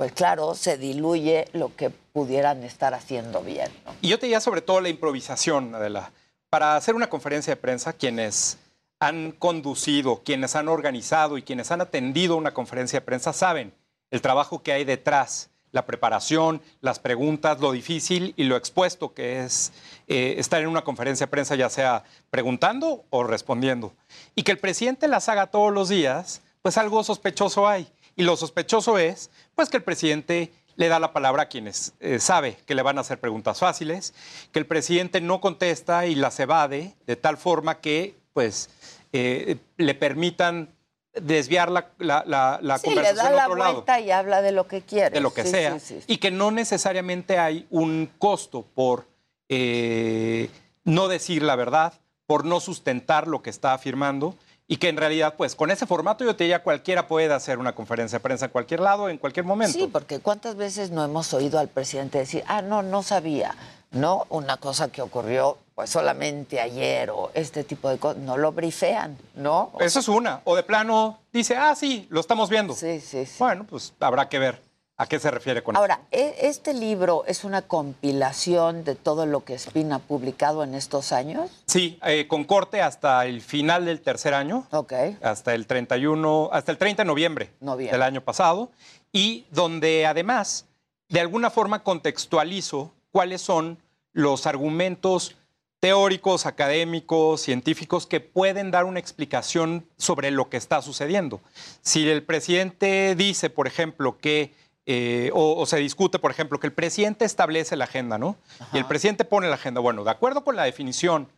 pues 0.00 0.12
claro, 0.12 0.54
se 0.54 0.78
diluye 0.78 1.46
lo 1.52 1.76
que 1.76 1.90
pudieran 1.90 2.64
estar 2.64 2.94
haciendo 2.94 3.42
bien. 3.42 3.70
Y 4.00 4.08
yo 4.08 4.18
te 4.18 4.24
diría 4.24 4.40
sobre 4.40 4.62
todo 4.62 4.80
la 4.80 4.88
improvisación, 4.88 5.74
Adela. 5.74 6.10
Para 6.48 6.74
hacer 6.74 6.94
una 6.94 7.10
conferencia 7.10 7.54
de 7.54 7.60
prensa, 7.60 7.92
quienes 7.92 8.56
han 8.98 9.32
conducido, 9.32 10.22
quienes 10.24 10.56
han 10.56 10.68
organizado 10.68 11.36
y 11.36 11.42
quienes 11.42 11.70
han 11.70 11.82
atendido 11.82 12.36
una 12.36 12.54
conferencia 12.54 13.00
de 13.00 13.04
prensa 13.04 13.34
saben 13.34 13.74
el 14.10 14.22
trabajo 14.22 14.62
que 14.62 14.72
hay 14.72 14.84
detrás, 14.84 15.50
la 15.70 15.84
preparación, 15.84 16.62
las 16.80 16.98
preguntas, 16.98 17.60
lo 17.60 17.70
difícil 17.70 18.32
y 18.38 18.44
lo 18.44 18.56
expuesto 18.56 19.12
que 19.12 19.44
es 19.44 19.70
eh, 20.08 20.36
estar 20.38 20.62
en 20.62 20.68
una 20.68 20.82
conferencia 20.82 21.26
de 21.26 21.30
prensa, 21.30 21.56
ya 21.56 21.68
sea 21.68 22.04
preguntando 22.30 23.04
o 23.10 23.22
respondiendo. 23.22 23.92
Y 24.34 24.44
que 24.44 24.52
el 24.52 24.58
presidente 24.58 25.08
las 25.08 25.28
haga 25.28 25.48
todos 25.48 25.74
los 25.74 25.90
días, 25.90 26.40
pues 26.62 26.78
algo 26.78 27.04
sospechoso 27.04 27.68
hay. 27.68 27.86
Y 28.16 28.22
lo 28.24 28.36
sospechoso 28.36 28.98
es, 28.98 29.30
pues 29.54 29.68
que 29.68 29.76
el 29.78 29.82
presidente 29.82 30.52
le 30.76 30.88
da 30.88 30.98
la 30.98 31.12
palabra 31.12 31.44
a 31.44 31.46
quienes 31.48 31.92
eh, 32.00 32.18
sabe 32.18 32.56
que 32.66 32.74
le 32.74 32.82
van 32.82 32.98
a 32.98 33.02
hacer 33.02 33.18
preguntas 33.20 33.58
fáciles, 33.58 34.14
que 34.52 34.58
el 34.58 34.66
presidente 34.66 35.20
no 35.20 35.40
contesta 35.40 36.06
y 36.06 36.14
las 36.14 36.38
evade 36.40 36.94
de 37.06 37.16
tal 37.16 37.36
forma 37.36 37.80
que, 37.80 38.14
pues, 38.32 38.70
eh, 39.12 39.56
le 39.76 39.94
permitan 39.94 40.70
desviar 41.12 41.70
la, 41.70 41.90
la- 41.98 42.22
la- 42.26 42.60
la 42.62 42.78
Sí, 42.78 42.88
le 42.90 42.94
conversación 42.94 43.24
da 43.26 43.30
a 43.32 43.36
la 43.36 43.44
otro 43.46 43.56
lado 43.56 43.72
vuelta 43.74 44.00
y 44.00 44.10
habla 44.10 44.42
de 44.42 44.52
lo 44.52 44.66
que 44.68 44.82
quiere. 44.82 45.10
de 45.10 45.20
lo 45.20 45.34
que 45.34 45.42
Sí, 45.42 45.50
sea, 45.50 45.78
sí. 45.80 45.98
y 46.06 46.18
que 46.18 46.30
no 46.30 46.50
necesariamente 46.52 47.36
hay 47.38 47.66
un 47.70 48.08
costo 48.18 48.64
por 48.74 49.06
eh, 49.48 50.48
no 50.84 51.08
decir 51.08 51.42
la 51.42 51.56
verdad, 51.56 51.94
por 52.26 52.44
no 52.44 52.60
sustentar 52.60 53.26
lo 53.26 53.42
que 53.42 53.50
está 53.50 53.74
afirmando 53.74 54.36
y 54.70 54.76
que 54.76 54.88
en 54.88 54.96
realidad, 54.96 55.34
pues 55.36 55.56
con 55.56 55.72
ese 55.72 55.84
formato 55.84 56.24
yo 56.24 56.36
te 56.36 56.44
diría 56.44 56.62
cualquiera 56.62 57.08
puede 57.08 57.32
hacer 57.34 57.58
una 57.58 57.74
conferencia 57.74 58.20
de 58.20 58.22
prensa 58.22 58.44
en 58.44 58.52
cualquier 58.52 58.78
lado, 58.78 59.08
en 59.08 59.18
cualquier 59.18 59.44
momento. 59.44 59.76
Sí, 59.76 59.88
porque 59.92 60.20
¿cuántas 60.20 60.54
veces 60.54 60.92
no 60.92 61.04
hemos 61.04 61.34
oído 61.34 61.58
al 61.58 61.66
presidente 61.66 62.18
decir, 62.18 62.44
ah, 62.46 62.62
no, 62.62 62.80
no 62.80 63.02
sabía, 63.02 63.56
no, 63.90 64.26
una 64.28 64.58
cosa 64.58 64.92
que 64.92 65.02
ocurrió 65.02 65.58
pues 65.74 65.90
solamente 65.90 66.60
ayer 66.60 67.10
o 67.10 67.32
este 67.34 67.64
tipo 67.64 67.88
de 67.88 67.98
cosas, 67.98 68.22
no 68.22 68.36
lo 68.36 68.52
brifean, 68.52 69.18
¿no? 69.34 69.72
Eso 69.80 69.98
es 69.98 70.06
una. 70.06 70.40
O 70.44 70.54
de 70.54 70.62
plano 70.62 71.18
dice, 71.32 71.56
ah, 71.56 71.74
sí, 71.74 72.06
lo 72.08 72.20
estamos 72.20 72.48
viendo. 72.48 72.72
Sí, 72.72 73.00
sí, 73.00 73.26
sí. 73.26 73.34
Bueno, 73.40 73.66
pues 73.68 73.92
habrá 73.98 74.28
que 74.28 74.38
ver 74.38 74.62
a 75.00 75.06
qué 75.06 75.18
se 75.18 75.30
refiere 75.30 75.62
con 75.62 75.74
Ahora, 75.78 76.02
e- 76.10 76.34
este 76.42 76.74
libro 76.74 77.24
es 77.26 77.44
una 77.44 77.62
compilación 77.62 78.84
de 78.84 78.94
todo 78.96 79.24
lo 79.24 79.44
que 79.44 79.54
Spin 79.54 79.92
ha 79.94 79.98
publicado 79.98 80.62
en 80.62 80.74
estos 80.74 81.12
años. 81.12 81.50
Sí, 81.64 81.98
eh, 82.04 82.28
con 82.28 82.44
corte 82.44 82.82
hasta 82.82 83.24
el 83.24 83.40
final 83.40 83.86
del 83.86 84.02
tercer 84.02 84.34
año. 84.34 84.66
Ok. 84.72 84.92
Hasta 85.22 85.54
el 85.54 85.66
31, 85.66 86.50
hasta 86.52 86.70
el 86.70 86.76
30 86.76 87.02
de 87.02 87.06
noviembre, 87.06 87.50
Noviembre. 87.60 87.96
del 87.96 88.02
año 88.02 88.20
pasado. 88.20 88.70
Y 89.10 89.46
donde 89.50 90.04
además, 90.06 90.66
de 91.08 91.20
alguna 91.20 91.48
forma 91.48 91.82
contextualizo 91.82 92.92
cuáles 93.10 93.40
son 93.40 93.78
los 94.12 94.46
argumentos 94.46 95.34
teóricos, 95.80 96.44
académicos, 96.44 97.40
científicos 97.40 98.06
que 98.06 98.20
pueden 98.20 98.70
dar 98.70 98.84
una 98.84 99.00
explicación 99.00 99.86
sobre 99.96 100.30
lo 100.30 100.50
que 100.50 100.58
está 100.58 100.82
sucediendo. 100.82 101.40
Si 101.80 102.06
el 102.06 102.22
presidente 102.22 103.14
dice, 103.14 103.48
por 103.48 103.66
ejemplo, 103.66 104.18
que 104.18 104.52
eh, 104.86 105.30
o, 105.34 105.60
o 105.60 105.66
se 105.66 105.76
discute, 105.76 106.18
por 106.18 106.30
ejemplo, 106.30 106.58
que 106.58 106.66
el 106.66 106.72
presidente 106.72 107.24
establece 107.24 107.76
la 107.76 107.84
agenda, 107.84 108.18
¿no? 108.18 108.36
Y 108.72 108.78
el 108.78 108.86
presidente 108.86 109.24
pone 109.24 109.48
la 109.48 109.54
agenda. 109.54 109.80
Bueno, 109.80 110.04
de 110.04 110.10
acuerdo 110.10 110.42
con 110.44 110.56
la 110.56 110.64
definición 110.64 111.28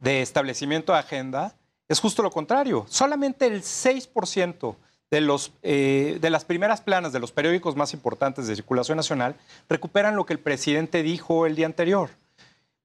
de 0.00 0.22
establecimiento 0.22 0.92
de 0.92 0.98
agenda, 0.98 1.54
es 1.88 2.00
justo 2.00 2.22
lo 2.22 2.30
contrario. 2.30 2.86
Solamente 2.88 3.46
el 3.46 3.62
6% 3.62 4.76
de, 5.10 5.20
los, 5.20 5.52
eh, 5.62 6.18
de 6.20 6.30
las 6.30 6.44
primeras 6.44 6.80
planas 6.80 7.12
de 7.12 7.20
los 7.20 7.32
periódicos 7.32 7.76
más 7.76 7.94
importantes 7.94 8.46
de 8.46 8.56
circulación 8.56 8.96
nacional 8.96 9.36
recuperan 9.68 10.16
lo 10.16 10.26
que 10.26 10.32
el 10.32 10.40
presidente 10.40 11.02
dijo 11.02 11.46
el 11.46 11.54
día 11.54 11.66
anterior. 11.66 12.10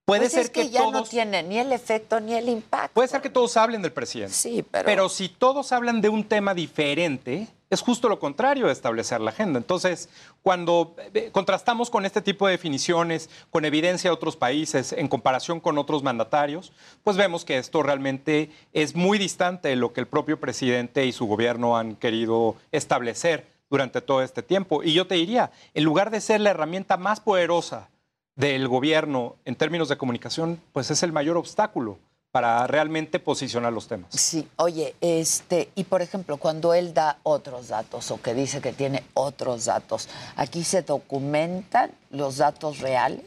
Puede 0.05 0.21
Pues 0.21 0.33
ser 0.33 0.41
es 0.41 0.49
que, 0.49 0.61
que, 0.61 0.69
ya 0.69 0.81
no 0.81 0.91
todos... 0.91 1.09
tiene 1.09 1.41
ni 1.43 1.57
el 1.57 1.71
efecto 1.71 2.19
ni 2.19 2.33
el 2.33 2.49
impacto. 2.49 2.93
Puede 2.93 3.07
ser 3.07 3.21
que 3.21 3.29
todos 3.29 3.55
hablen 3.57 3.81
del 3.81 3.91
presidente. 3.91 4.33
Sí, 4.33 4.63
pero... 4.69 4.85
Pero 4.85 5.09
si 5.09 5.29
todos 5.29 5.71
hablan 5.71 6.01
de 6.01 6.09
un 6.09 6.23
tema 6.23 6.53
diferente, 6.53 7.47
es 7.72 7.81
justo 7.81 8.10
lo 8.10 8.19
contrario 8.19 8.68
de 8.68 8.73
establecer 8.73 9.22
la 9.22 9.31
agenda. 9.31 9.57
Entonces, 9.57 10.10
cuando 10.43 10.93
eh, 11.14 11.30
contrastamos 11.31 11.89
con 11.89 12.06
este 12.06 12.22
tipo 12.22 12.45
de 12.45 12.52
definiciones, 12.52 13.30
con 13.49 13.64
evidencia 13.64 14.10
de 14.10 14.14
otros 14.14 14.35
países, 14.35 14.91
en 14.91 15.07
comparación 15.07 15.61
con 15.61 15.77
otros 15.77 16.03
mandatarios, 16.03 16.73
pues 17.03 17.15
vemos 17.15 17.45
que 17.45 17.57
esto 17.57 17.81
realmente 17.81 18.52
es 18.73 18.93
muy 18.93 19.18
distante 19.18 19.69
de 19.69 19.77
lo 19.77 19.93
que 19.93 20.02
el 20.02 20.07
propio 20.07 20.38
presidente 20.38 21.06
y 21.06 21.14
su 21.14 21.26
gobierno 21.26 21.77
han 21.77 21.95
querido 21.95 22.57
establecer 22.73 23.48
durante 23.69 24.02
todo 24.02 24.22
este 24.22 24.43
tiempo. 24.43 24.84
Y 24.84 24.91
yo 24.91 25.07
te 25.07 25.15
diría, 25.15 25.52
en 25.73 25.85
lugar 25.85 26.11
de 26.11 26.19
ser 26.19 26.41
la 26.41 26.49
herramienta 26.49 26.98
más 26.98 27.22
poderosa 27.22 27.89
del 28.35 28.68
gobierno 28.68 29.38
en 29.45 29.56
términos 29.56 29.88
de 29.88 29.98
comunicación, 29.98 30.61
pues 30.73 30.91
es 30.91 31.03
el 31.03 31.14
mayor 31.14 31.38
obstáculo 31.38 31.99
para 32.31 32.65
realmente 32.67 33.19
posicionar 33.19 33.73
los 33.73 33.87
temas. 33.87 34.13
Sí, 34.13 34.47
oye, 34.55 34.95
este, 35.01 35.69
y 35.75 35.83
por 35.83 36.01
ejemplo, 36.01 36.37
cuando 36.37 36.73
él 36.73 36.93
da 36.93 37.19
otros 37.23 37.67
datos 37.67 38.09
o 38.11 38.21
que 38.21 38.33
dice 38.33 38.61
que 38.61 38.71
tiene 38.71 39.03
otros 39.13 39.65
datos, 39.65 40.07
¿aquí 40.37 40.63
se 40.63 40.81
documentan 40.81 41.91
los 42.09 42.37
datos 42.37 42.79
reales? 42.79 43.25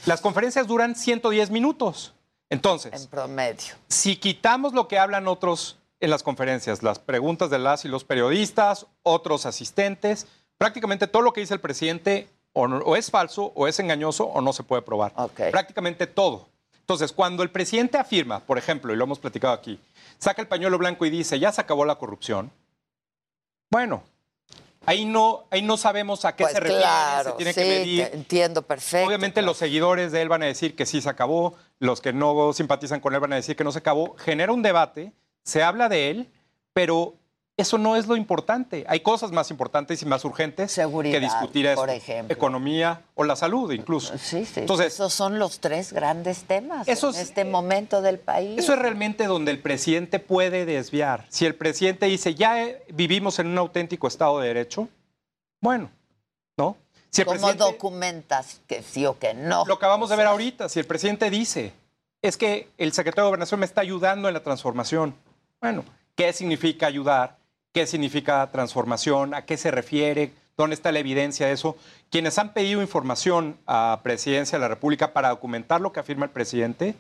Las 0.07 0.21
conferencias 0.21 0.67
duran 0.67 0.95
110 0.95 1.51
minutos. 1.51 2.15
Entonces, 2.51 2.93
En 3.03 3.09
promedio. 3.09 3.75
si 3.89 4.17
quitamos 4.17 4.75
lo 4.75 4.87
que 4.87 4.99
hablan 4.99 5.27
otros 5.29 5.79
en 6.01 6.11
las 6.11 6.23
conferencias, 6.23 6.83
las 6.83 6.99
preguntas 6.99 7.51
de 7.51 7.59
las 7.59 7.85
y 7.85 7.89
los 7.89 8.05
periodistas, 8.05 8.87
otros 9.03 9.47
asistentes, 9.47 10.27
prácticamente 10.59 11.07
todo 11.07 11.23
lo 11.23 11.33
que 11.33 11.41
dice 11.41 11.55
el 11.55 11.61
presidente 11.61 12.29
o, 12.53 12.69
no- 12.69 12.79
o 12.79 12.95
es 12.97 13.11
falso, 13.11 13.51
o 13.57 13.67
es 13.67 13.81
engañoso, 13.81 14.25
o 14.27 14.41
no 14.41 14.53
se 14.53 14.63
puede 14.63 14.83
probar. 14.83 15.13
Prácticamente 15.51 16.07
todo. 16.07 16.47
Entonces, 16.79 17.13
cuando 17.13 17.43
el 17.43 17.51
presidente 17.51 17.97
afirma, 17.99 18.41
por 18.41 18.59
ejemplo, 18.59 18.93
y 18.93 18.97
lo 18.97 19.05
hemos 19.05 19.19
platicado 19.19 19.55
aquí, 19.55 19.81
saca 20.19 20.43
el 20.43 20.47
pañuelo 20.49 20.77
blanco 20.79 21.07
y 21.07 21.11
dice, 21.11 21.39
ya 21.41 21.51
se 21.51 21.61
acabó 21.63 21.85
la 21.87 21.97
corrupción, 21.97 22.53
bueno, 23.71 24.05
ahí 24.87 25.05
no, 25.05 25.45
ahí 25.51 25.63
no 25.63 25.77
sabemos 25.77 26.25
a 26.25 26.35
qué 26.37 26.45
Pues 26.45 26.53
se 26.55 26.61
refiere, 26.61 26.83
claro, 26.83 27.31
se 27.33 27.37
tiene 27.37 27.53
sí, 27.53 27.61
que 27.61 27.67
medir. 27.69 28.11
entiendo 28.13 28.63
perfecto. 28.63 29.07
Obviamente 29.07 29.43
los 29.43 29.57
seguidores 29.57 30.13
de 30.13 30.23
él 30.23 30.29
van 30.29 30.43
a 30.43 30.47
decir 30.47 30.77
que 30.77 30.87
sí 30.87 31.01
se 31.01 31.09
acabó, 31.09 31.55
los 31.79 32.01
que 32.01 32.13
no 32.13 32.53
simpatizan 32.53 33.01
con 33.01 33.15
él 33.15 33.21
van 33.21 33.33
a 33.33 33.37
decir 33.37 33.57
que 33.57 33.65
no 33.65 33.73
se 33.73 33.79
acabó. 33.81 34.17
Genera 34.17 34.53
un 34.53 34.63
debate, 34.63 35.13
se 35.43 35.63
habla 35.63 35.89
de 35.89 36.11
él, 36.11 36.31
pero 36.73 37.15
eso 37.57 37.79
no 37.79 37.95
es 37.97 38.07
lo 38.09 38.17
importante. 38.17 38.85
Hay 38.89 39.01
cosas 39.01 39.31
más 39.31 39.51
importantes 39.51 40.03
y 40.03 40.07
más 40.07 40.25
urgentes 40.25 40.73
Seguridad, 40.73 41.15
que 41.15 41.21
discutir 41.21 41.67
esto. 41.67 41.81
por 41.81 41.91
ejemplo. 41.91 42.35
Economía 42.35 43.03
o 43.15 43.23
la 43.23 43.37
salud 43.37 43.71
incluso. 43.73 44.17
Sí, 44.19 44.45
sí. 44.45 44.61
Entonces, 44.61 44.95
Esos 44.95 45.13
son 45.13 45.39
los 45.39 45.61
tres 45.61 45.93
grandes 45.93 46.45
temas 46.45 46.89
Esos- 46.89 47.15
en 47.17 47.23
este 47.23 47.45
momento 47.45 48.03
del 48.03 48.19
país. 48.19 48.59
eso 48.59 48.73
es 48.73 48.79
realmente 48.81 49.27
donde 49.27 49.53
el 49.53 49.61
presidente 49.61 50.19
puede 50.19 50.67
desviar. 50.67 51.27
Si 51.29 51.47
el 51.47 51.55
presidente 51.55 52.07
dice, 52.07 52.35
ya 52.35 52.61
eh, 52.63 52.83
vivimos 52.93 53.39
en 53.39 53.47
un 53.47 53.59
auténtico 53.59 54.09
Estado 54.09 54.41
de 54.41 54.49
Derecho, 54.49 54.89
bueno, 55.61 55.91
¿no? 56.57 56.77
Si 57.11 57.23
el 57.23 57.29
¿Cómo 57.29 57.55
documentas 57.55 58.61
que 58.67 58.83
sí 58.83 59.07
o 59.07 59.17
que 59.17 59.33
no? 59.35 59.65
Lo 59.67 59.75
acabamos 59.75 60.11
de 60.11 60.17
ver 60.17 60.27
ahorita. 60.27 60.69
Si 60.69 60.81
el 60.81 60.87
presidente 60.87 61.31
dice, 61.31 61.73
es 62.21 62.37
que 62.37 62.69
el 62.79 62.93
secretario 62.93 63.27
de 63.27 63.29
Gobernación 63.29 63.61
me 63.61 63.67
está 63.67 63.81
ayudando 63.83 64.27
en 64.27 64.35
la 64.35 64.43
transformación. 64.43 65.15
Bueno, 65.61 65.85
¿qué 66.17 66.33
significa 66.33 66.89
ayudar? 66.89 67.37
¿Qué 67.75 67.89
significa 67.89 68.49
transformación? 68.53 69.35
¿A 69.35 69.45
qué 69.47 69.57
se 69.57 69.73
refiere? 69.73 70.31
¿Dónde 70.57 70.75
está 70.75 70.93
la 70.93 71.01
evidencia 71.01 71.49
de 71.49 71.55
eso? 71.55 71.77
Quienes 72.09 72.39
han 72.39 72.53
pedido 72.53 72.81
información 72.81 73.59
a 73.67 73.99
Presidencia 74.05 74.57
de 74.57 74.63
la 74.63 74.69
República 74.69 75.13
para 75.13 75.31
documentar 75.31 75.81
lo 75.81 75.93
que 75.93 75.99
afirma 75.99 76.25
el 76.27 76.31
presidente, 76.31 76.95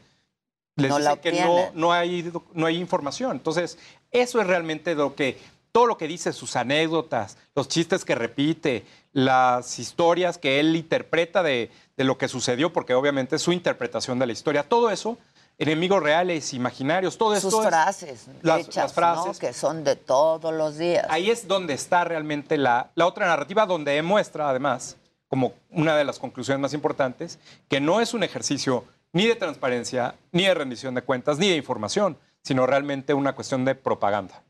les 0.74 0.90
No 0.90 0.98
dicen 0.98 1.18
que 1.18 1.40
no, 1.40 1.70
no, 1.74 1.92
hay, 1.92 2.28
no 2.54 2.66
hay 2.66 2.78
información. 2.78 3.36
Entonces, 3.36 3.78
eso 4.10 4.40
es 4.40 4.48
realmente 4.48 4.96
lo 4.96 5.14
que, 5.14 5.38
todo 5.70 5.86
lo 5.86 5.96
que 5.96 6.08
dice, 6.08 6.32
sus 6.32 6.56
anécdotas, 6.56 7.38
los 7.54 7.68
chistes 7.68 8.04
que 8.04 8.16
repite, 8.16 8.84
las 9.12 9.78
historias 9.78 10.38
que 10.38 10.58
él 10.58 10.74
interpreta 10.74 11.44
de, 11.44 11.70
de 11.96 12.02
lo 12.02 12.18
que 12.18 12.26
sucedió, 12.26 12.72
porque 12.72 12.94
obviamente 12.94 13.36
es 13.36 13.42
su 13.42 13.52
interpretación 13.52 14.18
de 14.18 14.26
la 14.26 14.32
historia, 14.32 14.64
todo 14.64 14.90
eso, 14.90 15.18
enemigos 15.58 16.02
reales, 16.02 16.52
imaginarios, 16.54 17.16
todo 17.16 17.34
esto 17.34 17.50
Sus 17.50 17.60
es- 17.60 17.68
frases 17.68 18.26
las, 18.42 18.60
hechas, 18.60 18.76
las 18.76 18.92
frases. 18.92 19.26
¿no? 19.26 19.38
que 19.38 19.52
son 19.52 19.84
de 19.84 19.96
todos 19.96 20.52
los 20.52 20.76
días. 20.78 21.06
Ahí 21.10 21.30
es 21.30 21.46
donde 21.48 21.74
está 21.74 22.04
realmente 22.04 22.56
la, 22.58 22.90
la 22.94 23.06
otra 23.06 23.26
narrativa, 23.26 23.66
donde 23.66 23.92
demuestra, 23.92 24.48
además, 24.50 24.96
como 25.28 25.52
una 25.70 25.96
de 25.96 26.04
las 26.04 26.18
conclusiones 26.18 26.60
más 26.60 26.74
importantes, 26.74 27.38
que 27.68 27.80
no 27.80 28.00
es 28.00 28.14
un 28.14 28.22
ejercicio 28.22 28.84
ni 29.12 29.26
de 29.26 29.36
transparencia, 29.36 30.14
ni 30.32 30.44
de 30.44 30.54
rendición 30.54 30.94
de 30.94 31.02
cuentas, 31.02 31.38
ni 31.38 31.48
de 31.48 31.56
información, 31.56 32.18
sino 32.42 32.66
realmente 32.66 33.14
una 33.14 33.34
cuestión 33.34 33.64
de 33.64 33.74
propaganda. 33.74 34.42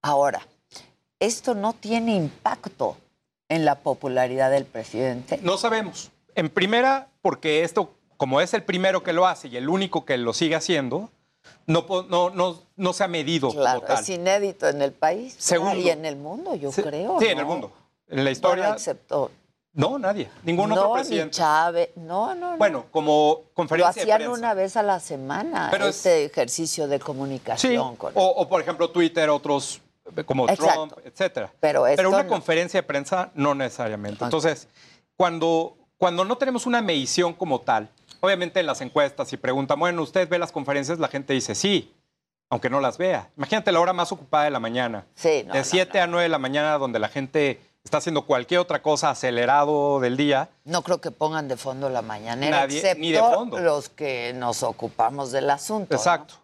Ahora, 0.00 0.46
esto 1.20 1.54
no 1.54 1.72
tiene 1.74 2.14
impacto 2.16 2.96
en 3.48 3.64
la 3.64 3.76
popularidad 3.80 4.50
del 4.50 4.64
presidente. 4.64 5.38
No 5.42 5.56
sabemos. 5.58 6.10
En 6.34 6.48
primera, 6.48 7.08
porque 7.20 7.62
esto, 7.62 7.94
como 8.22 8.40
es 8.40 8.54
el 8.54 8.62
primero 8.62 9.02
que 9.02 9.12
lo 9.12 9.26
hace 9.26 9.48
y 9.48 9.56
el 9.56 9.68
único 9.68 10.04
que 10.04 10.16
lo 10.16 10.32
sigue 10.32 10.54
haciendo, 10.54 11.10
no, 11.66 11.84
no, 12.08 12.30
no, 12.30 12.56
no 12.76 12.92
se 12.92 13.02
ha 13.02 13.08
medido 13.08 13.50
Claro, 13.50 13.80
como 13.80 13.94
tal. 13.94 14.00
es 14.04 14.08
inédito 14.10 14.68
en 14.68 14.80
el 14.80 14.92
país 14.92 15.34
Segundo. 15.38 15.74
y 15.74 15.90
en 15.90 16.04
el 16.04 16.14
mundo, 16.14 16.54
yo 16.54 16.70
Sí, 16.70 16.84
creo. 16.84 17.18
Sí, 17.18 17.24
¿no? 17.26 17.30
en 17.32 17.38
el 17.40 17.44
mundo. 17.44 17.72
En 18.08 18.22
la 18.22 18.30
historia, 18.30 18.62
Bueno, 18.66 18.76
excepto 18.76 19.32
no, 19.72 19.98
nadie. 19.98 20.30
Ningún 20.44 20.68
no, 20.68 20.76
otro 20.76 20.88
ni 20.90 20.94
presidente. 21.00 21.36
Chávez, 21.36 21.88
no, 21.96 22.32
no, 22.36 22.52
no. 22.52 22.58
Bueno, 22.58 22.84
como 22.92 23.40
Lo 23.44 23.54
conferencia 23.54 24.04
de 24.04 24.12
hacían 24.12 24.18
prensa. 24.18 24.38
una 24.38 24.54
vez 24.54 24.76
a 24.76 24.84
la 24.84 25.00
semana, 25.00 25.66
Pero 25.72 25.88
es- 25.88 25.96
este 25.96 26.24
ejercicio 26.26 26.86
de 26.86 26.98
Sí, 26.98 27.02
comunicación. 27.02 27.96
con- 27.96 28.12
o, 28.14 28.24
o, 28.24 28.48
por 28.48 28.60
ejemplo 28.62 28.88
Twitter, 28.90 29.30
otros 29.30 29.80
eh, 30.16 30.22
como 30.22 30.48
Exacto. 30.48 30.86
Trump, 30.88 31.06
etcétera. 31.06 31.52
Pero 31.58 31.88
esto 31.88 32.08
una 32.08 32.22
no. 32.22 32.28
conferencia 32.28 32.78
de 32.78 32.86
prensa 32.86 33.32
no 33.34 33.52
necesariamente. 33.56 34.22
Entonces, 34.22 34.68
cuando, 35.16 35.76
cuando 35.98 36.24
no 36.24 36.36
tenemos 36.38 36.66
una 36.66 36.80
medición 36.82 37.32
como 37.32 37.60
tal, 37.60 37.88
obviamente 38.22 38.60
en 38.60 38.66
las 38.66 38.80
encuestas, 38.80 39.28
si 39.28 39.36
preguntan, 39.36 39.78
bueno, 39.78 40.00
¿usted 40.02 40.28
ve 40.28 40.38
las 40.38 40.52
conferencias? 40.52 40.98
La 40.98 41.08
gente 41.08 41.32
dice 41.34 41.54
sí. 41.54 41.92
aunque 42.48 42.68
no 42.68 42.80
las 42.80 42.98
vea. 42.98 43.30
Imagínate 43.38 43.72
la 43.72 43.80
hora 43.80 43.92
más 43.94 44.12
ocupada 44.12 44.44
de 44.44 44.50
la 44.50 44.60
mañana. 44.60 45.06
Sí, 45.14 45.42
no, 45.46 45.54
de 45.54 45.60
no, 45.60 45.64
7 45.64 46.00
a 46.00 46.06
9 46.06 46.22
de 46.24 46.28
la 46.28 46.38
mañana, 46.38 46.76
donde 46.76 46.98
la 46.98 47.08
gente 47.08 47.58
está 47.82 47.96
haciendo 47.96 48.26
cualquier 48.26 48.60
otra 48.60 48.82
cosa 48.82 49.08
acelerado 49.08 50.00
del 50.00 50.18
día. 50.18 50.50
No 50.64 50.82
creo 50.82 51.00
que 51.00 51.10
pongan 51.10 51.48
de 51.48 51.56
fondo 51.56 51.88
la 51.88 52.02
mañanera, 52.02 52.58
Nadie- 52.66 52.76
excepto 52.78 53.00
ni 53.00 53.10
de 53.12 53.20
fondo. 53.20 53.58
los 53.58 53.88
que 53.88 54.34
nos 54.36 54.62
ocupamos 54.62 55.32
del 55.32 55.48
asunto. 55.48 55.94
Exacto. 55.96 56.34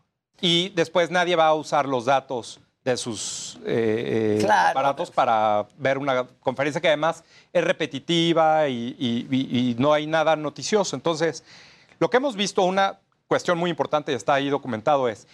Y 0.40 0.70
después 0.70 1.10
nadie 1.10 1.36
va 1.36 1.48
a 1.48 1.54
usar 1.54 1.84
los 1.86 2.06
datos 2.06 2.58
de 2.84 2.96
sus 2.96 3.56
eh, 3.66 4.38
eh, 4.38 4.42
Claro. 4.42 4.70
aparatos 4.70 5.10
para 5.10 5.66
ver 5.76 5.98
una 5.98 6.26
conferencia 6.40 6.80
que 6.80 6.88
además 6.88 7.22
es 7.52 7.62
repetitiva 7.62 8.66
y, 8.68 8.96
y- 8.98 9.26
y- 9.30 9.70
y 9.72 9.74
no 9.78 9.92
hay 9.92 10.06
nada 10.06 10.36
noticioso. 10.36 10.96
Entonces, 10.96 11.44
lo 11.98 12.10
que 12.10 12.16
hemos 12.18 12.36
visto, 12.36 12.62
una 12.62 13.00
cuestión 13.26 13.58
muy 13.58 13.70
importante 13.70 14.12
y 14.12 14.14
está 14.14 14.34
ahí 14.34 14.48
documentado 14.48 15.08
es, 15.08 15.26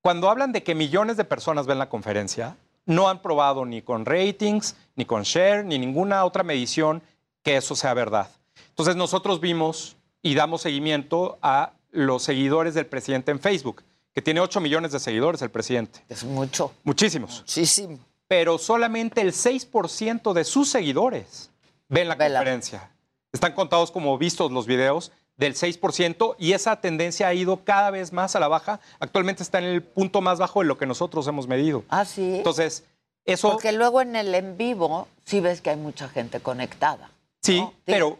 cuando 0.00 0.28
hablan 0.28 0.52
de 0.52 0.62
que 0.62 0.74
millones 0.74 1.16
de 1.16 1.24
personas 1.24 1.66
ven 1.66 1.78
la 1.78 1.88
conferencia, 1.88 2.56
no 2.86 3.08
han 3.08 3.22
probado 3.22 3.64
ni 3.64 3.82
con 3.82 4.04
ratings, 4.04 4.76
ni 4.96 5.04
con 5.04 5.22
share, 5.22 5.64
ni 5.64 5.78
ninguna 5.78 6.24
otra 6.24 6.42
medición 6.42 7.02
que 7.42 7.56
eso 7.56 7.74
sea 7.74 7.94
verdad. 7.94 8.28
Entonces 8.68 8.96
nosotros 8.96 9.40
vimos 9.40 9.96
y 10.22 10.34
damos 10.34 10.62
seguimiento 10.62 11.38
a 11.42 11.72
los 11.90 12.22
seguidores 12.22 12.74
del 12.74 12.86
presidente 12.86 13.30
en 13.30 13.40
Facebook, 13.40 13.82
que 14.12 14.22
tiene 14.22 14.40
8 14.40 14.60
millones 14.60 14.92
de 14.92 15.00
seguidores 15.00 15.42
el 15.42 15.50
presidente. 15.50 16.00
Es 16.08 16.24
mucho. 16.24 16.72
Muchísimos. 16.82 17.40
Muchísimo. 17.40 17.98
Pero 18.28 18.58
solamente 18.58 19.20
el 19.20 19.32
6% 19.32 20.32
de 20.32 20.44
sus 20.44 20.68
seguidores 20.68 21.50
ven 21.88 22.08
la 22.08 22.16
conferencia. 22.16 22.90
Están 23.32 23.52
contados 23.52 23.90
como 23.90 24.16
vistos 24.18 24.52
los 24.52 24.66
videos 24.66 25.12
del 25.36 25.54
6% 25.54 26.36
y 26.38 26.52
esa 26.52 26.80
tendencia 26.80 27.28
ha 27.28 27.34
ido 27.34 27.64
cada 27.64 27.90
vez 27.90 28.12
más 28.12 28.36
a 28.36 28.40
la 28.40 28.48
baja. 28.48 28.80
Actualmente 29.00 29.42
está 29.42 29.58
en 29.58 29.64
el 29.64 29.82
punto 29.82 30.20
más 30.20 30.38
bajo 30.38 30.60
de 30.60 30.66
lo 30.66 30.78
que 30.78 30.86
nosotros 30.86 31.26
hemos 31.26 31.46
medido. 31.46 31.84
Ah, 31.88 32.04
sí. 32.04 32.36
Entonces, 32.36 32.84
eso 33.24 33.50
Porque 33.52 33.72
luego 33.72 34.00
en 34.00 34.16
el 34.16 34.34
en 34.34 34.56
vivo 34.56 35.08
sí 35.24 35.40
ves 35.40 35.60
que 35.60 35.70
hay 35.70 35.76
mucha 35.76 36.08
gente 36.08 36.40
conectada. 36.40 37.10
sí, 37.42 37.66
pero, 37.84 38.18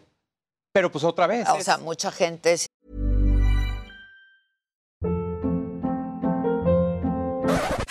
pero 0.73 0.91
pues 0.91 1.05
otra 1.05 1.27
vez. 1.27 1.49
O 1.49 1.61
sea, 1.61 1.79
mucha 1.79 2.11
gente 2.11 2.57
sí 2.57 2.67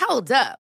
Hold 0.08 0.30
up. 0.30 0.63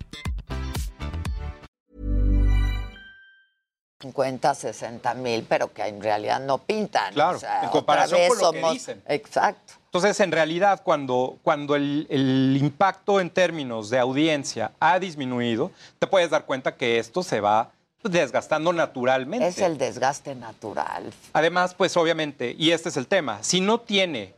50, 4.01 4.55
60 4.55 5.13
mil, 5.15 5.45
pero 5.47 5.71
que 5.71 5.83
en 5.83 6.01
realidad 6.01 6.39
no 6.39 6.57
pintan. 6.57 7.13
Claro, 7.13 7.37
O 7.37 7.39
sea, 7.39 7.63
en 7.63 7.69
comparación 7.69 8.19
con 8.27 8.39
lo 8.39 8.51
que 8.51 8.73
dicen. 8.73 9.01
Exacto. 9.07 9.73
Entonces, 9.85 10.19
en 10.21 10.31
realidad, 10.31 10.81
cuando, 10.83 11.37
cuando 11.43 11.75
el, 11.75 12.07
el 12.09 12.57
impacto 12.59 13.19
en 13.19 13.29
términos 13.29 13.89
de 13.89 13.99
audiencia 13.99 14.71
ha 14.79 14.99
disminuido, 14.99 15.71
te 15.99 16.07
puedes 16.07 16.29
dar 16.29 16.45
cuenta 16.45 16.75
que 16.75 16.97
esto 16.97 17.23
se 17.23 17.41
va 17.41 17.71
desgastando 18.03 18.73
naturalmente. 18.73 19.47
Es 19.47 19.59
el 19.59 19.77
desgaste 19.77 20.33
natural. 20.35 21.11
Además, 21.33 21.75
pues 21.75 21.95
obviamente, 21.97 22.55
y 22.57 22.71
este 22.71 22.89
es 22.89 22.97
el 22.97 23.07
tema, 23.07 23.43
si 23.43 23.61
no 23.61 23.79
tiene 23.79 24.33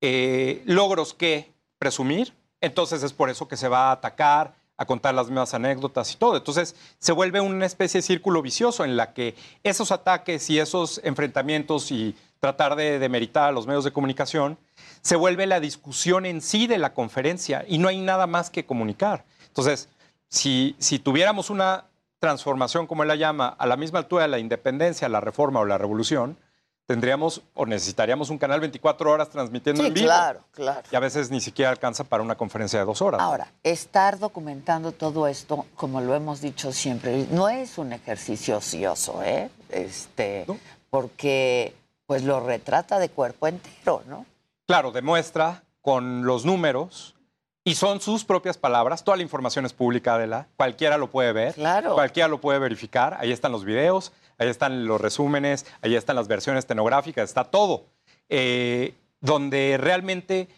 eh, 0.00 0.62
logros 0.66 1.14
que 1.14 1.52
presumir, 1.78 2.34
entonces 2.60 3.02
es 3.02 3.12
por 3.12 3.30
eso 3.30 3.48
que 3.48 3.56
se 3.56 3.68
va 3.68 3.88
a 3.88 3.92
atacar, 3.92 4.54
a 4.76 4.84
contar 4.84 5.14
las 5.14 5.26
mismas 5.28 5.54
anécdotas 5.54 6.12
y 6.12 6.16
todo. 6.16 6.36
Entonces 6.36 6.76
se 6.98 7.12
vuelve 7.12 7.40
una 7.40 7.66
especie 7.66 7.98
de 7.98 8.02
círculo 8.02 8.42
vicioso 8.42 8.84
en 8.84 8.96
la 8.96 9.12
que 9.12 9.34
esos 9.62 9.92
ataques 9.92 10.48
y 10.50 10.58
esos 10.58 11.00
enfrentamientos 11.04 11.90
y 11.90 12.14
tratar 12.40 12.76
de 12.76 12.98
demeritar 12.98 13.48
a 13.48 13.52
los 13.52 13.66
medios 13.66 13.84
de 13.84 13.92
comunicación 13.92 14.58
se 15.00 15.16
vuelve 15.16 15.46
la 15.46 15.60
discusión 15.60 16.26
en 16.26 16.40
sí 16.40 16.66
de 16.66 16.78
la 16.78 16.92
conferencia 16.92 17.64
y 17.66 17.78
no 17.78 17.88
hay 17.88 18.00
nada 18.00 18.26
más 18.26 18.50
que 18.50 18.66
comunicar. 18.66 19.24
Entonces, 19.46 19.88
si, 20.28 20.76
si 20.78 20.98
tuviéramos 20.98 21.50
una 21.50 21.86
transformación, 22.18 22.86
como 22.86 23.02
él 23.02 23.08
la 23.08 23.16
llama, 23.16 23.48
a 23.48 23.66
la 23.66 23.76
misma 23.76 24.00
altura 24.00 24.22
de 24.22 24.28
la 24.28 24.38
independencia, 24.38 25.08
la 25.08 25.20
reforma 25.20 25.60
o 25.60 25.64
la 25.64 25.78
revolución, 25.78 26.36
tendríamos 26.86 27.42
o 27.54 27.66
necesitaríamos 27.66 28.30
un 28.30 28.38
canal 28.38 28.60
24 28.60 29.10
horas 29.10 29.28
transmitiendo 29.28 29.82
Sí, 29.82 29.88
en 29.88 29.94
vivo. 29.94 30.06
claro, 30.06 30.40
claro. 30.52 30.82
Y 30.90 30.96
a 30.96 31.00
veces 31.00 31.30
ni 31.30 31.40
siquiera 31.40 31.70
alcanza 31.70 32.04
para 32.04 32.22
una 32.22 32.36
conferencia 32.36 32.78
de 32.78 32.84
dos 32.84 33.02
horas. 33.02 33.20
Ahora, 33.20 33.48
estar 33.62 34.18
documentando 34.18 34.92
todo 34.92 35.26
esto, 35.26 35.66
como 35.74 36.00
lo 36.00 36.14
hemos 36.14 36.40
dicho 36.40 36.72
siempre, 36.72 37.26
no 37.30 37.48
es 37.48 37.76
un 37.78 37.92
ejercicio 37.92 38.58
ocioso, 38.58 39.22
¿eh? 39.22 39.50
Este, 39.70 40.46
porque 40.90 41.74
pues 42.06 42.22
lo 42.22 42.38
retrata 42.40 43.00
de 43.00 43.08
cuerpo 43.08 43.48
entero, 43.48 44.02
¿no? 44.06 44.24
Claro, 44.66 44.92
demuestra 44.92 45.64
con 45.82 46.24
los 46.24 46.44
números 46.44 47.14
y 47.64 47.74
son 47.74 48.00
sus 48.00 48.24
propias 48.24 48.56
palabras. 48.58 49.02
Toda 49.02 49.16
la 49.16 49.24
información 49.24 49.66
es 49.66 49.72
pública, 49.72 50.14
Adela. 50.14 50.46
Cualquiera 50.56 50.98
lo 50.98 51.10
puede 51.10 51.32
ver. 51.32 51.54
Claro. 51.54 51.94
Cualquiera 51.94 52.28
lo 52.28 52.40
puede 52.40 52.60
verificar. 52.60 53.16
Ahí 53.20 53.32
están 53.32 53.50
los 53.50 53.64
videos, 53.64 54.12
ahí 54.38 54.48
están 54.48 54.86
los 54.86 55.00
resúmenes, 55.00 55.66
ahí 55.82 55.94
están 55.94 56.16
las 56.16 56.28
versiones 56.28 56.66
tenográficas, 56.66 57.28
está 57.28 57.44
todo. 57.44 57.84
Eh, 58.28 58.94
donde 59.20 59.76
realmente 59.80 60.48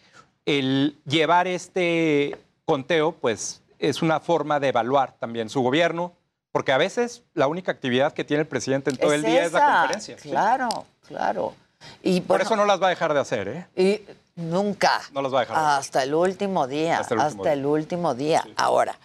el 0.45 0.97
llevar 1.05 1.47
este 1.47 2.37
conteo, 2.65 3.13
pues 3.13 3.61
es 3.79 4.01
una 4.01 4.19
forma 4.19 4.59
de 4.59 4.69
evaluar 4.69 5.13
también 5.13 5.49
su 5.49 5.61
gobierno, 5.61 6.13
porque 6.51 6.71
a 6.71 6.77
veces 6.77 7.23
la 7.33 7.47
única 7.47 7.71
actividad 7.71 8.13
que 8.13 8.23
tiene 8.23 8.41
el 8.41 8.47
presidente 8.47 8.89
en 8.89 8.97
todo 8.97 9.13
el 9.13 9.23
día 9.23 9.45
es 9.45 9.53
la 9.53 9.79
conferencia. 9.81 10.17
¿sí? 10.17 10.29
Claro, 10.29 10.85
claro. 11.07 11.55
Y 12.03 12.21
Por 12.21 12.27
bueno, 12.27 12.43
eso 12.43 12.55
no 12.55 12.65
las 12.65 12.81
va 12.81 12.87
a 12.87 12.89
dejar 12.89 13.13
de 13.13 13.19
hacer, 13.19 13.47
¿eh? 13.47 13.67
Y 13.75 14.01
nunca. 14.35 15.01
No 15.13 15.21
las 15.21 15.33
va 15.33 15.37
a 15.37 15.41
dejar 15.41 15.55
de 15.55 15.61
hacer. 15.63 15.79
Hasta 15.79 16.03
el 16.03 16.13
último 16.13 16.67
día. 16.67 16.99
Hasta 16.99 17.15
Hasta 17.15 17.53
el 17.53 17.59
el 17.59 17.65
último 17.65 18.15
día. 18.15 18.45
Ahora, 18.57 18.97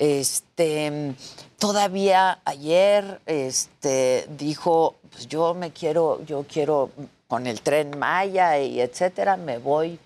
este, 0.00 1.14
todavía 1.58 2.40
ayer, 2.46 3.20
este, 3.26 4.26
dijo, 4.30 4.96
pues 5.10 5.28
yo 5.28 5.52
me 5.52 5.72
quiero, 5.72 6.24
yo 6.24 6.46
quiero 6.48 6.90
con 7.28 7.46
el 7.46 7.60
tren 7.60 7.98
Maya 7.98 8.58
y 8.58 8.80
etcétera, 8.80 9.36
me 9.36 9.58
voy 9.58 9.98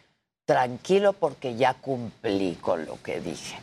tranquilo 0.44 1.12
porque 1.12 1.54
ya 1.54 1.74
cumplí 1.74 2.56
con 2.56 2.84
lo 2.86 3.00
que 3.02 3.20
dije. 3.20 3.56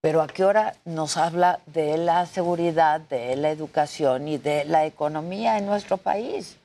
Pero 0.00 0.22
a 0.22 0.26
qué 0.26 0.46
hora 0.46 0.74
nos 0.86 1.18
habla 1.18 1.60
de 1.66 1.98
la 1.98 2.24
seguridad, 2.24 3.02
de 3.02 3.36
la 3.36 3.50
educación 3.50 4.26
y 4.26 4.38
de 4.38 4.64
la 4.64 4.86
economía 4.86 5.58
en 5.58 5.66
nuestro 5.66 5.98
país. 5.98 6.56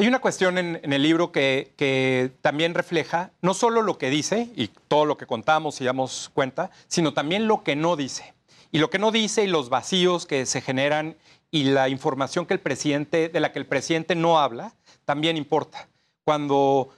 Hay 0.00 0.08
una 0.08 0.20
cuestión 0.20 0.56
en, 0.56 0.80
en 0.82 0.94
el 0.94 1.02
libro 1.02 1.30
que, 1.30 1.74
que 1.76 2.32
también 2.40 2.72
refleja 2.72 3.32
no 3.42 3.52
solo 3.52 3.82
lo 3.82 3.98
que 3.98 4.08
dice 4.08 4.48
y 4.56 4.68
todo 4.88 5.04
lo 5.04 5.18
que 5.18 5.26
contamos 5.26 5.78
y 5.82 5.84
damos 5.84 6.30
cuenta, 6.32 6.70
sino 6.88 7.12
también 7.12 7.46
lo 7.46 7.62
que 7.62 7.76
no 7.76 7.96
dice. 7.96 8.32
Y 8.72 8.78
lo 8.78 8.88
que 8.88 8.98
no 8.98 9.10
dice 9.12 9.44
y 9.44 9.46
los 9.46 9.68
vacíos 9.68 10.24
que 10.24 10.46
se 10.46 10.62
generan 10.62 11.16
y 11.50 11.64
la 11.64 11.90
información 11.90 12.46
que 12.46 12.54
el 12.54 12.60
presidente, 12.60 13.28
de 13.28 13.40
la 13.40 13.52
que 13.52 13.58
el 13.58 13.66
presidente 13.66 14.14
no 14.14 14.40
habla, 14.40 14.72
también 15.04 15.36
importa. 15.36 15.86
Cuando, 16.24 16.88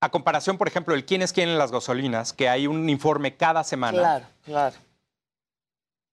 a 0.00 0.10
comparación, 0.10 0.56
por 0.56 0.68
ejemplo, 0.68 0.94
el 0.94 1.04
quién 1.04 1.22
es 1.22 1.32
quién 1.32 1.48
en 1.48 1.58
las 1.58 1.72
gasolinas, 1.72 2.32
que 2.32 2.48
hay 2.48 2.68
un 2.68 2.88
informe 2.88 3.34
cada 3.34 3.64
semana, 3.64 3.98
Claro, 3.98 4.26
claro. 4.44 4.76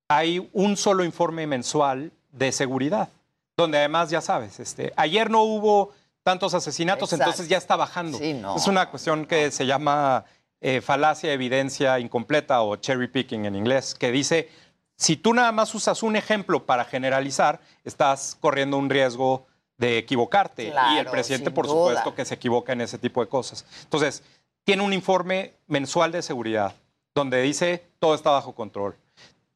hay 0.08 0.50
un 0.54 0.76
solo 0.76 1.04
informe 1.04 1.46
mensual 1.46 2.12
de 2.32 2.52
seguridad, 2.52 3.10
donde 3.58 3.78
además, 3.78 4.10
ya 4.10 4.22
sabes, 4.22 4.60
este, 4.60 4.92
ayer 4.96 5.30
no 5.30 5.44
hubo 5.44 5.92
tantos 6.24 6.54
asesinatos, 6.54 7.12
Exacto. 7.12 7.32
entonces 7.32 7.50
ya 7.50 7.58
está 7.58 7.76
bajando. 7.76 8.18
Sí, 8.18 8.34
no. 8.34 8.56
Es 8.56 8.68
una 8.68 8.90
cuestión 8.90 9.26
que 9.26 9.52
se 9.52 9.66
llama 9.66 10.26
eh, 10.60 10.82
falacia, 10.82 11.34
evidencia 11.34 12.00
incompleta 12.00 12.62
o 12.62 12.76
cherry 12.76 13.08
picking 13.08 13.46
en 13.46 13.56
inglés, 13.56 13.96
que 13.96 14.12
dice, 14.12 14.50
si 14.96 15.16
tú 15.18 15.34
nada 15.34 15.52
más 15.52 15.74
usas 15.74 16.04
un 16.04 16.16
ejemplo 16.16 16.66
para 16.66 16.86
generalizar, 16.86 17.60
estás 17.84 18.38
corriendo 18.40 18.78
un 18.78 18.90
riesgo 18.90 19.48
de 19.78 19.98
equivocarte. 19.98 20.72
y 20.94 20.98
el 20.98 21.08
presidente, 21.08 21.50
por 21.50 21.66
duda. 21.66 21.88
supuesto, 21.88 22.14
que 22.14 22.26
se 22.26 22.36
equivoca 22.36 22.74
en 22.74 22.82
ese 22.82 23.00
tipo 23.00 23.22
de 23.22 23.28
cosas. 23.28 23.66
Entonces, 23.84 24.22
tiene 24.64 24.84
un 24.84 24.94
informe 24.94 25.54
mensual 25.68 26.12
de 26.12 26.22
seguridad 26.22 26.76
donde 27.16 27.42
dice 27.42 27.84
todo 28.00 28.16
está 28.16 28.30
bajo 28.32 28.54
control. 28.54 28.96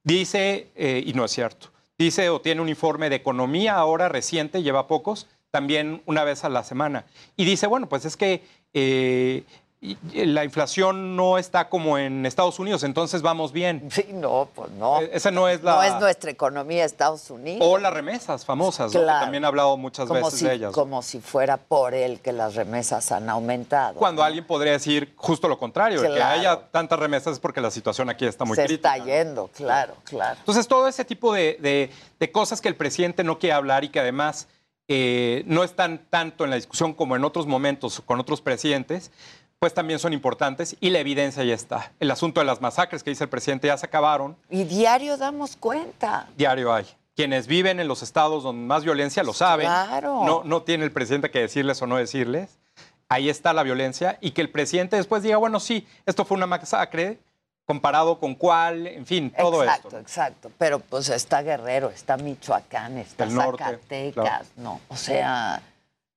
Dice, 0.04 0.72
eh, 0.76 1.04
y 1.06 1.14
no 1.14 1.26
es 1.26 1.32
cierto, 1.32 1.70
dice 1.98 2.30
o 2.30 2.42
tiene 2.42 2.62
un 2.62 2.70
informe 2.70 3.10
de 3.10 3.16
economía 3.16 3.76
ahora 3.76 4.10
reciente, 4.10 4.62
lleva 4.62 4.88
pocos, 4.88 5.28
también 5.56 6.02
una 6.06 6.26
vez 6.26 6.44
a 6.44 6.50
la 6.50 6.66
semana. 6.66 7.06
Y 7.38 7.46
dice, 7.46 7.66
bueno, 7.66 7.88
pues 7.88 8.04
es 8.04 8.18
que 8.18 8.44
eh, 8.74 9.46
la 10.14 10.44
inflación 10.44 11.16
no 11.16 11.38
está 11.38 11.70
como 11.70 11.98
en 11.98 12.26
Estados 12.26 12.58
Unidos, 12.60 12.84
entonces 12.84 13.22
vamos 13.22 13.54
bien. 13.54 13.88
Sí, 13.90 14.06
no, 14.12 14.50
pues 14.54 14.70
no. 14.72 15.00
E- 15.00 15.12
Esa 15.14 15.32
no 15.32 15.48
es 15.48 15.64
la... 15.64 15.76
No 15.76 15.84
es 15.84 15.94
nuestra 16.02 16.30
economía 16.32 16.84
Estados 16.84 17.30
Unidos. 17.30 17.60
O 17.66 17.78
las 17.78 17.94
remesas 17.94 18.44
famosas, 18.44 18.88
¿no? 18.94 19.00
que 19.00 19.04
Claro. 19.06 19.22
también 19.22 19.44
he 19.46 19.48
hablado 19.48 19.78
muchas 19.78 20.08
como 20.10 20.26
veces 20.26 20.40
si, 20.40 20.46
de 20.46 20.54
ellas. 20.56 20.74
Como 20.74 21.02
si 21.04 21.22
fuera 21.22 21.56
por 21.56 21.94
él 21.94 22.20
que 22.20 22.34
las 22.34 22.56
remesas 22.56 23.12
han 23.14 23.30
aumentado. 23.30 23.94
Cuando 24.00 24.24
alguien 24.24 24.46
podría 24.46 24.74
decir 24.74 25.14
justo 25.16 25.48
lo 25.48 25.58
contrario, 25.58 26.02
que 26.02 26.08
Claro. 26.10 26.40
haya 26.40 26.60
tantas 26.72 27.00
remesas 27.00 27.34
es 27.34 27.40
porque 27.40 27.62
la 27.62 27.72
situación 27.72 28.10
aquí 28.10 28.26
está 28.26 28.44
muy 28.44 28.56
Se 28.58 28.66
crítica. 28.66 28.96
está 28.98 29.06
yendo, 29.06 29.50
claro, 29.56 29.94
claro. 30.04 30.36
Entonces, 30.40 30.68
todo 30.68 30.88
ese 30.90 31.06
tipo 31.06 31.32
de, 31.34 31.58
de- 31.62 31.90
de 32.20 32.32
cosas 32.32 32.60
que 32.60 32.68
el 32.68 32.76
presidente 32.76 33.24
no 33.24 33.38
quiere 33.40 33.54
hablar 33.54 33.84
y 33.84 33.90
que 33.90 34.00
además 34.00 34.48
eh, 34.88 35.44
no 35.48 35.64
están 35.64 36.06
tanto 36.10 36.44
en 36.44 36.50
la 36.50 36.56
discusión 36.56 36.94
como 36.94 37.16
en 37.16 37.24
otros 37.26 37.48
momentos 37.48 38.02
con 38.06 38.20
otros 38.20 38.42
presidentes, 38.42 39.12
pues 39.60 39.74
también 39.74 40.00
son 40.00 40.14
importantes 40.14 40.76
y 40.80 40.90
la 40.90 41.00
evidencia 41.00 41.44
ya 41.44 41.56
está. 41.56 41.94
El 42.00 42.12
asunto 42.12 42.40
de 42.42 42.46
las 42.46 42.62
masacres 42.62 43.04
que 43.04 43.10
dice 43.10 43.24
el 43.24 43.30
presidente 43.30 43.68
ya 43.68 43.78
se 43.78 43.86
acabaron, 43.86 44.38
Y 44.50 44.64
diario 44.66 45.18
damos 45.18 45.56
cuenta. 45.56 46.28
diario 46.38 46.74
hay. 46.74 46.86
Quienes 47.16 47.48
viven 47.48 47.80
en 47.80 47.88
los 47.88 48.04
estados 48.04 48.44
donde 48.44 48.66
más 48.68 48.84
violencia 48.84 49.24
lo 49.24 49.32
saben. 49.34 49.68
Claro. 49.68 50.24
No, 50.26 50.44
no 50.44 50.64
tiene 50.64 50.84
el 50.84 50.92
presidente 50.92 51.32
que 51.32 51.40
decirles 51.40 51.82
o 51.82 51.88
no 51.88 51.96
decirles. 51.96 52.60
Ahí 53.08 53.30
está 53.30 53.54
la 53.54 53.64
violencia 53.64 54.18
y 54.20 54.32
que 54.32 54.42
el 54.42 54.50
presidente 54.50 54.98
después 54.98 55.24
diga, 55.24 55.38
bueno, 55.38 55.60
sí, 55.62 55.88
esto 56.06 56.26
fue 56.26 56.36
una 56.36 56.48
masacre, 56.48 57.20
comparado 57.66 58.20
con 58.20 58.36
cuál, 58.36 58.88
en 58.88 59.06
fin, 59.06 59.32
todo 59.38 59.64
exacto, 59.64 59.88
esto. 59.90 60.00
exacto. 60.00 60.52
Pero 60.58 60.80
pues 60.80 61.10
está 61.10 61.42
Guerrero, 61.42 61.90
está 61.90 62.18
Michoacán, 62.18 62.98
está 62.98 63.24
El 63.26 63.34
norte, 63.36 63.64
Zacatecas, 63.64 64.14
claro. 64.24 64.46
no. 64.58 64.82
O 64.88 64.96
sea, 64.96 65.62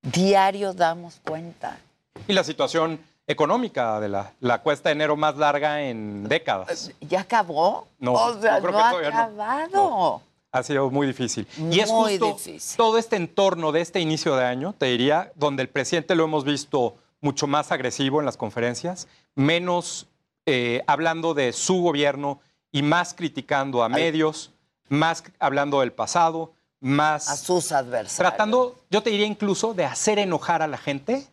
diario 0.02 0.72
damos 0.74 1.20
cuenta. 1.24 1.78
Y 2.26 2.32
la 2.32 2.44
situación 2.44 3.00
económica 3.26 4.00
de 4.00 4.08
la, 4.08 4.32
la 4.40 4.62
cuesta 4.62 4.88
de 4.88 4.94
enero 4.94 5.16
más 5.16 5.36
larga 5.36 5.82
en 5.82 6.28
décadas. 6.28 6.92
¿Ya 7.00 7.20
acabó? 7.20 7.86
No, 7.98 8.12
o 8.14 8.40
sea, 8.40 8.60
no 8.60 8.68
ha 8.78 8.92
no. 8.92 8.98
acabado. 8.98 10.22
Ha 10.50 10.62
sido 10.62 10.90
muy 10.90 11.06
difícil. 11.06 11.46
y 11.70 11.80
es 11.80 11.90
Muy 11.90 12.18
justo 12.18 12.34
difícil. 12.38 12.76
todo 12.78 12.96
este 12.96 13.16
entorno 13.16 13.70
de 13.70 13.82
este 13.82 14.00
inicio 14.00 14.34
de 14.34 14.46
año, 14.46 14.74
te 14.76 14.86
diría, 14.86 15.30
donde 15.34 15.62
el 15.62 15.68
presidente 15.68 16.14
lo 16.14 16.24
hemos 16.24 16.44
visto 16.44 16.96
mucho 17.20 17.46
más 17.46 17.70
agresivo 17.70 18.18
en 18.20 18.24
las 18.26 18.38
conferencias, 18.38 19.08
menos 19.34 20.06
eh, 20.50 20.82
hablando 20.86 21.34
de 21.34 21.52
su 21.52 21.82
gobierno 21.82 22.40
y 22.72 22.80
más 22.80 23.12
criticando 23.12 23.82
a 23.82 23.88
medios, 23.90 24.50
más 24.88 25.22
hablando 25.38 25.80
del 25.80 25.92
pasado, 25.92 26.54
más... 26.80 27.28
A 27.28 27.36
sus 27.36 27.70
adversarios. 27.70 28.16
Tratando, 28.16 28.78
yo 28.90 29.02
te 29.02 29.10
diría 29.10 29.26
incluso, 29.26 29.74
de 29.74 29.84
hacer 29.84 30.18
enojar 30.18 30.62
a 30.62 30.66
la 30.66 30.78
gente 30.78 31.26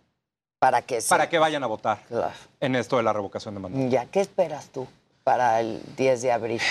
para 0.59 0.81
que, 0.81 1.01
para 1.07 1.29
que 1.29 1.39
vayan 1.39 1.63
a 1.63 1.67
votar 1.67 2.03
Claro. 2.09 2.33
en 2.59 2.75
esto 2.75 2.97
de 2.97 3.03
la 3.03 3.13
revocación 3.13 3.53
de 3.53 3.61
mandato. 3.61 3.87
Ya, 3.89 4.05
¿qué 4.05 4.19
esperas 4.19 4.67
tú 4.67 4.85
para 5.23 5.61
el 5.61 5.81
10 5.95 6.21
de 6.21 6.31
abril? 6.33 6.61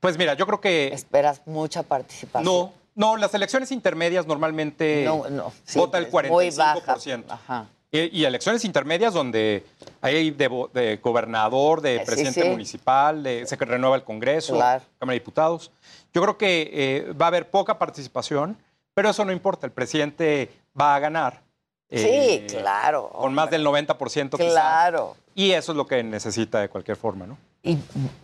Pues 0.00 0.16
mira, 0.16 0.32
yo 0.32 0.46
creo 0.46 0.60
que... 0.62 0.88
¿Esperas 0.94 1.42
mucha 1.44 1.82
participación? 1.82 2.44
No, 2.44 2.72
no, 2.94 3.18
las 3.18 3.34
elecciones 3.34 3.72
intermedias 3.72 4.26
normalmente 4.26 5.04
No, 5.04 5.28
no, 5.28 5.52
sí, 5.64 5.78
vota 5.78 5.98
el 5.98 6.06
es 6.06 6.12
muy 6.30 6.46
45%. 6.46 7.24
Ajá. 7.28 7.66
Y, 7.92 8.20
y 8.20 8.24
elecciones 8.24 8.64
intermedias 8.64 9.12
donde 9.14 9.64
hay 10.00 10.30
de, 10.30 10.98
gobernador, 11.02 11.80
de 11.80 11.96
Eh, 11.96 11.98
sí, 12.00 12.04
presidente 12.06 12.42
sí. 12.42 12.48
municipal, 12.48 13.22
de, 13.22 13.46
se 13.46 13.56
renueva 13.56 13.96
el 13.96 14.04
Congreso, 14.04 14.54
Claro. 14.54 14.82
Cámara 14.98 15.14
de 15.14 15.18
Diputados. 15.20 15.72
Yo 16.14 16.22
creo 16.22 16.38
que 16.38 16.70
eh, 16.72 17.12
va 17.12 17.26
a 17.26 17.28
haber 17.28 17.50
poca 17.50 17.78
participación, 17.78 18.56
pero 18.94 19.10
eso 19.10 19.24
no 19.24 19.32
importa. 19.32 19.66
El 19.66 19.72
presidente 19.72 20.50
va 20.80 20.94
a 20.94 20.98
ganar. 21.00 21.42
eh, 21.88 22.44
Sí, 22.48 22.56
claro. 22.56 23.08
Con 23.10 23.34
más 23.34 23.50
del 23.50 23.64
90% 23.66 24.30
quizá. 24.36 24.50
Claro. 24.50 25.16
Y 25.34 25.50
eso 25.52 25.72
es 25.72 25.76
lo 25.76 25.86
que 25.86 26.02
necesita 26.04 26.60
de 26.60 26.68
cualquier 26.68 26.96
forma, 26.96 27.26
¿no? 27.26 27.38
¿Y 27.62 27.76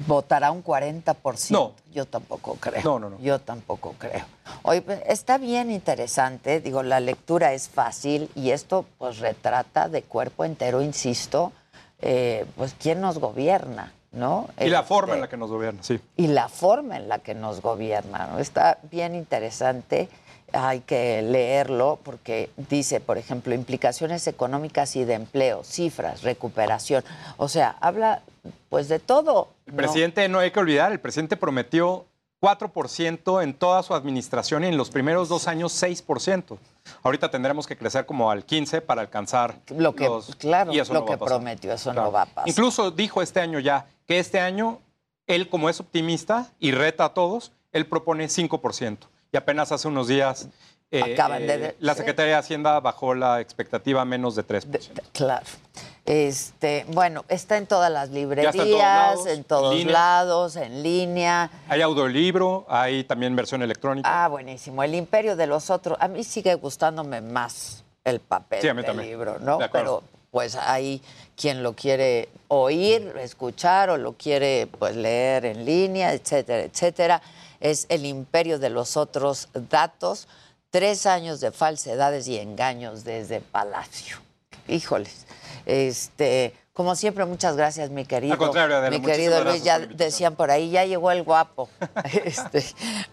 votará 0.07 0.51
un 0.51 0.65
40%? 0.65 1.51
No. 1.51 1.73
Yo 1.93 2.07
tampoco 2.07 2.55
creo. 2.59 2.83
No, 2.85 2.99
no, 2.99 3.11
no. 3.11 3.19
Yo 3.21 3.39
tampoco 3.39 3.95
creo. 3.99 4.25
Oye, 4.63 4.81
pues, 4.83 5.01
está 5.07 5.37
bien 5.37 5.71
interesante, 5.71 6.61
digo, 6.61 6.83
la 6.83 7.01
lectura 7.01 7.53
es 7.53 7.69
fácil 7.69 8.31
y 8.35 8.51
esto 8.53 8.87
pues 8.99 9.19
retrata 9.19 9.89
de 9.91 10.03
cuerpo 10.03 10.45
entero, 10.45 10.81
insisto, 10.81 11.53
eh, 12.01 12.47
pues 12.57 12.75
quién 12.81 13.01
nos 13.03 13.19
gobierna, 13.19 13.93
¿no? 14.13 14.49
Y 14.59 14.69
la 14.69 14.79
Este, 14.81 14.89
forma 14.89 15.15
en 15.15 15.21
la 15.21 15.29
que 15.29 15.37
nos 15.37 15.51
gobierna, 15.51 15.83
sí. 15.83 16.01
y 16.17 16.29
la 16.29 16.49
forma 16.49 16.97
en 16.97 17.09
la 17.09 17.19
que 17.19 17.35
nos 17.35 17.61
gobierna. 17.61 18.29
¿no? 18.29 18.39
Está 18.39 18.79
bien 18.91 19.15
interesante, 19.15 20.09
hay 20.57 20.81
que 20.81 21.23
leerlo 21.23 21.99
porque 22.03 22.51
dice, 22.71 23.01
por 23.01 23.19
ejemplo, 23.19 23.55
implicaciones 23.55 24.27
económicas 24.27 24.97
y 24.97 25.05
de 25.05 25.15
empleo, 25.15 25.63
cifras, 25.65 26.23
recuperación. 26.23 27.05
O 27.37 27.49
sea, 27.49 27.77
habla 27.81 28.23
pues 28.69 28.89
de 28.89 28.99
todo. 28.99 29.49
El 29.67 29.73
¿no? 29.73 29.77
presidente, 29.79 30.29
no 30.29 30.39
hay 30.39 30.51
que 30.51 30.61
olvidar, 30.61 30.93
el 30.93 31.01
presidente 31.01 31.37
prometió 31.37 32.05
4% 32.41 33.43
en 33.43 33.55
toda 33.55 33.83
su 33.83 33.95
administración 33.95 34.65
y 34.65 34.69
en 34.69 34.77
los 34.77 34.91
primeros 34.91 35.29
dos 35.29 35.49
años 35.49 35.73
6%. 35.83 36.59
Ahorita 37.03 37.31
tendremos 37.31 37.67
que 37.67 37.77
crecer 37.77 38.07
como 38.07 38.31
al 38.31 38.47
15% 38.47 38.83
para 38.83 39.01
alcanzar 39.03 39.57
Lo 39.77 39.95
que, 39.95 40.05
los- 40.07 40.35
claro, 40.37 40.73
y 40.73 40.79
eso 40.79 40.93
lo 40.93 41.01
no 41.01 41.05
va 41.07 41.09
que 41.09 41.15
a 41.15 41.19
pasar. 41.19 41.37
prometió, 41.39 41.73
eso 41.73 41.91
Claro. 41.93 42.07
no 42.07 42.13
va 42.13 42.23
a 42.23 42.27
pasar. 42.27 42.49
Incluso 42.49 42.91
dijo 42.91 43.23
este 43.23 43.41
año 43.41 43.59
ya 43.59 43.87
que 44.07 44.19
este 44.19 44.39
año, 44.41 44.79
él 45.27 45.49
como 45.49 45.69
es 45.69 45.81
optimista 45.81 46.47
y 46.61 46.71
reta 46.73 47.07
a 47.07 47.15
todos, 47.15 47.53
él 47.73 47.87
propone 47.87 48.29
5%. 48.29 49.09
Y 49.37 49.39
apenas 49.39 49.71
hace 49.71 49.87
unos 49.87 50.09
días 50.09 50.49
eh, 50.91 51.13
Acaban 51.13 51.47
de- 51.47 51.55
eh, 51.67 51.77
la. 51.81 51.95
Secretaría 51.95 52.33
de 52.33 52.39
Hacienda 52.39 52.81
bajó 52.81 53.15
la 53.15 53.43
expectativa 53.43 54.01
a 54.01 54.07
menos 54.07 54.35
de 54.35 54.43
3%. 54.47 55.03
Claro. 55.13 55.45
Este, 56.07 56.87
bueno, 56.89 57.27
está 57.29 57.59
en 57.59 57.67
todas 57.67 57.93
las 57.93 58.09
librerías, 58.09 58.55
en 58.55 58.61
todos 58.63 58.79
lados, 58.79 59.27
en 59.27 59.45
todos 59.45 59.73
en 59.73 59.79
línea. 59.81 59.93
lados, 59.93 60.57
en 60.57 60.83
línea. 60.83 61.51
Hay 61.69 61.83
audiolibro, 61.83 62.65
hay 62.71 63.05
también 63.05 63.37
versión 63.37 63.61
electrónica. 63.63 64.09
Ah, 64.25 64.29
buenísimo. 64.29 64.83
El 64.83 64.95
imperio 64.95 65.37
de 65.37 65.47
los 65.47 65.69
otros. 65.69 65.99
A 66.01 66.09
mí 66.09 66.25
sigue 66.25 66.55
gustándome 66.55 67.21
más 67.21 67.85
el 68.03 68.21
papel 68.21 68.63
Sí, 68.63 68.69
a 68.69 68.73
mí 68.73 68.79
del 68.81 68.87
también. 68.87 69.11
libro, 69.11 69.39
¿no? 69.39 69.59
De. 69.59 69.69
Pero 69.69 70.03
pues 70.31 70.55
hay 70.57 71.03
quien 71.37 71.63
lo 71.63 71.75
quiere 71.75 72.31
oír, 72.49 73.13
escuchar 73.21 73.91
o 73.91 73.99
lo 73.99 74.15
quiere 74.15 74.67
pues 74.79 74.97
leer 74.97 75.45
en 75.45 75.67
línea, 75.67 76.15
etcétera, 76.15 76.63
etcétera. 76.63 77.21
Es 77.67 77.87
el 77.89 78.07
imperio 78.07 78.61
de 78.61 78.71
los 78.71 78.97
otros 78.97 79.49
datos. 79.53 80.29
Tres 80.71 81.05
años 81.05 81.41
de 81.41 81.51
falsedades 81.51 82.29
y 82.29 82.39
engaños 82.39 83.03
desde 83.03 83.41
Palacio. 83.41 84.19
Híjoles. 84.69 85.27
Este, 85.67 86.55
como 86.77 86.95
siempre, 86.95 87.25
muchas 87.25 87.57
gracias, 87.57 87.89
mi 87.89 88.05
querido. 88.05 88.35
Al 88.35 88.39
contrario, 88.39 88.77
Adela, 88.77 88.99
mi 88.99 89.03
querido 89.03 89.43
Luis, 89.43 89.65
ya 89.65 89.79
por 89.79 89.97
decían 89.97 90.37
por 90.37 90.51
ahí, 90.51 90.69
ya 90.69 90.85
llegó 90.85 91.11
el 91.11 91.23
guapo. 91.23 91.71
Este, 92.27 92.63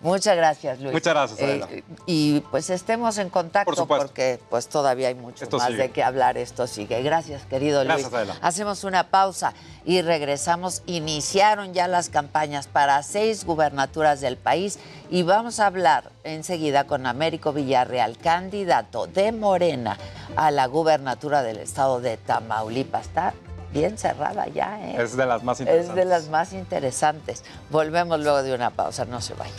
muchas 0.02 0.36
gracias, 0.36 0.82
Luis. 0.82 0.92
Muchas 0.92 1.14
gracias, 1.14 1.40
Adela. 1.40 1.68
Eh, 1.72 1.84
y 2.06 2.42
pues 2.52 2.70
estemos 2.70 3.18
en 3.20 3.30
contacto 3.30 3.88
Por 3.88 4.00
porque 4.00 4.38
pues 4.50 4.68
todavía 4.68 5.08
hay 5.08 5.16
mucho 5.16 5.46
Esto 5.46 5.60
más 5.60 5.68
sigue. 5.68 5.84
de 5.84 5.92
qué 5.92 6.04
hablar. 6.04 6.38
Esto 6.38 6.68
sigue. 6.68 7.02
Gracias, 7.04 7.46
querido 7.46 7.86
Gracias, 7.86 8.12
Luis. 8.12 8.14
Adela. 8.14 8.38
Hacemos 8.42 8.84
una 8.84 9.10
pausa 9.10 9.54
y 9.86 10.02
regresamos. 10.02 10.82
Iniciaron 10.86 11.74
ya 11.74 11.88
las 11.88 12.10
campañas 12.10 12.68
para 12.68 13.02
seis 13.02 13.46
gubernaturas 13.46 14.20
del 14.20 14.36
país 14.36 14.78
y 15.10 15.24
vamos 15.24 15.62
a 15.62 15.68
hablar 15.68 16.12
enseguida 16.26 16.84
con 16.84 17.06
Américo 17.06 17.54
Villarreal, 17.54 18.18
candidato 18.18 19.08
de 19.08 19.32
Morena 19.32 19.98
a 20.36 20.52
la 20.52 20.66
gubernatura 20.66 21.44
del 21.44 21.60
estado 21.60 22.02
de 22.02 22.18
Tamaulipas. 22.18 23.06
Está 23.06 23.34
bien 23.74 23.98
cerrada 23.98 24.48
ya, 24.48 24.80
¿eh? 24.82 25.02
Es 25.02 25.18
de 25.18 25.26
las 25.26 25.44
más 25.44 25.60
Es 25.60 25.62
interesantes. 25.62 25.96
de 25.96 26.06
las 26.06 26.30
más 26.30 26.54
interesantes. 26.54 27.44
Volvemos 27.70 28.20
luego 28.20 28.44
de 28.44 28.54
una 28.54 28.70
pausa, 28.70 29.06
no 29.06 29.20
se 29.20 29.34
vayan. 29.34 29.54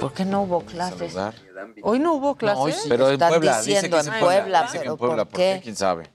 ¿Por 0.00 0.12
qué 0.12 0.24
no 0.24 0.42
hubo 0.42 0.60
clases? 0.60 1.12
Saludar. 1.12 1.34
Hoy 1.82 1.98
no 1.98 2.14
hubo 2.14 2.36
clases. 2.36 2.58
hoy 2.64 2.72
sí. 2.72 2.88
Pero 2.88 3.08
en 3.08 3.14
Están 3.14 3.30
Puebla, 3.30 3.58
dice 3.58 3.70
diciendo 3.72 3.96
que 3.96 4.00
es 4.00 4.06
en 4.06 4.12
Puebla, 4.20 4.26
Puebla. 4.42 4.68
Pero 4.72 4.92
en 4.92 4.96
Puebla, 4.98 5.24
¿por 5.24 5.28
¿por 5.32 5.36
qué? 5.38 5.54
qué? 5.56 5.60
¿Quién 5.64 5.76
sabe? 5.76 6.10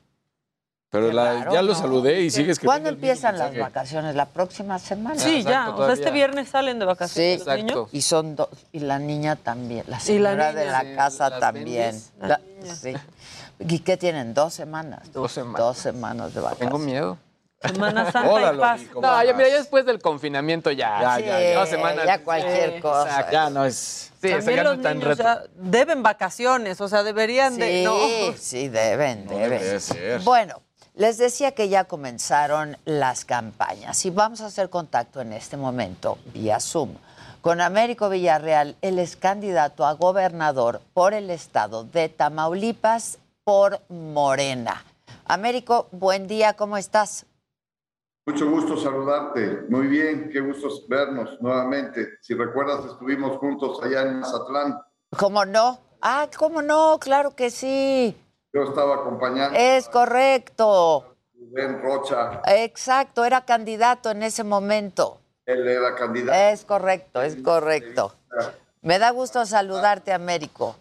Pero 0.94 1.12
la- 1.12 1.50
ya 1.52 1.64
lo 1.64 1.74
¿no? 1.74 1.80
saludé 1.80 2.22
y 2.22 2.30
sigues 2.30 2.60
que 2.60 2.68
¿Cuándo 2.68 2.88
empiezan 2.90 3.36
las 3.40 3.58
vacaciones? 3.58 4.14
¿La 4.16 4.28
próxima 4.28 4.78
semana? 4.78 5.20
Sí, 5.20 5.38
Exacto, 5.40 5.50
ya. 5.50 5.84
O 5.84 5.86
sea, 5.88 5.94
este 5.96 6.12
viernes 6.12 6.50
salen 6.50 6.78
de 6.78 6.86
vacaciones 6.86 7.40
Sí, 7.42 7.46
los 7.50 7.58
niños. 7.58 7.90
y 7.92 8.02
son 8.04 8.36
dos, 8.36 8.50
y 8.72 8.80
la 8.80 9.00
niña 9.00 9.36
también, 9.36 9.86
la 9.88 9.98
Y 10.06 10.20
la 10.20 10.30
señora 10.30 10.54
de 10.54 10.66
la 10.68 10.96
casa 10.96 11.32
las 11.32 11.40
también. 11.40 12.00
La 12.22 12.28
La- 12.28 12.76
sí. 12.76 12.94
¿Y 13.60 13.80
qué 13.80 13.98
tienen? 13.98 14.36
¿Dos 14.36 14.54
semanas? 14.54 15.12
Dos 15.12 15.32
semanas. 15.32 15.60
Dos 15.60 15.78
semanas 15.80 16.34
de 16.36 16.42
vacaciones. 16.42 16.70
Tengo 16.72 16.78
miedo. 16.78 17.18
Semana 17.60 18.04
Santa 18.12 18.30
Hola, 18.30 18.54
y 18.54 18.58
paz. 18.60 18.80
Loli, 18.82 18.90
¿cómo 18.94 19.08
No, 19.08 19.24
ya, 19.24 19.34
mira, 19.34 19.50
ya 19.50 19.58
después 19.58 19.86
del 19.88 20.00
confinamiento 20.00 20.70
ya. 20.70 21.00
Ya, 21.02 21.16
Sí, 21.16 21.24
ya, 21.26 21.42
ya. 21.42 21.60
Dos 21.60 21.70
semanas. 21.70 22.06
ya 22.06 22.24
cualquier 22.24 22.76
Sí, 22.76 22.82
cosa. 22.82 23.10
exacto. 23.10 23.32
Ya 23.32 23.50
no 23.50 23.66
es. 23.66 24.12
Sí, 24.22 24.30
También 24.30 24.56
ya 24.58 24.64
no 24.64 24.74
los 24.76 24.86
en 24.86 25.00
niños 25.00 25.18
ya 25.18 25.42
deben 25.56 26.04
vacaciones, 26.04 26.80
o 26.82 26.88
sea, 26.88 27.02
deberían 27.04 27.58
de... 27.58 27.68
Sí, 27.80 27.84
No. 27.84 28.38
sí, 28.38 28.68
deben, 28.70 29.26
No 29.26 29.32
deben. 29.32 29.60
debe 29.60 29.80
ser. 29.80 30.22
Bueno, 30.22 30.62
Les 30.96 31.18
decía 31.18 31.54
que 31.54 31.70
ya 31.70 31.86
comenzaron 31.86 32.78
las 32.86 33.26
campañas 33.26 34.06
y 34.06 34.12
vamos 34.12 34.42
a 34.42 34.46
hacer 34.46 34.70
contacto 34.70 35.22
en 35.22 35.34
este 35.34 35.58
momento 35.58 36.20
vía 36.34 36.60
Zoom 36.60 36.92
con 37.42 37.62
Américo 37.62 38.10
Villarreal. 38.10 38.76
Él 38.82 39.00
es 39.00 39.18
candidato 39.18 39.88
a 39.88 39.94
gobernador 39.94 40.82
por 40.94 41.16
el 41.16 41.32
estado 41.32 41.84
de 41.84 42.10
Tamaulipas 42.10 43.18
por 43.44 43.82
Morena. 43.90 44.86
Américo, 45.26 45.88
buen 45.92 46.28
día, 46.28 46.54
¿cómo 46.54 46.78
estás? 46.78 47.26
Mucho 48.28 48.48
gusto 48.52 48.78
saludarte. 48.78 49.64
Muy 49.70 49.88
bien, 49.88 50.30
qué 50.32 50.42
gusto 50.42 50.70
vernos 50.88 51.42
nuevamente. 51.42 52.20
Si 52.22 52.36
recuerdas, 52.36 52.86
estuvimos 52.86 53.38
juntos 53.40 53.80
allá 53.82 54.04
en 54.04 54.20
Mazatlán. 54.20 54.80
¿Cómo 55.18 55.44
no? 55.44 55.80
Ah, 56.02 56.30
¿cómo 56.38 56.62
no? 56.62 57.00
Claro 57.00 57.36
que 57.36 57.50
sí. 57.50 58.16
Yo 58.54 58.62
estaba 58.62 58.96
acompañando. 58.96 59.58
Es 59.58 59.90
correcto. 59.90 61.16
Ben 61.34 61.82
Rocha. 61.82 62.42
Exacto, 62.46 63.26
era 63.26 63.46
candidato 63.46 64.12
en 64.12 64.22
ese 64.22 64.44
momento. 64.44 65.20
Él 65.46 65.68
era 65.68 65.96
candidato. 65.96 66.38
Es 66.38 66.64
correcto, 66.64 67.22
es 67.24 67.36
correcto. 67.38 68.14
Me 68.82 69.00
da 69.00 69.10
gusto 69.10 69.46
saludarte, 69.46 70.14
Américo. 70.14 70.76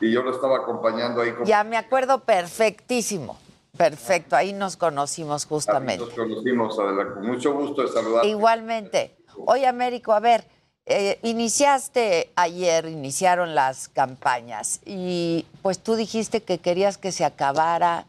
Y 0.00 0.12
yo 0.12 0.22
lo 0.22 0.30
estaba 0.30 0.58
acompañando 0.58 1.20
ahí. 1.20 1.32
Con... 1.32 1.44
Ya 1.44 1.64
me 1.64 1.76
acuerdo 1.76 2.20
perfectísimo. 2.20 3.38
Perfecto, 3.76 4.36
ahí 4.36 4.52
nos 4.52 4.76
conocimos 4.76 5.46
justamente. 5.46 6.04
Nos 6.04 6.14
conocimos, 6.14 6.78
Adela, 6.78 7.14
con 7.14 7.26
mucho 7.26 7.52
gusto 7.54 7.82
de 7.82 7.88
saludarte. 7.88 8.28
Igualmente. 8.28 9.16
Oye, 9.46 9.66
Américo, 9.66 10.12
a 10.12 10.20
ver, 10.20 10.44
eh, 10.86 11.18
iniciaste 11.22 12.30
ayer, 12.34 12.86
iniciaron 12.86 13.54
las 13.54 13.88
campañas 13.88 14.80
y 14.84 15.46
pues 15.62 15.78
tú 15.78 15.94
dijiste 15.94 16.42
que 16.42 16.58
querías 16.58 16.98
que 16.98 17.12
se 17.12 17.24
acabara 17.24 18.06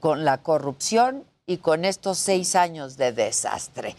con 0.00 0.24
la 0.24 0.42
corrupción 0.42 1.24
y 1.46 1.58
con 1.58 1.84
estos 1.84 2.18
seis 2.18 2.56
años 2.56 2.96
de 2.96 3.12
desastre. 3.12 3.96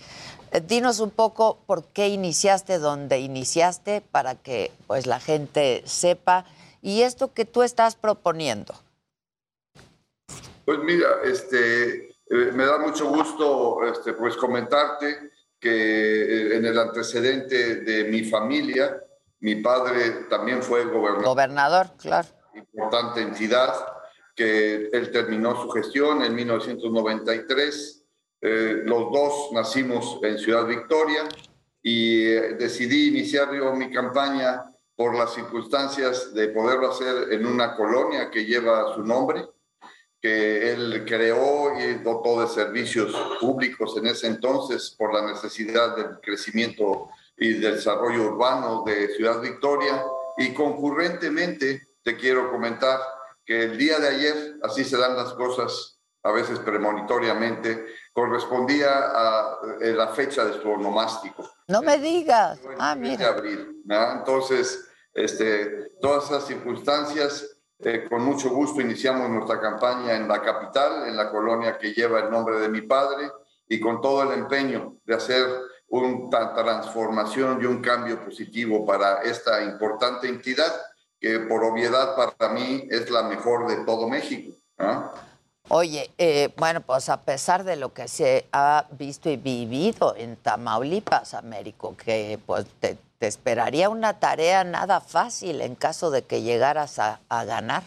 Eh, 0.52 0.62
dinos 0.62 1.00
un 1.00 1.12
poco 1.12 1.60
por 1.66 1.86
qué 1.86 2.10
iniciaste 2.10 2.80
donde 2.80 3.20
iniciaste 3.20 4.02
para 4.02 4.36
que 4.36 4.72
pues 4.86 5.06
la 5.06 5.20
gente 5.20 5.84
sepa 5.86 6.46
y 6.82 7.02
esto 7.02 7.34
que 7.34 7.46
tú 7.46 7.64
estás 7.64 7.96
proponiendo. 7.96 8.76
Pues 10.66 10.80
mira, 10.80 11.08
este, 11.24 12.10
eh, 12.10 12.52
me 12.54 12.66
da 12.66 12.78
mucho 12.78 13.08
gusto 13.08 13.84
este, 13.86 14.14
pues 14.14 14.36
comentarte 14.36 15.32
que 15.60 15.72
eh, 15.72 16.58
en 16.58 16.66
el 16.66 16.78
antecedente 16.78 17.78
de 17.78 18.06
mi 18.06 18.24
familia, 18.24 19.04
mi 19.40 19.56
padre 19.56 20.26
también 20.30 20.62
fue 20.62 20.86
gobernador. 20.86 21.24
Gobernador, 21.24 21.88
claro. 21.98 22.28
Importante 22.54 23.22
entidad, 23.22 23.74
que 24.36 24.90
él 24.92 25.12
terminó 25.12 25.60
su 25.62 25.70
gestión 25.70 26.24
en 26.24 26.36
1993. 26.36 28.04
Eh, 28.42 28.82
los 28.86 29.12
dos 29.12 29.50
nacimos 29.52 30.20
en 30.24 30.38
Ciudad 30.38 30.66
Victoria 30.66 31.24
y 31.82 32.24
decidí 32.24 33.10
iniciar 33.10 33.54
yo 33.54 33.74
mi 33.74 33.92
campaña 33.92 34.72
por 34.96 35.16
las 35.16 35.34
circunstancias 35.34 36.34
de 36.34 36.50
poderlo 36.50 36.92
hacer 36.92 37.32
en 37.32 37.46
una 37.46 37.76
colonia 37.76 38.30
que 38.30 38.46
lleva 38.46 38.94
su 38.96 39.04
nombre 39.04 39.48
que 40.28 40.74
él 40.74 41.06
creó 41.08 41.80
y 41.80 41.94
dotó 42.04 42.42
de 42.42 42.48
servicios 42.48 43.16
públicos 43.40 43.96
en 43.98 44.08
ese 44.08 44.28
entonces 44.28 44.94
por 44.98 45.14
la 45.14 45.26
necesidad 45.26 45.96
del 45.96 46.20
crecimiento 46.20 47.10
y 47.38 47.54
del 47.54 47.76
desarrollo 47.76 48.24
urbano 48.34 48.84
de 48.86 49.08
Ciudad 49.16 49.40
Victoria. 49.40 50.04
Y 50.38 50.54
concurrentemente 50.54 51.88
te 52.04 52.18
quiero 52.18 52.52
comentar 52.52 53.00
que 53.46 53.64
el 53.64 53.78
día 53.78 54.00
de 54.00 54.08
ayer, 54.10 54.56
así 54.64 54.84
se 54.84 54.98
dan 54.98 55.16
las 55.16 55.32
cosas, 55.34 55.98
a 56.24 56.32
veces 56.32 56.60
premonitoriamente, 56.60 57.86
correspondía 58.12 58.90
a 58.90 59.60
eh, 59.80 59.94
la 59.94 60.10
fecha 60.10 60.44
de 60.44 60.62
su 60.62 60.70
onomástico. 60.70 61.50
No 61.70 61.82
me 61.82 62.00
digas. 62.00 62.60
Ah, 62.78 62.96
mira. 62.96 63.18
De 63.18 63.26
abril. 63.26 63.82
Entonces, 63.90 64.90
este, 65.14 65.94
todas 66.02 66.26
esas 66.26 66.46
circunstancias 66.46 67.57
eh, 67.80 68.08
con 68.10 68.24
mucho 68.24 68.50
gusto 68.50 68.82
iniciamos 68.82 69.30
nuestra 69.30 69.60
campaña 69.60 70.16
en 70.16 70.28
la 70.28 70.42
capital, 70.42 71.08
en 71.08 71.16
la 71.16 71.30
colonia 71.30 71.78
que 71.78 71.94
lleva 71.94 72.20
el 72.20 72.32
nombre 72.32 72.60
de 72.60 72.70
mi 72.70 72.82
padre, 72.82 73.30
y 73.70 73.80
con 73.80 74.02
todo 74.02 74.24
el 74.24 74.40
empeño 74.40 74.96
de 75.06 75.16
hacer 75.16 75.46
una 75.90 76.54
transformación 76.54 77.60
y 77.62 77.66
un 77.66 77.82
cambio 77.82 78.24
positivo 78.24 78.86
para 78.86 79.22
esta 79.22 79.64
importante 79.64 80.28
entidad, 80.28 80.74
que 81.20 81.40
por 81.42 81.64
obviedad 81.64 82.16
para 82.16 82.54
mí 82.54 82.88
es 82.90 83.10
la 83.10 83.24
mejor 83.24 83.68
de 83.68 83.84
todo 83.86 84.08
México. 84.08 84.56
Oye, 85.70 86.10
eh, 86.18 86.54
bueno, 86.58 86.82
pues 86.82 87.10
a 87.10 87.22
pesar 87.22 87.64
de 87.64 87.76
lo 87.76 87.94
que 87.94 88.08
se 88.08 88.48
ha 88.54 88.86
visto 88.92 89.30
y 89.30 89.36
vivido 89.36 90.16
en 90.16 90.38
Tamaulipas, 90.38 91.34
Américo, 91.34 91.96
que 91.98 92.40
pues 92.46 92.66
te, 92.80 92.98
te 93.20 93.28
esperaría 93.28 93.90
una 93.90 94.20
tarea 94.20 94.64
nada 94.64 95.02
fácil 95.02 95.62
en 95.62 95.76
caso 95.76 96.12
de 96.12 96.24
que 96.24 96.42
llegaras 96.42 97.00
a, 97.00 97.20
ganar. 97.30 97.84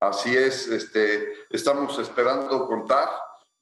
Así 0.00 0.36
es, 0.36 0.66
este, 0.68 1.32
estamos 1.50 1.98
esperando 1.98 2.66
contar, 2.66 3.08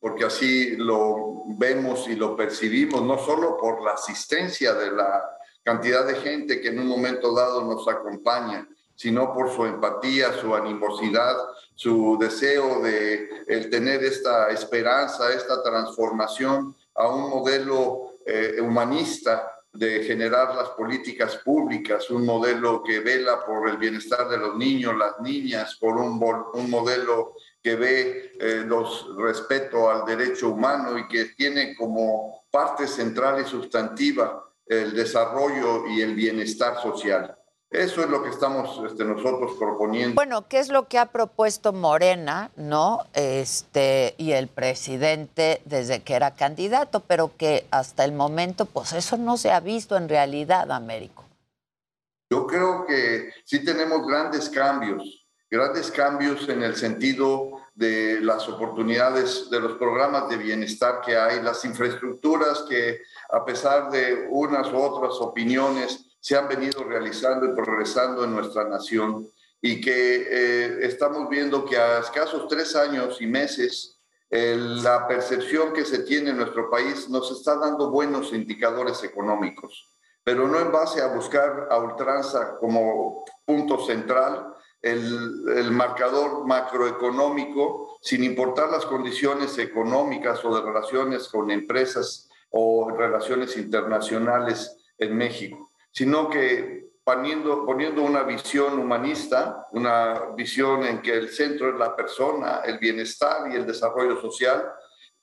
porque 0.01 0.24
así 0.24 0.76
lo 0.76 1.44
vemos 1.47 2.09
y 2.09 2.14
lo 2.14 2.36
percibimos, 2.36 3.02
no 3.02 3.18
solo 3.18 3.56
por 3.56 3.82
la 3.82 3.93
asistencia 3.93 4.74
de 4.74 4.93
la 4.93 5.24
cantidad 5.62 6.06
de 6.06 6.14
gente 6.14 6.60
que 6.60 6.68
en 6.68 6.80
un 6.80 6.86
momento 6.86 7.35
dado 7.35 7.64
nos 7.64 7.86
acompaña, 7.89 8.68
sino 8.94 9.32
por 9.32 9.55
su 9.55 9.64
empatía, 9.64 10.32
su 10.32 10.55
animosidad, 10.55 11.36
su 11.74 12.16
deseo 12.18 12.80
de 12.80 13.44
el 13.47 13.70
tener 13.70 14.02
esta 14.02 14.51
esperanza, 14.51 15.32
esta 15.32 15.62
transformación 15.62 16.74
a 16.94 17.09
un 17.09 17.30
modelo 17.30 18.14
eh, 18.26 18.60
humanista 18.60 19.57
de 19.72 20.02
generar 20.04 20.54
las 20.54 20.70
políticas 20.70 21.36
públicas, 21.36 22.10
un 22.10 22.24
modelo 22.24 22.82
que 22.82 23.00
vela 23.00 23.44
por 23.44 23.68
el 23.68 23.76
bienestar 23.76 24.28
de 24.28 24.38
los 24.38 24.56
niños, 24.56 24.96
las 24.96 25.20
niñas, 25.20 25.76
por 25.76 25.96
un, 25.96 26.20
un 26.54 26.70
modelo 26.70 27.34
que 27.62 27.76
ve 27.76 28.32
eh, 28.40 28.64
los 28.66 29.14
respeto 29.16 29.90
al 29.90 30.04
derecho 30.04 30.50
humano 30.50 30.98
y 30.98 31.06
que 31.06 31.26
tiene 31.36 31.76
como 31.76 32.44
parte 32.50 32.86
central 32.86 33.40
y 33.40 33.48
sustantiva 33.48 34.44
el 34.66 34.94
desarrollo 34.94 35.86
y 35.86 36.02
el 36.02 36.14
bienestar 36.14 36.80
social. 36.80 37.38
Eso 37.70 38.02
es 38.02 38.08
lo 38.08 38.22
que 38.22 38.30
estamos 38.30 38.80
este, 38.90 39.04
nosotros 39.04 39.56
proponiendo. 39.58 40.14
Bueno, 40.14 40.48
¿qué 40.48 40.58
es 40.58 40.70
lo 40.70 40.88
que 40.88 40.98
ha 40.98 41.06
propuesto 41.06 41.74
Morena, 41.74 42.50
no? 42.56 43.04
Este, 43.12 44.14
y 44.16 44.32
el 44.32 44.48
presidente 44.48 45.60
desde 45.66 46.02
que 46.02 46.14
era 46.14 46.34
candidato, 46.34 47.00
pero 47.00 47.36
que 47.36 47.66
hasta 47.70 48.04
el 48.04 48.12
momento, 48.12 48.64
pues 48.64 48.94
eso 48.94 49.18
no 49.18 49.36
se 49.36 49.52
ha 49.52 49.60
visto 49.60 49.98
en 49.98 50.08
realidad, 50.08 50.72
Américo. 50.72 51.26
Yo 52.30 52.46
creo 52.46 52.86
que 52.86 53.32
sí 53.44 53.62
tenemos 53.62 54.06
grandes 54.06 54.48
cambios, 54.48 55.26
grandes 55.50 55.90
cambios 55.90 56.48
en 56.48 56.62
el 56.62 56.74
sentido 56.74 57.52
de 57.74 58.20
las 58.22 58.48
oportunidades 58.48 59.50
de 59.50 59.60
los 59.60 59.78
programas 59.78 60.28
de 60.30 60.38
bienestar 60.38 61.02
que 61.04 61.16
hay, 61.16 61.42
las 61.42 61.64
infraestructuras 61.66 62.64
que 62.68 63.02
a 63.30 63.44
pesar 63.44 63.90
de 63.90 64.26
unas 64.30 64.72
u 64.72 64.78
otras 64.78 65.14
opiniones, 65.20 66.07
se 66.20 66.36
han 66.36 66.48
venido 66.48 66.84
realizando 66.84 67.46
y 67.46 67.54
progresando 67.54 68.24
en 68.24 68.34
nuestra 68.34 68.64
nación 68.64 69.28
y 69.60 69.80
que 69.80 70.26
eh, 70.30 70.78
estamos 70.82 71.28
viendo 71.28 71.64
que 71.64 71.76
a 71.76 71.98
escasos 71.98 72.46
tres 72.48 72.76
años 72.76 73.20
y 73.20 73.26
meses 73.26 73.98
la 74.30 75.08
percepción 75.08 75.72
que 75.72 75.86
se 75.86 76.00
tiene 76.00 76.30
en 76.30 76.36
nuestro 76.36 76.68
país 76.68 77.08
nos 77.08 77.30
está 77.30 77.56
dando 77.56 77.90
buenos 77.90 78.32
indicadores 78.34 79.02
económicos, 79.02 79.96
pero 80.22 80.46
no 80.46 80.60
en 80.60 80.70
base 80.70 81.00
a 81.00 81.14
buscar 81.14 81.68
a 81.70 81.78
ultranza 81.78 82.58
como 82.58 83.24
punto 83.46 83.86
central 83.86 84.54
el, 84.82 85.44
el 85.56 85.70
marcador 85.70 86.46
macroeconómico, 86.46 87.96
sin 88.02 88.22
importar 88.22 88.68
las 88.68 88.84
condiciones 88.84 89.56
económicas 89.58 90.44
o 90.44 90.54
de 90.54 90.60
relaciones 90.60 91.28
con 91.28 91.50
empresas 91.50 92.28
o 92.50 92.90
relaciones 92.90 93.56
internacionales 93.56 94.76
en 94.98 95.16
México 95.16 95.67
sino 95.98 96.30
que 96.30 96.92
poniendo, 97.02 97.66
poniendo 97.66 98.02
una 98.02 98.22
visión 98.22 98.78
humanista, 98.78 99.66
una 99.72 100.26
visión 100.36 100.84
en 100.84 101.02
que 101.02 101.12
el 101.12 101.28
centro 101.28 101.70
es 101.70 101.76
la 101.76 101.96
persona, 101.96 102.60
el 102.64 102.78
bienestar 102.78 103.50
y 103.50 103.56
el 103.56 103.66
desarrollo 103.66 104.20
social, 104.20 104.62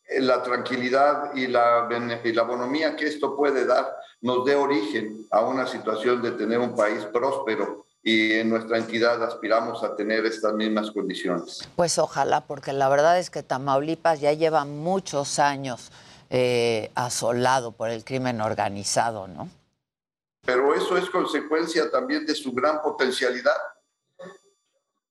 eh, 0.05 0.19
la 0.19 0.43
tranquilidad 0.43 1.33
y 1.33 1.47
la, 1.47 1.87
y 2.25 2.33
la 2.33 2.43
bonomía 2.43 2.97
que 2.97 3.07
esto 3.07 3.37
puede 3.37 3.65
dar 3.65 3.89
nos 4.19 4.43
dé 4.43 4.55
origen 4.55 5.25
a 5.31 5.45
una 5.45 5.65
situación 5.65 6.21
de 6.21 6.31
tener 6.31 6.59
un 6.59 6.75
país 6.75 7.05
próspero 7.05 7.85
y 8.03 8.33
en 8.33 8.49
nuestra 8.49 8.77
entidad 8.77 9.23
aspiramos 9.23 9.81
a 9.81 9.95
tener 9.95 10.25
estas 10.25 10.53
mismas 10.55 10.91
condiciones. 10.91 11.65
Pues 11.77 11.97
ojalá, 11.99 12.41
porque 12.41 12.73
la 12.73 12.89
verdad 12.89 13.17
es 13.17 13.29
que 13.29 13.43
Tamaulipas 13.43 14.19
ya 14.19 14.33
lleva 14.33 14.65
muchos 14.65 15.39
años 15.39 15.93
eh, 16.29 16.91
asolado 16.95 17.71
por 17.71 17.89
el 17.89 18.03
crimen 18.03 18.41
organizado, 18.41 19.29
¿no? 19.29 19.47
Pero 20.45 20.73
eso 20.73 20.97
es 20.97 21.09
consecuencia 21.09 21.89
también 21.89 22.25
de 22.25 22.35
su 22.35 22.51
gran 22.53 22.81
potencialidad. 22.81 23.57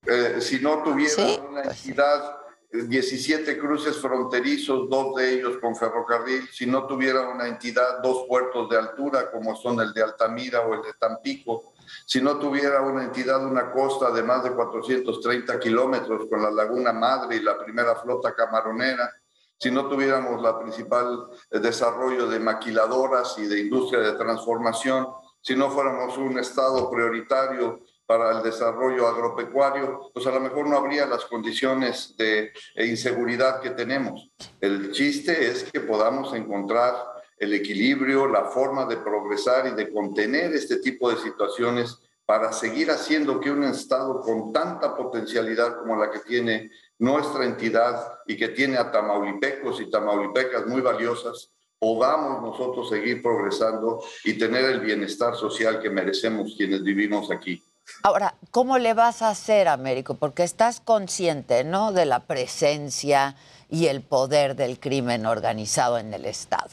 Eh, 0.07 0.37
si 0.41 0.61
no 0.61 0.83
tuviera 0.83 1.43
una 1.43 1.63
pues 1.63 1.79
entidad 1.79 2.39
17 2.83 3.57
cruces 3.59 3.97
fronterizos, 3.99 4.89
dos 4.91 5.15
de 5.15 5.35
ellos 5.35 5.59
con 5.59 5.77
ferrocarril, 5.77 6.49
si 6.51 6.67
no 6.67 6.87
tuviera 6.87 7.29
una 7.29 7.47
entidad, 7.47 8.01
dos 8.03 8.27
puertos 8.27 8.69
de 8.69 8.77
altura 8.77 9.31
como 9.31 9.55
son 9.55 9.81
el 9.81 9.93
de 9.93 10.03
Altamira 10.03 10.61
o 10.63 10.75
el 10.75 10.83
de 10.83 10.93
Tampico, 10.95 11.75
si 12.05 12.21
no 12.21 12.37
tuviera 12.39 12.81
una 12.83 13.05
entidad, 13.05 13.45
una 13.47 13.71
costa 13.71 14.11
de 14.11 14.25
más 14.25 14.43
de 14.43 14.53
430 14.53 15.61
kilómetros 15.61 16.27
con 16.29 16.43
la 16.43 16.51
Laguna 16.51 16.93
Madre 16.93 17.37
y 17.37 17.43
la 17.43 17.57
primera 17.59 17.95
flota 17.95 18.35
camaronera, 18.35 19.13
si 19.57 19.71
no 19.71 19.89
tuviéramos 19.89 20.43
la 20.43 20.59
principal 20.59 21.29
eh, 21.51 21.61
desarrollo 21.61 22.27
de 22.27 22.41
maquiladoras 22.41 23.39
y 23.39 23.47
de 23.47 23.61
industria 23.61 24.01
de 24.01 24.13
transformación, 24.13 25.07
si 25.45 25.55
no 25.55 25.71
fuéramos 25.71 26.17
un 26.17 26.39
estado 26.39 26.91
prioritario 26.91 27.83
para 28.07 28.39
el 28.39 28.43
desarrollo 28.43 29.07
agropecuario, 29.07 30.11
pues 30.15 30.27
a 30.27 30.31
lo 30.31 30.41
mejor 30.41 30.67
no 30.67 30.79
habría 30.79 31.05
las 31.05 31.27
condiciones 31.27 32.17
de 32.17 32.51
eh, 32.75 32.87
inseguridad 32.87 33.61
que 33.61 33.71
tenemos. 33.71 34.31
El 34.59 34.91
chiste 34.93 35.47
es 35.47 35.65
que 35.65 35.81
podamos 35.81 36.33
encontrar 36.33 36.95
el 37.37 37.53
equilibrio, 37.53 38.27
la 38.27 38.47
forma 38.47 38.87
de 38.87 38.97
progresar 38.97 39.67
y 39.67 39.73
de 39.73 39.93
contener 39.93 40.55
este 40.55 40.79
tipo 40.79 41.11
de 41.11 41.19
situaciones 41.19 41.99
para 42.25 42.51
seguir 42.51 42.91
haciendo 42.91 43.39
que 43.39 43.51
un 43.51 43.65
Estado 43.65 44.21
con 44.21 44.51
tanta 44.51 44.97
potencialidad 44.97 45.79
como 45.79 45.97
la 45.97 46.11
que 46.11 46.21
tiene 46.21 46.71
nuestra 46.99 47.45
entidad 47.45 48.19
y 48.27 48.39
que 48.39 48.49
tiene 48.49 48.79
a 48.79 48.91
tamaulipecos 48.91 49.79
y 49.83 49.91
tamaulipecas 49.91 50.67
muy 50.67 50.81
valiosas, 50.81 51.54
podamos 51.85 52.41
nosotros 52.41 52.89
seguir 52.89 53.23
progresando 53.23 54.03
y 54.25 54.39
tener 54.39 54.65
el 54.65 54.81
bienestar 54.81 55.37
social 55.37 55.83
que 55.83 55.91
merecemos 55.91 56.55
quienes 56.57 56.83
vivimos 56.83 57.31
aquí. 57.31 57.63
Ahora, 58.03 58.37
¿cómo 58.51 58.79
le 58.79 58.95
vas 58.95 59.21
a 59.21 59.29
hacer, 59.29 59.69
Américo? 59.69 60.15
Porque 60.15 60.45
estás 60.45 60.81
consciente, 60.81 61.63
¿no?, 61.63 61.93
de 61.93 62.07
la 62.07 62.21
presencia 62.21 63.37
y 63.69 63.89
el 63.89 64.01
poder 64.01 64.57
del 64.57 64.81
crimen 64.81 65.27
organizado 65.27 65.99
en 65.99 66.15
el 66.15 66.25
Estado. 66.25 66.71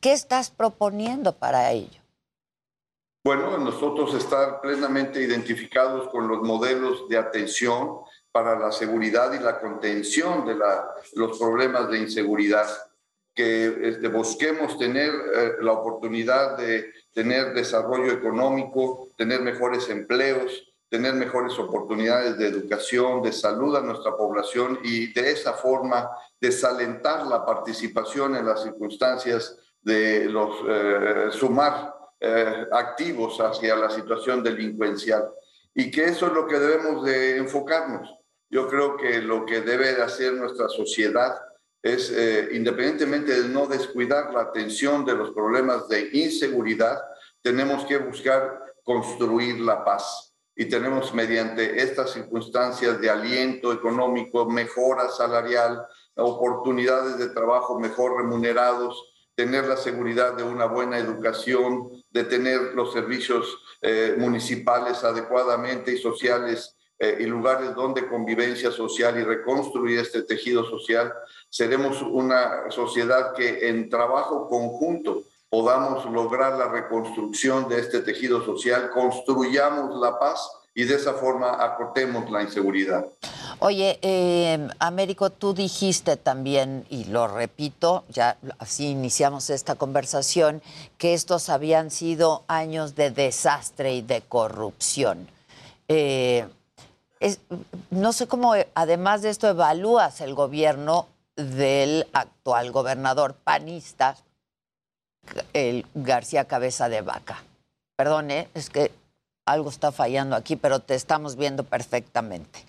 ¿Qué 0.00 0.14
estás 0.14 0.48
proponiendo 0.48 1.34
para 1.34 1.70
ello? 1.72 2.00
Bueno, 3.22 3.58
nosotros 3.58 4.14
estar 4.14 4.62
plenamente 4.62 5.20
identificados 5.20 6.08
con 6.08 6.26
los 6.26 6.40
modelos 6.40 7.06
de 7.10 7.18
atención 7.18 7.98
para 8.32 8.58
la 8.58 8.72
seguridad 8.72 9.34
y 9.34 9.40
la 9.40 9.60
contención 9.60 10.46
de 10.46 10.56
los 11.16 11.38
problemas 11.38 11.90
de 11.90 11.98
inseguridad, 11.98 12.66
que 13.34 13.88
este, 13.88 14.08
busquemos 14.08 14.78
tener 14.78 15.10
eh, 15.10 15.52
la 15.60 15.72
oportunidad 15.72 16.56
de 16.56 16.92
tener 17.12 17.52
desarrollo 17.52 18.12
económico, 18.12 19.08
tener 19.16 19.40
mejores 19.40 19.88
empleos, 19.88 20.72
tener 20.88 21.14
mejores 21.14 21.58
oportunidades 21.58 22.38
de 22.38 22.46
educación, 22.46 23.22
de 23.22 23.32
salud 23.32 23.74
a 23.74 23.80
nuestra 23.80 24.16
población 24.16 24.78
y 24.84 25.12
de 25.12 25.32
esa 25.32 25.54
forma 25.54 26.08
desalentar 26.40 27.26
la 27.26 27.44
participación 27.44 28.36
en 28.36 28.46
las 28.46 28.62
circunstancias 28.62 29.58
de 29.82 30.26
los 30.26 30.54
eh, 30.68 31.26
sumar 31.32 31.92
eh, 32.20 32.66
activos 32.70 33.40
hacia 33.40 33.74
la 33.74 33.90
situación 33.90 34.42
delincuencial. 34.42 35.28
Y 35.74 35.90
que 35.90 36.04
eso 36.04 36.28
es 36.28 36.32
lo 36.32 36.46
que 36.46 36.58
debemos 36.58 37.04
de 37.04 37.38
enfocarnos. 37.38 38.08
Yo 38.48 38.68
creo 38.68 38.96
que 38.96 39.20
lo 39.20 39.44
que 39.44 39.62
debe 39.62 39.94
de 39.94 40.02
hacer 40.02 40.34
nuestra 40.34 40.68
sociedad 40.68 41.34
es, 41.84 42.10
eh, 42.10 42.48
independientemente 42.52 43.42
de 43.42 43.48
no 43.50 43.66
descuidar 43.66 44.32
la 44.32 44.40
atención 44.40 45.04
de 45.04 45.14
los 45.14 45.32
problemas 45.32 45.86
de 45.86 46.08
inseguridad, 46.14 46.98
tenemos 47.42 47.84
que 47.84 47.98
buscar 47.98 48.58
construir 48.82 49.60
la 49.60 49.84
paz. 49.84 50.34
Y 50.56 50.64
tenemos 50.64 51.12
mediante 51.12 51.82
estas 51.82 52.12
circunstancias 52.12 52.98
de 53.00 53.10
aliento 53.10 53.70
económico, 53.70 54.48
mejora 54.48 55.10
salarial, 55.10 55.86
oportunidades 56.16 57.18
de 57.18 57.28
trabajo 57.28 57.78
mejor 57.78 58.16
remunerados, 58.16 59.12
tener 59.34 59.66
la 59.66 59.76
seguridad 59.76 60.32
de 60.32 60.42
una 60.42 60.64
buena 60.64 60.96
educación, 60.96 61.90
de 62.08 62.24
tener 62.24 62.72
los 62.74 62.94
servicios 62.94 63.58
eh, 63.82 64.14
municipales 64.16 65.04
adecuadamente 65.04 65.92
y 65.92 65.98
sociales 65.98 66.76
eh, 66.98 67.18
y 67.20 67.24
lugares 67.24 67.74
donde 67.74 68.08
convivencia 68.08 68.70
social 68.70 69.18
y 69.18 69.24
reconstruir 69.24 69.98
este 69.98 70.22
tejido 70.22 70.64
social, 70.64 71.12
seremos 71.48 72.00
una 72.02 72.70
sociedad 72.70 73.34
que 73.34 73.68
en 73.68 73.88
trabajo 73.88 74.48
conjunto 74.48 75.24
podamos 75.50 76.04
lograr 76.10 76.58
la 76.58 76.68
reconstrucción 76.68 77.68
de 77.68 77.80
este 77.80 78.00
tejido 78.00 78.44
social, 78.44 78.90
construyamos 78.90 80.00
la 80.00 80.18
paz 80.18 80.48
y 80.74 80.84
de 80.84 80.96
esa 80.96 81.14
forma 81.14 81.62
acortemos 81.64 82.30
la 82.30 82.42
inseguridad. 82.42 83.06
Oye, 83.60 83.98
eh, 84.02 84.68
Américo, 84.80 85.30
tú 85.30 85.54
dijiste 85.54 86.16
también, 86.16 86.84
y 86.90 87.04
lo 87.04 87.28
repito, 87.28 88.04
ya 88.08 88.36
así 88.58 88.88
iniciamos 88.88 89.48
esta 89.50 89.76
conversación, 89.76 90.60
que 90.98 91.14
estos 91.14 91.48
habían 91.48 91.90
sido 91.90 92.42
años 92.48 92.96
de 92.96 93.10
desastre 93.10 93.94
y 93.94 94.02
de 94.02 94.22
corrupción. 94.22 95.28
Eh, 95.86 96.46
no 97.90 98.12
sé 98.12 98.26
cómo, 98.26 98.54
además 98.74 99.22
de 99.22 99.30
esto, 99.30 99.48
evalúas 99.48 100.20
el 100.20 100.34
gobierno 100.34 101.08
del 101.36 102.06
actual 102.12 102.70
gobernador 102.70 103.34
panista, 103.34 104.16
el 105.52 105.86
García 105.94 106.46
Cabeza 106.46 106.88
de 106.88 107.00
Vaca. 107.00 107.42
Perdone, 107.96 108.48
es 108.54 108.70
que 108.70 108.92
algo 109.46 109.70
está 109.70 109.92
fallando 109.92 110.36
aquí, 110.36 110.56
pero 110.56 110.80
te 110.80 110.94
estamos 110.94 111.36
viendo 111.36 111.64
perfectamente. 111.64 112.64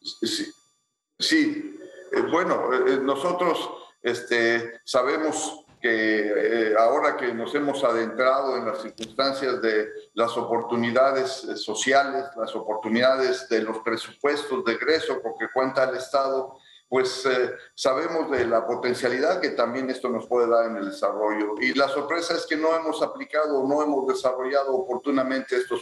Sí, 0.00 0.52
sí. 1.18 1.78
Eh, 2.12 2.20
bueno, 2.30 2.72
eh, 2.72 2.98
nosotros 3.02 3.58
este, 4.02 4.80
sabemos 4.84 5.63
que 5.84 6.70
eh, 6.70 6.74
ahora 6.78 7.14
que 7.14 7.34
nos 7.34 7.54
hemos 7.54 7.84
adentrado 7.84 8.56
en 8.56 8.64
las 8.64 8.80
circunstancias 8.80 9.60
de 9.60 9.90
las 10.14 10.34
oportunidades 10.34 11.28
sociales, 11.56 12.24
las 12.36 12.56
oportunidades 12.56 13.46
de 13.50 13.60
los 13.60 13.80
presupuestos 13.80 14.64
de 14.64 14.72
egreso 14.72 15.20
con 15.20 15.36
que 15.38 15.52
cuenta 15.52 15.84
el 15.84 15.98
Estado, 15.98 16.56
pues 16.88 17.28
sabemos 17.74 18.30
de 18.30 18.46
la 18.46 18.66
potencialidad 18.66 19.42
que 19.42 19.50
también 19.50 19.90
esto 19.90 20.08
nos 20.08 20.26
puede 20.26 20.48
dar 20.48 20.70
en 20.70 20.78
el 20.78 20.86
desarrollo. 20.86 21.56
Y 21.60 21.74
la 21.74 21.88
sorpresa 21.88 22.32
es 22.32 22.46
que 22.46 22.56
no 22.56 22.74
hemos 22.74 23.02
aplicado, 23.02 23.62
no 23.68 23.82
hemos 23.82 24.06
desarrollado 24.06 24.74
oportunamente 24.74 25.54
estas 25.54 25.80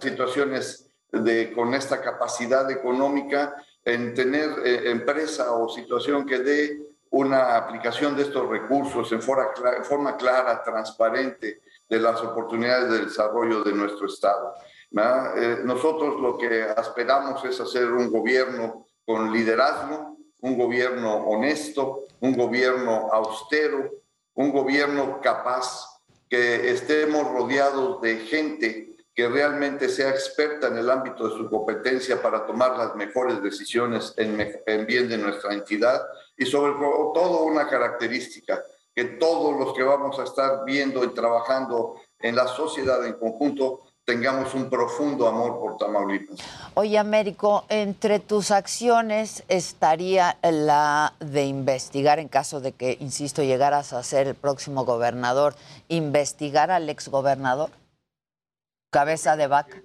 situaciones 0.00 0.88
de, 1.12 1.52
con 1.52 1.74
esta 1.74 2.00
capacidad 2.00 2.70
económica 2.70 3.54
en 3.84 4.14
tener 4.14 4.48
eh, 4.64 4.90
empresa 4.90 5.52
o 5.52 5.68
situación 5.68 6.24
que 6.24 6.38
dé 6.38 6.93
una 7.14 7.56
aplicación 7.56 8.16
de 8.16 8.22
estos 8.22 8.48
recursos 8.48 9.10
en 9.12 9.22
forma, 9.22 9.46
en 9.76 9.84
forma 9.84 10.16
clara, 10.16 10.62
transparente 10.62 11.60
de 11.88 12.00
las 12.00 12.20
oportunidades 12.20 12.90
de 12.90 13.04
desarrollo 13.04 13.62
de 13.62 13.72
nuestro 13.72 14.06
Estado. 14.06 14.52
Eh, 14.90 15.58
nosotros 15.64 16.20
lo 16.20 16.36
que 16.36 16.66
esperamos 16.76 17.44
es 17.44 17.60
hacer 17.60 17.86
un 17.92 18.10
gobierno 18.10 18.86
con 19.06 19.32
liderazgo, 19.32 20.16
un 20.40 20.58
gobierno 20.58 21.14
honesto, 21.16 22.04
un 22.20 22.36
gobierno 22.36 23.08
austero, 23.12 23.90
un 24.34 24.50
gobierno 24.50 25.20
capaz, 25.20 25.90
que 26.28 26.70
estemos 26.70 27.30
rodeados 27.30 28.00
de 28.00 28.16
gente 28.16 28.96
que 29.14 29.28
realmente 29.28 29.88
sea 29.88 30.10
experta 30.10 30.66
en 30.66 30.78
el 30.78 30.90
ámbito 30.90 31.28
de 31.28 31.36
su 31.36 31.48
competencia 31.48 32.20
para 32.20 32.44
tomar 32.44 32.76
las 32.76 32.96
mejores 32.96 33.40
decisiones 33.40 34.12
en, 34.16 34.86
bien 34.86 35.08
de 35.08 35.18
nuestra 35.18 35.54
entidad 35.54 36.02
y 36.36 36.46
sobre 36.46 36.72
todo 36.74 37.44
una 37.44 37.68
característica, 37.68 38.62
que 38.94 39.04
todos 39.04 39.58
los 39.58 39.74
que 39.74 39.82
vamos 39.82 40.18
a 40.18 40.24
estar 40.24 40.64
viendo 40.64 41.04
y 41.04 41.08
trabajando 41.08 41.96
en 42.18 42.36
la 42.36 42.46
sociedad 42.46 43.04
en 43.06 43.14
conjunto 43.14 43.80
tengamos 44.04 44.54
un 44.54 44.68
profundo 44.68 45.26
amor 45.26 45.58
por 45.58 45.78
Tamaulipas. 45.78 46.38
Oye, 46.74 46.98
Américo, 46.98 47.64
entre 47.70 48.20
tus 48.20 48.50
acciones 48.50 49.44
estaría 49.48 50.36
la 50.42 51.14
de 51.20 51.44
investigar, 51.46 52.18
en 52.18 52.28
caso 52.28 52.60
de 52.60 52.72
que, 52.72 52.98
insisto, 53.00 53.42
llegaras 53.42 53.92
a 53.92 54.02
ser 54.02 54.26
el 54.28 54.34
próximo 54.34 54.84
gobernador, 54.84 55.54
investigar 55.88 56.70
al 56.70 56.90
exgobernador 56.90 57.70
cabeza 58.94 59.36
de 59.36 59.48
vaca? 59.48 59.82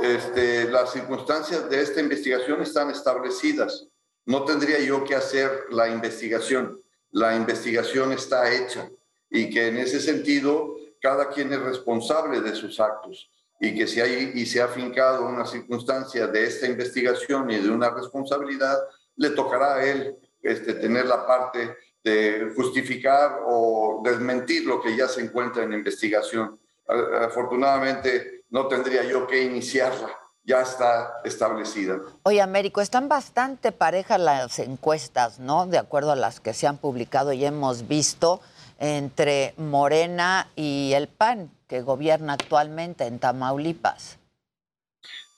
Este, 0.00 0.64
las 0.70 0.90
circunstancias 0.90 1.68
de 1.68 1.82
esta 1.82 2.00
investigación 2.00 2.62
están 2.62 2.90
establecidas. 2.90 3.86
No 4.26 4.44
tendría 4.44 4.78
yo 4.80 5.04
que 5.04 5.14
hacer 5.14 5.66
la 5.70 5.88
investigación. 5.88 6.80
La 7.10 7.36
investigación 7.36 8.12
está 8.12 8.52
hecha 8.52 8.88
y 9.30 9.50
que 9.50 9.68
en 9.68 9.78
ese 9.78 10.00
sentido 10.00 10.76
cada 11.00 11.28
quien 11.28 11.52
es 11.52 11.60
responsable 11.60 12.40
de 12.40 12.54
sus 12.54 12.78
actos 12.78 13.30
y 13.60 13.74
que 13.74 13.86
si 13.86 14.00
hay 14.00 14.32
y 14.34 14.46
se 14.46 14.62
ha 14.62 14.68
fincado 14.68 15.26
una 15.26 15.44
circunstancia 15.44 16.26
de 16.26 16.44
esta 16.44 16.66
investigación 16.66 17.50
y 17.50 17.58
de 17.58 17.70
una 17.70 17.90
responsabilidad, 17.90 18.78
le 19.16 19.30
tocará 19.30 19.76
a 19.76 19.84
él 19.84 20.16
este, 20.42 20.74
tener 20.74 21.06
la 21.06 21.26
parte 21.26 21.76
de 22.02 22.52
justificar 22.56 23.40
o 23.46 24.00
desmentir 24.04 24.66
lo 24.66 24.80
que 24.80 24.96
ya 24.96 25.06
se 25.08 25.20
encuentra 25.20 25.62
en 25.62 25.72
investigación 25.72 26.58
afortunadamente 26.86 28.44
no 28.50 28.68
tendría 28.68 29.04
yo 29.04 29.26
que 29.26 29.42
iniciarla. 29.42 30.10
Ya 30.44 30.60
está 30.60 31.20
establecida. 31.24 32.00
Oye, 32.24 32.40
Américo, 32.40 32.80
están 32.80 33.08
bastante 33.08 33.72
parejas 33.72 34.20
las 34.20 34.58
encuestas, 34.58 35.38
¿no? 35.38 35.66
De 35.66 35.78
acuerdo 35.78 36.12
a 36.12 36.16
las 36.16 36.40
que 36.40 36.54
se 36.54 36.66
han 36.66 36.78
publicado 36.78 37.32
y 37.32 37.44
hemos 37.44 37.86
visto 37.88 38.40
entre 38.78 39.54
Morena 39.56 40.48
y 40.56 40.92
el 40.94 41.06
PAN, 41.08 41.50
que 41.68 41.82
gobierna 41.82 42.32
actualmente 42.32 43.06
en 43.06 43.18
Tamaulipas. 43.20 44.18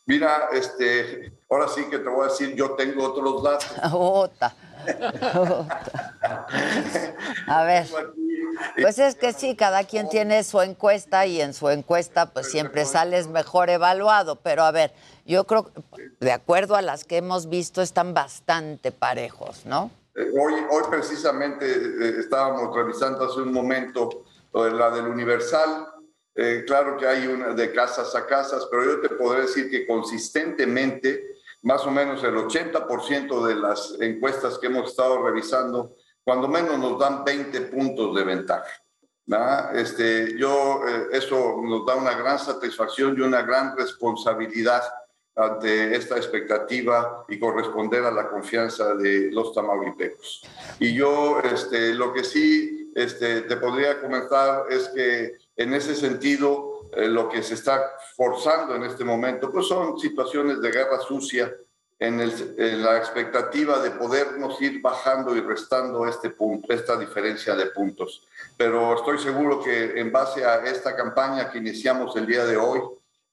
Mira, 0.07 0.49
este, 0.53 1.33
ahora 1.51 1.69
sí 1.69 1.85
que 1.91 1.99
te 1.99 2.09
voy 2.09 2.27
a 2.27 2.31
decir, 2.31 2.55
yo 2.55 2.73
tengo 2.73 3.05
otros 3.05 3.43
datos. 3.43 3.73
Ota. 3.93 4.55
A 7.47 7.65
ver. 7.65 7.87
Pues 8.81 8.99
es 8.99 9.15
que 9.15 9.33
sí, 9.33 9.57
cada 9.57 9.85
quien 9.85 10.09
tiene 10.09 10.45
su 10.45 10.61
encuesta 10.61 11.27
y 11.27 11.41
en 11.41 11.55
su 11.55 11.69
encuesta 11.71 12.27
pues 12.27 12.51
siempre 12.51 12.85
sales 12.85 13.27
mejor 13.29 13.71
evaluado, 13.71 14.37
pero 14.37 14.63
a 14.63 14.71
ver, 14.71 14.93
yo 15.27 15.45
creo 15.45 15.65
que 15.65 15.83
de 16.21 16.33
acuerdo 16.33 16.77
a 16.77 16.83
las 16.83 17.05
que 17.05 17.17
hemos 17.17 17.49
visto 17.49 17.83
están 17.83 18.15
bastante 18.15 18.93
parejos, 18.93 19.67
¿no? 19.67 19.91
Eh, 20.15 20.31
Hoy, 20.39 20.55
hoy 20.71 20.83
precisamente 20.91 21.67
eh, 21.67 22.21
estábamos 22.21 22.75
revisando 22.75 23.25
hace 23.25 23.41
un 23.41 23.53
momento 23.53 24.25
la 24.53 24.91
del 24.91 25.07
Universal. 25.07 25.89
Eh, 26.37 26.65
claro 26.67 26.97
que 26.97 27.07
hay 27.07 27.27
una 27.27 27.55
de 27.55 27.73
casas 27.73 28.15
a 28.15 28.27
casas, 28.27 28.67
pero 28.71 28.85
yo 28.85 29.01
te 29.01 29.09
podré 29.11 29.43
decir 29.43 29.71
que 29.71 29.87
consistentemente, 29.87 31.39
más 31.65 31.85
o 31.87 31.91
menos 31.91 32.23
el 32.23 32.35
80% 32.35 33.47
de 33.47 33.55
las 33.57 33.97
encuestas 34.01 34.59
que 34.59 34.67
hemos 34.67 34.91
estado 34.91 35.23
revisando, 35.23 35.97
cuando 36.23 36.47
menos 36.47 36.79
nos 36.79 36.99
dan 36.99 37.25
20 37.25 37.61
puntos 37.63 38.15
de 38.15 38.25
ventaja. 38.25 38.71
Este, 39.73 40.37
yo, 40.39 40.83
eh, 40.87 41.09
eso 41.13 41.61
nos 41.63 41.87
da 41.87 41.97
una 41.97 42.15
gran 42.15 42.39
satisfacción 42.39 43.17
y 43.17 43.23
una 43.23 43.43
gran 43.43 43.77
responsabilidad 43.77 44.83
ante 45.35 45.97
esta 45.97 46.17
expectativa 46.17 47.25
y 47.29 47.41
corresponder 47.41 48.05
a 48.05 48.11
la 48.11 48.29
confianza 48.29 48.95
de 48.95 49.31
los 49.33 49.53
tamaulipecos. 49.53 50.43
Y 50.79 50.95
yo 50.95 51.41
este, 51.41 51.95
lo 51.95 52.13
que 52.13 52.23
sí 52.23 52.93
este, 52.95 53.43
te 53.43 53.57
podría 53.57 54.01
comentar 54.01 54.67
es 54.71 54.89
que 54.91 55.33
en 55.57 55.75
ese 55.75 55.95
sentido 55.97 56.74
eh, 56.93 57.09
lo 57.09 57.29
que 57.29 57.43
se 57.43 57.55
está 57.55 57.93
forzando 58.17 58.75
en 58.77 58.85
este 58.85 59.05
momento 59.05 59.51
pues 59.51 59.67
son 59.67 59.99
situaciones 59.99 60.61
de 60.61 60.71
guerra 60.71 61.01
sucia 61.01 61.55
en, 61.99 62.21
el- 62.21 62.55
en 62.59 62.83
la 62.83 62.97
expectativa 62.99 63.79
de 63.81 63.93
podernos 63.93 64.61
ir 64.61 64.81
bajando 64.83 65.35
y 65.37 65.41
restando 65.41 66.07
este 66.07 66.31
punto, 66.31 66.73
esta 66.73 66.97
diferencia 66.97 67.55
de 67.55 67.67
puntos. 67.67 68.27
Pero 68.57 68.95
estoy 68.97 69.19
seguro 69.19 69.63
que 69.63 69.99
en 69.99 70.11
base 70.13 70.45
a 70.45 70.65
esta 70.65 70.95
campaña 70.97 71.51
que 71.51 71.59
iniciamos 71.59 72.15
el 72.17 72.27
día 72.27 72.45
de 72.45 72.57
hoy, 72.57 72.81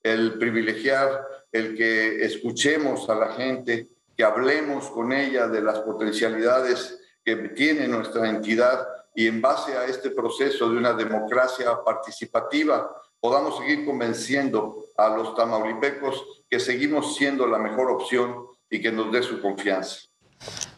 el 0.03 0.37
privilegiar, 0.37 1.27
el 1.51 1.75
que 1.75 2.23
escuchemos 2.23 3.09
a 3.09 3.15
la 3.15 3.33
gente, 3.33 3.89
que 4.15 4.23
hablemos 4.23 4.89
con 4.89 5.11
ella 5.11 5.47
de 5.47 5.61
las 5.61 5.79
potencialidades 5.79 6.99
que 7.25 7.35
tiene 7.49 7.87
nuestra 7.87 8.29
entidad 8.29 8.87
y 9.15 9.27
en 9.27 9.41
base 9.41 9.75
a 9.77 9.85
este 9.85 10.11
proceso 10.11 10.69
de 10.69 10.77
una 10.77 10.93
democracia 10.93 11.83
participativa 11.83 12.95
podamos 13.21 13.57
seguir 13.57 13.85
convenciendo 13.85 14.83
a 14.97 15.07
los 15.09 15.35
tamaulipecos 15.35 16.43
que 16.49 16.59
seguimos 16.59 17.15
siendo 17.15 17.47
la 17.47 17.57
mejor 17.57 17.89
opción 17.91 18.47
y 18.69 18.81
que 18.81 18.91
nos 18.91 19.11
dé 19.11 19.23
su 19.23 19.41
confianza. 19.41 19.99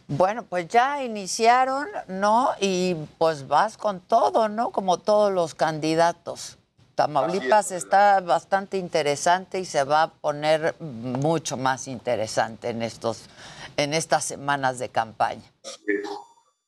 Bueno, 0.08 0.44
pues 0.44 0.68
ya 0.68 1.04
iniciaron, 1.04 1.88
¿no? 2.08 2.50
Y 2.60 2.96
pues 3.18 3.48
vas 3.48 3.78
con 3.78 4.02
todo, 4.02 4.50
¿no? 4.50 4.70
Como 4.70 5.00
todos 5.00 5.32
los 5.34 5.56
candidatos. 5.56 6.60
Tamaulipas 6.96 7.72
está 7.72 8.20
bastante 8.20 8.78
interesante 8.78 9.60
y 9.60 9.66
se 9.66 9.84
va 9.84 10.04
a 10.04 10.08
poner 10.12 10.76
mucho 10.80 11.58
más 11.58 11.88
interesante 11.88 12.70
en 12.70 12.84
estos 12.84 13.30
en 13.78 13.94
estas 13.94 14.26
semanas 14.26 14.80
de 14.80 14.90
campaña. 14.90 15.42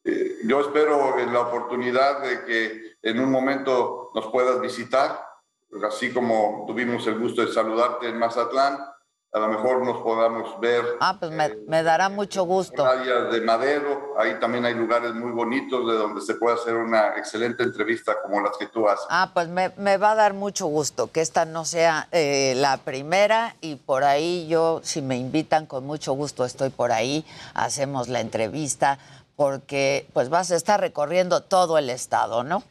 Eh, 0.03 0.37
yo 0.45 0.61
espero 0.61 1.17
la 1.17 1.41
oportunidad 1.41 2.21
de 2.21 2.43
que 2.45 2.97
en 3.01 3.19
un 3.19 3.31
momento 3.31 4.11
nos 4.15 4.27
puedas 4.27 4.59
visitar, 4.59 5.19
así 5.87 6.13
como 6.13 6.63
tuvimos 6.67 7.05
el 7.07 7.19
gusto 7.19 7.41
de 7.45 7.51
saludarte 7.51 8.07
en 8.09 8.17
Mazatlán, 8.19 8.77
a 9.33 9.39
lo 9.39 9.49
mejor 9.49 9.83
nos 9.83 9.97
podamos 10.01 10.57
ver 10.61 10.81
Ah, 11.01 11.17
pues 11.19 11.29
me, 11.29 11.53
me 11.67 11.83
dará 11.83 12.07
mucho 12.07 12.43
gusto. 12.45 12.83
playas 12.83 13.29
de 13.33 13.41
Madero, 13.41 14.13
ahí 14.17 14.39
también 14.39 14.63
hay 14.63 14.73
lugares 14.73 15.13
muy 15.13 15.31
bonitos 15.31 15.85
de 15.87 15.93
donde 15.97 16.21
se 16.21 16.35
puede 16.35 16.55
hacer 16.55 16.75
una 16.77 17.17
excelente 17.17 17.63
entrevista 17.63 18.15
como 18.21 18.39
las 18.39 18.55
que 18.55 18.67
tú 18.67 18.87
haces. 18.87 19.05
Ah, 19.09 19.31
pues 19.33 19.49
me, 19.49 19.73
me 19.75 19.97
va 19.97 20.11
a 20.11 20.15
dar 20.15 20.33
mucho 20.35 20.67
gusto 20.67 21.11
que 21.11 21.19
esta 21.19 21.43
no 21.43 21.65
sea 21.65 22.07
eh, 22.13 22.53
la 22.55 22.77
primera 22.77 23.57
y 23.59 23.75
por 23.75 24.05
ahí 24.05 24.47
yo, 24.47 24.79
si 24.83 25.01
me 25.01 25.17
invitan, 25.17 25.65
con 25.65 25.85
mucho 25.85 26.13
gusto 26.13 26.45
estoy 26.45 26.69
por 26.69 26.93
ahí, 26.93 27.25
hacemos 27.53 28.07
la 28.07 28.21
entrevista, 28.21 28.99
porque 29.35 30.07
pues 30.13 30.29
vas 30.29 30.49
a 30.51 30.55
estar 30.55 30.79
recorriendo 30.79 31.41
todo 31.43 31.77
el 31.77 31.89
estado, 31.89 32.43
¿no? 32.45 32.63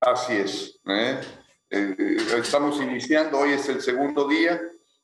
Así 0.00 0.34
es. 0.34 0.80
¿eh? 0.86 1.20
Eh, 1.68 2.16
estamos 2.38 2.80
iniciando, 2.80 3.38
hoy 3.38 3.52
es 3.52 3.68
el 3.68 3.80
segundo 3.80 4.28
día 4.28 4.60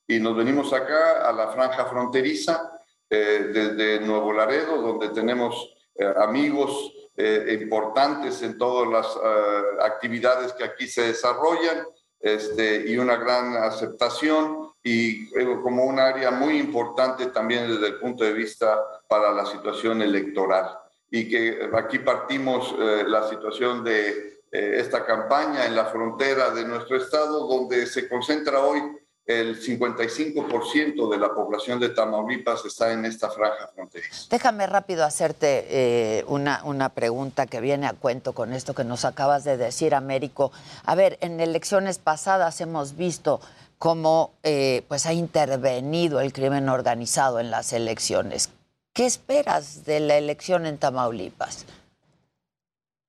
y 0.07 0.21
nos 0.21 0.37
venimos 0.37 0.73
acá 0.73 1.29
a 1.29 1.33
la 1.33 1.49
franja 1.49 1.87
fronteriza 1.87 2.79
eh, 3.11 3.51
desde 3.53 4.01
Nuevo 4.01 4.33
Laredo, 4.33 4.81
donde 4.81 5.09
tenemos 5.09 5.75
eh, 5.97 6.13
amigos 6.19 6.93
eh, 7.17 7.59
importantes 7.61 8.43
en 8.43 8.57
todas 8.57 8.89
las 8.89 9.07
eh, 9.17 9.63
actividades 9.83 10.53
que 10.53 10.65
aquí 10.65 10.87
se 10.87 11.09
desarrollan 11.09 11.85
este, 12.21 12.89
y 12.89 12.97
una 12.97 13.17
gran 13.17 13.57
aceptación 13.57 14.71
y 14.85 15.25
eh, 15.37 15.59
como 15.63 15.85
un 15.85 15.99
área 15.99 16.31
muy 16.31 16.59
importante 16.59 17.27
también 17.27 17.69
desde 17.69 17.89
el 17.89 17.99
punto 17.99 18.23
de 18.23 18.33
vista 18.33 18.81
para 19.09 19.33
la 19.33 19.45
situación 19.47 20.01
electoral. 20.01 20.79
Y 21.11 21.29
que 21.29 21.69
aquí 21.75 21.99
partimos 21.99 22.75
la 22.79 23.29
situación 23.29 23.85
de 23.85 24.42
eh, 24.53 24.75
esta 24.77 25.05
campaña 25.05 25.67
en 25.67 25.75
la 25.75 25.87
frontera 25.87 26.51
de 26.51 26.65
nuestro 26.65 26.97
estado, 26.97 27.47
donde 27.49 27.87
se 27.87 28.09
concentra 28.09 28.61
hoy 28.61 28.83
el 29.25 29.61
55% 29.61 31.11
de 31.11 31.19
la 31.19 31.33
población 31.33 31.79
de 31.79 31.91
Tamaulipas 31.91 32.65
está 32.65 32.93
en 32.93 33.05
esta 33.05 33.31
franja 33.31 33.69
fronteriza. 33.75 34.27
Déjame 34.29 34.67
rápido 34.67 35.05
hacerte 35.05 35.67
eh, 35.71 36.25
una, 36.27 36.63
una 36.65 36.89
pregunta 36.89 37.47
que 37.47 37.61
viene 37.61 37.87
a 37.87 37.93
cuento 37.93 38.33
con 38.33 38.53
esto 38.53 38.75
que 38.75 38.85
nos 38.85 39.05
acabas 39.05 39.45
de 39.45 39.57
decir, 39.57 39.95
Américo. 39.95 40.51
A 40.85 40.95
ver, 40.97 41.19
en 41.21 41.41
elecciones 41.41 41.99
pasadas 41.99 42.61
hemos 42.61 42.97
visto 42.97 43.41
cómo 43.79 44.33
eh, 44.43 44.85
pues 44.89 45.07
ha 45.07 45.13
intervenido 45.13 46.21
el 46.21 46.33
crimen 46.33 46.69
organizado 46.69 47.41
en 47.41 47.51
las 47.51 47.73
elecciones. 47.73 48.51
¿Qué 48.93 49.07
esperas 49.07 49.85
de 49.85 50.01
la 50.01 50.17
elección 50.17 50.67
en 50.67 50.79
Tamaulipas? 50.79 51.65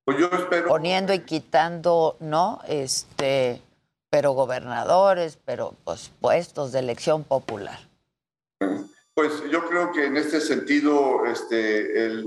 Pues 0.05 0.17
yo 0.17 0.27
espero... 0.27 0.67
Poniendo 0.67 1.13
y 1.13 1.19
quitando, 1.19 2.17
¿no? 2.19 2.59
Este, 2.67 3.61
pero 4.09 4.31
gobernadores, 4.33 5.37
pero 5.45 5.73
pues 5.83 6.11
puestos 6.19 6.71
de 6.71 6.79
elección 6.79 7.23
popular. 7.23 7.79
Pues 9.13 9.43
yo 9.51 9.67
creo 9.67 9.91
que 9.91 10.05
en 10.07 10.17
este 10.17 10.41
sentido 10.41 11.25
este, 11.25 12.05
el- 12.05 12.25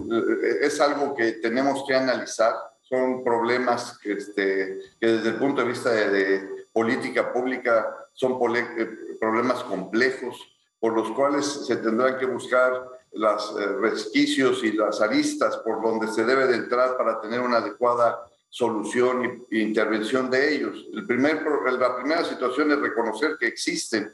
es 0.63 0.81
algo 0.81 1.15
que 1.15 1.33
tenemos 1.33 1.85
que 1.87 1.95
analizar. 1.95 2.55
Son 2.83 3.25
problemas 3.25 3.99
que, 3.99 4.13
este, 4.13 4.79
que 5.01 5.07
desde 5.07 5.31
el 5.31 5.37
punto 5.37 5.63
de 5.63 5.69
vista 5.69 5.91
de, 5.91 6.09
de 6.11 6.67
política 6.73 7.33
pública 7.33 7.95
son 8.13 8.39
eh, 8.57 8.89
problemas 9.21 9.63
complejos 9.65 10.37
por 10.79 10.93
los 10.95 11.11
cuales 11.11 11.45
se 11.67 11.77
tendrán 11.77 12.19
que 12.19 12.27
buscar 12.27 12.71
los 13.17 13.55
resquicios 13.81 14.63
y 14.65 14.73
las 14.73 15.01
aristas 15.01 15.57
por 15.59 15.83
donde 15.83 16.09
se 16.09 16.25
debe 16.25 16.47
de 16.47 16.57
entrar 16.57 16.97
para 16.97 17.21
tener 17.21 17.41
una 17.41 17.59
adecuada 17.59 18.25
solución 18.49 19.47
e 19.51 19.59
intervención 19.59 20.31
de 20.31 20.55
ellos. 20.55 20.87
El 20.93 21.07
primer, 21.07 21.43
la 21.79 21.97
primera 21.97 22.25
situación 22.25 22.71
es 22.73 22.79
reconocer 22.79 23.37
que 23.39 23.47
existen 23.47 24.11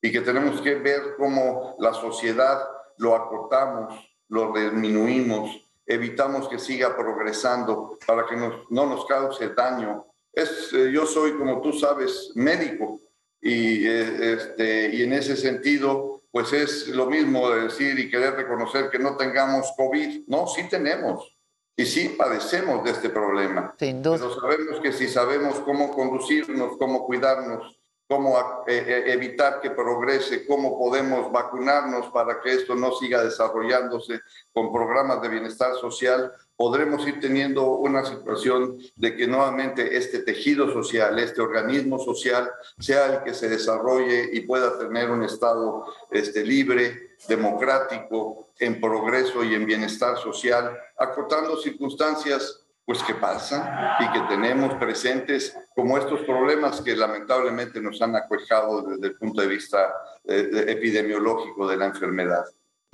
y 0.00 0.10
que 0.10 0.20
tenemos 0.20 0.60
que 0.60 0.74
ver 0.76 1.14
cómo 1.16 1.76
la 1.78 1.92
sociedad 1.92 2.58
lo 2.98 3.14
acortamos, 3.14 3.94
lo 4.28 4.52
disminuimos, 4.52 5.50
evitamos 5.86 6.48
que 6.48 6.58
siga 6.58 6.96
progresando 6.96 7.98
para 8.06 8.26
que 8.26 8.36
nos- 8.36 8.70
no 8.70 8.86
nos 8.86 9.04
cause 9.06 9.48
daño. 9.50 10.06
Es, 10.32 10.72
eh, 10.72 10.90
yo 10.92 11.04
soy, 11.06 11.32
como 11.32 11.60
tú 11.60 11.72
sabes, 11.72 12.32
médico 12.34 13.00
y, 13.40 13.86
eh, 13.86 14.32
este, 14.34 14.90
y 14.94 15.02
en 15.02 15.12
ese 15.12 15.36
sentido, 15.36 16.11
pues 16.32 16.52
es 16.54 16.88
lo 16.88 17.06
mismo 17.06 17.50
de 17.50 17.64
decir 17.64 17.98
y 17.98 18.10
querer 18.10 18.34
reconocer 18.34 18.90
que 18.90 18.98
no 18.98 19.16
tengamos 19.16 19.72
COVID. 19.76 20.24
No, 20.26 20.46
sí 20.46 20.66
tenemos 20.68 21.36
y 21.76 21.84
sí 21.84 22.08
padecemos 22.10 22.82
de 22.84 22.90
este 22.90 23.10
problema. 23.10 23.74
Sin 23.78 24.02
duda. 24.02 24.16
Pero 24.16 24.40
sabemos 24.40 24.80
que 24.80 24.92
si 24.92 25.08
sabemos 25.08 25.60
cómo 25.60 25.90
conducirnos, 25.90 26.78
cómo 26.78 27.04
cuidarnos, 27.04 27.78
cómo 28.08 28.38
eh, 28.66 28.84
eh, 28.86 29.04
evitar 29.12 29.60
que 29.60 29.70
progrese, 29.70 30.46
cómo 30.46 30.78
podemos 30.78 31.30
vacunarnos 31.30 32.06
para 32.08 32.40
que 32.40 32.54
esto 32.54 32.74
no 32.74 32.92
siga 32.92 33.22
desarrollándose 33.22 34.20
con 34.52 34.72
programas 34.72 35.20
de 35.20 35.28
bienestar 35.28 35.74
social, 35.76 36.32
podremos 36.62 37.04
ir 37.08 37.18
teniendo 37.18 37.72
una 37.72 38.04
situación 38.04 38.78
de 38.94 39.16
que 39.16 39.26
nuevamente 39.26 39.96
este 39.96 40.20
tejido 40.20 40.72
social, 40.72 41.18
este 41.18 41.40
organismo 41.40 41.98
social, 41.98 42.48
sea 42.78 43.06
el 43.06 43.24
que 43.24 43.34
se 43.34 43.48
desarrolle 43.48 44.30
y 44.32 44.42
pueda 44.42 44.78
tener 44.78 45.10
un 45.10 45.24
Estado 45.24 45.84
este, 46.08 46.46
libre, 46.46 47.16
democrático, 47.26 48.52
en 48.60 48.80
progreso 48.80 49.42
y 49.42 49.56
en 49.56 49.66
bienestar 49.66 50.16
social, 50.18 50.78
acotando 50.96 51.56
circunstancias 51.56 52.64
pues 52.84 53.02
que 53.02 53.14
pasan 53.14 53.68
y 53.98 54.12
que 54.12 54.20
tenemos 54.28 54.72
presentes 54.74 55.58
como 55.74 55.98
estos 55.98 56.20
problemas 56.20 56.80
que 56.80 56.94
lamentablemente 56.94 57.80
nos 57.80 58.00
han 58.02 58.14
aquejado 58.14 58.82
desde 58.82 59.08
el 59.08 59.16
punto 59.16 59.40
de 59.40 59.48
vista 59.48 59.92
eh, 60.24 60.66
epidemiológico 60.68 61.66
de 61.66 61.76
la 61.76 61.86
enfermedad. 61.86 62.44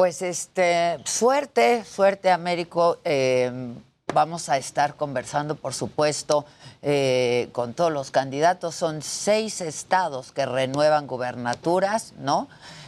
Pues 0.00 0.22
este, 0.22 0.96
suerte, 1.06 1.84
suerte 1.84 2.30
Américo. 2.30 2.98
Eh, 3.04 3.74
vamos 4.14 4.48
a 4.48 4.56
estar 4.56 4.94
conversando, 4.94 5.56
por 5.56 5.74
supuesto, 5.74 6.44
eh, 6.82 7.48
con 7.50 7.74
todos 7.74 7.90
los 7.90 8.12
candidatos. 8.12 8.76
Son 8.76 9.02
seis 9.02 9.60
estados 9.60 10.30
que 10.30 10.46
renuevan 10.46 11.08
gubernaturas, 11.08 12.14
¿no? 12.16 12.46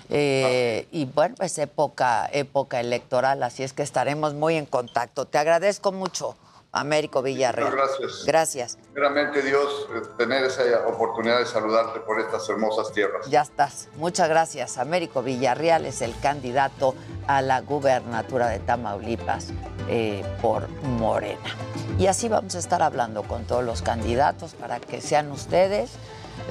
Eh, 0.09 0.87
y 0.93 1.07
bueno, 1.07 1.35
es 1.41 1.59
época, 1.59 2.31
época 2.33 2.79
electoral, 2.79 3.43
así 3.43 3.65
es 3.65 3.73
que 3.73 3.83
estaremos 3.83 4.35
muy 4.35 4.55
en 4.55 4.67
contacto. 4.67 5.25
Te 5.25 5.39
agradezco 5.39 5.91
mucho. 5.91 6.37
Américo 6.73 7.23
Villarreal. 7.23 7.73
Gracias. 7.73 8.25
Gracias. 8.27 8.79
Primeramente 8.93 9.43
Dios, 9.43 9.89
eh, 9.95 10.03
tener 10.17 10.45
esa 10.45 10.63
oportunidad 10.87 11.39
de 11.39 11.47
saludarte 11.47 12.01
por 12.01 12.21
estas 12.21 12.49
hermosas 12.49 12.93
tierras. 12.93 13.27
Ya 13.29 13.43
estás. 13.43 13.89
Muchas 13.97 14.29
gracias. 14.29 14.79
Américo 14.79 15.23
Villarreal 15.23 15.85
es 15.85 16.01
el 16.01 16.19
candidato 16.21 16.95
a 17.27 17.43
la 17.43 17.61
gubernatura 17.61 18.49
de 18.49 18.61
Tamaulipas 18.61 19.49
eh, 19.89 20.23
por 20.41 20.69
Morena. 20.83 21.57
Y 21.99 22.07
así 22.07 22.29
vamos 22.29 22.55
a 22.55 22.59
estar 22.59 22.83
hablando 22.83 23.25
con 23.25 23.45
todos 23.45 23.65
los 23.65 23.83
candidatos 23.83 24.55
para 24.55 24.79
que 24.79 25.01
sean 25.01 25.31
ustedes, 25.33 25.91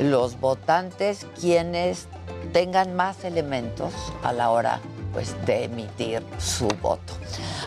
los 0.01 0.39
votantes, 0.39 1.25
quienes 1.39 2.07
tengan 2.51 2.95
más 2.95 3.23
elementos 3.23 3.93
a 4.23 4.33
la 4.33 4.49
hora 4.49 4.81
pues, 5.13 5.33
de 5.45 5.63
emitir 5.63 6.23
su 6.37 6.67
voto. 6.81 7.13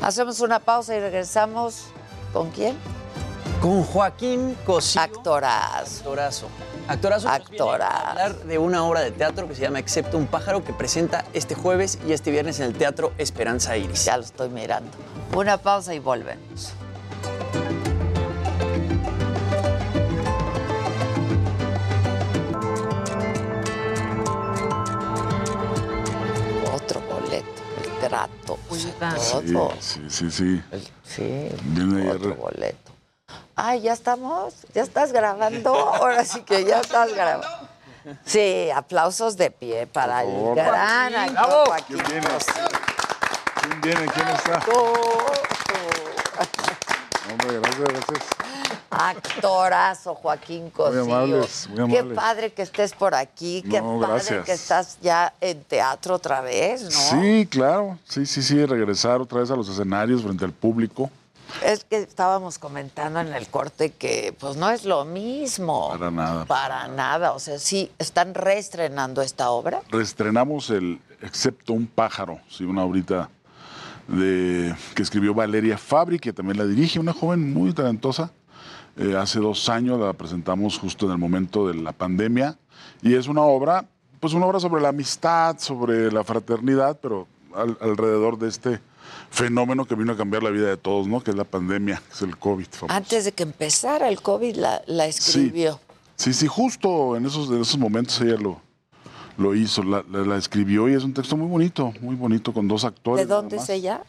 Hacemos 0.03 0.41
una 0.41 0.59
pausa 0.59 0.95
y 0.95 1.01
regresamos. 1.01 1.87
¿Con 2.32 2.50
quién? 2.50 2.76
Con 3.60 3.84
Joaquín 3.84 4.56
Cosío. 4.66 5.02
Actorazo. 5.02 6.48
Actorazo. 6.88 7.28
Actorazo. 7.28 7.28
nos 7.28 7.48
viene 7.50 7.84
a 7.84 8.10
hablar 8.10 8.36
de 8.44 8.59
una 8.59 8.84
obra 8.84 9.00
de 9.00 9.12
teatro 9.12 9.46
que 9.46 9.54
se 9.54 9.62
llama 9.62 9.78
Excepto 9.78 10.18
un 10.18 10.26
pájaro 10.26 10.64
que 10.64 10.72
presenta 10.72 11.24
este 11.32 11.54
jueves 11.54 11.98
y 12.06 12.12
este 12.12 12.30
viernes 12.30 12.59
en 12.59 12.66
el 12.66 12.74
Teatro 12.74 13.12
Esperanza 13.18 13.76
Iris. 13.76 14.04
Ya 14.04 14.16
lo 14.16 14.24
estoy 14.24 14.48
mirando. 14.48 14.90
Una 15.34 15.59
pausa 15.59 15.94
y 15.94 15.98
volvemos. 15.98 16.72
Todo. 29.53 29.73
Sí, 29.81 30.01
sí, 30.09 30.31
sí. 30.31 30.62
Sí, 31.05 31.49
Viene 31.62 32.11
otro 32.11 32.35
boleto. 32.35 32.93
Ay, 33.55 33.83
ya 33.83 33.93
estamos, 33.93 34.55
ya 34.74 34.83
estás 34.83 35.12
grabando. 35.12 35.74
Ahora 35.74 36.24
sí 36.24 36.43
que 36.43 36.65
ya 36.65 36.81
estás 36.81 37.12
grabando. 37.15 37.69
Sí, 38.24 38.69
aplausos 38.74 39.37
de 39.37 39.51
pie 39.51 39.87
para 39.87 40.23
el 40.24 40.55
gran 40.55 41.12
Joaquín. 41.12 41.16
actor 41.16 41.33
Bravo. 41.33 41.65
Joaquín 41.66 41.99
¿Quién 41.99 42.20
viene? 42.20 42.29
¿Quién 43.61 43.81
viene? 43.81 44.12
¿Quién 44.12 44.29
está? 44.29 44.59
Hombre, 47.31 47.61
gracias, 47.61 47.89
gracias. 47.89 48.41
Actorazo, 48.93 50.14
Joaquín 50.14 50.70
Cosío. 50.70 51.02
amables, 51.02 51.69
muy 51.70 51.90
Qué 51.90 52.05
padre 52.05 52.52
que 52.52 52.62
estés 52.62 52.93
por 52.93 53.14
aquí. 53.14 53.62
Qué 53.62 53.81
No, 53.81 53.98
padre 54.01 54.14
gracias. 54.14 54.44
que 54.44 54.52
estás 54.52 54.98
ya 55.01 55.32
en 55.40 55.64
teatro 55.64 56.14
otra 56.16 56.40
vez, 56.40 56.82
¿no? 56.85 56.90
Sí, 56.90 57.47
claro. 57.51 57.98
Sí, 58.06 58.27
sí, 58.27 58.43
sí. 58.43 58.64
Regresar 58.66 59.20
otra 59.20 59.40
vez 59.40 59.51
a 59.51 59.56
los 59.56 59.69
escenarios 59.69 60.23
frente 60.23 60.44
al 60.44 60.52
público. 60.52 61.10
Es 61.64 61.85
que 61.85 61.98
estábamos 61.98 62.59
comentando 62.59 63.20
en 63.20 63.35
el 63.35 63.47
corte 63.48 63.90
que 63.90 64.35
pues 64.39 64.56
no 64.56 64.70
es 64.70 64.85
lo 64.85 65.05
mismo. 65.05 65.90
Para 65.90 66.10
nada. 66.10 66.44
Para 66.47 66.89
nada. 66.89 67.32
O 67.32 67.39
sea, 67.39 67.59
sí, 67.59 67.90
están 67.98 68.35
reestrenando 68.35 69.20
esta 69.23 69.51
obra. 69.51 69.81
Reestrenamos 69.90 70.70
el 70.70 71.01
Excepto 71.23 71.73
un 71.73 71.86
pájaro, 71.86 72.40
sí, 72.51 72.64
una 72.64 72.82
obrita 72.85 73.31
de, 74.09 74.74
que 74.97 75.02
escribió 75.02 75.32
Valeria 75.35 75.78
Fabri, 75.78 76.19
que 76.19 76.32
también 76.32 76.59
la 76.59 76.64
dirige, 76.64 76.98
una 76.98 77.12
joven 77.12 77.52
muy 77.52 77.73
talentosa. 77.73 78.32
Eh, 78.97 79.16
hace 79.16 79.39
dos 79.40 79.69
años 79.69 79.98
la 79.98 80.12
presentamos 80.12 80.78
justo 80.78 81.06
en 81.06 81.12
el 81.12 81.19
momento 81.19 81.66
de 81.69 81.74
la 81.74 81.93
pandemia 81.93 82.59
y 83.01 83.14
es 83.14 83.27
una 83.27 83.40
obra, 83.43 83.86
pues 84.20 84.35
una 84.35 84.47
obra 84.47 84.60
sobre 84.60 84.82
la 84.82 84.90
amistad, 84.90 85.59
sobre 85.59 86.12
la 86.12 86.23
fraternidad, 86.24 86.98
pero 87.01 87.27
al- 87.55 87.78
alrededor 87.81 88.39
de 88.39 88.48
este 88.48 88.81
fenómeno 89.31 89.86
que 89.86 89.94
vino 89.94 90.12
a 90.12 90.16
cambiar 90.16 90.43
la 90.43 90.51
vida 90.51 90.69
de 90.69 90.77
todos, 90.77 91.06
¿no? 91.06 91.23
Que 91.23 91.31
es 91.31 91.36
la 91.36 91.44
pandemia, 91.44 92.02
que 92.06 92.12
es 92.14 92.23
el 92.23 92.36
COVID. 92.36 92.66
famoso. 92.70 92.94
Antes 92.94 93.24
de 93.24 93.32
que 93.32 93.43
empezara 93.44 94.09
el 94.09 94.20
COVID 94.20 94.56
la, 94.56 94.82
la 94.86 95.06
escribió. 95.06 95.81
Sí, 96.16 96.35
sí, 96.35 96.47
justo 96.47 97.16
en 97.16 97.24
esos, 97.27 97.48
en 97.51 97.62
esos 97.62 97.78
momentos 97.78 98.20
ella 98.20 98.36
lo, 98.36 98.60
lo 99.39 99.55
hizo, 99.55 99.82
la, 99.82 100.05
la- 100.10 100.20
la 100.27 100.36
escribió 100.36 100.86
y 100.89 100.93
es 100.94 101.02
un 101.02 101.14
texto 101.14 101.35
muy 101.36 101.48
bonito, 101.48 101.93
muy 102.02 102.14
bonito, 102.14 102.52
con 102.52 102.69
dos 102.69 102.85
actores. 102.85 103.27
¿De 103.27 103.35
dónde 103.35 103.56
es 103.56 103.69
ella? 103.70 104.02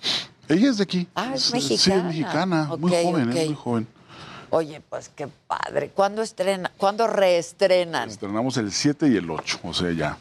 Ella 0.49 0.69
es 0.69 0.77
de 0.77 0.83
aquí. 0.83 1.07
Ah, 1.15 1.31
es 1.35 1.43
Sí, 1.43 1.53
mexicana. 1.53 1.95
es 2.01 2.05
mexicana, 2.05 2.69
muy 2.77 2.91
joven, 2.91 3.29
es 3.31 3.45
muy 3.47 3.55
joven. 3.55 3.87
Oye, 4.53 4.81
pues 4.87 5.09
qué 5.15 5.27
padre. 5.47 5.89
¿Cuándo 5.89 6.21
estrena? 6.21 6.71
¿Cuándo 6.77 7.07
reestrenan? 7.07 8.07
Estrenamos 8.09 8.55
el 8.57 8.71
7 8.71 9.07
y 9.07 9.17
el 9.17 9.27
8, 9.27 9.59
o 9.63 9.73
sea, 9.73 9.91
ya. 9.91 10.15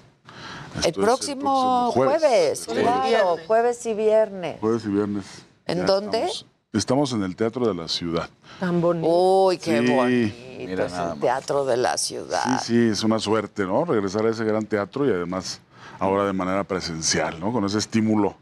El 0.83 0.95
próximo, 0.95 1.93
jueves, 1.93 2.61
Sí. 2.61 2.71
claro, 2.73 3.37
jueves 3.47 3.85
y 3.85 3.93
viernes. 3.93 4.59
Jueves 4.59 4.87
y 4.87 4.89
viernes. 4.89 5.27
¿En 5.67 5.81
Ya 5.81 5.85
dónde? 5.85 6.19
Estamos, 6.25 6.47
estamos 6.73 7.13
en 7.13 7.23
el 7.25 7.37
Teatro 7.37 7.67
de 7.67 7.75
la 7.75 7.89
Ciudad. 7.89 8.31
Tan 8.59 8.81
bonito. 8.81 9.07
Uy, 9.07 9.59
qué 9.59 9.81
Sí, 9.87 9.93
bonito. 9.95 10.35
mira 10.67 10.87
es 10.87 10.93
nada 10.93 11.13
el 11.13 11.21
teatro 11.21 11.67
de 11.67 11.77
la 11.77 11.99
Sí, 11.99 12.15
ciudad. 12.15 12.63
sí, 12.65 12.89
es 12.89 13.05
una 13.05 13.19
suerte, 13.19 13.67
¿no? 13.67 13.85
Regresar 13.85 14.25
a 14.25 14.31
ese 14.31 14.45
gran 14.45 14.65
teatro 14.65 15.07
y 15.07 15.11
además 15.11 15.61
ahora 15.99 16.25
de 16.25 16.33
manera 16.33 16.65
presencial, 16.65 17.39
¿no? 17.39 17.53
Con 17.53 17.67
ese 17.67 17.77
estímulo 17.77 18.35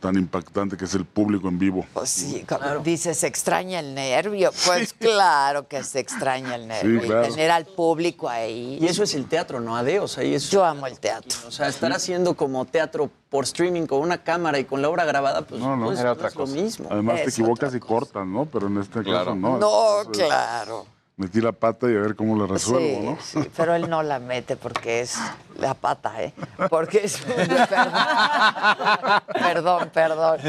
tan 0.00 0.16
impactante 0.16 0.76
que 0.76 0.86
es 0.86 0.94
el 0.94 1.04
público 1.04 1.48
en 1.48 1.58
vivo. 1.58 1.86
Pues 1.92 2.10
sí, 2.10 2.44
como 2.48 2.78
dices, 2.82 3.18
se 3.18 3.26
extraña 3.26 3.78
el 3.80 3.94
nervio. 3.94 4.50
Pues 4.66 4.92
claro 4.98 5.68
que 5.68 5.84
se 5.84 6.00
extraña 6.00 6.54
el 6.56 6.66
nervio. 6.66 7.04
y 7.04 7.06
claro. 7.06 7.28
Tener 7.28 7.50
al 7.50 7.66
público 7.66 8.28
ahí. 8.28 8.78
Y 8.80 8.86
eso 8.86 9.02
es 9.02 9.14
el 9.14 9.26
teatro, 9.26 9.60
¿no, 9.60 9.76
Ade? 9.76 10.00
O 10.00 10.08
sea, 10.08 10.24
y 10.24 10.34
eso- 10.34 10.50
Yo 10.50 10.64
amo 10.64 10.86
el 10.86 10.98
teatro. 10.98 11.38
O 11.46 11.50
sea, 11.50 11.68
estar 11.68 11.92
haciendo 11.92 12.34
como 12.34 12.64
teatro 12.64 13.10
por 13.28 13.44
streaming 13.44 13.86
con 13.86 14.00
una 14.00 14.22
cámara 14.24 14.58
y 14.58 14.64
con 14.64 14.82
la 14.82 14.88
obra 14.88 15.04
grabada, 15.04 15.42
pues 15.42 15.60
No, 15.60 15.76
no. 15.76 15.92
es- 15.92 16.00
Era 16.00 16.14
no 16.14 16.26
es 16.26 16.34
lo 16.34 16.46
mismo. 16.46 16.88
Además 16.90 17.22
te 17.22 17.28
equivocas 17.30 17.74
y 17.74 17.80
cortas, 17.80 18.26
¿no? 18.26 18.46
Pero 18.46 18.66
en 18.66 18.78
este 18.78 19.04
caso 19.04 19.34
no. 19.34 19.58
No, 19.58 20.10
claro. 20.10 20.86
Metí 21.20 21.38
la 21.42 21.52
pata 21.52 21.86
y 21.90 21.94
a 21.94 22.00
ver 22.00 22.16
cómo 22.16 22.34
la 22.34 22.46
resuelvo, 22.46 22.80
sí, 22.80 22.98
¿no? 23.36 23.42
sí, 23.44 23.50
pero 23.54 23.74
él 23.74 23.90
no 23.90 24.02
la 24.02 24.18
mete 24.18 24.56
porque 24.56 25.00
es 25.00 25.18
la 25.58 25.74
pata, 25.74 26.14
¿eh? 26.22 26.32
Porque 26.70 27.02
es 27.04 27.20
un... 27.20 27.34
Perdón, 29.34 29.90
perdón. 29.92 30.40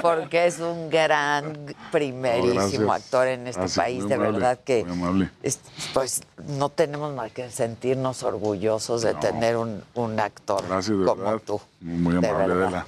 Porque 0.00 0.46
es 0.46 0.58
un 0.58 0.88
gran, 0.88 1.74
primerísimo 1.92 2.86
No, 2.86 2.92
actor 2.94 3.26
en 3.26 3.46
este 3.46 3.60
Gracias, 3.60 3.84
país. 3.84 4.00
muy 4.00 4.08
De 4.08 4.14
amable, 4.14 4.32
verdad 4.38 4.58
que... 4.64 4.84
Muy 4.86 4.92
amable. 4.96 5.30
es- 5.42 5.60
pues 5.92 6.22
no 6.48 6.70
tenemos 6.70 7.12
más 7.14 7.30
que 7.32 7.50
sentirnos 7.50 8.22
orgullosos 8.22 9.02
de 9.02 9.12
tener 9.14 9.58
un, 9.58 9.82
un 9.94 10.18
actor 10.18 10.64
Gracias, 10.66 10.98
de 10.98 11.04
como 11.04 11.24
verdad. 11.24 11.42
tú. 11.44 11.60
Muy 11.82 12.14
de 12.14 12.18
amable, 12.26 12.54
verdad. 12.54 12.62
Adela. 12.68 12.86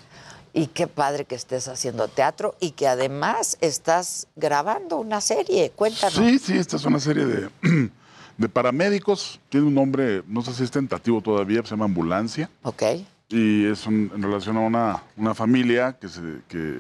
Y 0.58 0.66
qué 0.66 0.86
padre 0.88 1.24
que 1.24 1.34
estés 1.34 1.68
haciendo 1.68 2.08
teatro 2.08 2.56
y 2.60 2.72
que 2.72 2.88
además 2.88 3.56
estás 3.60 4.26
grabando 4.36 4.96
una 4.98 5.20
serie. 5.20 5.70
Cuéntanos. 5.74 6.14
Sí, 6.14 6.38
sí, 6.38 6.58
esta 6.58 6.76
es 6.76 6.84
una 6.84 6.98
serie 7.00 7.26
de, 7.26 7.48
de 8.38 8.48
paramédicos. 8.48 9.38
Tiene 9.48 9.66
un 9.66 9.74
nombre, 9.74 10.22
no 10.26 10.42
sé 10.42 10.52
si 10.54 10.64
es 10.64 10.70
tentativo 10.70 11.20
todavía, 11.20 11.62
se 11.62 11.70
llama 11.70 11.84
Ambulancia. 11.84 12.50
Ok. 12.62 12.82
Y 13.28 13.66
es 13.66 13.86
un- 13.86 14.10
en 14.14 14.22
relación 14.22 14.56
a 14.56 14.60
una, 14.60 15.02
una 15.16 15.34
familia 15.34 15.92
que 16.00 16.08
se, 16.08 16.20
que 16.48 16.78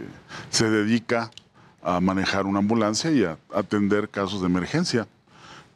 se 0.50 0.68
dedica 0.68 1.30
a 1.82 2.00
manejar 2.00 2.46
una 2.46 2.58
ambulancia 2.58 3.10
y 3.12 3.22
a 3.22 3.38
atender 3.54 4.08
casos 4.08 4.40
de 4.40 4.46
emergencia, 4.46 5.06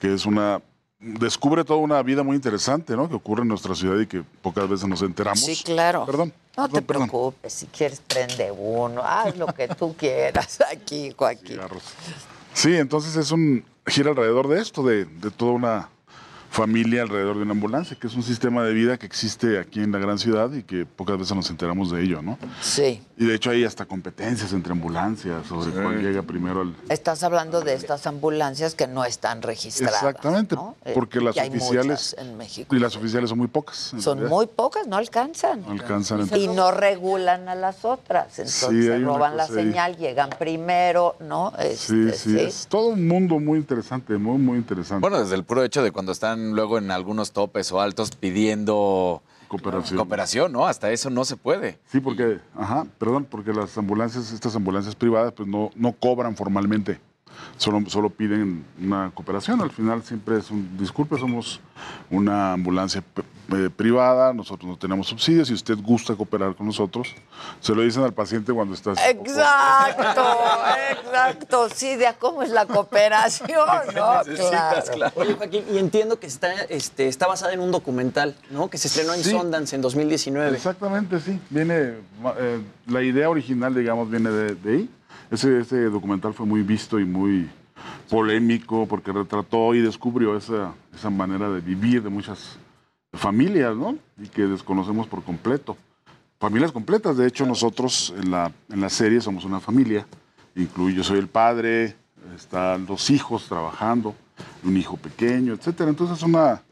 que 0.00 0.12
es 0.12 0.26
una... 0.26 0.60
Descubre 1.02 1.64
toda 1.64 1.80
una 1.80 2.00
vida 2.02 2.22
muy 2.22 2.36
interesante, 2.36 2.94
¿no? 2.96 3.08
Que 3.08 3.16
ocurre 3.16 3.42
en 3.42 3.48
nuestra 3.48 3.74
ciudad 3.74 3.98
y 3.98 4.06
que 4.06 4.22
pocas 4.40 4.68
veces 4.68 4.86
nos 4.88 5.02
enteramos. 5.02 5.40
Sí, 5.40 5.60
claro. 5.64 6.06
Perdón. 6.06 6.32
No 6.56 6.68
te 6.68 6.82
perdón, 6.82 7.08
preocupes, 7.08 7.52
si 7.52 7.66
quieres 7.66 8.00
prende 8.06 8.52
uno, 8.52 9.02
haz 9.02 9.36
lo 9.36 9.46
que 9.46 9.68
tú 9.68 9.96
quieras 9.96 10.60
aquí, 10.72 11.12
Joaquín. 11.16 11.58
Sí, 12.54 12.76
entonces 12.76 13.16
es 13.16 13.32
un 13.32 13.64
gira 13.86 14.10
alrededor 14.10 14.48
de 14.48 14.60
esto, 14.60 14.82
de, 14.84 15.06
de 15.06 15.30
toda 15.30 15.52
una 15.52 15.88
familia 16.52 17.00
alrededor 17.02 17.36
de 17.36 17.42
una 17.44 17.52
ambulancia, 17.52 17.96
que 17.98 18.06
es 18.06 18.14
un 18.14 18.22
sistema 18.22 18.62
de 18.62 18.74
vida 18.74 18.98
que 18.98 19.06
existe 19.06 19.58
aquí 19.58 19.80
en 19.80 19.90
la 19.90 19.98
gran 19.98 20.18
ciudad 20.18 20.52
y 20.52 20.62
que 20.62 20.84
pocas 20.84 21.16
veces 21.18 21.34
nos 21.34 21.48
enteramos 21.48 21.90
de 21.90 22.02
ello, 22.02 22.20
¿no? 22.20 22.38
Sí. 22.60 23.02
Y 23.16 23.24
de 23.24 23.34
hecho 23.34 23.50
hay 23.50 23.64
hasta 23.64 23.86
competencias 23.86 24.52
entre 24.52 24.72
ambulancias 24.72 25.46
sobre 25.46 25.70
cuál 25.72 26.02
llega 26.02 26.20
primero 26.22 26.60
al... 26.60 26.74
Estás 26.90 27.22
hablando 27.22 27.62
de 27.62 27.72
estas 27.72 28.06
ambulancias 28.06 28.74
que 28.74 28.86
no 28.86 29.02
están 29.06 29.40
registradas. 29.40 30.02
Exactamente, 30.02 30.54
¿no? 30.54 30.76
Eh, 30.84 30.92
porque 30.94 31.20
las 31.22 31.36
y 31.36 31.40
hay 31.40 31.48
oficiales... 31.48 32.14
en 32.18 32.36
México. 32.36 32.76
Y 32.76 32.78
las 32.78 32.96
oficiales 32.96 33.30
son 33.30 33.38
muy 33.38 33.48
pocas. 33.48 33.94
Son 33.98 34.18
realidad. 34.18 34.28
muy 34.36 34.46
pocas, 34.46 34.86
no 34.86 34.96
alcanzan. 34.96 35.62
No 35.62 35.70
alcanzan. 35.70 36.28
Y 36.36 36.48
no 36.48 36.70
regulan 36.70 37.48
a 37.48 37.54
las 37.54 37.82
otras. 37.86 38.38
Entonces 38.38 38.68
Sí, 38.68 39.04
roban 39.04 39.38
la 39.38 39.44
ahí. 39.44 39.54
señal, 39.54 39.96
llegan 39.96 40.28
primero, 40.38 41.16
¿no? 41.20 41.54
Sí, 41.74 42.08
Este, 42.08 42.12
sí, 42.12 42.38
es 42.38 42.66
todo 42.66 42.88
un 42.88 43.08
mundo 43.08 43.38
muy 43.38 43.58
interesante, 43.58 44.18
muy, 44.18 44.36
muy 44.36 44.58
interesante. 44.58 45.00
Bueno, 45.00 45.18
desde 45.18 45.34
el 45.34 45.44
puro 45.44 45.64
hecho 45.64 45.82
de 45.82 45.90
cuando 45.92 46.12
están 46.12 46.41
luego 46.50 46.78
en 46.78 46.90
algunos 46.90 47.32
topes 47.32 47.70
o 47.72 47.80
altos 47.80 48.10
pidiendo 48.16 49.22
Cooperación. 49.48 49.96
cooperación, 49.96 50.52
¿no? 50.52 50.66
Hasta 50.66 50.90
eso 50.90 51.08
no 51.10 51.24
se 51.24 51.36
puede. 51.36 51.78
Sí, 51.86 52.00
porque, 52.00 52.40
ajá, 52.56 52.86
perdón, 52.98 53.26
porque 53.30 53.52
las 53.52 53.76
ambulancias, 53.78 54.32
estas 54.32 54.56
ambulancias 54.56 54.94
privadas, 54.94 55.32
pues 55.32 55.48
no, 55.48 55.70
no 55.74 55.92
cobran 55.92 56.36
formalmente. 56.36 57.00
Solo, 57.56 57.82
solo 57.88 58.10
piden 58.10 58.64
una 58.80 59.10
cooperación. 59.14 59.60
Al 59.60 59.70
final 59.70 60.02
siempre 60.02 60.38
es 60.38 60.50
un, 60.50 60.76
disculpe, 60.76 61.18
somos 61.18 61.60
una 62.10 62.52
ambulancia 62.54 63.02
eh, 63.54 63.70
privada, 63.74 64.32
nosotros 64.32 64.68
no 64.68 64.76
tenemos 64.76 65.06
subsidios. 65.06 65.48
Si 65.48 65.54
usted 65.54 65.76
gusta 65.78 66.14
cooperar 66.14 66.54
con 66.54 66.66
nosotros, 66.66 67.14
se 67.60 67.74
lo 67.74 67.82
dicen 67.82 68.02
al 68.02 68.12
paciente 68.12 68.52
cuando 68.52 68.74
está... 68.74 68.92
Exacto, 69.08 70.24
exacto. 70.90 71.68
Sí, 71.74 71.96
de 71.96 72.06
a 72.06 72.14
cómo 72.14 72.42
es 72.42 72.50
la 72.50 72.66
cooperación, 72.66 73.48
¿no? 73.94 74.22
Claro. 74.24 75.12
Oye, 75.16 75.34
Joaquín, 75.34 75.64
y 75.72 75.78
entiendo 75.78 76.18
que 76.18 76.26
está, 76.26 76.52
este, 76.64 77.08
está 77.08 77.26
basada 77.26 77.52
en 77.52 77.60
un 77.60 77.70
documental, 77.70 78.34
¿no? 78.50 78.68
Que 78.68 78.78
se 78.78 78.88
estrenó 78.88 79.14
en 79.14 79.22
Sí. 79.22 79.30
Sundance 79.30 79.76
en 79.76 79.82
2019. 79.82 80.56
Exactamente, 80.56 81.20
sí. 81.20 81.38
Viene, 81.50 81.94
eh, 82.38 82.60
la 82.86 83.02
idea 83.02 83.30
original, 83.30 83.74
digamos, 83.74 84.10
viene 84.10 84.30
de, 84.30 84.54
de 84.54 84.72
ahí. 84.72 84.90
Ese, 85.30 85.60
ese 85.60 85.84
documental 85.84 86.34
fue 86.34 86.46
muy 86.46 86.62
visto 86.62 87.00
y 87.00 87.04
muy 87.04 87.48
polémico 88.08 88.86
porque 88.86 89.12
retrató 89.12 89.74
y 89.74 89.80
descubrió 89.80 90.36
esa, 90.36 90.74
esa 90.94 91.10
manera 91.10 91.48
de 91.50 91.60
vivir 91.60 92.02
de 92.02 92.10
muchas 92.10 92.58
familias, 93.12 93.76
¿no? 93.76 93.96
Y 94.18 94.28
que 94.28 94.42
desconocemos 94.42 95.06
por 95.06 95.22
completo. 95.22 95.76
Familias 96.38 96.72
completas, 96.72 97.16
de 97.16 97.26
hecho 97.26 97.46
nosotros 97.46 98.12
en 98.20 98.30
la, 98.30 98.52
en 98.68 98.80
la 98.80 98.88
serie 98.88 99.20
somos 99.20 99.44
una 99.44 99.60
familia, 99.60 100.06
incluyo, 100.56 100.96
yo 100.96 101.04
soy 101.04 101.18
el 101.18 101.28
padre, 101.28 101.94
están 102.36 102.86
los 102.86 103.10
hijos 103.10 103.46
trabajando, 103.46 104.14
un 104.64 104.76
hijo 104.76 104.96
pequeño, 104.96 105.54
etcétera. 105.54 105.90
Entonces 105.90 106.18
es 106.18 106.22
una 106.22 106.62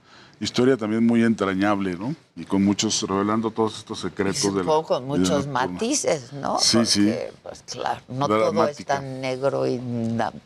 historia 0.41 0.77
también 0.77 1.07
muy 1.07 1.23
entrañable, 1.23 1.97
¿no? 1.97 2.15
Y 2.35 2.45
con 2.45 2.65
muchos, 2.65 3.03
revelando 3.03 3.51
todos 3.51 3.79
estos 3.79 4.01
secretos 4.01 4.55
de 4.55 4.65
la 4.65 4.83
con 4.83 5.07
muchos 5.07 5.47
matices, 5.47 6.33
¿no? 6.33 6.59
Sí, 6.59 6.85
sí. 6.87 7.05
Porque, 7.07 7.33
Pues 7.43 7.62
claro, 7.67 8.01
no 8.09 8.27
todo 8.27 8.67
es 8.69 8.85
tan 8.85 9.21
negro 9.21 9.67
y 9.67 9.81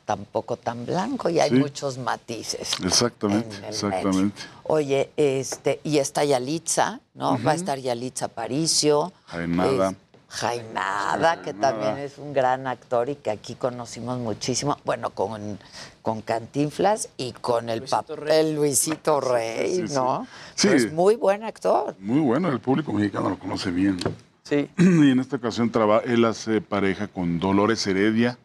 tampoco 0.04 0.56
tan 0.56 0.84
blanco, 0.84 1.30
y 1.30 1.38
hay 1.40 1.50
Sí. 1.50 1.56
muchos 1.56 1.96
matices. 1.98 2.72
Exactamente, 2.84 3.56
exactamente. 3.68 4.42
Oye, 4.64 5.10
este, 5.16 5.80
y 5.84 5.98
está 5.98 6.24
Yalitza, 6.24 7.00
¿no? 7.14 7.38
Va 7.42 7.52
a 7.52 7.54
estar 7.54 7.78
Yalitza 7.78 8.26
Aparicio. 8.26 9.12
Jaenada. 9.26 9.90
es- 9.90 9.96
Jainada, 10.26 11.42
que 11.42 11.54
también 11.54 11.96
es 11.98 12.18
un 12.18 12.32
gran 12.32 12.66
actor 12.66 13.08
y 13.08 13.14
que 13.14 13.30
aquí 13.30 13.54
conocimos 13.54 14.18
muchísimo. 14.18 14.76
Bueno, 14.84 15.10
con, 15.10 15.60
con 16.04 16.20
Cantinflas 16.20 17.08
y 17.16 17.32
con 17.32 17.70
el 17.70 17.80
papel 17.82 18.54
Luisito 18.54 19.22
Rey, 19.22 19.74
Sí, 19.76 19.88
sí. 19.88 19.94
¿no? 19.94 20.26
Sí. 20.54 20.68
Pero 20.68 20.76
es 20.76 20.92
muy 20.92 21.16
buen 21.16 21.42
actor. 21.44 21.96
Muy 21.98 22.20
bueno, 22.20 22.50
el 22.50 22.60
público 22.60 22.92
mexicano 22.92 23.30
lo 23.30 23.38
conoce 23.38 23.70
bien. 23.70 23.96
Sí. 24.42 24.68
Y 24.76 25.10
en 25.10 25.18
esta 25.18 25.36
ocasión 25.36 25.70
traba- 25.70 26.02
él 26.04 26.26
hace 26.26 26.60
pareja 26.60 27.08
con 27.08 27.40
Dolores 27.40 27.86
Heredia, 27.86 28.36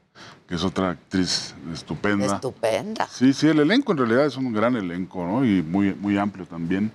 que 0.47 0.55
es 0.55 0.63
otra 0.63 0.91
actriz 0.91 1.53
estupenda. 1.73 2.35
Estupenda. 2.35 3.05
Sí, 3.11 3.33
sí, 3.33 3.47
el 3.49 3.59
elenco 3.59 3.91
en 3.91 3.97
realidad 3.97 4.25
es 4.25 4.37
un 4.37 4.53
gran 4.53 4.77
elenco, 4.77 5.25
¿no? 5.27 5.43
Y 5.43 5.61
muy, 5.61 5.93
muy 5.95 6.17
amplio 6.17 6.45
también. 6.45 6.93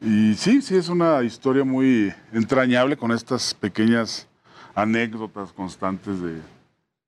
Y 0.00 0.34
sí, 0.36 0.62
sí, 0.62 0.76
es 0.76 0.88
una 0.90 1.24
historia 1.24 1.64
muy 1.64 2.14
entrañable 2.32 2.96
con 2.96 3.10
estas 3.10 3.52
pequeñas 3.52 4.28
anécdotas 4.76 5.52
constantes 5.52 6.20
de, 6.22 6.40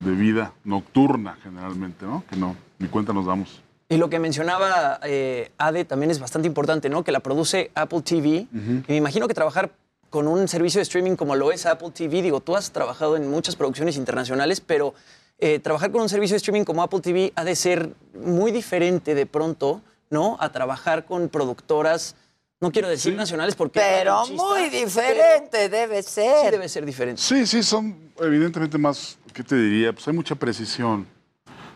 de 0.00 0.10
vida 0.10 0.52
nocturna, 0.64 1.38
generalmente, 1.42 2.04
¿no? 2.04 2.24
Que 2.28 2.36
no, 2.36 2.56
ni 2.78 2.88
cuenta 2.88 3.12
nos 3.12 3.26
damos. 3.26 3.62
Y 3.88 3.96
lo 3.96 4.08
que 4.08 4.18
mencionaba 4.18 4.98
eh, 5.04 5.50
Ade 5.58 5.84
también 5.84 6.10
es 6.10 6.18
bastante 6.18 6.48
importante, 6.48 6.88
¿no? 6.88 7.04
Que 7.04 7.12
la 7.12 7.20
produce 7.20 7.70
Apple 7.74 8.00
TV. 8.02 8.46
Y 8.52 8.82
me 8.88 8.96
imagino 8.96 9.28
que 9.28 9.34
trabajar 9.34 9.72
con 10.14 10.28
un 10.28 10.46
servicio 10.48 10.78
de 10.78 10.82
streaming 10.82 11.16
como 11.16 11.34
lo 11.34 11.50
es 11.50 11.66
Apple 11.66 11.90
TV, 11.90 12.22
digo, 12.22 12.40
tú 12.40 12.54
has 12.54 12.70
trabajado 12.70 13.16
en 13.16 13.28
muchas 13.28 13.56
producciones 13.56 13.96
internacionales, 13.96 14.60
pero 14.60 14.94
eh, 15.38 15.58
trabajar 15.58 15.90
con 15.90 16.02
un 16.02 16.08
servicio 16.08 16.34
de 16.34 16.38
streaming 16.38 16.62
como 16.62 16.84
Apple 16.84 17.00
TV 17.00 17.32
ha 17.34 17.42
de 17.42 17.56
ser 17.56 17.92
muy 18.14 18.52
diferente 18.52 19.16
de 19.16 19.26
pronto, 19.26 19.82
¿no? 20.10 20.36
A 20.38 20.52
trabajar 20.52 21.04
con 21.04 21.28
productoras, 21.28 22.14
no 22.60 22.70
quiero 22.70 22.88
decir 22.88 23.14
nacionales 23.14 23.56
porque... 23.56 23.80
Pero 23.80 24.24
muy 24.28 24.70
diferente 24.70 25.68
debe 25.68 26.00
ser. 26.02 26.44
Sí, 26.44 26.50
debe 26.52 26.68
ser 26.68 26.86
diferente. 26.86 27.20
Sí, 27.20 27.44
sí, 27.44 27.64
son 27.64 28.12
evidentemente 28.20 28.78
más, 28.78 29.18
¿qué 29.32 29.42
te 29.42 29.56
diría? 29.56 29.92
Pues 29.92 30.06
hay 30.06 30.14
mucha 30.14 30.36
precisión, 30.36 31.08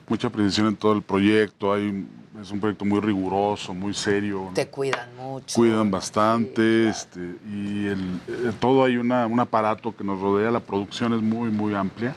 mucha 0.08 0.30
precisión 0.30 0.68
en 0.68 0.76
todo 0.76 0.92
el 0.92 1.02
proyecto, 1.02 1.72
hay, 1.72 2.06
es 2.40 2.50
un 2.50 2.60
proyecto 2.60 2.84
muy 2.84 3.00
riguroso, 3.00 3.74
muy 3.74 3.94
serio. 3.94 4.46
¿no? 4.46 4.54
Te 4.54 4.68
cuidan 4.68 5.14
mucho. 5.16 5.54
Cuidan 5.54 5.90
bastante, 5.90 6.88
este, 6.88 7.20
y 7.46 7.86
el, 7.86 8.20
eh, 8.28 8.52
todo 8.58 8.84
hay 8.84 8.96
una, 8.96 9.26
un 9.26 9.40
aparato 9.40 9.94
que 9.94 10.04
nos 10.04 10.20
rodea, 10.20 10.50
la 10.50 10.60
producción 10.60 11.12
es 11.14 11.22
muy, 11.22 11.50
muy 11.50 11.74
amplia, 11.74 12.14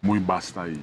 muy 0.00 0.18
vasta 0.18 0.68
y 0.68 0.80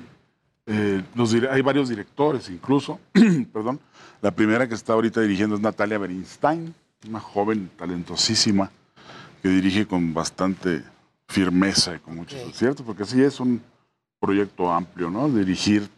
eh, 0.65 1.03
los 1.15 1.34
hay 1.34 1.61
varios 1.61 1.90
directores 1.90 2.49
incluso, 2.49 2.99
perdón, 3.53 3.80
la 4.22 4.32
primera 4.32 4.68
que 4.68 4.76
está 4.76 4.94
ahorita 4.94 5.20
dirigiendo 5.20 5.56
es 5.56 5.61
Natalia 5.61 5.98
Berinstein, 5.98 6.74
una 7.07 7.20
joven 7.20 7.70
talentosísima 7.78 8.72
que 9.41 9.49
dirige 9.49 9.86
con 9.86 10.14
bastante 10.14 10.82
firmeza 11.28 11.95
y 11.95 11.99
con 11.99 12.15
muchos 12.15 12.40
aciertos, 12.48 12.86
porque 12.86 13.03
sí 13.03 13.22
es 13.22 13.41
un 13.41 13.61
proyecto 14.22 14.72
amplio, 14.72 15.10
¿no? 15.10 15.28
Dirigir, 15.28 15.90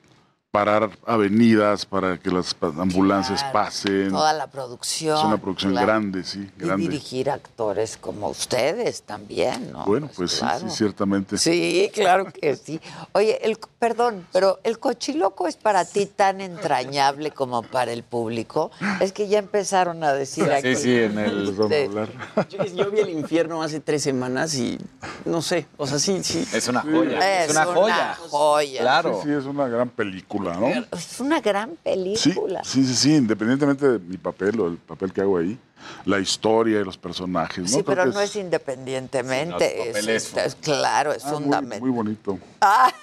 parar 0.56 0.90
avenidas 1.06 1.86
para 1.86 2.18
que 2.18 2.32
las 2.32 2.56
ambulancias 2.62 3.42
Claro, 3.42 3.54
pasen. 3.54 4.10
Toda 4.10 4.34
la 4.34 4.48
producción. 4.48 5.18
Es 5.18 5.24
una 5.24 5.38
producción 5.38 5.74
claro. 5.74 5.88
grande, 5.88 6.24
sí, 6.24 6.50
Y 6.58 6.62
grande. 6.62 6.84
dirigir 6.88 7.30
actores 7.30 7.98
como 7.98 8.30
ustedes 8.30 9.02
también, 9.02 9.72
¿no? 9.72 9.86
Bueno, 9.86 10.10
pues 10.16 10.32
sí, 10.32 10.40
claro. 10.40 10.70
sí, 10.70 10.76
ciertamente. 10.76 11.38
Sí, 11.38 11.92
claro 11.94 12.26
que 12.32 12.56
sí. 12.56 12.80
Oye, 13.12 13.46
el, 13.46 13.58
perdón, 13.80 14.26
pero 14.32 14.60
el 14.64 14.80
cochiloco 14.80 15.48
es 15.48 15.58
para 15.58 15.84
ti 15.84 16.06
tan 16.06 16.40
entrañable 16.40 17.32
como 17.32 17.62
para 17.64 17.92
el 17.92 18.04
público. 18.04 18.72
Es 19.02 19.12
que 19.12 19.28
ya 19.28 19.40
empezaron 19.40 20.04
a 20.04 20.14
decir 20.14 20.52
aquí. 20.52 20.76
Sí, 20.76 20.84
sí, 20.84 21.00
en 21.00 21.20
el... 21.20 21.48
Sí. 21.48 22.56
Yo, 22.58 22.66
yo 22.66 22.92
vi 22.92 23.00
el 23.00 23.10
infierno 23.10 23.62
hace 23.62 23.80
tres 23.80 24.04
semanas 24.04 24.56
y 24.56 24.78
no 25.26 25.42
sé, 25.42 25.68
o 25.78 25.86
sea, 25.86 26.00
sí, 26.00 26.24
sí. 26.24 26.48
Es 26.54 26.68
una 26.68 26.82
joya. 26.82 27.44
Es 27.44 27.52
una 27.52 27.66
joya. 27.66 28.80
Claro. 28.80 29.20
Sí, 29.22 29.30
sí, 29.30 29.34
es 29.34 29.46
una 29.46 29.68
gran 29.68 29.90
película, 29.90 30.45
¿no? 30.54 30.68
Es 30.98 31.20
una 31.20 31.42
gran 31.42 31.72
Sí, 31.72 31.78
película. 31.84 32.64
sí, 32.64 32.86
sí, 32.86 32.96
sí, 32.96 33.16
independientemente 33.16 33.88
de 33.88 34.00
mi 34.00 34.18
papel 34.18 34.60
o 34.60 34.68
el 34.68 34.78
papel 34.78 35.12
que 35.12 35.22
hago 35.22 35.38
ahí, 35.38 35.58
la 36.06 36.20
historia 36.20 36.82
y 36.82 36.84
los 36.84 36.98
personajes, 36.98 37.60
¿no? 37.64 37.68
Sí, 37.68 37.74
Creo 37.84 37.86
pero 37.86 38.06
no 38.08 38.20
es 38.20 38.36
independientemente. 38.36 39.82
Es, 39.82 39.88
papel 39.88 40.10
es- 40.10 40.36
es- 40.38 40.56
claro, 40.56 41.12
es 41.14 41.24
Ah, 41.26 41.32
muy- 41.34 41.44
fundamental. 41.44 41.82
Muy, 41.82 41.90
bonito. 41.92 42.40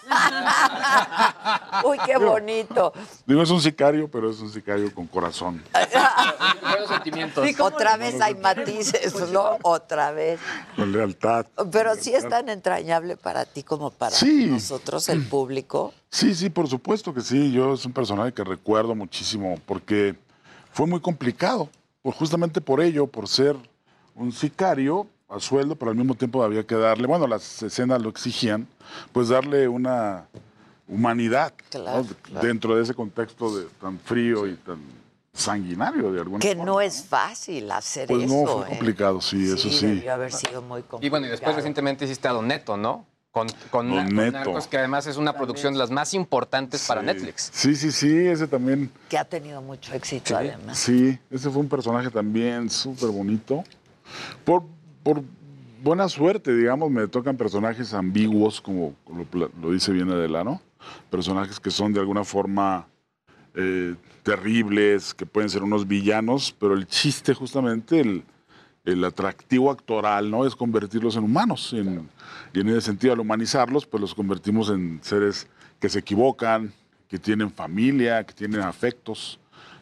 Uy, 1.84 1.98
qué 2.06 2.16
bonito. 2.16 2.92
Digo, 3.26 3.42
es 3.42 3.50
un 3.50 3.60
sicario, 3.60 4.08
pero 4.10 4.30
es 4.30 4.40
un 4.40 4.50
sicario 4.52 4.92
con 4.94 5.06
corazón. 5.06 5.62
Buenos 6.62 6.88
sentimientos. 6.88 7.46
Otra 7.60 7.96
vez 7.96 8.20
hay 8.20 8.34
matices, 8.34 9.14
¿no? 9.30 9.58
Otra 9.62 10.12
vez. 10.12 10.40
Con 10.76 10.92
lealtad. 10.92 11.46
Pero 11.70 11.94
sí 11.96 12.14
es 12.14 12.28
tan 12.28 12.48
entrañable 12.48 13.16
para 13.16 13.44
ti 13.44 13.62
como 13.62 13.90
para 13.90 14.14
Sí. 14.16 14.46
nosotros, 14.46 15.08
el 15.08 15.26
público. 15.26 15.92
Sí, 16.10 16.34
sí, 16.34 16.50
por 16.50 16.68
supuesto 16.68 17.12
que 17.14 17.20
sí. 17.20 17.52
Yo 17.52 17.74
es 17.74 17.84
un 17.84 17.92
personaje 17.92 18.32
que 18.32 18.44
recuerdo 18.44 18.94
muchísimo 18.94 19.58
porque 19.66 20.14
fue 20.72 20.86
muy 20.86 21.00
complicado. 21.00 21.68
Pues 22.02 22.16
justamente 22.16 22.60
por 22.60 22.80
ello, 22.80 23.06
por 23.06 23.28
ser 23.28 23.56
un 24.14 24.32
sicario 24.32 25.06
a 25.28 25.40
sueldo, 25.40 25.76
pero 25.76 25.90
al 25.90 25.96
mismo 25.96 26.14
tiempo 26.14 26.42
había 26.42 26.66
que 26.66 26.74
darle, 26.74 27.06
bueno, 27.06 27.26
las 27.26 27.62
escenas 27.62 28.02
lo 28.02 28.10
exigían, 28.10 28.66
pues 29.12 29.28
darle 29.28 29.68
una 29.68 30.26
humanidad 30.88 31.52
¿no? 31.74 31.80
Claro, 31.80 32.06
claro. 32.22 32.46
dentro 32.46 32.76
de 32.76 32.82
ese 32.82 32.92
contexto 32.94 33.56
de, 33.56 33.66
tan 33.80 33.98
frío 33.98 34.46
y 34.46 34.56
tan 34.56 34.78
sanguinario 35.32 36.12
de 36.12 36.20
alguna 36.20 36.40
Que 36.40 36.48
forma. 36.48 36.64
no 36.64 36.80
es 36.82 37.04
fácil 37.04 37.70
hacer 37.70 38.08
Pues 38.08 38.24
eso. 38.24 38.34
no, 38.44 38.46
fue 38.58 38.66
¿eh? 38.66 38.68
complicado, 38.68 39.20
sí, 39.22 39.50
eso 39.50 39.70
sí. 39.70 39.86
Debió 39.86 40.12
haber 40.12 40.32
sido 40.32 40.60
muy 40.60 40.82
complicado. 40.82 41.06
Y 41.06 41.08
bueno, 41.08 41.26
y 41.26 41.30
después 41.30 41.56
recientemente 41.56 42.04
hiciste 42.04 42.28
a 42.28 42.32
Don 42.32 42.46
Neto, 42.48 42.76
¿no? 42.76 43.06
Con, 43.32 43.48
con, 43.70 43.88
Con 43.88 44.04
con 44.04 44.14
Neto. 44.14 44.32
Narcos, 44.32 44.66
que 44.66 44.76
además 44.76 45.06
es 45.06 45.16
una 45.16 45.32
producción 45.32 45.72
de 45.72 45.78
las 45.78 45.90
más 45.90 46.12
importantes 46.12 46.86
para 46.86 47.00
Netflix. 47.00 47.50
Sí, 47.52 47.74
sí, 47.74 47.90
sí, 47.90 48.14
ese 48.26 48.46
también. 48.46 48.90
Que 49.08 49.16
ha 49.16 49.24
tenido 49.24 49.62
mucho 49.62 49.94
éxito, 49.94 50.36
además. 50.36 50.78
Sí, 50.78 51.18
ese 51.30 51.48
fue 51.48 51.62
un 51.62 51.68
personaje 51.68 52.10
también 52.10 52.68
súper 52.68 53.08
bonito. 53.08 53.64
Por, 54.44 54.64
por 55.02 55.22
buena 55.82 56.10
suerte, 56.10 56.54
digamos, 56.54 56.90
me 56.90 57.08
tocan 57.08 57.38
personajes 57.38 57.94
ambiguos, 57.94 58.60
como 58.60 58.94
lo 59.34 59.70
dice 59.70 59.92
bien 59.92 60.10
Adelano. 60.10 60.60
Personajes 61.10 61.58
que 61.58 61.70
son 61.70 61.94
de 61.94 62.00
alguna 62.00 62.24
forma 62.24 62.86
eh, 63.54 63.94
terribles, 64.22 65.14
que 65.14 65.24
pueden 65.24 65.48
ser 65.48 65.62
unos 65.62 65.88
villanos, 65.88 66.54
pero 66.58 66.74
el 66.74 66.86
chiste 66.86 67.32
justamente, 67.32 68.00
el, 68.00 68.24
el 68.84 69.04
atractivo 69.04 69.70
actoral, 69.70 70.30
¿no? 70.30 70.44
Es 70.44 70.56
convertirlos 70.56 71.16
en 71.16 71.24
humanos. 71.24 71.72
en- 71.72 72.08
y 72.52 72.60
en 72.60 72.68
ese 72.68 72.80
sentido, 72.82 73.12
al 73.12 73.20
humanizarlos, 73.20 73.86
pues 73.86 74.00
los 74.00 74.14
convertimos 74.14 74.68
en 74.70 74.98
seres 75.02 75.46
que 75.80 75.88
se 75.88 76.00
equivocan, 76.00 76.72
que 77.08 77.18
tienen 77.18 77.50
familia, 77.50 78.24
que 78.24 78.32
tienen 78.34 78.60
afectos, 78.60 79.38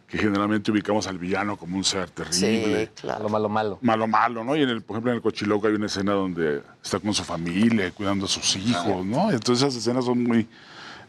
que 0.07 0.19
generalmente 0.19 0.71
ubicamos 0.71 1.07
al 1.07 1.19
villano 1.19 1.57
como 1.57 1.77
un 1.77 1.85
ser 1.85 2.11
terrible. 2.11 2.91
Malo, 3.05 3.29
malo, 3.29 3.49
malo. 3.49 3.79
Malo, 3.81 4.07
malo, 4.07 4.45
¿no? 4.45 4.57
Y 4.57 4.63
en 4.63 4.69
el, 4.69 4.83
por 4.83 4.95
ejemplo, 4.97 5.13
en 5.13 5.17
el 5.17 5.23
Cochiloco 5.23 5.67
hay 5.69 5.75
una 5.75 5.87
escena 5.87 6.13
donde 6.13 6.63
está 6.83 6.99
con 6.99 7.15
su 7.15 7.23
familia, 7.25 7.91
cuidando 7.93 8.27
a 8.27 8.29
sus 8.29 8.57
hijos, 8.57 9.05
¿no? 9.07 9.31
Entonces 9.31 9.63
esas 9.67 9.77
escenas 9.77 10.05
son 10.05 10.23
muy 10.25 10.47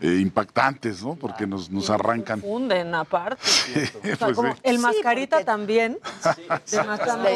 eh, 0.01 0.17
impactantes, 0.19 1.03
¿no? 1.03 1.15
Porque 1.15 1.45
nos, 1.45 1.69
nos 1.69 1.89
arrancan. 1.89 2.41
Funden 2.41 2.93
aparte. 2.95 3.41
O 4.01 4.03
sea, 4.03 4.17
Pues 4.17 4.35
como 4.35 4.53
sí. 4.53 4.59
el 4.63 4.79
mascarita 4.79 5.43
también, 5.45 5.99
de 6.01 6.59
Sí, 6.65 6.77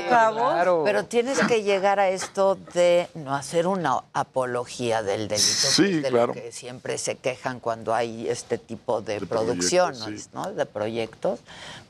cabos. 0.09 0.83
Pero 0.83 1.05
tienes 1.05 1.39
que 1.39 1.63
llegar 1.63 1.99
a 1.99 2.09
esto 2.09 2.55
de 2.73 3.07
no 3.13 3.35
hacer 3.35 3.67
una 3.67 4.03
apología 4.13 5.03
del 5.03 5.27
delito, 5.27 5.45
Sí, 5.45 5.83
que 5.83 5.97
es 5.97 6.03
de 6.03 6.09
claro. 6.09 6.27
lo 6.27 6.33
que 6.33 6.51
siempre 6.51 6.97
se 6.97 7.15
quejan 7.15 7.59
cuando 7.59 7.93
hay 7.93 8.27
este 8.27 8.57
tipo 8.57 9.01
de, 9.01 9.19
De 9.19 9.25
producciones, 9.27 9.99
proyectos, 10.01 10.23
sí. 10.23 10.29
¿no? 10.33 10.51
De 10.53 10.65
proyectos, 10.65 11.39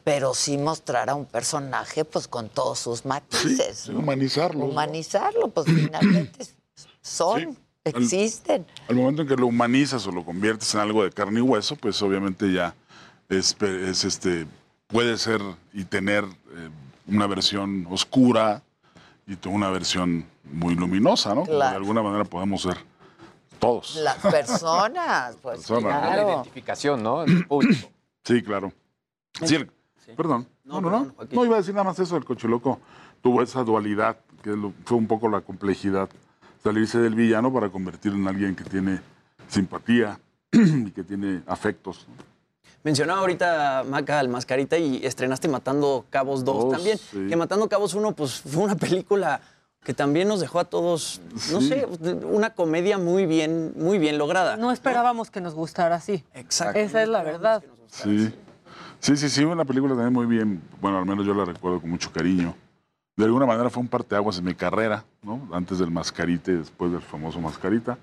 pero 0.03 0.33
sí 0.33 0.57
mostrar 0.57 1.09
a 1.09 1.15
un 1.15 1.25
personaje 1.25 2.05
pues 2.05 2.27
con 2.27 2.49
todos 2.49 2.79
sus 2.79 3.05
matices. 3.05 3.77
Sí, 3.85 3.91
¿no? 3.91 3.99
humanizarlo. 3.99 4.65
Humanizarlo, 4.65 5.47
pues 5.47 5.65
finalmente 5.67 6.45
son, 7.01 7.57
existen. 7.85 8.65
Al 8.89 8.95
momento 8.95 9.21
en 9.21 9.27
que 9.27 9.35
lo 9.35 9.47
humanizas 9.47 10.05
o 10.07 10.11
lo 10.11 10.25
conviertes 10.25 10.73
en 10.75 10.81
algo 10.81 11.03
de 11.03 11.11
carne 11.11 11.39
y 11.39 11.43
hueso, 11.43 11.75
pues 11.75 12.01
obviamente 12.01 12.51
ya 12.51 12.75
es, 13.29 13.55
este 14.03 14.47
puede 14.87 15.17
ser 15.17 15.41
y 15.73 15.85
tener 15.85 16.23
eh, 16.25 16.69
una 17.07 17.27
versión 17.27 17.87
oscura 17.89 18.61
y 19.27 19.37
una 19.47 19.69
versión 19.69 20.25
muy 20.51 20.75
luminosa, 20.75 21.33
¿no? 21.33 21.43
Claro. 21.43 21.71
De 21.71 21.77
alguna 21.77 22.01
manera 22.03 22.23
podemos 22.25 22.61
ser 22.61 22.77
todos. 23.59 23.95
Las 23.97 24.17
personas, 24.17 25.35
pues 25.41 25.57
Personas, 25.59 25.83
¿no? 25.83 25.89
La 25.89 26.13
claro. 26.13 26.29
identificación, 26.29 27.01
¿no? 27.03 27.21
Del 27.23 27.45
público. 27.47 27.89
Sí, 28.23 28.41
claro. 28.41 28.71
Sí, 29.43 29.55
el- 29.55 29.71
perdón. 30.15 30.47
No, 30.63 30.81
no, 30.81 30.89
no. 30.89 31.13
No, 31.31 31.45
iba 31.45 31.55
a 31.55 31.59
decir 31.59 31.73
nada 31.73 31.83
más 31.85 31.99
eso. 31.99 32.17
El 32.17 32.25
cochiloco 32.25 32.79
tuvo 33.21 33.41
esa 33.41 33.63
dualidad, 33.63 34.17
que 34.43 34.51
lo- 34.51 34.73
fue 34.85 34.97
un 34.97 35.07
poco 35.07 35.29
la 35.29 35.41
complejidad. 35.41 36.09
Salirse 36.65 36.97
del 36.97 37.13
villano 37.13 37.53
para 37.53 37.69
convertirlo 37.69 38.17
en 38.17 38.27
alguien 38.27 38.55
que 38.55 38.63
tiene 38.63 38.99
simpatía 39.47 40.19
y 40.51 40.89
que 40.89 41.03
tiene 41.03 41.43
afectos. 41.45 42.07
Mencionaba 42.83 43.19
ahorita 43.19 43.83
Maca 43.87 44.19
al 44.19 44.29
Mascarita 44.29 44.75
y 44.75 45.05
estrenaste 45.05 45.47
Matando 45.47 46.05
Cabos 46.09 46.43
2 46.43 46.63
Dos, 46.63 46.71
también. 46.73 46.97
sí. 46.97 47.27
Que 47.29 47.35
Matando 47.35 47.69
Cabos 47.69 47.93
1 47.93 48.13
pues 48.13 48.41
fue 48.41 48.63
una 48.63 48.73
película 48.75 49.41
que 49.83 49.93
también 49.93 50.27
nos 50.27 50.39
dejó 50.39 50.59
a 50.59 50.65
todos, 50.65 51.21
no 51.51 51.61
Sí. 51.61 51.69
sé, 51.69 51.87
una 52.25 52.49
comedia 52.55 52.97
muy 52.97 53.27
bien, 53.27 53.73
muy 53.77 53.99
bien 53.99 54.17
lograda. 54.17 54.57
No 54.57 54.71
esperábamos 54.71 55.29
que 55.29 55.41
nos 55.41 55.53
gustara 55.53 55.93
así. 55.97 56.23
Exacto. 56.33 56.79
Esa 56.79 57.03
es 57.03 57.09
la 57.09 57.21
verdad. 57.21 57.63
Sí. 57.91 58.33
Sí, 59.01 59.15
sí, 59.17 59.29
sí, 59.29 59.43
una 59.43 59.65
película 59.65 59.93
también 59.93 60.13
muy 60.13 60.25
bien. 60.25 60.63
Bueno, 60.81 60.97
al 60.97 61.05
menos 61.05 61.27
yo 61.27 61.35
la 61.35 61.45
recuerdo 61.45 61.79
con 61.79 61.91
mucho 61.91 62.11
cariño. 62.11 62.55
De 63.15 63.23
alguna 63.23 63.45
manera 63.45 63.69
fue 63.69 63.81
un 63.81 63.87
parteaguas 63.87 64.37
en 64.39 64.43
mi 64.45 64.55
carrera, 64.55 65.05
¿no? 65.23 65.47
Antes 65.53 65.79
del 65.79 65.89
Mascarita 65.89 66.51
y 66.51 66.55
después 66.55 66.91
del 66.91 67.01
famoso 67.01 67.39
Mascarita. 67.39 67.97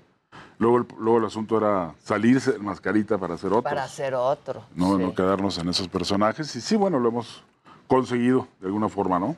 Luego 0.57 0.77
el, 0.77 0.87
luego 0.97 1.19
el 1.19 1.25
asunto 1.25 1.55
era 1.57 1.93
salirse 2.03 2.53
del 2.53 2.63
Mascarita 2.63 3.17
para 3.19 3.35
hacer 3.35 3.51
otro. 3.51 3.61
Para 3.63 3.83
hacer 3.83 4.15
otro. 4.15 4.63
no, 4.75 4.97
sí. 4.97 5.03
no 5.03 5.13
quedarnos 5.13 5.57
en 5.59 5.69
esos 5.69 5.87
personajes. 5.87 6.55
Y 6.55 6.61
sí, 6.61 6.75
bueno, 6.75 6.97
lo 6.99 7.09
hemos 7.09 7.43
conseguido 7.87 8.47
de 8.59 8.67
alguna 8.67 8.89
forma, 8.89 9.19
¿no? 9.19 9.35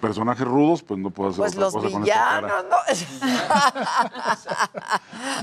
Personajes 0.00 0.46
rudos, 0.46 0.82
pues 0.82 0.98
no 0.98 1.10
puedo 1.10 1.30
hacer 1.30 1.40
Pues 1.40 1.52
otra 1.52 1.64
los 1.64 1.74
cosa 1.74 1.90
con 1.90 2.02
esta 2.04 2.40
villanos, 2.40 2.50
cara. 2.50 2.64
¿no? 2.70 2.76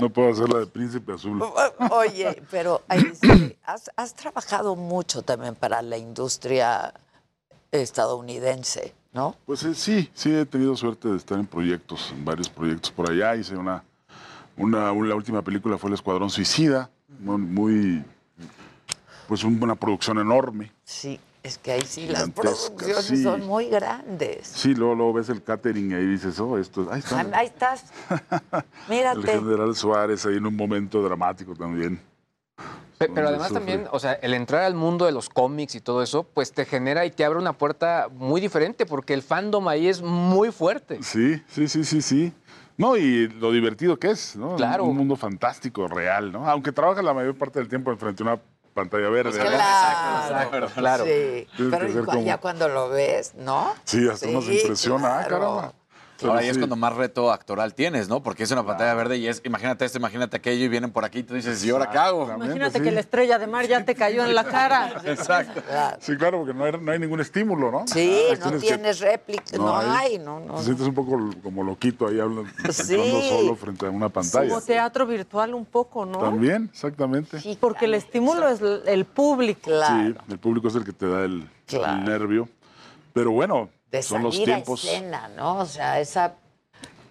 No 0.00 0.10
puedo 0.10 0.30
hacer 0.30 0.48
la 0.48 0.58
de 0.60 0.66
Príncipe 0.66 1.12
Azul. 1.12 1.42
Oye, 1.90 2.42
pero 2.50 2.82
has, 3.64 3.90
has 3.96 4.14
trabajado 4.14 4.76
mucho 4.76 5.22
también 5.22 5.54
para 5.54 5.80
la 5.82 5.96
industria 5.96 6.92
estadounidense, 7.70 8.94
¿no? 9.16 9.34
Pues 9.46 9.64
eh, 9.64 9.74
sí, 9.74 10.10
sí 10.14 10.30
he 10.32 10.44
tenido 10.44 10.76
suerte 10.76 11.08
de 11.08 11.16
estar 11.16 11.38
en 11.38 11.46
proyectos, 11.46 12.12
en 12.14 12.22
varios 12.24 12.50
proyectos 12.50 12.90
por 12.92 13.10
allá. 13.10 13.34
Hice 13.34 13.56
una, 13.56 13.82
una, 14.58 14.92
un- 14.92 15.08
la 15.08 15.14
última 15.14 15.40
película 15.42 15.78
fue 15.78 15.88
El 15.88 15.94
Escuadrón 15.94 16.28
Suicida, 16.28 16.90
muy, 17.18 18.04
pues 19.26 19.42
un- 19.42 19.60
una 19.62 19.74
producción 19.74 20.18
enorme. 20.18 20.70
Sí, 20.84 21.18
es 21.42 21.56
que 21.56 21.72
ahí 21.72 21.82
sí 21.82 22.06
las 22.08 22.28
producciones 22.30 23.04
sí. 23.06 23.22
son 23.22 23.46
muy 23.46 23.70
grandes. 23.70 24.46
Sí, 24.48 24.74
luego, 24.74 24.94
luego 24.94 25.12
ves 25.14 25.30
el 25.30 25.42
catering 25.42 25.92
y 25.92 25.94
ahí 25.94 26.06
dices, 26.06 26.38
oh, 26.38 26.58
esto 26.58 26.82
es... 26.92 27.10
Ahí. 27.10 27.24
Ah, 27.32 27.38
Ahí 27.38 27.46
estás. 27.46 27.86
El 28.52 28.62
Mírate. 28.90 29.26
general 29.32 29.74
Suárez 29.74 30.26
ahí 30.26 30.36
en 30.36 30.46
un 30.46 30.54
momento 30.56 31.02
dramático 31.02 31.54
también. 31.54 31.98
Pe- 32.98 33.10
Pero 33.14 33.28
además 33.28 33.52
también, 33.52 33.86
o 33.92 33.98
sea, 33.98 34.14
el 34.14 34.32
entrar 34.32 34.62
al 34.62 34.74
mundo 34.74 35.04
de 35.04 35.12
los 35.12 35.28
cómics 35.28 35.74
y 35.74 35.80
todo 35.80 36.02
eso, 36.02 36.22
pues 36.22 36.52
te 36.52 36.64
genera 36.64 37.04
y 37.04 37.10
te 37.10 37.24
abre 37.24 37.38
una 37.38 37.52
puerta 37.52 38.08
muy 38.10 38.40
diferente 38.40 38.86
porque 38.86 39.12
el 39.12 39.22
fandom 39.22 39.68
ahí 39.68 39.86
es 39.88 40.00
muy 40.02 40.50
fuerte. 40.50 41.02
Sí, 41.02 41.42
sí, 41.48 41.68
sí, 41.68 41.84
sí, 41.84 42.00
sí. 42.00 42.32
No, 42.78 42.96
y 42.96 43.28
lo 43.28 43.52
divertido 43.52 43.98
que 43.98 44.10
es, 44.10 44.36
¿no? 44.36 44.56
Claro. 44.56 44.84
Un 44.84 44.96
mundo 44.96 45.16
fantástico, 45.16 45.88
real, 45.88 46.32
¿no? 46.32 46.48
Aunque 46.48 46.72
trabajas 46.72 47.04
la 47.04 47.12
mayor 47.14 47.36
parte 47.36 47.58
del 47.58 47.68
tiempo 47.68 47.90
enfrente 47.90 48.22
a 48.22 48.26
una 48.26 48.40
pantalla 48.74 49.08
verde. 49.08 49.38
¿no? 49.38 49.44
Claro, 49.46 50.68
claro. 50.74 51.04
Sí, 51.04 51.46
Tienes 51.56 51.78
pero 51.94 52.04
cu- 52.06 52.22
ya 52.22 52.38
cuando 52.38 52.68
lo 52.68 52.88
ves, 52.90 53.34
¿no? 53.34 53.72
Sí, 53.84 54.06
hasta 54.08 54.28
uno 54.28 54.42
se 54.42 54.52
Sí, 54.52 54.58
impresiona. 54.60 55.20
Ah, 55.20 55.24
claro. 55.26 55.44
caramba. 55.44 55.72
Pero 56.18 56.30
Ahora 56.32 56.42
ahí 56.42 56.48
es 56.48 56.56
cuando 56.56 56.76
más 56.76 56.94
reto 56.94 57.30
actoral 57.30 57.74
tienes, 57.74 58.08
¿no? 58.08 58.22
Porque 58.22 58.44
es 58.44 58.50
una 58.50 58.64
pantalla 58.64 58.94
verde 58.94 59.18
y 59.18 59.26
es, 59.26 59.42
imagínate 59.44 59.84
esto, 59.84 59.98
imagínate 59.98 60.36
aquello 60.38 60.64
y 60.64 60.68
vienen 60.68 60.90
por 60.90 61.04
aquí 61.04 61.18
y 61.18 61.22
tú 61.22 61.34
dices, 61.34 61.62
¿y 61.64 61.70
ahora 61.70 61.90
qué 61.90 61.98
hago? 61.98 62.32
Imagínate 62.34 62.80
que 62.80 62.90
la 62.90 63.00
estrella 63.00 63.38
de 63.38 63.46
mar 63.46 63.66
ya 63.66 63.84
te 63.84 63.94
cayó 63.94 64.24
en 64.24 64.34
la 64.34 64.44
cara. 64.56 65.02
Exacto. 65.04 65.62
Sí, 66.00 66.16
claro, 66.16 66.38
porque 66.38 66.54
no 66.54 66.64
hay, 66.64 66.72
no 66.80 66.92
hay 66.92 66.98
ningún 66.98 67.20
estímulo, 67.20 67.70
¿no? 67.70 67.84
Sí, 67.86 68.22
no 68.40 68.52
tienes 68.58 68.98
que- 69.00 69.04
réplica, 69.10 69.56
no, 69.58 69.76
hay, 69.76 70.18
no, 70.18 70.40
no. 70.40 70.54
Te 70.56 70.62
sientes 70.64 70.86
un 70.86 70.94
poco 70.94 71.18
como 71.42 71.62
loquito 71.62 72.06
ahí 72.08 72.18
hablando, 72.20 72.50
Sí. 72.70 72.96
solo 73.28 73.54
frente 73.56 73.86
a 73.86 73.90
una 73.90 74.08
pantalla. 74.08 74.48
Como 74.48 74.60
teatro 74.62 75.06
virtual 75.06 75.54
un 75.54 75.64
poco, 75.64 76.06
¿no? 76.06 76.18
También, 76.18 76.70
exactamente. 76.72 77.40
Sí, 77.40 77.56
porque 77.60 77.84
el 77.86 77.94
estímulo 77.94 78.48
es 78.48 78.60
el 78.86 79.04
público. 79.04 79.70
Sí, 79.70 80.14
el 80.30 80.38
público 80.38 80.68
es 80.68 80.74
el 80.76 80.84
que 80.84 80.92
te 80.92 81.06
da 81.08 81.24
el, 81.24 81.48
Claro. 81.66 81.98
el 81.98 82.04
nervio. 82.04 82.48
Pero 83.12 83.30
bueno, 83.32 83.68
De 83.90 84.02
son 84.02 84.22
los 84.22 84.34
salir 84.34 84.50
a 84.52 84.54
tiempos. 84.56 84.84
escena, 84.84 85.28
¿no? 85.36 85.58
O 85.58 85.66
sea, 85.66 86.00
esa 86.00 86.34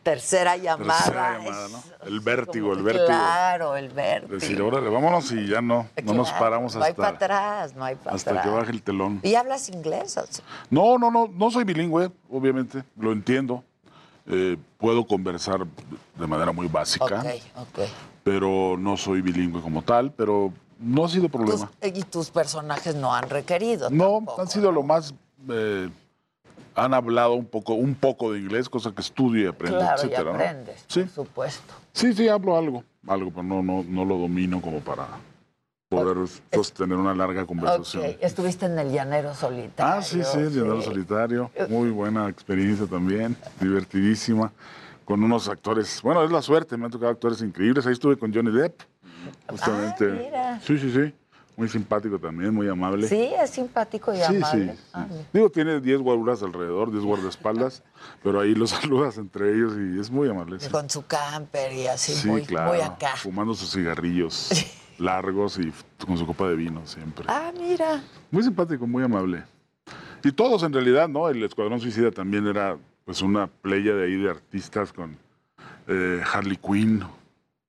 tercera 0.04 0.56
llamada. 0.58 1.00
Tercera 1.04 1.38
llamada, 1.40 1.66
es 1.66 1.72
¿no? 1.72 1.84
El 2.06 2.20
vértigo, 2.20 2.74
el 2.74 2.84
vértigo. 2.84 3.06
Claro, 3.08 3.76
el 3.76 3.90
vértigo. 3.90 4.36
Decir, 4.36 4.62
órale, 4.62 4.90
vámonos 4.90 5.32
y 5.32 5.48
ya 5.48 5.62
no, 5.62 5.88
no 6.04 6.14
nos 6.14 6.32
paramos 6.34 6.76
No 6.76 6.84
hay 6.84 6.94
para 6.94 7.10
hasta, 7.14 7.26
atrás, 7.26 7.76
no 7.76 7.84
hay 7.86 7.96
para 7.96 8.16
hasta 8.16 8.30
atrás. 8.32 8.46
que 8.46 8.52
baje 8.52 8.72
el 8.72 8.84
telón. 8.84 9.20
¿Y 9.24 9.36
hablas 9.36 9.70
inglés? 9.70 10.18
o 10.18 10.26
sea? 10.28 10.44
No, 10.70 10.98
no, 11.00 11.10
no, 11.10 11.28
no 11.34 11.50
soy 11.50 11.64
bilingüe, 11.64 12.12
obviamente, 12.30 12.84
lo 12.98 13.12
entiendo. 13.14 13.64
Eh, 14.28 14.58
puedo 14.78 15.06
conversar 15.06 15.66
de 16.16 16.28
manera 16.28 16.52
muy 16.52 16.68
básica, 16.68 17.20
Ok, 17.22 17.26
ok. 17.62 17.80
pero 18.24 18.76
no 18.78 18.98
soy 18.98 19.22
bilingüe 19.22 19.62
como 19.62 19.82
tal, 19.84 20.12
pero 20.12 20.52
no 20.80 21.06
ha 21.06 21.10
sido 21.10 21.24
Tus- 21.30 21.32
problema. 21.32 21.72
y 21.82 22.04
tus 22.04 22.30
personajes 22.32 22.96
no 22.96 23.14
han 23.14 23.30
requerido. 23.30 23.90
No, 23.92 24.24
han 24.38 24.48
sido 24.50 24.72
lo 24.72 24.84
más... 24.84 25.14
eh, 25.50 25.90
han 26.76 26.94
hablado 26.94 27.34
un 27.34 27.46
poco, 27.46 27.74
un 27.74 27.96
poco 27.96 28.34
de 28.34 28.40
inglés, 28.40 28.70
cosa 28.70 28.92
que 28.94 29.02
estudio 29.02 29.46
y 29.46 29.48
aprendo, 29.48 29.80
Claro, 29.80 30.02
y 30.04 30.06
etcétera, 30.06 30.24
¿no? 30.32 30.36
aprendes, 30.36 30.86
Sí. 30.88 31.02
por 31.02 31.10
supuesto. 31.10 31.74
Sí, 31.94 32.14
sí, 32.14 32.28
hablo 32.28 32.58
algo, 32.58 32.84
algo, 33.08 33.32
pero 33.32 33.44
no, 33.44 33.64
no, 33.64 33.84
no 33.88 34.06
lo 34.06 34.18
domino 34.18 34.62
como 34.62 34.80
para 34.80 35.08
poder 35.90 36.28
sostener 36.54 36.98
una 36.98 37.16
larga 37.16 37.46
conversación. 37.46 38.04
Estuviste 38.20 38.66
en 38.66 38.78
el 38.78 38.92
Llanero 38.92 39.34
Solitario. 39.34 39.94
Ah, 40.00 40.02
sí, 40.02 40.22
sí, 40.24 40.38
el 40.40 40.50
Llanero 40.54 40.82
Solitario. 40.82 41.52
Muy 41.70 41.90
buena 41.90 42.28
experiencia 42.28 42.86
también, 42.86 43.38
divertidísima. 43.60 44.52
Con 45.06 45.24
unos 45.24 45.48
actores, 45.48 46.02
bueno, 46.02 46.24
es 46.24 46.32
la 46.32 46.42
suerte, 46.42 46.76
me 46.78 46.86
han 46.86 46.92
tocado 46.92 47.12
actores 47.12 47.40
increíbles. 47.42 47.86
Ahí 47.86 47.94
estuve 47.94 48.18
con 48.18 48.34
Johnny 48.34 48.52
Depp, 48.52 48.82
justamente. 49.48 50.10
Ah, 50.12 50.20
mira. 50.20 50.60
Sí, 50.62 50.80
sí, 50.80 50.92
sí. 50.92 51.14
Muy 51.58 51.70
simpático 51.70 52.20
también, 52.20 52.54
muy 52.54 52.68
amable. 52.68 53.08
Sí, 53.08 53.30
es 53.42 53.50
simpático 53.50 54.14
y 54.14 54.18
Sí, 54.18 54.24
amable. 54.38 54.74
sí, 54.74 54.80
Ah. 54.94 55.08
Digo, 55.34 55.50
tiene 55.50 55.80
10 55.80 56.02
guaruras 56.02 56.44
alrededor, 56.44 56.92
10 56.92 57.04
guardaespaldas, 57.04 57.84
pero 58.24 58.40
ahí 58.42 58.54
los 58.56 58.70
saludas 58.82 59.18
entre 59.18 59.54
ellos 59.54 59.74
y 59.78 60.00
es 60.00 60.10
muy 60.12 60.30
amable. 60.30 60.58
Con 60.72 60.90
su 60.90 61.06
camper 61.06 61.72
y 61.74 61.88
así, 61.88 62.14
Sí, 62.14 62.28
muy, 62.28 62.44
claro. 62.44 62.72
muy 62.74 62.82
acá. 62.82 63.16
Fumando 63.16 63.54
sus 63.54 63.72
cigarrillos 63.72 64.50
largos 64.98 65.58
y 65.60 65.72
con 66.06 66.18
su 66.18 66.26
copa 66.26 66.48
de 66.50 66.56
vino 66.56 66.86
siempre. 66.86 67.26
Ah, 67.28 67.52
mira. 67.60 68.02
Muy 68.32 68.44
simpático, 68.44 68.86
muy 68.88 69.04
amable. 69.04 69.44
Y 70.24 70.32
todos 70.32 70.64
en 70.64 70.74
realidad, 70.74 71.08
¿no? 71.08 71.30
El 71.30 71.44
Escuadrón 71.44 71.80
Suicida 71.80 72.12
también 72.12 72.48
era 72.48 72.78
pues 73.06 73.22
una 73.22 73.46
playa 73.48 73.94
de 73.94 74.06
ahí 74.06 74.16
de 74.16 74.30
artistas 74.30 74.92
con 74.92 75.18
eh, 75.88 76.22
Harley 76.34 76.58
Quinn. 76.58 77.04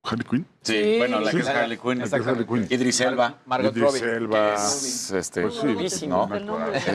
¿Harley 0.07 0.25
Quinn? 0.29 0.45
Sí, 0.61 0.95
bueno, 0.97 1.19
la 1.19 1.31
que 1.31 1.39
es 1.39 1.47
Harley 1.47 1.77
Quinn. 1.77 1.99
La 1.99 2.09
que 2.09 2.15
es 2.15 2.27
Harley 2.27 2.45
Quinn. 2.45 2.67
Idris 2.69 3.01
Elba. 3.01 3.35
Margot 3.45 3.75
Idris 3.75 4.01
Robbie. 4.01 4.15
Elba. 4.15 4.53
Es, 4.55 5.11
este, 5.11 5.41
Pues 5.43 5.93
sí, 5.93 6.07
¿no? 6.07 6.29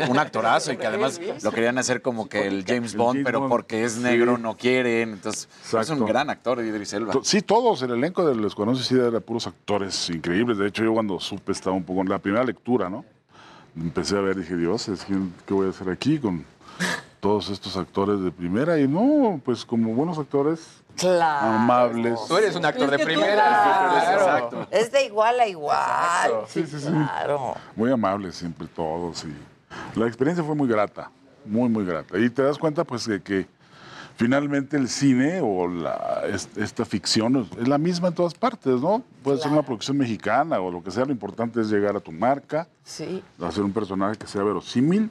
un 0.08 0.18
actorazo. 0.18 0.72
Y 0.72 0.76
que 0.76 0.86
además 0.86 1.20
lo 1.42 1.52
querían 1.52 1.78
hacer 1.78 2.02
como 2.02 2.28
que 2.28 2.46
el 2.46 2.64
James 2.66 2.96
Bond, 2.96 3.24
pero 3.24 3.48
porque 3.48 3.84
es 3.84 3.92
sí. 3.92 4.00
negro 4.00 4.38
no 4.38 4.56
quieren. 4.56 5.12
Entonces, 5.12 5.48
es 5.78 5.90
un 5.90 6.06
gran 6.06 6.30
actor 6.30 6.64
Idris 6.64 6.92
Elba. 6.94 7.14
Sí, 7.22 7.42
todos, 7.42 7.82
el 7.82 7.92
elenco 7.92 8.26
del 8.26 8.44
Escuadrón 8.44 8.76
Suicida 8.76 9.08
era 9.08 9.20
puros 9.20 9.46
actores 9.46 10.10
increíbles. 10.10 10.58
De 10.58 10.68
hecho, 10.68 10.84
yo 10.84 10.92
cuando 10.92 11.20
supe 11.20 11.52
estaba 11.52 11.76
un 11.76 11.84
poco 11.84 12.00
en 12.00 12.08
la 12.08 12.18
primera 12.18 12.44
lectura, 12.44 12.88
¿no? 12.88 13.04
Empecé 13.76 14.16
a 14.16 14.20
ver, 14.20 14.36
dije, 14.36 14.56
Dios, 14.56 14.88
es 14.88 15.04
que, 15.04 15.14
¿qué 15.46 15.54
voy 15.54 15.66
a 15.66 15.70
hacer 15.70 15.88
aquí 15.88 16.18
con 16.18 16.44
todos 17.20 17.48
estos 17.48 17.76
actores 17.76 18.20
de 18.20 18.30
primera? 18.30 18.78
Y 18.78 18.86
no, 18.86 19.40
pues 19.44 19.64
como 19.64 19.94
buenos 19.94 20.18
actores, 20.18 20.81
Claro. 20.96 21.46
amables. 21.56 22.18
Tú 22.28 22.36
eres 22.36 22.54
un 22.54 22.64
actor 22.64 22.90
de 22.90 22.96
Es 22.96 23.04
que 23.06 23.12
tú- 23.14 23.20
primera. 23.20 23.44
Claro. 23.44 24.12
Exacto. 24.18 24.66
Es 24.70 24.92
de 24.92 25.04
igual 25.04 25.40
a 25.40 25.46
igual. 25.46 26.30
Sí, 26.48 26.64
sí, 26.66 26.78
sí. 26.78 26.88
Claro. 26.88 27.54
Muy 27.76 27.90
amables 27.90 28.34
siempre 28.36 28.66
todos. 28.68 29.24
Y 29.24 29.98
la 29.98 30.06
experiencia 30.06 30.44
fue 30.44 30.54
muy 30.54 30.68
grata, 30.68 31.10
muy, 31.44 31.68
muy 31.68 31.84
grata. 31.84 32.18
Y 32.18 32.28
te 32.30 32.42
das 32.42 32.58
cuenta, 32.58 32.84
pues, 32.84 33.06
de 33.06 33.20
que 33.22 33.46
finalmente 34.16 34.76
el 34.76 34.88
cine 34.88 35.40
o 35.42 35.66
la, 35.66 36.22
es- 36.28 36.48
esta 36.56 36.84
ficción 36.84 37.48
es 37.58 37.66
la 37.66 37.78
misma 37.78 38.08
en 38.08 38.14
todas 38.14 38.34
partes, 38.34 38.80
¿no? 38.80 39.02
Puede 39.22 39.38
ser 39.38 39.50
una 39.50 39.62
producción 39.62 39.96
mexicana 39.96 40.60
o 40.60 40.70
lo 40.70 40.82
que 40.82 40.90
sea, 40.90 41.04
lo 41.04 41.12
importante 41.12 41.60
es 41.60 41.68
llegar 41.70 41.96
a 41.96 42.00
tu 42.00 42.12
marca, 42.12 42.68
Sí. 42.84 43.22
hacer 43.42 43.62
un 43.64 43.72
personaje 43.72 44.16
que 44.18 44.26
sea 44.26 44.42
verosímil. 44.42 45.10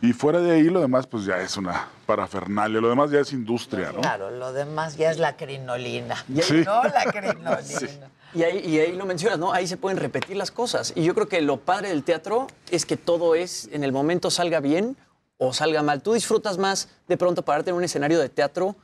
Y 0.00 0.12
fuera 0.12 0.40
de 0.40 0.52
ahí, 0.52 0.64
lo 0.64 0.80
demás, 0.80 1.06
pues 1.06 1.24
ya 1.24 1.38
es 1.40 1.56
una 1.56 1.88
parafernalia, 2.06 2.80
lo 2.80 2.88
demás 2.88 3.10
ya 3.10 3.20
es 3.20 3.32
industria, 3.32 3.92
¿no? 3.92 4.00
Claro, 4.00 4.30
lo 4.30 4.52
demás 4.52 4.96
ya 4.96 5.10
es 5.10 5.18
la 5.18 5.36
crinolina. 5.36 6.24
Sí. 6.42 6.62
No 6.64 6.82
la 6.84 7.04
crinolina. 7.04 7.58
Y 8.34 8.42
ahí, 8.42 8.58
y 8.58 8.78
ahí 8.78 8.92
lo 8.92 9.06
mencionas, 9.06 9.38
¿no? 9.38 9.54
Ahí 9.54 9.66
se 9.66 9.78
pueden 9.78 9.96
repetir 9.96 10.36
las 10.36 10.50
cosas. 10.50 10.92
Y 10.94 11.02
yo 11.02 11.14
creo 11.14 11.28
que 11.28 11.40
lo 11.40 11.56
padre 11.56 11.88
del 11.88 12.04
teatro 12.04 12.46
es 12.70 12.84
que 12.84 12.98
todo 12.98 13.34
es, 13.34 13.70
en 13.72 13.84
el 13.84 13.90
momento 13.90 14.30
salga 14.30 14.60
bien 14.60 14.98
o 15.38 15.52
salga 15.52 15.82
mal. 15.82 16.02
Tú 16.02 16.12
disfrutas 16.12 16.58
más 16.58 16.88
de 17.06 17.16
pronto 17.16 17.42
pararte 17.42 17.70
en 17.70 17.76
un 17.76 17.84
escenario 17.84 18.18
de 18.18 18.28
teatro 18.28 18.76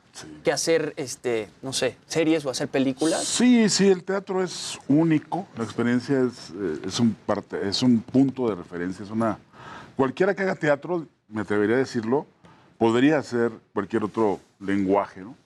que 0.45 0.53
hacer, 0.53 0.95
este, 0.97 1.51
no 1.61 1.73
sé, 1.73 1.97
series 2.07 2.47
o 2.47 2.51
hacer 2.51 2.69
películas. 2.69 3.24
Sí, 3.24 3.69
sí, 3.69 3.89
el 3.89 4.05
teatro 4.05 4.43
es 4.43 4.78
único, 4.89 5.47
la 5.59 5.65
experiencia 5.65 6.20
es, 6.20 6.51
eh, 6.51 6.86
es, 6.86 7.01
un 7.01 7.15
parte, 7.15 7.69
es 7.69 7.82
un 7.82 8.01
punto 8.01 8.49
de 8.49 8.55
referencia, 8.55 9.05
es 9.05 9.11
una... 9.11 9.39
Cualquiera 9.97 10.35
que 10.35 10.43
haga 10.43 10.55
teatro, 10.57 11.07
me 11.29 11.43
atrevería 11.43 11.77
a 11.77 11.79
decirlo, 11.79 12.27
podría 12.79 13.19
hacer 13.19 13.53
cualquier 13.73 14.05
otro 14.05 14.41
lenguaje, 14.61 15.21
¿no? 15.21 15.37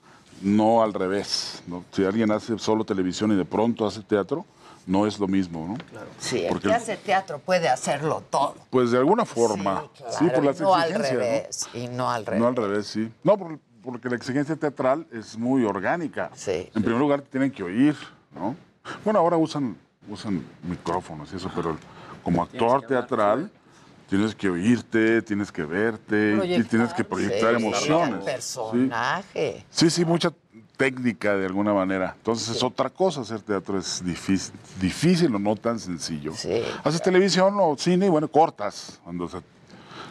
No 0.41 0.81
al 0.81 0.93
revés, 0.93 1.61
¿no? 1.67 1.83
Si 1.91 2.03
alguien 2.05 2.31
hace 2.31 2.57
solo 2.57 2.85
televisión 2.85 3.31
y 3.31 3.35
de 3.35 3.45
pronto 3.45 3.85
hace 3.85 4.01
teatro, 4.01 4.45
no 4.87 5.05
es 5.05 5.19
lo 5.19 5.27
mismo, 5.27 5.67
¿no? 5.67 5.77
Sí, 6.17 6.39
el 6.43 6.49
Porque 6.49 6.69
que 6.69 6.73
hace 6.73 6.97
teatro 6.97 7.39
puede 7.39 7.67
hacerlo 7.69 8.23
todo. 8.29 8.55
Pues 8.69 8.89
de 8.91 8.97
alguna 8.97 9.25
forma, 9.25 9.83
sí, 10.09 10.17
Claro, 10.19 10.33
por 10.33 10.45
las 10.45 10.59
y 10.59 10.63
no 10.63 10.73
al 10.73 10.81
exigencias, 10.91 11.13
¿no? 11.13 11.19
revés. 11.19 11.69
Y 11.73 11.87
no 11.89 12.09
al 12.09 12.25
revés. 12.25 12.41
No 12.41 12.47
al 12.47 12.55
revés, 12.55 12.87
sí. 12.87 13.11
No, 13.23 13.37
por- 13.37 13.59
porque 13.83 14.09
la 14.09 14.15
exigencia 14.15 14.55
teatral 14.55 15.05
es 15.11 15.37
muy 15.37 15.63
orgánica. 15.63 16.31
Sí. 16.33 16.69
En 16.73 16.81
primer 16.83 16.99
lugar, 16.99 17.21
tienen 17.21 17.51
que 17.51 17.63
oír, 17.63 17.95
¿no? 18.33 18.55
Bueno, 19.03 19.19
ahora 19.19 19.37
usan, 19.37 19.77
usan 20.09 20.43
micrófonos 20.63 21.31
y 21.33 21.35
eso, 21.35 21.51
pero 21.55 21.77
como 22.23 22.41
actor 22.43 22.81
teatral 22.83 23.51
tienes 24.09 24.35
que 24.35 24.49
oírte, 24.49 25.21
tienes 25.21 25.51
que 25.51 25.63
verte, 25.63 26.39
y 26.57 26.63
tienes 26.63 26.93
que 26.93 27.03
proyectar 27.03 27.55
Sí, 27.57 27.63
emociones. 27.63 28.23
personaje. 28.25 29.65
Sí, 29.69 29.89
sí, 29.89 30.05
mucha 30.05 30.31
técnica 30.77 31.35
de 31.35 31.45
alguna 31.45 31.73
manera. 31.73 32.13
Entonces 32.17 32.55
es 32.55 32.63
otra 32.63 32.89
cosa 32.89 33.21
hacer 33.21 33.41
teatro, 33.41 33.77
es 33.77 34.03
difícil, 34.03 34.53
difícil 34.79 35.33
o 35.35 35.39
no 35.39 35.55
tan 35.55 35.79
sencillo. 35.79 36.33
Haces 36.83 37.01
televisión 37.01 37.55
o 37.59 37.75
cine 37.77 38.05
y 38.05 38.09
bueno, 38.09 38.27
cortas 38.29 38.99
cuando 39.03 39.27
se- 39.27 39.41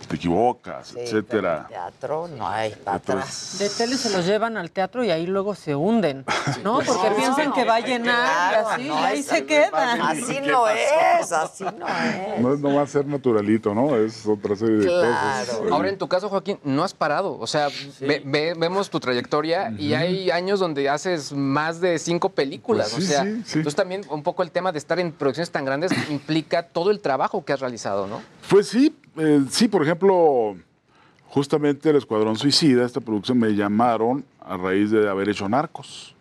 te 0.09 0.17
equivocas, 0.17 0.89
Sí, 0.89 1.01
etcétera. 1.01 1.67
pero 1.69 1.79
en 1.79 1.91
teatro 1.91 2.29
no 2.29 2.49
hay 2.49 2.71
para 2.73 2.97
atrás. 2.97 3.57
De 3.59 3.69
tele 3.69 3.97
se 3.97 4.11
los 4.11 4.25
llevan 4.27 4.57
al 4.57 4.71
teatro 4.71 5.05
y 5.05 5.11
ahí 5.11 5.27
luego 5.27 5.55
se 5.55 5.75
hunden, 5.77 6.25
¿no? 6.65 6.81
Porque 6.81 7.11
No, 7.11 7.17
piensan 7.17 7.53
que 7.53 7.65
va 7.65 7.77
a 7.77 7.81
llenar 7.81 8.51
claro, 8.53 8.69
y 8.71 8.73
así, 8.75 8.89
no, 8.89 9.01
y 9.01 9.05
ahí 9.05 9.23
se 9.23 9.45
quedan. 9.47 10.01
Así 10.01 10.41
no 10.41 10.69
es, 10.69 11.33
así 11.33 11.65
no 11.65 11.87
es. 11.87 12.41
No, 12.41 12.55
es- 12.55 12.61
no 12.61 12.75
va 12.75 12.83
a 12.83 12.87
ser 12.87 13.07
naturalito, 13.07 13.75
¿no? 13.75 13.97
Es 13.97 14.27
otra 14.27 14.57
serie 14.57 14.77
de 14.79 14.87
cosas. 14.87 15.61
Ahora, 15.71 15.89
en 15.89 15.99
tu 15.99 16.09
caso, 16.09 16.29
Joaquín, 16.29 16.59
no 16.65 16.85
has 16.85 16.95
parado. 16.95 17.39
O 17.39 17.47
sea, 17.47 17.69
ve- 18.01 18.23
ve- 18.25 18.55
vemos 18.57 18.89
tu 18.91 19.01
trayectoria 19.01 19.71
y 19.77 19.95
hay 19.95 20.31
años 20.31 20.61
donde 20.61 20.89
haces 20.89 21.33
más 21.33 21.81
de 21.81 21.99
cinco 21.99 22.31
películas. 22.31 22.91
Pues 22.93 23.05
sí, 23.07 23.11
o 23.11 23.15
sea, 23.15 23.25
sí, 23.25 23.43
sí. 23.45 23.59
entonces 23.59 23.75
también 23.77 24.03
un 24.09 24.23
poco 24.23 24.43
el 24.43 24.51
tema 24.51 24.73
de 24.73 24.79
estar 24.79 24.99
en 24.99 25.13
producciones 25.13 25.51
tan 25.51 25.65
grandes 25.65 25.93
implica 26.11 26.63
todo 26.63 26.91
el 26.91 27.01
trabajo 27.01 27.45
que 27.45 27.53
has 27.53 27.61
realizado, 27.61 28.07
¿no? 28.07 28.23
Pues 28.49 28.69
sí, 28.69 28.97
eh, 29.19 29.45
sí, 29.51 29.69
por 29.69 29.83
ejemplo, 29.83 30.57
justamente 31.27 31.91
el 31.91 31.97
Escuadrón 31.97 32.35
Suicida, 32.37 32.87
esta 32.87 32.99
producción, 32.99 33.39
me 33.39 33.55
llamaron 33.55 34.25
a 34.41 34.57
raíz 34.57 34.91
de 34.91 35.07
haber 35.07 35.29
hecho 35.29 35.47
Narcos. 35.51 36.15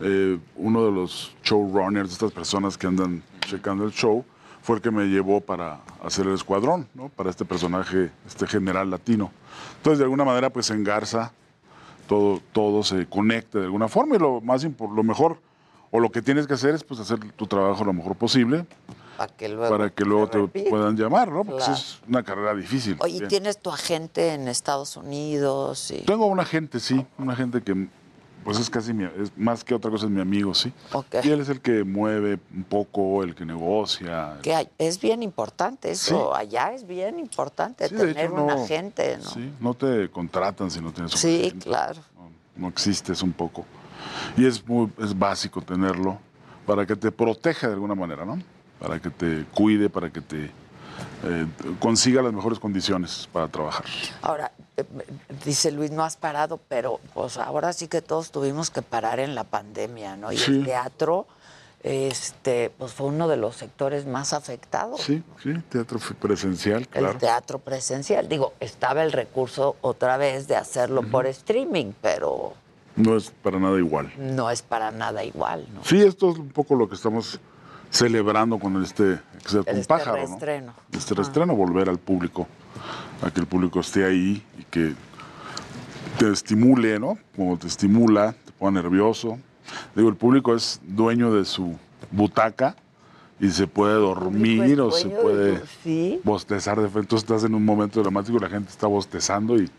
Eh, 0.00 0.38
uno 0.56 0.86
de 0.86 0.92
los 0.92 1.36
showrunners, 1.44 2.12
estas 2.12 2.32
personas 2.32 2.78
que 2.78 2.86
andan 2.86 3.22
checando 3.40 3.84
el 3.84 3.92
show, 3.92 4.24
fue 4.62 4.76
el 4.76 4.82
que 4.82 4.90
me 4.90 5.08
llevó 5.08 5.42
para 5.42 5.82
hacer 6.02 6.26
el 6.26 6.32
escuadrón, 6.32 6.88
¿no? 6.94 7.10
Para 7.10 7.28
este 7.28 7.44
personaje, 7.44 8.12
este 8.26 8.46
general 8.46 8.88
latino. 8.88 9.30
Entonces, 9.76 9.98
de 9.98 10.04
alguna 10.04 10.24
manera, 10.24 10.48
pues 10.48 10.70
engarza, 10.70 11.32
todo, 12.06 12.40
todo 12.52 12.82
se 12.82 13.04
conecta 13.04 13.58
de 13.58 13.66
alguna 13.66 13.88
forma 13.88 14.16
y 14.16 14.18
lo 14.18 14.40
más 14.40 14.64
lo 14.64 15.02
mejor, 15.02 15.38
o 15.90 16.00
lo 16.00 16.10
que 16.10 16.22
tienes 16.22 16.46
que 16.46 16.54
hacer 16.54 16.74
es 16.74 16.82
pues 16.82 16.98
hacer 16.98 17.18
tu 17.32 17.46
trabajo 17.46 17.84
lo 17.84 17.92
mejor 17.92 18.16
posible 18.16 18.64
Para 19.18 19.32
que 19.36 19.48
luego, 19.48 19.76
para 19.76 19.90
que 19.90 20.04
luego 20.04 20.28
te 20.28 20.62
puedan 20.70 20.96
llamar, 20.96 21.28
¿no? 21.30 21.44
Porque 21.44 21.58
Claro. 21.64 21.74
es 21.74 21.98
una 22.08 22.22
carrera 22.22 22.54
difícil. 22.54 22.96
Oye, 23.00 23.18
Bien. 23.18 23.28
¿tienes 23.28 23.58
tu 23.58 23.68
agente 23.70 24.32
en 24.34 24.46
Estados 24.46 24.96
Unidos? 24.96 25.90
Y... 25.90 26.02
Tengo 26.02 26.26
un 26.26 26.38
agente, 26.38 26.78
sí, 26.78 27.04
un 27.18 27.28
agente 27.30 27.60
que 27.62 27.88
pues 28.44 28.60
es 28.60 28.70
casi 28.70 28.94
mi, 28.94 29.04
es 29.04 29.36
más 29.36 29.62
que 29.64 29.74
otra 29.74 29.90
cosa 29.90 30.06
es 30.06 30.10
mi 30.12 30.20
amigo, 30.22 30.54
sí. 30.54 30.72
Ok. 30.92 31.16
Y 31.24 31.30
él 31.30 31.40
es 31.40 31.48
el 31.50 31.60
que 31.60 31.82
mueve 31.84 32.38
un 32.54 32.62
poco, 32.62 33.22
el 33.24 33.34
que 33.34 33.44
negocia. 33.44 34.38
Que 34.40 34.54
hay- 34.54 34.68
es 34.78 34.98
bien 35.00 35.22
importante 35.24 35.90
eso, 35.90 36.30
Sí. 36.32 36.38
allá 36.40 36.72
es 36.72 36.86
bien 36.86 37.18
importante 37.18 37.88
Sí, 37.88 37.96
tener 37.96 38.16
hecho, 38.16 38.32
un 38.34 38.46
no- 38.46 38.52
agente, 38.62 39.18
¿no? 39.18 39.28
Sí, 39.30 39.52
no 39.60 39.74
te 39.74 40.08
contratan 40.10 40.70
si 40.70 40.80
no 40.80 40.92
tienes 40.92 41.12
un 41.12 41.18
Sí, 41.18 41.40
agente. 41.46 41.66
claro. 41.66 42.00
No 42.56 42.68
existes 42.68 43.20
un 43.22 43.32
poco. 43.32 43.66
Y 44.36 44.46
es 44.46 44.66
muy 44.66 44.90
es 45.02 45.18
básico 45.18 45.60
tenerlo 45.60 46.18
para 46.64 46.86
que 46.86 46.94
te 46.96 47.10
proteja 47.12 47.66
de 47.66 47.74
alguna 47.74 47.96
manera, 47.96 48.24
¿no? 48.24 48.38
Para 48.78 49.00
que 49.00 49.10
te 49.10 49.44
cuide, 49.54 49.88
para 49.90 50.10
que 50.10 50.20
te 50.20 50.44
eh, 51.24 51.46
consiga 51.80 52.22
las 52.22 52.32
mejores 52.32 52.58
condiciones 52.58 53.28
para 53.32 53.48
trabajar. 53.48 53.84
Ahora, 54.22 54.52
eh, 54.76 54.84
dice 55.44 55.70
Luis, 55.72 55.90
no 55.90 56.04
has 56.04 56.16
parado, 56.16 56.58
pero 56.68 57.00
pues 57.14 57.36
ahora 57.38 57.72
sí 57.72 57.88
que 57.88 58.02
todos 58.02 58.30
tuvimos 58.30 58.70
que 58.70 58.82
parar 58.82 59.18
en 59.20 59.34
la 59.34 59.44
pandemia, 59.44 60.16
¿no? 60.16 60.30
Y 60.32 60.38
Sí. 60.38 60.50
el 60.52 60.64
teatro, 60.64 61.26
este, 61.82 62.70
pues 62.78 62.92
fue 62.92 63.06
uno 63.08 63.28
de 63.28 63.36
los 63.36 63.56
sectores 63.56 64.06
más 64.06 64.32
afectados. 64.32 65.00
Sí, 65.00 65.22
sí, 65.42 65.54
teatro 65.68 65.98
presencial, 66.20 66.86
claro. 66.88 67.12
El 67.12 67.18
teatro 67.18 67.58
presencial. 67.58 68.28
Digo, 68.28 68.54
estaba 68.60 69.02
el 69.02 69.12
recurso 69.12 69.76
otra 69.80 70.16
vez 70.16 70.48
de 70.48 70.56
hacerlo 70.56 71.02
por 71.02 71.26
streaming, 71.26 71.92
pero 72.02 72.54
No 72.96 73.16
es 73.16 73.30
para 73.30 73.58
nada 73.60 73.78
igual. 73.78 74.12
no 74.18 74.50
es 74.50 74.62
para 74.62 74.90
nada 74.90 75.22
igual, 75.24 75.66
¿no? 75.72 75.84
Sí, 75.84 76.02
esto 76.02 76.30
es 76.32 76.38
un 76.38 76.48
poco 76.50 76.74
lo 76.74 76.88
que 76.88 76.96
estamos 76.96 77.38
celebrando 77.90 78.58
con 78.58 78.82
este, 78.82 79.18
con 79.50 79.64
Este 79.66 79.84
pájaro, 79.84 80.16
reestreno. 80.16 80.74
¿no? 80.92 80.98
Este 80.98 81.14
reestreno, 81.14 81.54
volver 81.56 81.88
al 81.88 81.98
público, 81.98 82.46
a 83.22 83.30
que 83.30 83.40
el 83.40 83.46
público 83.46 83.80
esté 83.80 84.04
ahí 84.04 84.42
y 84.58 84.64
que 84.64 84.94
te 86.18 86.30
estimule, 86.32 86.98
¿no? 86.98 87.18
Como 87.36 87.56
te 87.58 87.66
estimula, 87.66 88.32
te 88.44 88.52
pone 88.52 88.82
nervioso. 88.82 89.38
Digo, 89.94 90.08
el 90.08 90.16
público 90.16 90.54
es 90.54 90.80
dueño 90.82 91.32
de 91.32 91.44
su 91.44 91.76
butaca 92.10 92.74
y 93.40 93.50
se 93.50 93.66
puede 93.66 93.94
dormir 93.94 94.80
o 94.80 94.90
se 94.90 95.08
puede 95.08 95.62
sí. 95.84 96.20
bostezar 96.24 96.76
de 96.80 96.88
frente. 96.88 97.00
Entonces 97.06 97.28
estás 97.28 97.44
en 97.44 97.54
un 97.54 97.64
momento 97.64 98.00
dramático 98.00 98.36
y 98.38 98.40
la 98.40 98.48
gente 98.48 98.70
está 98.70 98.86
bostezando 98.86 99.56
y 99.60 99.70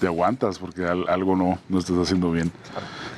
te 0.00 0.06
aguantas 0.06 0.58
porque 0.58 0.84
al- 0.86 1.08
algo 1.08 1.36
no, 1.36 1.58
no 1.68 1.78
estás 1.78 1.96
haciendo 1.98 2.30
bien. 2.30 2.50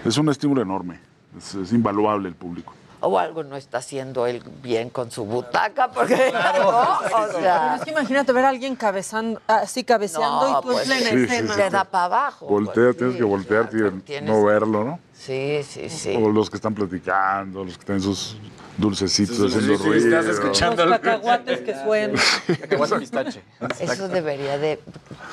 Es 0.04 0.16
un 0.18 0.28
estímulo 0.30 0.62
enorme, 0.62 0.98
es, 1.36 1.54
es 1.54 1.72
invaluable 1.72 2.28
el 2.28 2.34
público. 2.34 2.72
O 3.00 3.18
algo 3.18 3.44
no 3.44 3.56
está 3.56 3.78
haciendo 3.78 4.26
él 4.26 4.42
bien 4.62 4.90
con 4.90 5.10
su 5.10 5.24
butaca, 5.24 5.88
porque 5.90 6.32
¿no? 6.32 6.68
O 6.68 7.40
sea, 7.40 7.60
Pero 7.62 7.74
es 7.76 7.82
que 7.84 7.90
imagínate 7.90 8.32
ver 8.32 8.44
a 8.44 8.48
alguien 8.48 8.74
cabezando, 8.76 9.40
así 9.46 9.84
cabeceando 9.84 10.50
No, 10.50 10.58
y 10.58 10.62
tú 10.62 10.70
en 10.70 10.74
pues, 10.76 10.86
plena 10.86 11.10
sí, 11.10 11.16
sí, 11.16 11.22
escena. 11.24 11.54
sí. 11.54 11.60
te 11.60 11.70
da 11.70 11.84
para 11.84 12.04
abajo. 12.06 12.46
Voltea, 12.46 12.92
tienes 12.94 13.16
que 13.16 13.24
voltearte 13.24 13.76
y 13.78 13.90
tienes- 14.00 14.28
no 14.30 14.44
verlo, 14.44 14.84
¿no? 14.84 14.98
Sí, 15.14 15.60
sí, 15.68 15.88
sí. 15.88 16.14
O 16.16 16.28
los 16.30 16.48
que 16.50 16.56
están 16.56 16.74
platicando, 16.74 17.64
los 17.64 17.76
que 17.78 17.84
tienen 17.84 18.02
sus 18.02 18.36
dulcecitos 18.76 19.36
Sus 19.36 19.54
haciendo 19.54 19.72
dulcecitos, 19.78 20.02
ruido. 20.04 20.18
estás 20.20 20.34
escuchando 20.36 20.86
Los 20.86 20.98
cacahuates 21.00 21.60
que 21.60 21.74
suenan. 21.84 22.16
Cacahuate 22.60 22.98
pistache. 23.00 23.42
Eso 23.80 24.08
debería 24.08 24.58
de 24.58 24.80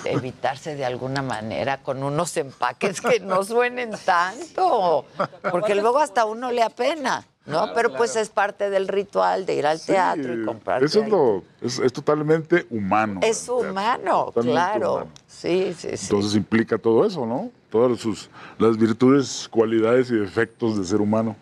evitarse 0.06 0.76
de 0.76 0.86
alguna 0.86 1.22
manera 1.22 1.82
con 1.82 2.04
unos 2.04 2.36
empaques 2.38 3.02
que 3.02 3.20
no 3.20 3.44
suenen 3.44 3.92
tanto, 4.06 5.06
porque 5.52 5.76
luego 5.76 6.00
hasta 6.00 6.26
uno 6.26 6.52
le 6.52 6.64
apena, 6.64 7.24
¿no? 7.46 7.72
Pero 7.74 7.94
pues 7.96 8.16
es 8.16 8.30
parte 8.30 8.70
del 8.70 8.88
ritual 8.88 9.46
de 9.46 9.56
ir 9.56 9.66
al 9.68 9.80
teatro 9.82 10.34
y 10.34 10.44
comprar. 10.46 10.84
Eso 10.84 11.02
es, 11.02 11.10
lo, 11.10 11.44
es, 11.62 11.80
es 11.80 11.94
totalmente 11.94 12.66
humano. 12.70 13.20
Es 13.24 13.48
humano, 13.50 14.32
claro. 14.34 14.94
humano. 14.94 15.12
Sí, 15.28 15.74
sí, 15.78 15.96
sí. 15.98 16.06
Entonces 16.10 16.36
implica 16.36 16.78
todo 16.78 17.06
eso, 17.06 17.26
¿no? 17.26 17.52
Todas 17.70 18.00
sus, 18.00 18.30
las 18.58 18.78
virtudes, 18.78 19.48
cualidades 19.52 20.10
y 20.10 20.16
defectos 20.16 20.78
de 20.78 20.86
ser 20.86 21.02
humano. 21.02 21.36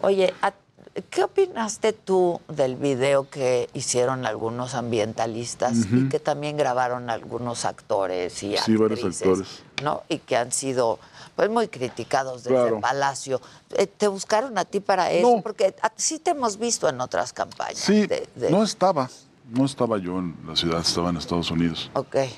Oye, 0.00 0.32
¿a- 0.42 0.52
¿qué 1.10 1.24
opinaste 1.24 1.92
tú 1.92 2.40
del 2.48 2.76
video 2.76 3.28
que 3.28 3.68
hicieron 3.74 4.26
algunos 4.26 4.74
ambientalistas 4.74 5.86
y 5.92 6.08
que 6.08 6.18
también 6.20 6.56
grabaron 6.56 7.10
algunos 7.10 7.64
actores 7.64 8.42
y 8.42 8.56
Sí, 8.56 8.76
varios 8.76 9.00
actrices, 9.00 9.22
actores. 9.22 9.62
¿no? 9.82 10.02
Y 10.08 10.18
que 10.18 10.36
han 10.36 10.52
sido 10.52 10.98
pues 11.36 11.50
muy 11.50 11.68
criticados 11.68 12.44
desde 12.44 12.56
Claro. 12.56 12.80
Palacio. 12.80 13.40
Eh, 13.76 13.86
¿Te 13.86 14.06
buscaron 14.08 14.56
a 14.58 14.64
ti 14.64 14.80
para 14.80 15.10
eso? 15.10 15.36
No. 15.36 15.42
Porque 15.42 15.74
sí 15.96 16.18
te 16.18 16.30
hemos 16.30 16.58
visto 16.58 16.88
en 16.88 17.00
otras 17.00 17.32
campañas. 17.32 17.78
Sí, 17.78 18.06
de- 18.06 18.28
de- 18.34 18.50
no 18.50 18.62
estaba. 18.62 19.08
No 19.50 19.64
estaba 19.66 19.98
yo 19.98 20.18
en 20.20 20.34
la 20.46 20.56
ciudad, 20.56 20.80
estaba 20.80 21.10
en 21.10 21.16
Estados 21.18 21.50
Unidos. 21.50 21.90
Ok. 21.94 22.14
Eh, 22.16 22.30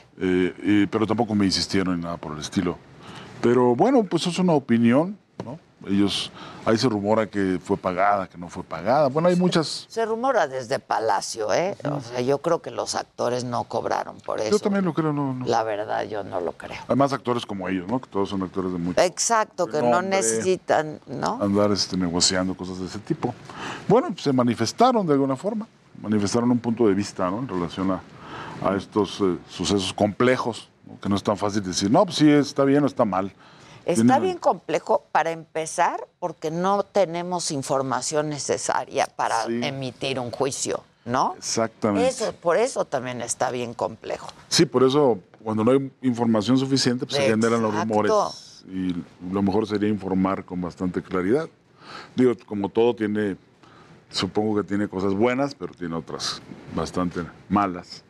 y- 0.62 0.86
pero 0.86 1.06
tampoco 1.06 1.34
me 1.34 1.44
insistieron 1.44 1.94
en 1.94 2.00
nada 2.00 2.16
por 2.16 2.32
el 2.32 2.40
estilo. 2.40 2.76
Pero 3.40 3.76
bueno, 3.76 4.02
pues 4.04 4.26
es 4.26 4.38
una 4.38 4.54
opinión, 4.54 5.16
¿no? 5.44 5.58
Ellos, 5.86 6.32
ahí 6.64 6.76
se 6.76 6.88
rumora 6.88 7.28
que 7.28 7.60
fue 7.62 7.76
pagada, 7.76 8.26
que 8.28 8.36
no 8.36 8.48
fue 8.48 8.64
pagada. 8.64 9.08
Bueno, 9.08 9.28
hay 9.28 9.36
muchas... 9.36 9.86
Se 9.88 10.04
rumora 10.04 10.48
desde 10.48 10.80
Palacio, 10.80 11.54
¿eh? 11.54 11.76
O 11.84 12.00
sea, 12.00 12.20
yo 12.20 12.38
creo 12.38 12.60
que 12.60 12.72
los 12.72 12.96
actores 12.96 13.44
no 13.44 13.64
cobraron 13.64 14.16
por 14.18 14.40
eso. 14.40 14.50
Yo 14.50 14.58
también 14.58 14.84
lo 14.84 14.92
creo, 14.92 15.12
no, 15.12 15.32
no. 15.32 15.46
La 15.46 15.62
verdad, 15.62 16.02
yo 16.04 16.24
no 16.24 16.40
lo 16.40 16.52
creo. 16.52 16.78
Hay 16.88 16.96
más 16.96 17.12
actores 17.12 17.46
como 17.46 17.68
ellos, 17.68 17.86
¿no? 17.88 18.00
Que 18.00 18.08
todos 18.08 18.28
son 18.28 18.42
actores 18.42 18.72
de 18.72 18.78
mucho 18.78 19.00
Exacto, 19.00 19.66
que 19.68 19.80
no 19.80 20.02
necesitan, 20.02 21.00
¿no? 21.06 21.38
andar 21.40 21.70
este, 21.70 21.96
negociando 21.96 22.56
cosas 22.56 22.80
de 22.80 22.86
ese 22.86 22.98
tipo. 22.98 23.32
Bueno, 23.86 24.08
pues, 24.08 24.22
se 24.22 24.32
manifestaron 24.32 25.06
de 25.06 25.12
alguna 25.12 25.36
forma, 25.36 25.68
manifestaron 26.02 26.50
un 26.50 26.58
punto 26.58 26.88
de 26.88 26.94
vista 26.94 27.30
¿no? 27.30 27.38
en 27.38 27.48
relación 27.48 27.92
a, 27.92 28.00
a 28.68 28.74
estos 28.74 29.20
eh, 29.20 29.38
sucesos 29.48 29.92
complejos, 29.92 30.68
¿no? 30.84 30.98
que 31.00 31.08
no 31.08 31.14
es 31.14 31.22
tan 31.22 31.36
fácil 31.36 31.62
decir, 31.62 31.90
no, 31.90 32.04
pues 32.04 32.16
sí, 32.16 32.28
está 32.28 32.64
bien 32.64 32.82
o 32.82 32.86
está 32.86 33.04
mal. 33.04 33.32
Está 33.86 34.18
bien 34.18 34.38
complejo 34.38 35.04
para 35.12 35.30
empezar 35.30 36.06
porque 36.18 36.50
no 36.50 36.82
tenemos 36.82 37.50
información 37.52 38.28
necesaria 38.28 39.06
para 39.06 39.46
Sí. 39.46 39.60
emitir 39.62 40.18
un 40.18 40.30
juicio, 40.32 40.82
¿no? 41.04 41.34
Exactamente. 41.38 42.08
Eso, 42.08 42.32
por 42.32 42.56
eso 42.56 42.84
también 42.84 43.22
está 43.22 43.50
bien 43.52 43.74
complejo. 43.74 44.28
Sí, 44.48 44.66
por 44.66 44.82
eso 44.82 45.20
cuando 45.42 45.62
no 45.62 45.70
hay 45.70 45.92
información 46.02 46.58
suficiente, 46.58 47.06
pues 47.06 47.16
se 47.16 47.28
generan 47.30 47.62
los 47.62 47.72
rumores. 47.72 48.64
Y 48.68 48.92
lo 49.32 49.42
mejor 49.42 49.68
sería 49.68 49.88
informar 49.88 50.44
con 50.44 50.60
bastante 50.60 51.00
claridad. 51.00 51.48
Digo, 52.16 52.32
como 52.46 52.68
todo 52.68 52.96
tiene, 52.96 53.36
supongo 54.10 54.56
que 54.60 54.64
tiene 54.66 54.88
cosas 54.88 55.14
buenas, 55.14 55.54
pero 55.54 55.72
tiene 55.72 55.94
otras 55.94 56.42
bastante 56.74 57.24
malas. 57.48 58.02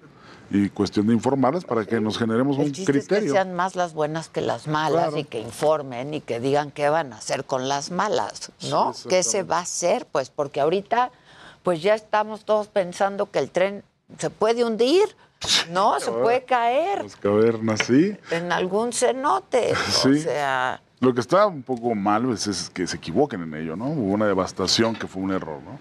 Y 0.50 0.68
cuestión 0.70 1.08
de 1.08 1.12
informarlas 1.14 1.64
para 1.64 1.84
que 1.84 2.00
nos 2.00 2.18
generemos 2.18 2.56
El 2.58 2.66
un 2.66 2.72
chiste 2.72 2.92
es 2.92 3.04
que 3.04 3.14
criterio. 3.16 3.32
sean 3.32 3.52
más 3.54 3.74
las 3.74 3.94
buenas 3.94 4.28
que 4.28 4.40
las 4.40 4.68
malas 4.68 5.06
Claro. 5.08 5.18
y 5.18 5.24
que 5.24 5.40
informen 5.40 6.14
y 6.14 6.20
que 6.20 6.38
digan 6.40 6.70
qué 6.70 6.88
van 6.88 7.12
a 7.12 7.16
hacer 7.16 7.44
con 7.44 7.68
las 7.68 7.90
malas, 7.90 8.52
¿no? 8.70 8.94
Sí, 8.94 9.08
¿Qué 9.08 9.22
se 9.24 9.42
va 9.42 9.58
a 9.58 9.62
hacer? 9.62 10.06
Pues 10.10 10.30
porque 10.30 10.60
ahorita 10.60 11.10
pues 11.64 11.82
ya 11.82 11.94
estamos 11.94 12.44
todos 12.44 12.68
pensando 12.68 13.28
que 13.30 13.40
el 13.40 13.50
tren 13.50 13.82
se 14.18 14.30
puede 14.30 14.64
hundir, 14.64 15.02
¿no? 15.70 15.98
Se 16.00 16.12
puede 16.12 16.44
caer 16.44 17.02
Las 17.02 17.16
cavernas, 17.16 17.80
sí. 17.84 18.16
en 18.30 18.52
algún 18.52 18.92
cenote. 18.92 19.72
O 19.88 19.90
Sí. 19.90 20.20
sea, 20.20 20.80
Lo 21.00 21.12
que 21.12 21.20
está 21.20 21.46
un 21.48 21.62
poco 21.64 21.92
mal 21.96 22.22
pues, 22.24 22.46
es 22.46 22.70
que 22.70 22.86
se 22.86 22.96
equivoquen 22.98 23.42
en 23.42 23.52
ello, 23.54 23.74
¿no? 23.74 23.86
Hubo 23.86 24.12
una 24.14 24.26
devastación 24.26 24.94
que 24.94 25.08
fue 25.08 25.22
un 25.22 25.32
error, 25.32 25.60
¿no? 25.62 25.78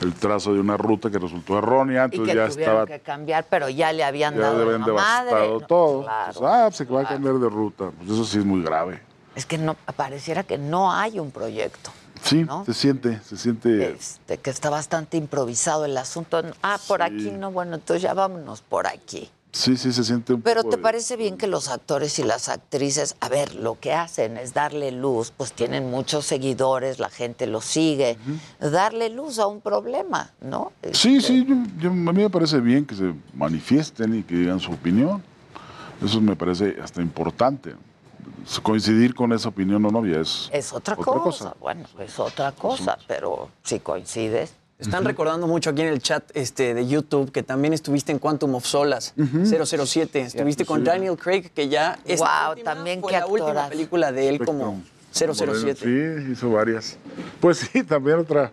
El 0.00 0.12
trazo 0.14 0.52
de 0.52 0.60
una 0.60 0.76
ruta 0.76 1.10
que 1.10 1.18
resultó 1.18 1.58
errónea, 1.58 2.02
y 2.02 2.16
entonces 2.16 2.34
que 2.34 2.38
ya 2.38 2.48
tuvieron 2.48 2.60
estaba 2.60 2.86
que 2.86 3.00
cambiar, 3.00 3.46
pero 3.48 3.68
ya 3.68 3.92
le 3.92 4.04
habían 4.04 4.34
ya 4.34 4.40
dado 4.40 4.58
le 4.58 4.64
habían 4.64 4.80
la 4.80 4.92
madre. 4.92 5.26
devastado 5.26 5.60
¿no? 5.60 5.66
todo. 5.66 6.02
Claro. 6.02 6.32
Pues, 6.38 6.50
ah, 6.50 6.70
se 6.72 6.84
va 6.84 7.00
a 7.00 7.08
cambiar 7.08 7.34
de 7.36 7.48
ruta. 7.48 7.90
Pues 7.96 8.10
eso 8.10 8.24
sí 8.24 8.38
es 8.38 8.44
muy 8.44 8.62
grave. 8.62 9.00
Es 9.34 9.46
que 9.46 9.58
no 9.58 9.74
pareciera 9.96 10.42
que 10.42 10.58
no 10.58 10.92
hay 10.92 11.18
un 11.18 11.30
proyecto. 11.30 11.90
Sí, 12.22 12.44
¿no? 12.44 12.64
se 12.64 12.74
siente, 12.74 13.20
se 13.20 13.36
siente. 13.36 13.90
Este, 13.92 14.38
que 14.38 14.50
está 14.50 14.70
bastante 14.70 15.16
improvisado 15.16 15.84
el 15.84 15.96
asunto. 15.96 16.42
Ah, 16.62 16.78
por 16.88 17.02
aquí 17.02 17.30
no, 17.30 17.50
bueno, 17.52 17.74
entonces 17.74 18.02
ya 18.02 18.14
vámonos 18.14 18.62
por 18.62 18.86
aquí. 18.86 19.30
Sí, 19.56 19.76
sí, 19.78 19.90
se 19.90 20.04
siente 20.04 20.34
un 20.34 20.42
Pero 20.42 20.60
poco 20.60 20.70
¿te 20.72 20.76
de- 20.76 20.82
parece 20.82 21.16
bien 21.16 21.38
que 21.38 21.46
los 21.46 21.68
actores 21.68 22.18
y 22.18 22.22
las 22.24 22.50
actrices, 22.50 23.16
a 23.20 23.28
ver, 23.30 23.54
lo 23.54 23.80
que 23.80 23.94
hacen 23.94 24.36
es 24.36 24.52
darle 24.52 24.92
luz, 24.92 25.32
pues 25.34 25.52
tienen 25.54 25.90
muchos 25.90 26.26
seguidores, 26.26 26.98
la 26.98 27.08
gente 27.08 27.46
los 27.46 27.64
sigue, 27.64 28.18
darle 28.60 29.08
luz 29.08 29.38
a 29.38 29.46
un 29.46 29.62
problema, 29.62 30.30
¿no? 30.42 30.72
Sí, 30.92 31.16
Este, 31.16 31.20
sí, 31.28 31.46
yo- 31.48 31.54
yo- 31.78 31.90
a 31.90 32.12
mí 32.12 32.22
me 32.22 32.28
parece 32.30 32.60
bien 32.60 32.84
que 32.84 32.94
se 32.94 33.14
manifiesten 33.32 34.14
y 34.18 34.22
que 34.22 34.34
digan 34.34 34.60
su 34.60 34.72
opinión. 34.72 35.22
Eso 36.04 36.20
me 36.20 36.36
parece 36.36 36.76
hasta 36.82 37.00
importante. 37.00 37.74
Coincidir 38.62 39.14
con 39.14 39.32
esa 39.32 39.48
opinión 39.48 39.82
o 39.86 39.90
no 39.90 40.04
ya 40.04 40.20
es, 40.20 40.50
Es 40.52 40.72
otra, 40.72 40.94
otra 40.94 41.04
cosa. 41.04 41.22
cosa. 41.22 41.56
bueno, 41.60 41.86
es 42.00 42.18
otra 42.20 42.52
cosa, 42.52 42.98
pero 43.08 43.48
si 43.64 43.80
coincides. 43.80 44.52
Están 44.78 45.04
recordando 45.04 45.46
mucho 45.46 45.70
aquí 45.70 45.82
en 45.82 45.88
el 45.88 46.00
chat 46.00 46.30
este, 46.34 46.74
de 46.74 46.86
YouTube 46.86 47.32
que 47.32 47.42
también 47.42 47.72
estuviste 47.72 48.12
en 48.12 48.18
Quantum 48.18 48.54
of 48.56 48.66
Solas, 48.66 49.14
007. 49.16 50.20
Estuviste 50.20 50.66
con 50.66 50.80
sí. 50.80 50.84
Daniel 50.86 51.16
Craig, 51.16 51.50
que 51.54 51.68
ya 51.68 51.98
esta 52.04 52.48
Wow, 52.48 52.50
última 52.50 52.74
también 52.74 53.00
fue 53.00 53.12
qué 53.12 53.18
la 53.18 53.26
última 53.26 53.68
película 53.68 54.12
de 54.12 54.28
él 54.28 54.44
como 54.44 54.82
007. 55.12 55.76
Sí, 55.76 56.32
hizo 56.32 56.50
varias. 56.50 56.98
Pues 57.40 57.58
sí, 57.58 57.82
también 57.84 58.18
otra 58.18 58.52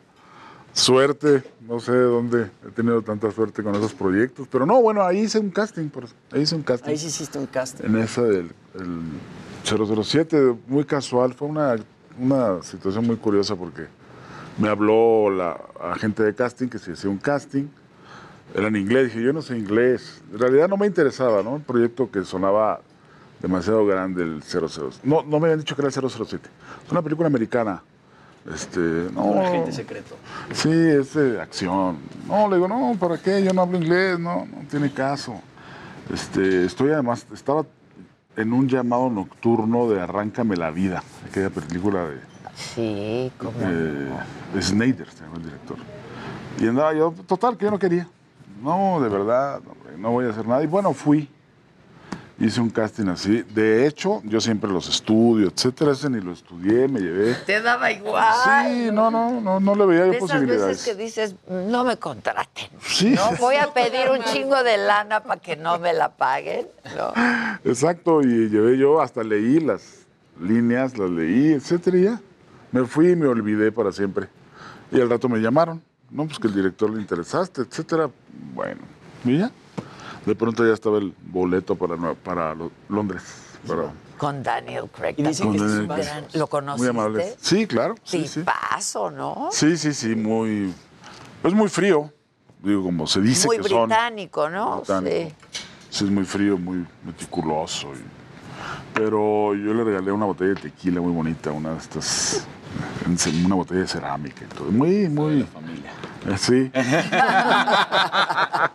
suerte. 0.73 1.43
No 1.61 1.79
sé 1.79 1.91
de 1.91 2.03
dónde 2.03 2.49
he 2.65 2.71
tenido 2.71 3.01
tanta 3.01 3.29
suerte 3.31 3.61
con 3.61 3.75
esos 3.75 3.93
proyectos. 3.93 4.47
Pero 4.49 4.65
no, 4.65 4.81
bueno, 4.81 5.03
ahí 5.03 5.19
hice 5.19 5.39
un 5.39 5.49
casting. 5.49 5.89
por 5.89 6.05
eso. 6.05 6.13
Ahí 6.31 6.41
hice 6.41 6.55
un 6.55 6.63
casting. 6.63 6.89
Ahí 6.89 6.97
sí 6.97 7.07
hiciste 7.07 7.37
un 7.37 7.47
casting. 7.47 7.85
En 7.85 7.97
esa 7.97 8.21
del 8.23 8.51
el 8.75 9.01
007, 9.65 10.55
muy 10.67 10.85
casual. 10.85 11.33
Fue 11.33 11.47
una, 11.47 11.75
una 12.17 12.61
situación 12.63 13.05
muy 13.05 13.17
curiosa 13.17 13.55
porque 13.55 13.87
me 14.57 14.69
habló 14.69 15.29
la 15.29 15.59
agente 15.81 16.23
de 16.23 16.33
casting 16.33 16.67
que 16.67 16.79
se 16.79 16.93
hacía 16.93 17.09
un 17.09 17.17
casting. 17.17 17.65
Era 18.55 18.67
en 18.67 18.75
inglés. 18.75 19.05
Dije, 19.05 19.23
yo 19.23 19.33
no 19.33 19.41
sé 19.41 19.57
inglés. 19.57 20.21
En 20.31 20.39
realidad 20.39 20.67
no 20.69 20.77
me 20.77 20.85
interesaba, 20.85 21.41
¿no? 21.41 21.55
El 21.55 21.61
proyecto 21.61 22.09
que 22.11 22.23
sonaba 22.23 22.81
demasiado 23.41 23.85
grande, 23.85 24.23
el 24.23 24.43
00. 24.43 24.91
No, 25.03 25.23
no 25.23 25.39
me 25.39 25.47
habían 25.47 25.59
dicho 25.59 25.75
que 25.75 25.81
era 25.81 25.89
el 25.89 26.09
007. 26.09 26.49
Es 26.85 26.91
una 26.91 27.01
película 27.01 27.27
americana. 27.27 27.81
Este, 28.53 28.79
no, 29.13 29.23
Un 29.23 29.45
agente 29.45 29.71
secreto. 29.71 30.15
Sí, 30.51 30.69
es 30.69 31.13
de 31.13 31.41
acción. 31.41 31.97
No, 32.27 32.49
le 32.49 32.57
digo, 32.57 32.67
no, 32.67 32.95
¿para 32.99 33.17
qué? 33.17 33.41
Yo 33.43 33.53
no 33.53 33.61
hablo 33.61 33.77
inglés, 33.77 34.19
no, 34.19 34.45
no 34.45 34.67
tiene 34.69 34.91
caso. 34.91 35.39
Este, 36.13 36.65
estoy 36.65 36.91
además, 36.91 37.25
estaba 37.33 37.65
en 38.35 38.51
un 38.51 38.67
llamado 38.67 39.09
nocturno 39.09 39.89
de 39.89 40.01
Arráncame 40.01 40.57
la 40.57 40.71
vida, 40.71 41.03
aquella 41.29 41.49
película 41.49 42.05
de 42.09 42.32
Sí, 42.55 43.31
como. 43.37 43.53
eh, 43.61 44.09
Snyder, 44.61 45.09
se 45.09 45.23
llama 45.23 45.37
el 45.37 45.43
director. 45.43 45.77
Y 46.59 46.67
andaba 46.67 46.93
yo, 46.93 47.13
total, 47.27 47.57
que 47.57 47.65
yo 47.65 47.71
no 47.71 47.79
quería. 47.79 48.07
No, 48.61 49.01
de 49.01 49.09
verdad, 49.09 49.59
no 49.97 50.11
voy 50.11 50.25
a 50.25 50.29
hacer 50.29 50.47
nada. 50.47 50.63
Y 50.63 50.67
bueno, 50.67 50.93
fui. 50.93 51.29
Hice 52.39 52.59
un 52.61 52.69
casting 52.71 53.07
así. 53.07 53.43
De 53.53 53.85
hecho, 53.85 54.21
yo 54.25 54.41
siempre 54.41 54.69
los 54.69 54.89
estudio, 54.89 55.49
etcétera. 55.49 55.91
Ese 55.91 56.09
ni 56.09 56.19
lo 56.19 56.31
estudié, 56.33 56.87
me 56.87 56.99
llevé. 56.99 57.35
Te 57.45 57.61
daba 57.61 57.91
igual. 57.91 58.33
Sí, 58.67 58.89
no, 58.91 59.11
no, 59.11 59.39
no, 59.39 59.59
no 59.59 59.75
le 59.75 59.85
veía 59.85 60.05
yo 60.07 60.11
De 60.11 60.17
esas 60.17 60.29
posibilidades. 60.31 60.65
veces 60.67 60.85
que 60.85 60.95
dices, 61.03 61.35
no 61.47 61.83
me 61.83 61.97
contraten. 61.97 62.69
Sí. 62.81 63.11
No 63.11 63.31
voy 63.39 63.55
a 63.57 63.71
pedir 63.71 64.09
un 64.11 64.23
chingo 64.23 64.61
de 64.63 64.77
lana 64.77 65.21
para 65.21 65.39
que 65.39 65.55
no 65.55 65.77
me 65.79 65.93
la 65.93 66.09
paguen. 66.09 66.67
No. 66.97 67.13
Exacto, 67.69 68.21
y 68.21 68.49
llevé 68.49 68.77
yo, 68.79 68.99
hasta 68.99 69.23
leí 69.23 69.59
las 69.59 69.99
líneas, 70.41 70.97
las 70.97 71.11
leí, 71.11 71.53
etcétera, 71.53 71.97
y 71.97 72.03
ya. 72.03 72.21
Me 72.73 72.85
fui 72.85 73.11
y 73.11 73.15
me 73.15 73.27
olvidé 73.27 73.71
para 73.71 73.91
siempre. 73.93 74.27
Y 74.91 74.99
al 74.99 75.09
rato 75.09 75.29
me 75.29 75.39
llamaron, 75.39 75.81
¿no? 76.11 76.25
Pues 76.25 76.37
que 76.39 76.47
el 76.47 76.53
director 76.55 76.89
le 76.89 76.99
interesaste, 77.01 77.61
etcétera. 77.61 78.09
Bueno, 78.53 78.81
y 79.23 79.37
ya. 79.37 79.51
De 80.25 80.35
pronto 80.35 80.65
ya 80.65 80.73
estaba 80.73 80.97
el 80.97 81.13
boleto 81.27 81.75
para, 81.75 81.95
para 82.15 82.53
Lo- 82.55 82.71
Londres. 82.89 83.23
Para, 83.67 83.93
Con 84.17 84.43
Daniel 84.43 84.89
Craig. 84.93 85.15
Y 85.17 85.23
dicen 85.23 85.51
que 85.51 85.57
es 85.57 85.63
es 85.63 85.71
un 85.79 85.87
muy- 85.87 85.95
gran- 85.97 86.25
¿Lo 86.33 86.39
Muy 86.39 86.47
conociste? 86.47 86.89
amable. 86.89 87.35
Sí, 87.39 87.65
claro. 87.67 87.95
Sí, 88.03 88.27
sí. 88.27 88.39
Tipazo, 88.41 89.09
¿no? 89.11 89.47
Sí, 89.51 89.77
sí, 89.77 89.93
sí, 89.93 90.15
muy. 90.15 90.73
Pues 91.41 91.53
muy 91.53 91.69
frío. 91.69 92.11
Digo, 92.61 92.83
como 92.83 93.05
se 93.07 93.21
dice 93.21 93.47
Muy 93.47 93.57
que 93.57 93.67
son. 93.69 93.87
británico, 93.87 94.49
¿no? 94.49 94.77
británico. 94.77 95.35
Sí, 95.89 96.05
es 96.05 96.09
muy 96.11 96.25
frío, 96.25 96.57
muy 96.57 96.85
meticuloso. 97.05 97.93
y- 97.93 98.03
Pero 98.93 99.53
yo 99.55 99.73
le 99.73 99.83
regalé 99.83 100.11
una 100.11 100.25
botella 100.25 100.53
de 100.53 100.61
tequila 100.61 101.01
muy 101.01 101.11
bonita, 101.11 101.51
una 101.51 101.71
de 101.71 101.77
estas. 101.79 102.47
En 103.05 103.45
Una 103.45 103.55
botella 103.55 103.81
de 103.81 103.87
cerámica 103.87 104.43
y 104.43 104.47
todo. 104.55 104.71
Muy, 104.71 105.07
muy. 105.09 105.43
familia. 105.43 105.91
Sí. 106.37 106.71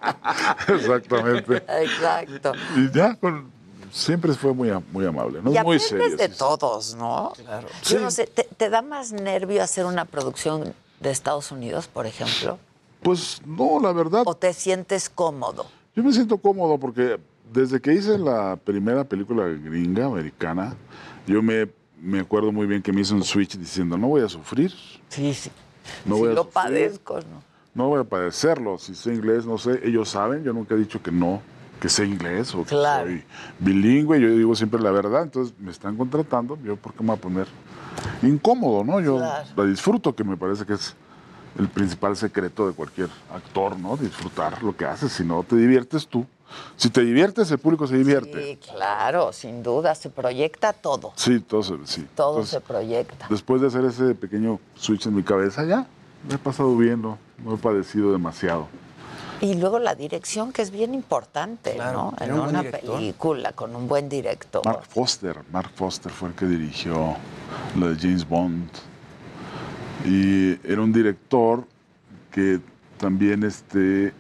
Exactamente. 0.69 1.57
Exacto. 1.83 2.53
Y 2.77 2.91
ya, 2.91 3.15
con- 3.17 3.51
siempre 3.91 4.33
fue 4.35 4.53
muy, 4.53 4.71
a- 4.71 4.83
muy 4.93 5.07
amable. 5.07 5.41
¿no? 5.43 5.53
y 5.53 5.59
muy 5.65 5.79
serio. 5.79 6.17
de 6.17 6.29
sí, 6.29 6.35
todos, 6.39 6.95
¿no? 6.97 7.33
Yo 7.37 7.63
Sí. 7.83 7.97
no 8.01 8.11
sé, 8.11 8.27
¿te, 8.27 8.45
te 8.45 8.69
da 8.71 8.83
más 8.83 9.13
nervio 9.13 9.63
hacer 9.63 9.85
una 9.87 10.05
producción 10.05 10.75
de 11.01 11.11
Estados 11.11 11.51
Unidos, 11.53 11.89
por 11.89 12.07
ejemplo? 12.07 12.59
Pues 13.03 13.41
no, 13.47 13.81
la 13.81 13.93
verdad. 13.93 14.23
¿O 14.27 14.35
te 14.35 14.53
sientes 14.53 15.09
cómodo? 15.09 15.67
Yo 15.95 16.03
me 16.03 16.13
siento 16.13 16.39
cómodo 16.39 16.79
porque 16.79 17.19
desde 17.53 17.81
que 17.81 17.95
hice 17.95 18.19
la 18.19 18.57
primera 18.57 19.05
película 19.05 19.45
gringa, 19.45 20.07
americana, 20.07 20.75
yo 21.27 21.43
me, 21.43 21.69
me 22.01 22.21
acuerdo 22.21 22.53
muy 22.53 22.67
bien 22.67 22.83
que 22.83 22.93
me 22.93 23.01
hice 23.01 23.15
un 23.15 23.23
switch 23.25 23.57
diciendo, 23.57 23.97
no 23.97 24.09
voy 24.09 24.23
a 24.23 24.29
sufrir. 24.29 24.73
Sí, 25.09 25.33
sí. 25.35 25.51
No 26.05 26.15
Si 26.17 26.21
voy 26.21 26.31
a 26.31 26.35
lo 26.35 26.43
sufrir, 26.45 26.53
padezco, 26.55 27.15
¿no? 27.21 27.43
No 27.75 27.89
voy 27.89 28.01
a 28.01 28.05
padecerlo. 28.05 28.79
Si 28.79 28.95
sé 28.95 29.15
inglés, 29.15 29.47
no 29.47 29.57
sé. 29.59 29.81
Ellos 29.85 30.09
saben, 30.09 30.43
yo 30.45 30.53
nunca 30.53 30.75
he 30.75 30.79
dicho 30.79 31.01
que 31.03 31.11
no, 31.13 31.41
que 31.81 31.89
sé 31.89 32.05
inglés 32.05 32.55
o 32.55 32.65
que 32.65 32.71
soy 32.71 33.23
bilingüe. 33.61 34.21
Yo 34.21 34.29
digo 34.31 34.55
siempre 34.57 34.81
la 34.81 34.91
verdad. 34.91 35.23
Entonces 35.23 35.55
me 35.59 35.71
están 35.71 35.97
contratando. 35.97 36.59
Yo, 36.65 36.77
¿por 36.77 36.93
qué 36.93 37.03
me 37.03 37.09
voy 37.09 37.17
a 37.17 37.21
poner 37.21 37.47
incómodo, 38.23 38.85
no? 38.85 39.01
Yo 39.01 39.17
Claro. 39.19 39.47
la 39.57 39.65
disfruto, 39.65 40.15
que 40.15 40.25
me 40.25 40.37
parece 40.37 40.65
que 40.65 40.75
es 40.75 40.95
el 41.59 41.69
principal 41.69 42.17
secreto 42.17 42.67
de 42.67 42.75
cualquier 42.75 43.09
actor, 43.33 43.79
¿no? 43.79 43.97
Disfrutar 43.97 44.63
lo 44.63 44.77
que 44.77 44.85
haces. 44.85 45.13
Si 45.13 45.25
no 45.25 45.43
te 45.43 45.57
diviertes 45.57 46.07
tú. 46.07 46.27
Si 46.77 46.91
te 46.91 47.03
diviertes, 47.03 47.51
el 47.51 47.59
público 47.59 47.87
se 47.87 47.97
divierte. 47.97 48.45
Sí, 48.45 48.59
claro, 48.73 49.33
sin 49.33 49.63
duda, 49.63 49.95
se 49.95 50.11
proyecta 50.11 50.73
todo. 50.73 51.13
Sí, 51.17 51.41
todo 51.41 51.63
se, 51.63 51.75
sí. 51.85 52.07
Todo 52.15 52.31
Entonces, 52.31 52.51
se 52.51 52.61
proyecta. 52.61 53.27
Después 53.29 53.61
de 53.61 53.69
hacer 53.69 53.85
ese 53.85 54.15
pequeño 54.15 54.61
switch 54.77 55.07
en 55.07 55.15
mi 55.15 55.23
cabeza, 55.23 55.65
ya, 55.65 55.87
me 56.29 56.35
he 56.35 56.39
pasado 56.39 56.77
bien, 56.77 57.03
no, 57.03 57.19
no 57.45 57.55
he 57.55 57.59
padecido 57.59 58.13
demasiado. 58.13 58.69
Y 59.41 59.55
luego 59.55 59.79
la 59.79 59.95
dirección, 59.95 60.53
que 60.53 60.63
es 60.63 60.71
bien 60.71 60.95
importante, 60.95 61.75
Claro, 61.75 62.13
¿no? 62.19 62.25
En 62.25 62.33
un 62.33 62.41
una 62.41 62.63
película 62.65 63.53
con 63.53 63.77
un 63.77 63.87
buen 63.87 64.09
director. 64.09 64.65
Mark 64.65 64.85
Foster, 64.89 65.43
Mark 65.53 65.71
Foster 65.75 66.11
fue 66.11 66.31
el 66.31 66.35
que 66.35 66.47
dirigió 66.47 67.17
la 67.79 67.89
de 67.89 67.97
James 67.97 68.29
Bond. 68.29 68.69
Y 70.05 70.59
era 70.69 70.83
un 70.83 70.93
director 70.93 71.65
que 72.33 72.61
también 72.99 73.45
este, 73.45 74.13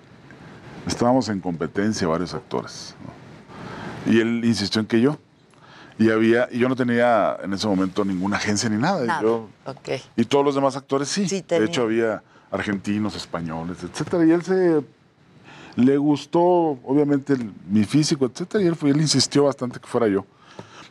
estábamos 0.86 1.28
en 1.28 1.40
competencia 1.40 2.06
varios 2.08 2.34
actores. 2.34 2.94
¿no? 3.04 4.12
Y 4.12 4.20
él 4.20 4.42
insistió 4.44 4.80
en 4.80 4.86
que 4.86 5.00
yo. 5.00 5.18
Y 5.98 6.10
había, 6.10 6.48
y 6.52 6.58
yo 6.58 6.68
no 6.68 6.76
tenía 6.76 7.36
en 7.42 7.52
ese 7.52 7.66
momento 7.66 8.04
ninguna 8.04 8.36
agencia 8.36 8.68
ni 8.68 8.76
nada. 8.76 9.04
y 9.04 9.22
yo- 9.22 9.48
Ok. 9.66 9.88
y 10.16 10.24
todos 10.24 10.44
los 10.44 10.54
demás 10.54 10.76
actores 10.76 11.08
sí. 11.08 11.26
de 11.26 11.64
hecho, 11.64 11.82
había 11.82 12.22
argentinos, 12.50 13.16
españoles, 13.16 13.78
etcétera. 13.82 14.24
Y 14.24 14.30
él 14.30 14.42
se 14.42 14.80
le 15.76 15.96
gustó, 15.96 16.40
obviamente, 16.40 17.32
el- 17.34 17.52
mi 17.68 17.84
físico, 17.84 18.26
etcétera. 18.26 18.62
Y 18.62 18.68
él, 18.68 18.76
fue, 18.76 18.90
él 18.90 19.00
insistió 19.00 19.44
bastante 19.44 19.80
que 19.80 19.86
fuera 19.88 20.06
yo. 20.06 20.24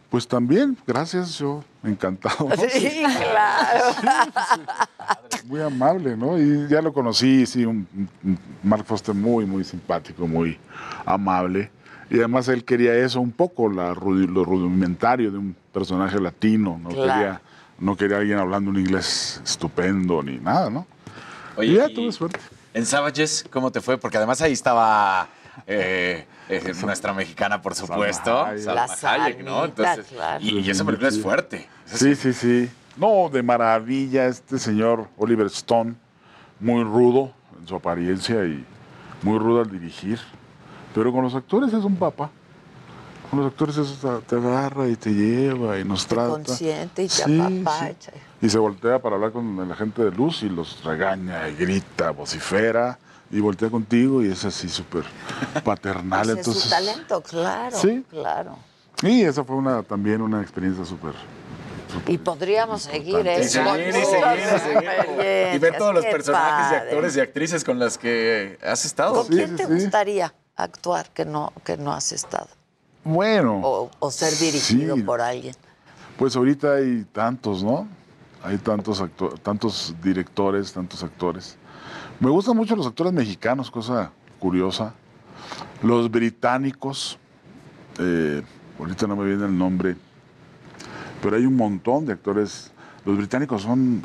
Pues 0.10 0.26
también, 0.28 0.78
gracias, 0.88 1.38
yo 1.38 1.64
encantado. 1.84 2.48
¿no? 2.50 2.56
Sí, 2.70 3.04
claro. 3.04 3.96
Muy 5.46 5.62
amable, 5.62 6.16
¿no? 6.16 6.40
Y 6.40 6.68
ya 6.70 6.82
lo 6.82 6.94
conocí, 6.94 7.46
sí, 7.46 7.66
un, 7.66 7.86
un 8.24 8.40
Mark 8.64 8.86
Foster 8.86 9.14
muy, 9.14 9.46
muy 9.46 9.64
simpático, 9.64 10.26
muy 10.28 10.58
amable. 11.06 11.70
Y 12.10 12.16
además 12.20 12.48
él 12.48 12.64
quería 12.64 12.94
eso 12.96 13.20
un 13.20 13.32
poco, 13.32 13.70
la, 13.70 13.90
lo 13.90 14.46
rudimentario 14.46 15.30
de 15.30 15.38
un 15.40 15.56
personaje 15.74 16.20
latino. 16.22 16.80
No, 16.82 16.90
Claro. 16.90 17.14
quería, 17.14 17.42
no 17.80 17.98
quería 17.98 18.18
alguien 18.18 18.40
hablando 18.40 18.72
un 18.72 18.80
inglés 18.80 19.42
estupendo 19.44 20.24
ni 20.24 20.38
nada, 20.38 20.70
¿no? 20.70 20.88
Oye, 21.58 21.74
y 21.74 21.76
ya 21.76 21.90
y 21.90 21.94
tuve 21.94 22.12
suerte. 22.14 22.40
En 22.74 22.86
Savages, 22.86 23.46
¿cómo 23.52 23.72
te 23.72 23.82
fue? 23.82 23.98
Porque 23.98 24.16
además 24.18 24.42
ahí 24.42 24.54
estaba 24.54 25.28
eh, 25.66 26.26
eh, 26.50 26.74
nuestra 26.82 27.14
mexicana, 27.14 27.62
por 27.62 27.76
supuesto, 27.76 28.46
Hayek. 28.46 28.64
Salma 28.64 28.88
La 28.88 29.26
Hayek, 29.26 29.44
¿no? 29.44 29.66
Entonces, 29.66 30.08
claro. 30.08 30.44
y, 30.44 30.60
y 30.60 30.70
esa 30.70 30.86
película 30.86 31.10
es 31.10 31.22
fuerte. 31.22 31.68
Sí, 31.86 32.16
sí, 32.16 32.34
sí. 32.34 32.70
No, 32.96 33.30
de 33.32 33.44
maravilla 33.44 34.26
este 34.26 34.58
señor 34.58 35.08
Oliver 35.18 35.48
Stone, 35.48 35.96
muy 36.60 36.84
rudo 36.84 37.32
en 37.60 37.68
su 37.68 37.76
apariencia 37.76 38.44
y 38.46 38.66
muy 39.22 39.38
rudo 39.38 39.62
al 39.62 39.70
dirigir. 39.70 40.20
Pero 40.96 41.12
con 41.12 41.24
los 41.24 41.36
actores 41.36 41.72
es 41.74 41.84
un 41.84 41.96
papá. 41.96 42.32
Con 43.30 43.40
los 43.40 43.52
actores 43.52 43.78
eso 43.78 44.24
te 44.26 44.36
agarra 44.38 44.88
y 44.88 44.96
te 44.96 45.14
lleva 45.14 45.78
y 45.78 45.84
nos 45.84 46.08
trata. 46.08 46.30
Consciente 46.30 47.04
y 47.04 47.08
te 47.08 47.14
Sí, 47.14 47.40
apapacha. 47.40 48.14
Y 48.42 48.50
se 48.50 48.58
voltea 48.58 49.00
para 49.00 49.16
hablar 49.16 49.32
con 49.32 49.68
la 49.68 49.76
gente 49.76 50.02
de 50.04 50.12
luz 50.12 50.44
y 50.44 50.50
los 50.50 50.84
regaña 50.84 51.50
y 51.50 51.56
grita, 51.56 52.12
vocifera 52.12 52.98
y 53.32 53.40
voltea 53.40 53.70
contigo 53.70 54.24
y 54.24 54.32
es 54.32 54.44
así 54.46 54.70
súper 54.70 55.04
paternal. 55.64 56.22
Ese 56.22 56.32
es 56.32 56.38
Entonces, 56.40 56.64
su 56.64 56.70
talento, 56.70 57.22
claro. 57.22 57.78
Sí. 57.78 58.06
Claro. 58.10 58.58
y 59.04 59.22
esa 59.24 59.44
fue 59.44 59.56
una, 59.56 59.84
también 59.84 60.22
una 60.22 60.42
experiencia 60.42 60.84
súper 60.86 61.14
Y 62.08 62.18
podríamos 62.18 62.84
seguir, 62.84 63.26
Y 63.26 63.30
¿eh? 63.30 63.40
y 63.42 63.48
seguir, 63.48 63.88
y 63.90 63.94
seguir. 63.94 65.56
Y 65.56 65.58
ver 65.60 65.78
todos 65.78 65.94
los 65.94 66.06
personajes 66.06 66.68
y 66.68 66.74
padre. 66.76 66.90
actores 66.90 67.16
y 67.18 67.20
actrices 67.20 67.64
con 67.64 67.80
los 67.80 67.98
que 67.98 68.58
has 68.64 68.86
estado. 68.86 69.14
¿Con 69.16 69.28
quién 69.28 69.56
te 69.56 69.66
gustaría 69.66 70.34
actuar 70.56 71.10
que 71.14 71.26
no, 71.26 71.54
que 71.64 71.78
no 71.78 71.94
has 71.94 72.12
estado? 72.12 72.48
Bueno. 73.04 73.62
O, 73.64 73.92
o 74.00 74.12
ser 74.12 74.34
dirigido 74.38 74.96
Sí. 74.96 75.02
por 75.02 75.22
alguien. 75.22 75.56
Pues 76.18 76.36
ahorita 76.36 76.76
hay 76.76 77.06
tantos, 77.12 77.64
¿no? 77.64 77.88
Hay 78.44 78.58
tantos, 78.58 79.02
acto- 79.02 79.38
tantos 79.42 79.94
directores, 80.02 80.72
tantos 80.74 81.04
actores. 81.04 81.56
Me 82.20 82.30
gustan 82.30 82.56
mucho 82.58 82.76
los 82.76 82.88
actores 82.88 83.14
mexicanos, 83.14 83.70
cosa 83.70 84.12
curiosa. 84.40 84.94
Los 85.84 86.10
británicos, 86.10 87.18
eh, 88.00 88.42
ahorita 88.80 89.06
no 89.08 89.16
me 89.16 89.26
viene 89.26 89.46
el 89.46 89.56
nombre, 89.58 89.96
pero 91.22 91.36
hay 91.36 91.46
un 91.46 91.56
montón 91.56 92.06
de 92.06 92.14
actores. 92.14 92.72
Los 93.06 93.18
británicos 93.18 93.62
son, 93.62 94.04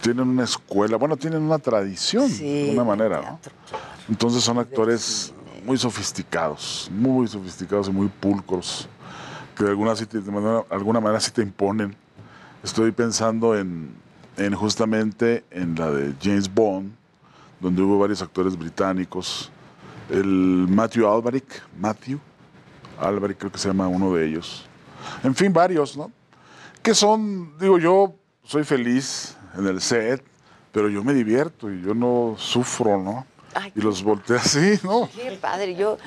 tienen 0.00 0.28
una 0.28 0.44
escuela, 0.44 0.96
bueno, 0.96 1.16
tienen 1.16 1.42
una 1.42 1.58
tradición 1.58 2.28
de 2.28 2.70
una 2.72 2.84
manera, 2.84 3.20
¿no? 3.22 3.40
Entonces 4.08 4.42
son 4.42 4.58
actores 4.58 5.32
muy 5.64 5.78
sofisticados, 5.78 6.90
muy 6.92 7.26
sofisticados 7.28 7.88
y 7.88 7.92
muy 7.92 8.08
pulcros, 8.08 8.88
que 9.56 9.64
de 9.64 9.70
alguna, 9.70 9.94
sí 9.96 10.04
te- 10.06 10.20
de 10.20 10.30
manera- 10.30 10.64
alguna 10.70 11.00
manera 11.00 11.20
sí 11.20 11.30
te 11.30 11.40
imponen. 11.42 11.94
Estoy 12.62 12.90
pensando 12.92 13.56
en, 13.56 13.90
en 14.36 14.54
justamente 14.54 15.44
en 15.50 15.74
la 15.76 15.90
de 15.90 16.14
James 16.22 16.52
Bond, 16.52 16.92
donde 17.64 17.80
hubo 17.80 17.98
varios 17.98 18.20
actores 18.20 18.58
británicos. 18.58 19.50
El 20.10 20.66
Matthew 20.68 21.08
Alberic, 21.08 21.62
Matthew 21.80 22.20
Alberic 23.00 23.38
creo 23.38 23.50
que 23.50 23.56
se 23.56 23.68
llama 23.68 23.88
uno 23.88 24.12
de 24.12 24.26
ellos. 24.26 24.66
En 25.22 25.34
fin, 25.34 25.50
varios, 25.50 25.96
¿no? 25.96 26.12
Que 26.82 26.94
son, 26.94 27.56
digo 27.58 27.78
yo, 27.78 28.14
soy 28.42 28.64
feliz 28.64 29.38
en 29.56 29.66
el 29.66 29.80
set, 29.80 30.22
pero 30.72 30.90
yo 30.90 31.02
me 31.02 31.14
divierto 31.14 31.72
y 31.72 31.80
yo 31.80 31.94
no 31.94 32.34
sufro, 32.36 33.02
¿no? 33.02 33.26
Y 33.74 33.80
los 33.80 34.02
volteé 34.02 34.36
así, 34.36 34.78
¿no? 34.82 35.08
Qué 35.14 35.38
padre, 35.40 35.74
yo, 35.74 35.98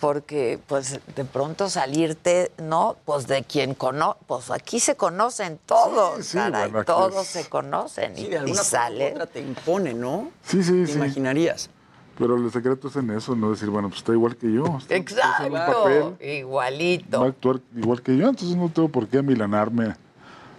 porque 0.00 0.58
pues 0.66 1.00
de 1.14 1.24
pronto 1.24 1.68
salirte, 1.68 2.50
¿no? 2.58 2.96
Pues 3.04 3.26
de 3.26 3.42
quien 3.44 3.74
conoce, 3.74 4.18
pues 4.26 4.50
aquí 4.50 4.80
se 4.80 4.96
conocen 4.96 5.58
todos, 5.66 6.16
Sí, 6.18 6.32
sí, 6.32 6.38
caray, 6.38 6.70
bueno, 6.70 6.84
todos 6.84 7.22
es- 7.22 7.28
se 7.28 7.48
conocen 7.48 8.12
y, 8.14 8.22
Sí, 8.22 8.26
de 8.28 8.34
y 8.34 8.38
alguna 8.38 8.62
salen. 8.64 9.12
otra 9.14 9.26
te 9.26 9.40
impone, 9.40 9.94
¿no? 9.94 10.30
Sí, 10.44 10.62
sí, 10.62 10.72
¿Te 10.84 10.86
sí. 10.86 10.92
imaginarías? 10.92 11.70
Pero 12.18 12.36
el 12.36 12.50
secreto 12.50 12.88
es 12.88 12.96
en 12.96 13.10
eso, 13.10 13.36
no 13.36 13.50
decir, 13.52 13.70
bueno, 13.70 13.88
pues 13.88 14.00
está 14.00 14.12
igual 14.12 14.36
que 14.36 14.52
yo. 14.52 14.64
está- 14.64 14.96
está 14.96 14.96
Exacto, 14.96 15.52
papel, 15.52 16.16
igualito. 16.20 17.20
va 17.20 17.26
a 17.26 17.28
actuar 17.28 17.60
igual 17.76 18.02
que 18.02 18.16
yo, 18.16 18.28
entonces 18.28 18.56
no 18.56 18.68
tengo 18.68 18.88
por 18.88 19.06
qué 19.06 19.18
amilanarme 19.18 19.94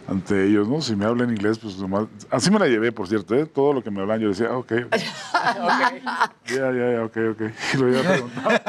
ante 0.10 0.48
ellos, 0.48 0.68
¿no? 0.68 0.82
Si 0.82 0.96
me 0.96 1.06
hablan 1.06 1.30
inglés, 1.30 1.60
pues 1.60 1.78
nomás... 1.78 2.08
Así 2.32 2.50
me 2.50 2.58
la 2.58 2.68
llevé, 2.68 2.92
por 2.92 3.08
cierto, 3.08 3.36
¿eh? 3.36 3.46
Todo 3.46 3.74
lo 3.74 3.84
que 3.84 3.92
me 3.92 4.02
hablan 4.02 4.20
yo 4.20 4.30
decía, 4.30 4.48
ah, 4.50 4.58
ok. 4.58 4.72
Ya, 6.48 6.72
ya, 6.72 6.94
ya, 6.94 7.04
ok, 7.04 7.18
ok. 7.32 7.42
Y 7.74 7.78
lo 7.78 7.90
iba 7.90 8.00
a 8.00 8.04
preguntar. 8.04 8.64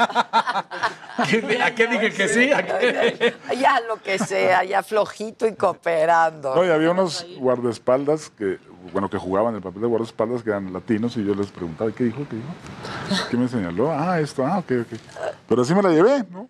¿A 1.17 1.71
qué 1.75 1.87
dije 1.87 2.11
que 2.11 2.27
sí? 2.27 2.51
¿A 2.51 2.63
qué? 2.63 3.33
Ya 3.59 3.79
lo 3.87 4.01
que 4.01 4.19
sea, 4.19 4.63
ya 4.63 4.83
flojito 4.83 5.47
y 5.47 5.55
cooperando. 5.55 6.55
No, 6.55 6.63
y 6.63 6.69
había 6.69 6.91
unos 6.91 7.25
guardaespaldas 7.39 8.29
que, 8.29 8.59
bueno, 8.93 9.09
que 9.09 9.17
jugaban 9.17 9.55
el 9.55 9.61
papel 9.61 9.81
de 9.81 9.87
guardaespaldas 9.87 10.43
que 10.43 10.51
eran 10.51 10.71
latinos 10.71 11.17
y 11.17 11.25
yo 11.25 11.33
les 11.33 11.47
preguntaba, 11.47 11.91
¿qué 11.91 12.03
dijo? 12.03 12.25
¿Qué 12.29 12.35
dijo? 12.35 13.29
¿Qué 13.29 13.37
me 13.37 13.47
señaló? 13.47 13.91
Ah, 13.91 14.19
esto, 14.19 14.45
ah, 14.45 14.59
ok, 14.59 14.71
ok. 14.81 14.99
Pero 15.47 15.61
así 15.63 15.73
me 15.73 15.81
la 15.81 15.89
llevé, 15.89 16.23
¿no? 16.29 16.49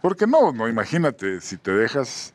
Porque 0.00 0.26
no, 0.26 0.52
no, 0.52 0.68
imagínate, 0.68 1.40
si 1.40 1.56
te 1.56 1.72
dejas 1.72 2.32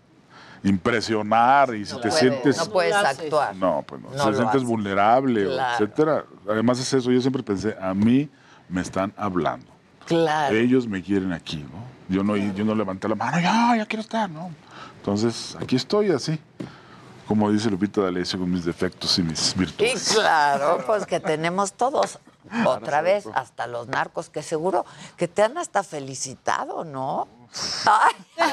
impresionar 0.63 1.73
y 1.75 1.85
si 1.85 1.95
te 1.95 2.01
puedes- 2.09 2.15
sientes... 2.19 2.57
no 2.57 2.65
puedes 2.67 2.93
actuar. 2.95 3.55
No, 3.55 3.83
pues 3.85 4.01
no. 4.01 4.09
No 4.09 4.17
si 4.23 4.29
te 4.29 4.35
sientes 4.35 4.47
haces. 4.55 4.63
vulnerable, 4.63 5.47
o 5.47 5.51
Claro. 5.53 5.73
etcétera. 5.85 6.25
Además 6.49 6.79
es 6.79 6.93
eso, 6.93 7.11
yo 7.11 7.19
siempre 7.21 7.43
pensé, 7.43 7.75
a 7.81 7.93
mí 7.93 8.29
me 8.69 8.81
están 8.81 9.13
hablando. 9.17 9.65
Claro. 10.05 10.55
Ellos 10.55 10.88
me 10.88 11.01
quieren 11.01 11.31
aquí, 11.33 11.57
¿no? 11.57 11.91
Yo 12.09 12.23
no, 12.23 12.35
yo 12.35 12.65
no 12.65 12.75
levanté 12.75 13.07
la 13.07 13.15
mano, 13.15 13.39
ya, 13.39 13.75
ya 13.77 13.85
quiero 13.85 14.01
estar, 14.01 14.29
¿no? 14.29 14.51
Entonces, 14.97 15.55
aquí 15.61 15.75
estoy 15.77 16.11
así, 16.11 16.39
como 17.27 17.49
dice 17.51 17.69
Lupita 17.69 18.01
D'Alessio, 18.01 18.38
con 18.39 18.51
mis 18.51 18.65
defectos 18.65 19.17
y 19.19 19.23
mis 19.23 19.53
Y 19.55 19.59
virtudes. 19.59 20.11
claro, 20.13 20.83
pues 20.85 21.05
que 21.05 21.19
tenemos 21.21 21.73
todos. 21.73 22.19
Otra 22.65 23.01
vez, 23.01 23.27
hasta 23.33 23.65
los 23.67 23.88
narcos, 23.88 24.29
que 24.29 24.41
seguro 24.43 24.85
que 25.15 25.27
te 25.29 25.41
han 25.43 25.57
hasta 25.57 25.83
felicitado, 25.83 26.83
¿no? 26.83 27.27
Ay, 27.85 28.13
Me 28.38 28.45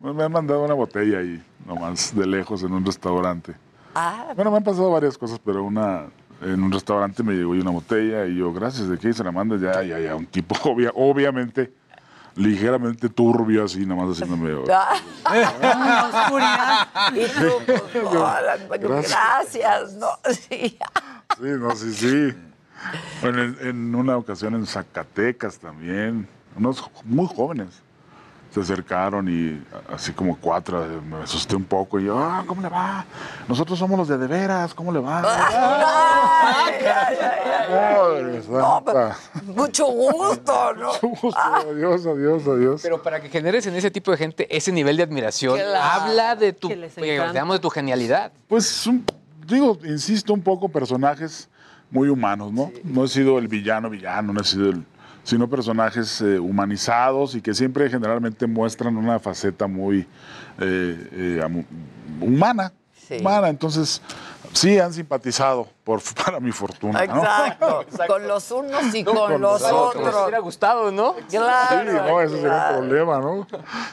me 0.00 0.22
han 0.24 0.32
mandado 0.32 0.64
una 0.64 0.74
botella 0.74 1.18
ahí, 1.18 1.42
nomás, 1.66 2.14
de 2.14 2.26
lejos, 2.26 2.62
en 2.62 2.72
un 2.72 2.84
restaurante. 2.84 3.54
Ah, 3.94 4.32
Bueno, 4.34 4.50
me 4.50 4.56
han 4.58 4.64
pasado 4.64 4.90
varias 4.90 5.16
cosas, 5.18 5.38
pero 5.44 5.62
una 5.64 6.06
en 6.40 6.62
un 6.62 6.72
restaurante 6.72 7.22
me 7.22 7.34
llegó 7.34 7.50
una 7.52 7.70
botella 7.70 8.26
y 8.26 8.36
yo, 8.36 8.52
gracias, 8.52 8.88
¿de 8.88 8.98
qué 8.98 9.12
se 9.12 9.22
la 9.22 9.30
mandas? 9.30 9.60
Ya, 9.60 9.82
ya, 9.82 9.98
ya, 10.00 10.16
un 10.16 10.26
tipo 10.26 10.54
obvia- 10.70 10.90
obviamente 10.94 11.72
ligeramente 12.34 13.08
turbio 13.10 13.64
así, 13.64 13.84
nomás 13.86 14.08
haciéndome... 14.16 14.52
oscuridad. 16.12 16.88
Y 17.14 17.26
tú, 17.28 18.08
hola, 18.08 18.56
Gracias. 18.80 19.10
gracias, 19.10 19.92
¿no? 19.94 20.08
Sí. 20.32 20.78
Sí, 21.38 21.48
no, 21.58 21.76
sí, 21.76 21.92
sí. 21.92 22.34
Bueno, 23.20 23.42
en, 23.42 23.56
en 23.60 23.94
una 23.94 24.16
ocasión 24.16 24.54
en 24.54 24.66
Zacatecas 24.66 25.58
también, 25.58 26.26
unos 26.56 26.82
muy 27.04 27.26
jóvenes 27.26 27.68
se 28.52 28.60
acercaron 28.60 29.28
y 29.28 29.62
así 29.92 30.12
como 30.12 30.36
cuatro, 30.36 30.84
eh, 30.84 31.00
me 31.08 31.22
asusté 31.22 31.56
un 31.56 31.64
poco 31.64 31.98
y 31.98 32.04
yo, 32.04 32.18
ah, 32.18 32.44
¿cómo 32.46 32.60
le 32.62 32.68
va? 32.68 33.04
Nosotros 33.48 33.78
somos 33.78 33.98
los 33.98 34.08
de 34.08 34.18
de 34.18 34.26
veras, 34.26 34.74
¿cómo 34.74 34.92
le 34.92 35.00
va? 35.00 35.22
Madre 37.70 38.42
santa. 38.42 39.16
Mucho 39.56 39.86
gusto, 39.86 40.74
¿no? 40.74 40.92
Mucho 40.92 41.08
gusto, 41.08 41.38
adiós, 41.40 42.06
adiós, 42.06 42.42
adiós. 42.46 42.80
Pero 42.82 43.02
para 43.02 43.20
que 43.20 43.28
generes 43.28 43.66
en 43.66 43.74
ese 43.74 43.90
tipo 43.90 44.10
de 44.10 44.16
gente 44.16 44.54
ese 44.54 44.72
nivel 44.72 44.96
de 44.96 45.02
admiración, 45.04 45.58
Claro. 45.58 46.02
habla 46.02 46.36
de 46.36 46.52
tu, 46.52 46.68
digamos, 46.68 47.56
de 47.56 47.60
tu 47.60 47.70
genialidad. 47.70 48.32
Pues, 48.48 48.86
un- 48.86 49.04
digo, 49.46 49.78
insisto, 49.84 50.32
un 50.34 50.42
poco 50.42 50.68
personajes 50.68 51.48
muy 51.90 52.08
humanos, 52.08 52.52
¿no? 52.52 52.70
No 52.84 53.04
he 53.04 53.08
sido 53.08 53.38
el 53.38 53.48
villano 53.48 53.90
villano, 53.90 54.32
no 54.32 54.40
he 54.40 54.44
sido 54.44 54.70
el... 54.70 54.84
sino 55.24 55.48
personajes 55.48 56.20
eh, 56.20 56.38
humanizados 56.38 57.34
y 57.34 57.40
que 57.42 57.54
siempre 57.54 57.88
generalmente 57.88 58.46
muestran 58.46 58.96
una 58.96 59.18
faceta 59.18 59.66
muy 59.66 60.00
eh, 60.60 61.08
eh, 61.12 61.64
humana. 62.20 62.72
Humana, 63.20 63.48
entonces 63.50 64.00
sí 64.54 64.78
han 64.78 64.92
simpatizado 64.94 65.68
por, 65.84 66.00
para 66.24 66.40
mi 66.40 66.50
fortuna, 66.50 67.04
¿no? 67.04 67.16
Exacto. 67.18 67.84
Con 68.06 68.26
los 68.26 68.50
unos 68.50 68.94
y 68.94 69.04
con, 69.04 69.14
Con 69.16 69.32
los 69.32 69.60
los 69.60 69.62
otros. 69.62 69.96
otros. 69.96 70.14
Me 70.14 70.22
hubiera 70.22 70.38
gustado, 70.38 70.90
¿no? 70.90 71.16
Claro. 71.28 71.90
Sí, 71.90 71.96
no, 72.08 72.20
ese 72.22 72.36
sería 72.36 72.68
un 72.70 72.88
problema, 72.88 73.18
¿no? 73.20 73.46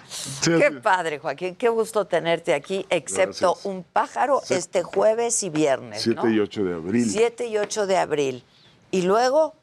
Sí, 0.08 0.52
Qué 0.58 0.70
sí. 0.70 0.80
padre, 0.82 1.20
Joaquín. 1.20 1.56
Qué 1.56 1.68
gusto 1.68 2.06
tenerte 2.06 2.54
aquí, 2.54 2.86
excepto 2.90 3.48
Gracias. 3.54 3.66
un 3.66 3.84
pájaro 3.84 4.42
Sí. 4.44 4.54
este 4.54 4.84
jueves 4.84 5.44
y 5.44 5.50
viernes. 5.50 6.02
7 6.02 6.22
¿no? 6.24 6.30
y 6.30 6.40
8 6.40 6.64
de 6.64 6.74
abril. 6.74 7.10
7 7.10 7.48
y 7.48 7.58
8 7.58 7.88
de 7.88 7.98
abril. 7.98 8.44
Y 8.92 9.02
luego 9.02 9.56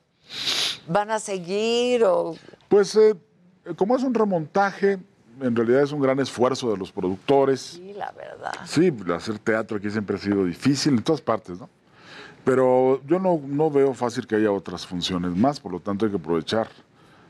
van 0.88 1.10
a 1.10 1.18
seguir 1.18 2.04
o 2.04 2.34
Pues 2.68 2.94
eh, 2.96 3.14
como 3.76 3.96
es 3.96 4.02
un 4.02 4.14
remontaje, 4.14 4.98
en 5.40 5.56
realidad 5.56 5.82
es 5.82 5.92
un 5.92 6.00
gran 6.00 6.18
esfuerzo 6.20 6.70
de 6.70 6.76
los 6.76 6.92
productores. 6.92 7.60
sí, 7.60 7.92
la 7.94 8.12
verdad. 8.12 8.52
Sí, 8.64 8.92
hacer 9.14 9.38
teatro 9.38 9.76
aquí 9.78 9.90
siempre 9.90 10.16
ha 10.16 10.18
sido 10.18 10.44
difícil 10.44 10.94
en 10.94 11.02
todas 11.02 11.20
partes, 11.20 11.58
¿no? 11.58 11.68
Pero 12.44 13.02
yo 13.06 13.18
no, 13.18 13.40
no 13.44 13.70
veo 13.70 13.92
fácil 13.92 14.26
que 14.26 14.36
haya 14.36 14.52
otras 14.52 14.86
funciones 14.86 15.34
más, 15.34 15.58
por 15.58 15.72
lo 15.72 15.80
tanto 15.80 16.04
hay 16.04 16.12
que 16.12 16.18
aprovechar 16.18 16.68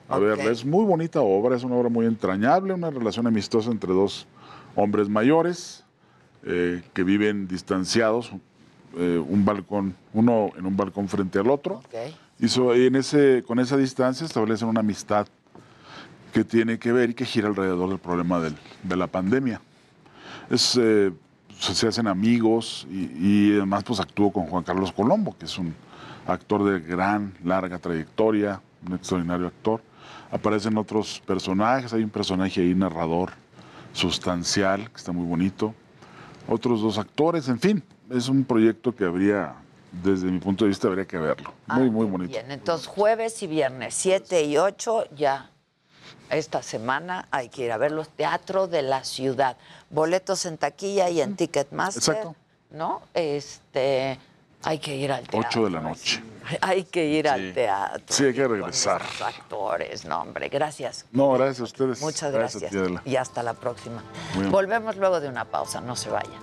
a 0.08 0.18
verla. 0.18 0.50
Es 0.50 0.64
muy 0.64 0.84
bonita 0.84 1.20
obra, 1.22 1.56
es 1.56 1.64
una 1.64 1.74
obra 1.74 1.88
muy 1.88 2.04
entrañable, 2.04 2.74
una 2.74 2.90
relación 2.90 3.26
amistosa 3.26 3.70
entre 3.70 3.92
dos 3.94 4.26
hombres 4.74 5.08
mayores 5.08 5.84
eh, 6.44 6.82
que 6.92 7.02
viven 7.02 7.48
distanciados, 7.48 8.30
eh, 8.98 9.18
un 9.26 9.44
balcón, 9.44 9.96
uno 10.12 10.50
en 10.56 10.66
un 10.66 10.76
balcón 10.76 11.08
frente 11.08 11.38
al 11.38 11.50
otro. 11.50 11.82
Y 12.38 12.48
so- 12.48 12.74
en 12.74 12.96
ese, 12.96 13.42
con 13.46 13.58
esa 13.58 13.76
distancia 13.76 14.24
establecen 14.26 14.68
una 14.68 14.80
amistad 14.80 15.26
que 16.32 16.44
tiene 16.44 16.78
que 16.78 16.92
ver 16.92 17.10
y 17.10 17.14
que 17.14 17.24
gira 17.24 17.48
alrededor 17.48 17.88
del 17.88 17.98
problema 17.98 18.40
del- 18.40 18.56
de 18.82 18.96
la 18.96 19.06
pandemia. 19.06 19.60
Es, 20.50 20.78
eh, 20.80 21.12
se 21.58 21.88
hacen 21.88 22.06
amigos 22.06 22.86
y, 22.90 23.04
y 23.50 23.56
además 23.56 23.84
pues 23.84 24.00
actúo 24.00 24.30
con 24.32 24.44
Juan 24.46 24.62
Carlos 24.64 24.92
Colombo, 24.92 25.34
que 25.38 25.46
es 25.46 25.56
un 25.58 25.74
actor 26.26 26.64
de 26.64 26.80
gran, 26.80 27.32
larga 27.42 27.78
trayectoria, 27.78 28.60
un 28.86 28.94
extraordinario 28.94 29.46
actor. 29.46 29.80
Aparecen 30.30 30.76
otros 30.76 31.22
personajes, 31.24 31.92
hay 31.94 32.02
un 32.02 32.10
personaje 32.10 32.60
ahí, 32.60 32.74
narrador 32.74 33.30
sustancial, 33.94 34.90
que 34.90 34.96
está 34.96 35.12
muy 35.12 35.24
bonito. 35.26 35.74
Otros 36.48 36.82
dos 36.82 36.98
actores, 36.98 37.48
en 37.48 37.58
fin, 37.58 37.82
es 38.10 38.28
un 38.28 38.44
proyecto 38.44 38.94
que 38.94 39.04
habría, 39.04 39.54
desde 39.92 40.26
mi 40.26 40.38
punto 40.38 40.64
de 40.64 40.70
vista, 40.70 40.88
habría 40.88 41.06
que 41.06 41.18
verlo. 41.18 41.52
Muy, 41.66 41.90
muy 41.90 42.06
bonito. 42.06 42.30
Bien, 42.30 42.50
entonces 42.50 42.86
jueves 42.86 43.42
y 43.42 43.46
viernes, 43.46 43.94
7 43.94 44.44
y 44.44 44.58
8, 44.58 45.08
ya. 45.16 45.50
Esta 46.30 46.62
semana 46.62 47.28
hay 47.30 47.48
que 47.48 47.64
ir 47.64 47.72
a 47.72 47.76
ver 47.76 47.92
los 47.92 48.08
teatros 48.08 48.70
de 48.70 48.82
la 48.82 49.04
ciudad. 49.04 49.56
Boletos 49.90 50.44
en 50.46 50.58
taquilla 50.58 51.08
y 51.08 51.20
en 51.20 51.36
Ticketmaster. 51.36 52.14
Exacto. 52.14 52.36
¿No? 52.70 53.02
Este, 53.14 54.18
hay 54.64 54.78
que 54.78 54.96
ir 54.96 55.12
al 55.12 55.28
teatro. 55.28 55.48
8 55.48 55.64
de 55.64 55.70
la 55.70 55.80
noche. 55.80 56.22
Hay 56.60 56.84
que 56.84 57.04
ir 57.06 57.28
al 57.28 57.52
teatro. 57.54 58.04
Sí, 58.08 58.24
hay 58.24 58.34
que 58.34 58.46
regresar. 58.46 59.02
Los 59.02 59.22
actores, 59.22 60.04
no, 60.04 60.20
hombre, 60.20 60.48
gracias. 60.48 61.06
No, 61.12 61.32
gracias 61.32 61.60
a 61.60 61.64
ustedes. 61.64 62.00
Muchas 62.00 62.32
gracias. 62.32 62.72
Adela. 62.72 63.02
y 63.04 63.16
hasta 63.16 63.42
la 63.42 63.54
próxima. 63.54 64.02
Volvemos 64.50 64.96
luego 64.96 65.20
de 65.20 65.28
una 65.28 65.44
pausa, 65.44 65.80
no 65.80 65.96
se 65.96 66.10
vayan. 66.10 66.40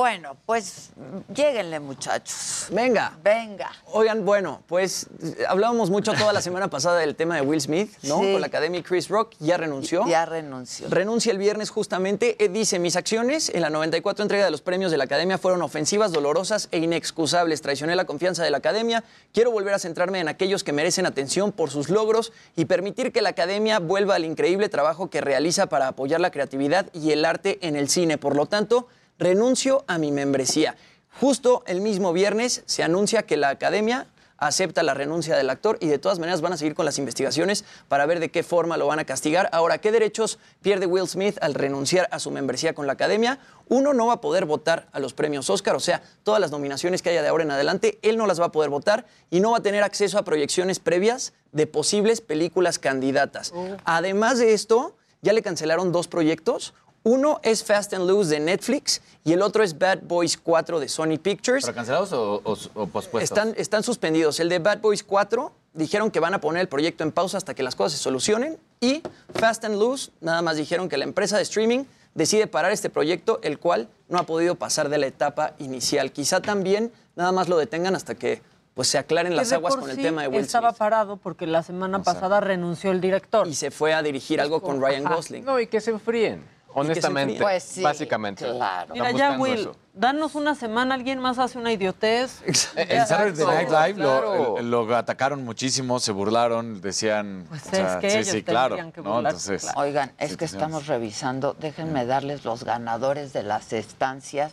Bueno, 0.00 0.34
pues 0.46 0.92
lléguenle, 1.34 1.78
muchachos. 1.78 2.68
Venga. 2.70 3.18
Venga. 3.22 3.70
Oigan, 3.92 4.24
bueno, 4.24 4.62
pues 4.66 5.08
hablábamos 5.46 5.90
mucho 5.90 6.14
toda 6.14 6.32
la 6.32 6.40
semana 6.40 6.68
pasada 6.68 7.00
del 7.00 7.14
tema 7.14 7.34
de 7.34 7.42
Will 7.42 7.60
Smith, 7.60 7.92
¿no? 8.04 8.20
Sí. 8.20 8.32
Con 8.32 8.40
la 8.40 8.46
academia 8.46 8.82
Chris 8.82 9.10
Rock, 9.10 9.34
ya 9.40 9.58
renunció. 9.58 10.06
Ya 10.06 10.24
renunció. 10.24 10.88
Renuncia 10.88 11.32
el 11.32 11.36
viernes 11.36 11.68
justamente. 11.68 12.42
Eh, 12.42 12.48
dice, 12.48 12.78
mis 12.78 12.96
acciones 12.96 13.50
en 13.50 13.60
la 13.60 13.68
94 13.68 14.22
entrega 14.22 14.46
de 14.46 14.50
los 14.50 14.62
premios 14.62 14.90
de 14.90 14.96
la 14.96 15.04
Academia 15.04 15.36
fueron 15.36 15.60
ofensivas, 15.60 16.12
dolorosas 16.12 16.70
e 16.72 16.78
inexcusables. 16.78 17.60
Traicioné 17.60 17.94
la 17.94 18.06
confianza 18.06 18.42
de 18.42 18.50
la 18.50 18.56
Academia. 18.56 19.04
Quiero 19.34 19.50
volver 19.50 19.74
a 19.74 19.78
centrarme 19.78 20.18
en 20.20 20.28
aquellos 20.28 20.64
que 20.64 20.72
merecen 20.72 21.04
atención 21.04 21.52
por 21.52 21.68
sus 21.68 21.90
logros 21.90 22.32
y 22.56 22.64
permitir 22.64 23.12
que 23.12 23.20
la 23.20 23.28
Academia 23.28 23.80
vuelva 23.80 24.14
al 24.14 24.24
increíble 24.24 24.70
trabajo 24.70 25.10
que 25.10 25.20
realiza 25.20 25.66
para 25.66 25.88
apoyar 25.88 26.22
la 26.22 26.30
creatividad 26.30 26.86
y 26.94 27.10
el 27.10 27.26
arte 27.26 27.58
en 27.60 27.76
el 27.76 27.90
cine. 27.90 28.16
Por 28.16 28.34
lo 28.34 28.46
tanto, 28.46 28.88
renuncio 29.20 29.84
a 29.86 29.98
mi 29.98 30.10
membresía. 30.10 30.74
Justo 31.20 31.62
el 31.66 31.80
mismo 31.80 32.12
viernes 32.12 32.62
se 32.66 32.82
anuncia 32.82 33.22
que 33.22 33.36
la 33.36 33.50
Academia 33.50 34.08
acepta 34.38 34.82
la 34.82 34.94
renuncia 34.94 35.36
del 35.36 35.50
actor 35.50 35.76
y 35.80 35.88
de 35.88 35.98
todas 35.98 36.18
maneras 36.18 36.40
van 36.40 36.54
a 36.54 36.56
seguir 36.56 36.74
con 36.74 36.86
las 36.86 36.98
investigaciones 36.98 37.66
para 37.88 38.06
ver 38.06 38.20
de 38.20 38.30
qué 38.30 38.42
forma 38.42 38.78
lo 38.78 38.86
van 38.86 38.98
a 38.98 39.04
castigar. 39.04 39.50
Ahora, 39.52 39.76
¿qué 39.76 39.92
derechos 39.92 40.38
pierde 40.62 40.86
Will 40.86 41.06
Smith 41.06 41.36
al 41.42 41.52
renunciar 41.52 42.08
a 42.10 42.18
su 42.18 42.30
membresía 42.30 42.74
con 42.74 42.86
la 42.86 42.94
Academia? 42.94 43.38
Uno, 43.68 43.92
no 43.92 44.06
va 44.06 44.14
a 44.14 44.20
poder 44.22 44.46
votar 44.46 44.88
a 44.92 44.98
los 44.98 45.12
premios 45.12 45.50
Oscar, 45.50 45.76
o 45.76 45.80
sea, 45.80 46.02
todas 46.22 46.40
las 46.40 46.50
nominaciones 46.50 47.02
que 47.02 47.10
haya 47.10 47.20
de 47.20 47.28
ahora 47.28 47.44
en 47.44 47.50
adelante, 47.50 47.98
él 48.00 48.16
no 48.16 48.26
las 48.26 48.40
va 48.40 48.46
a 48.46 48.52
poder 48.52 48.70
votar 48.70 49.04
y 49.28 49.40
no 49.40 49.50
va 49.50 49.58
a 49.58 49.62
tener 49.62 49.82
acceso 49.82 50.16
a 50.16 50.24
proyecciones 50.24 50.78
previas 50.80 51.34
de 51.52 51.66
posibles 51.66 52.22
películas 52.22 52.78
candidatas. 52.78 53.52
Además 53.84 54.38
de 54.38 54.54
esto, 54.54 54.96
ya 55.20 55.34
le 55.34 55.42
cancelaron 55.42 55.92
dos 55.92 56.08
proyectos. 56.08 56.72
Uno 57.02 57.40
es 57.42 57.64
Fast 57.64 57.94
and 57.94 58.06
Loose 58.06 58.28
de 58.30 58.40
Netflix 58.40 59.00
y 59.24 59.32
el 59.32 59.40
otro 59.42 59.62
es 59.62 59.78
Bad 59.78 60.00
Boys 60.02 60.36
4 60.36 60.80
de 60.80 60.88
Sony 60.88 61.16
Pictures. 61.22 61.64
¿Pero 61.64 61.74
cancelados 61.74 62.12
o, 62.12 62.42
o- 62.44 62.52
o 62.74 62.86
pospuestos? 62.88 63.22
Están, 63.22 63.54
están 63.56 63.82
suspendidos. 63.82 64.38
El 64.40 64.48
de 64.50 64.58
Bad 64.58 64.80
Boys 64.80 65.02
4 65.02 65.50
dijeron 65.72 66.10
que 66.10 66.20
van 66.20 66.34
a 66.34 66.40
poner 66.40 66.60
el 66.60 66.68
proyecto 66.68 67.02
en 67.04 67.12
pausa 67.12 67.38
hasta 67.38 67.54
que 67.54 67.62
las 67.62 67.74
cosas 67.74 67.92
se 67.96 68.02
solucionen. 68.02 68.58
Y 68.80 69.02
Fast 69.34 69.64
and 69.64 69.76
Loose 69.76 70.10
nada 70.20 70.42
más 70.42 70.56
dijeron 70.56 70.88
que 70.90 70.98
la 70.98 71.04
empresa 71.04 71.36
de 71.36 71.42
streaming 71.42 71.84
decide 72.14 72.46
parar 72.46 72.72
este 72.72 72.90
proyecto, 72.90 73.38
el 73.42 73.58
cual 73.58 73.88
no 74.08 74.18
ha 74.18 74.24
podido 74.24 74.56
pasar 74.56 74.88
de 74.90 74.98
la 74.98 75.06
etapa 75.06 75.54
inicial. 75.58 76.12
Quizá 76.12 76.40
también 76.42 76.92
nada 77.16 77.32
más 77.32 77.48
lo 77.48 77.56
detengan 77.56 77.94
hasta 77.96 78.14
que 78.14 78.42
pues, 78.74 78.88
se 78.88 78.98
aclaren 78.98 79.36
las 79.36 79.52
aguas 79.52 79.76
con 79.76 79.88
el 79.88 79.96
sí 79.96 80.02
tema 80.02 80.22
de 80.22 80.28
Will 80.28 80.40
Estaba 80.40 80.70
Smith. 80.70 80.78
parado 80.78 81.16
porque 81.16 81.46
la 81.46 81.62
semana 81.62 82.02
pasada 82.02 82.40
renunció 82.40 82.90
el 82.90 83.00
director. 83.00 83.46
Y 83.48 83.54
se 83.54 83.70
fue 83.70 83.94
a 83.94 84.02
dirigir 84.02 84.38
algo 84.40 84.60
con 84.60 84.82
Ryan. 84.82 85.04
Gosling. 85.04 85.44
No, 85.46 85.58
y 85.60 85.66
que 85.66 85.80
se 85.80 85.92
enfríen. 85.92 86.44
Honestamente, 86.72 87.40
Pues 87.40 87.62
sí, 87.64 87.82
básicamente. 87.82 88.44
claro. 88.44 88.94
Mira, 88.94 89.10
ya, 89.12 89.32
Will, 89.32 89.60
eso. 89.60 89.76
danos 89.92 90.34
una 90.34 90.54
semana, 90.54 90.94
alguien 90.94 91.18
más 91.18 91.38
hace 91.38 91.58
una 91.58 91.72
idiotez. 91.72 92.42
En 92.76 93.06
Saturday 93.06 93.44
Night 93.46 93.68
Live 93.70 93.94
lo- 94.02 94.20
Claro. 94.20 94.62
lo, 94.62 94.96
atacaron 94.96 95.44
muchísimo, 95.44 95.98
se 95.98 96.12
burlaron, 96.12 96.80
decían... 96.80 97.46
Pues 97.48 97.66
o 97.66 97.70
sea, 97.70 97.94
es 97.94 98.00
que 98.00 98.10
sí, 98.10 98.16
ellos 98.18 98.28
sí, 98.28 98.42
claro. 98.42 98.76
tendrían 98.76 98.92
que 98.92 99.00
¿no? 99.02 99.14
burlarse, 99.14 99.54
Entonces, 99.54 99.72
Oigan, 99.76 100.12
es 100.18 100.36
que 100.36 100.44
estamos 100.44 100.86
revisando, 100.86 101.54
déjenme 101.58 102.06
darles 102.06 102.44
los 102.44 102.64
ganadores 102.64 103.32
de 103.32 103.42
las 103.42 103.72
estancias 103.72 104.52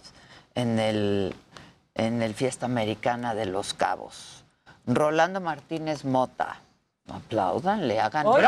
en 0.55 0.79
el, 0.79 1.35
en 1.93 2.21
el 2.23 2.33
Fiesta 2.33 2.65
Americana 2.65 3.35
de 3.35 3.45
Los 3.45 3.73
Cabos. 3.75 4.43
Rolando 4.87 5.39
Martínez 5.41 6.03
Mota. 6.05 6.61
Aplaudan, 7.11 7.87
le 7.87 7.99
hagan. 7.99 8.25
¡Oye! 8.27 8.47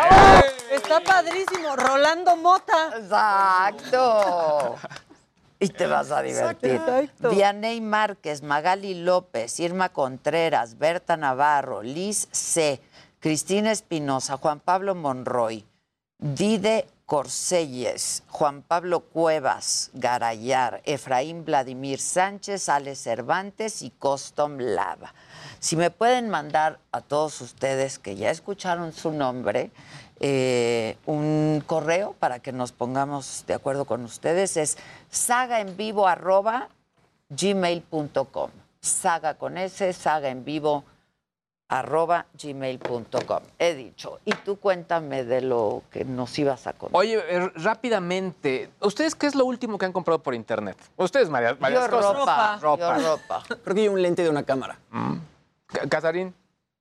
Está 0.72 1.00
padrísimo, 1.02 1.76
Rolando 1.76 2.36
Mota. 2.36 2.92
Exacto. 2.98 4.76
Y 5.60 5.70
te 5.70 5.88
vas 5.88 6.12
a 6.12 6.22
divertir. 6.22 6.76
Exacto. 6.76 7.30
Vianey 7.32 7.82
Márquez, 7.82 8.44
Magali 8.44 8.94
López, 8.94 9.60
Irma 9.60 9.90
Contreras, 9.90 10.78
Berta 10.78 11.18
Navarro, 11.18 11.82
Liz 11.84 12.28
C., 12.32 12.82
Cristina 13.20 13.72
Espinosa, 13.72 14.38
Juan 14.38 14.62
Pablo 14.62 14.96
Monroy, 14.96 15.66
Dide 16.18 16.88
Corselles, 17.06 18.24
Juan 18.30 18.62
Pablo 18.62 19.02
Cuevas, 19.02 19.90
Garayar, 19.94 20.82
Efraín 20.86 21.44
Vladimir 21.44 22.00
Sánchez, 22.00 22.70
Ale 22.70 22.96
Cervantes 22.96 23.82
y 23.82 23.90
Costom 23.90 24.58
Lava. 24.60 25.14
Si 25.60 25.76
me 25.76 25.92
pueden 25.92 26.30
mandar 26.30 26.80
a 26.92 27.02
todos 27.02 27.42
ustedes 27.42 28.00
que 28.00 28.16
ya 28.16 28.30
escucharon 28.32 28.94
su 28.94 29.12
nombre, 29.12 29.72
eh, 30.22 30.98
un 31.06 31.64
correo 31.66 32.14
para 32.20 32.40
que 32.40 32.52
nos 32.52 32.72
pongamos 32.72 33.44
de 33.48 33.54
acuerdo 33.54 33.86
con 33.86 34.04
ustedes, 34.04 34.58
es 34.58 34.78
sagaenvivo 35.10 36.08
arroba 36.08 36.70
gmail.com. 37.30 38.50
Saga 38.82 39.34
con 39.36 39.58
S, 39.58 39.92
saga 39.94 40.30
en 40.30 40.46
vivo 40.46 40.84
arroba 41.68 42.26
gmail.com. 42.42 43.44
He 43.60 43.76
dicho. 43.76 44.20
Y 44.26 44.32
tú 44.32 44.58
cuéntame 44.60 45.24
de 45.24 45.42
lo 45.42 45.84
que 45.92 46.04
nos 46.06 46.40
ibas 46.40 46.66
a 46.66 46.74
contar. 46.74 46.98
Oye, 47.00 47.22
eh, 47.28 47.52
rápidamente, 47.56 48.72
¿ustedes 48.80 49.14
qué 49.16 49.28
es 49.28 49.36
lo 49.36 49.46
último 49.46 49.78
que 49.78 49.86
han 49.86 49.92
comprado 49.94 50.24
por 50.24 50.34
internet? 50.34 50.78
Ustedes, 50.98 51.30
María, 51.30 51.54
varias 51.54 51.84
Yo 51.86 51.90
cosas. 51.92 52.16
ropa, 52.18 52.60
Ropa. 52.62 52.98
yo 53.00 53.12
ropa. 53.12 53.44
Creo 53.64 53.76
que 53.76 53.82
hay 53.82 53.88
un 53.90 54.02
lente 54.02 54.24
de 54.24 54.30
una 54.30 54.44
cámara. 54.44 54.80
Ca- 54.92 55.20
Casarín, 55.90 56.34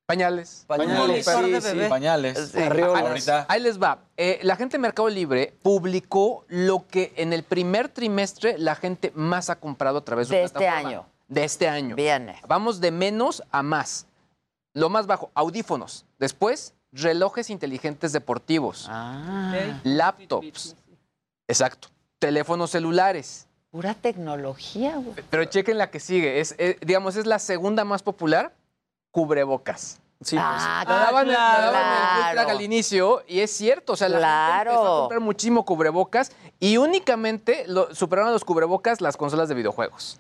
pañales. 0.07 0.65
Pañales, 0.67 1.25
sí, 1.25 1.33
sí, 1.33 1.61
sí. 1.61 1.81
sí. 1.83 1.89
Pañales. 1.89 2.51
Sí. 2.53 2.59
Ahorita. 2.63 3.47
Ahí 3.49 3.61
les 3.61 3.81
va. 3.81 3.99
Eh, 4.17 4.39
la 4.43 4.57
gente 4.57 4.77
de 4.77 4.81
Mercado 4.83 5.09
Libre 5.09 5.55
publicó 5.63 6.45
lo 6.49 6.87
que 6.87 7.13
en 7.17 7.33
el 7.33 7.43
primer 7.43 7.89
trimestre 7.89 8.57
la 8.59 8.75
gente 8.75 9.13
más 9.15 9.51
ha 9.51 9.57
comprado 9.57 9.99
a 9.99 10.05
través 10.05 10.29
de, 10.29 10.37
De 10.37 10.43
su 10.43 10.47
este 10.47 10.59
plataforma. 10.61 10.89
año. 10.89 11.07
De 11.29 11.45
este 11.45 11.69
año. 11.69 11.95
Viene. 11.95 12.41
Vamos 12.49 12.81
de 12.81 12.91
menos 12.91 13.43
a 13.51 13.63
más. 13.63 14.07
Lo 14.73 14.89
más 14.89 15.07
bajo, 15.07 15.31
audífonos. 15.35 16.07
Después, 16.19 16.73
relojes 16.93 17.51
inteligentes 17.51 18.13
deportivos. 18.13 18.87
Ah, 18.89 19.53
Laptops. 19.85 20.75
Exacto. 21.47 21.89
Teléfonos 22.19 22.71
celulares. 22.71 23.47
pura 23.71 23.93
tecnología, 23.95 24.97
güey. 24.97 25.15
Pero 25.29 25.45
chequen 25.45 25.77
la 25.79 25.91
que 25.91 26.01
sigue. 26.01 26.41
Es, 26.41 26.55
eh, 26.59 26.79
digamos, 26.81 27.17
es 27.17 27.27
la 27.27 27.39
segunda 27.39 27.85
más 27.85 28.03
popular. 28.03 28.53
Cubrebocas. 29.11 30.01
Sí, 30.21 30.37
Ah, 30.39 30.85
daban, 30.87 31.27
en- 31.29 31.33
la 31.33 31.39
daban 31.39 31.71
claro. 31.71 32.23
Full 32.25 32.33
Track 32.33 32.49
al 32.51 32.61
inicio 32.63 33.23
y 33.29 33.39
es 33.41 33.53
cierto, 33.53 33.93
o 33.93 33.97
sea, 33.97 34.09
la 34.09 34.19
Claro. 34.19 34.57
gente 34.71 34.71
empezó 34.81 34.97
a 34.97 35.01
comprar 35.01 35.21
muchísimo 35.21 35.65
cubrebocas 35.65 36.33
y 36.59 36.77
únicamente 36.77 37.65
lo, 37.69 37.95
superaron 37.95 38.31
a 38.31 38.33
los 38.33 38.45
cubrebocas 38.45 39.01
las 39.01 39.17
consolas 39.17 39.49
de 39.49 39.55
videojuegos. 39.55 40.19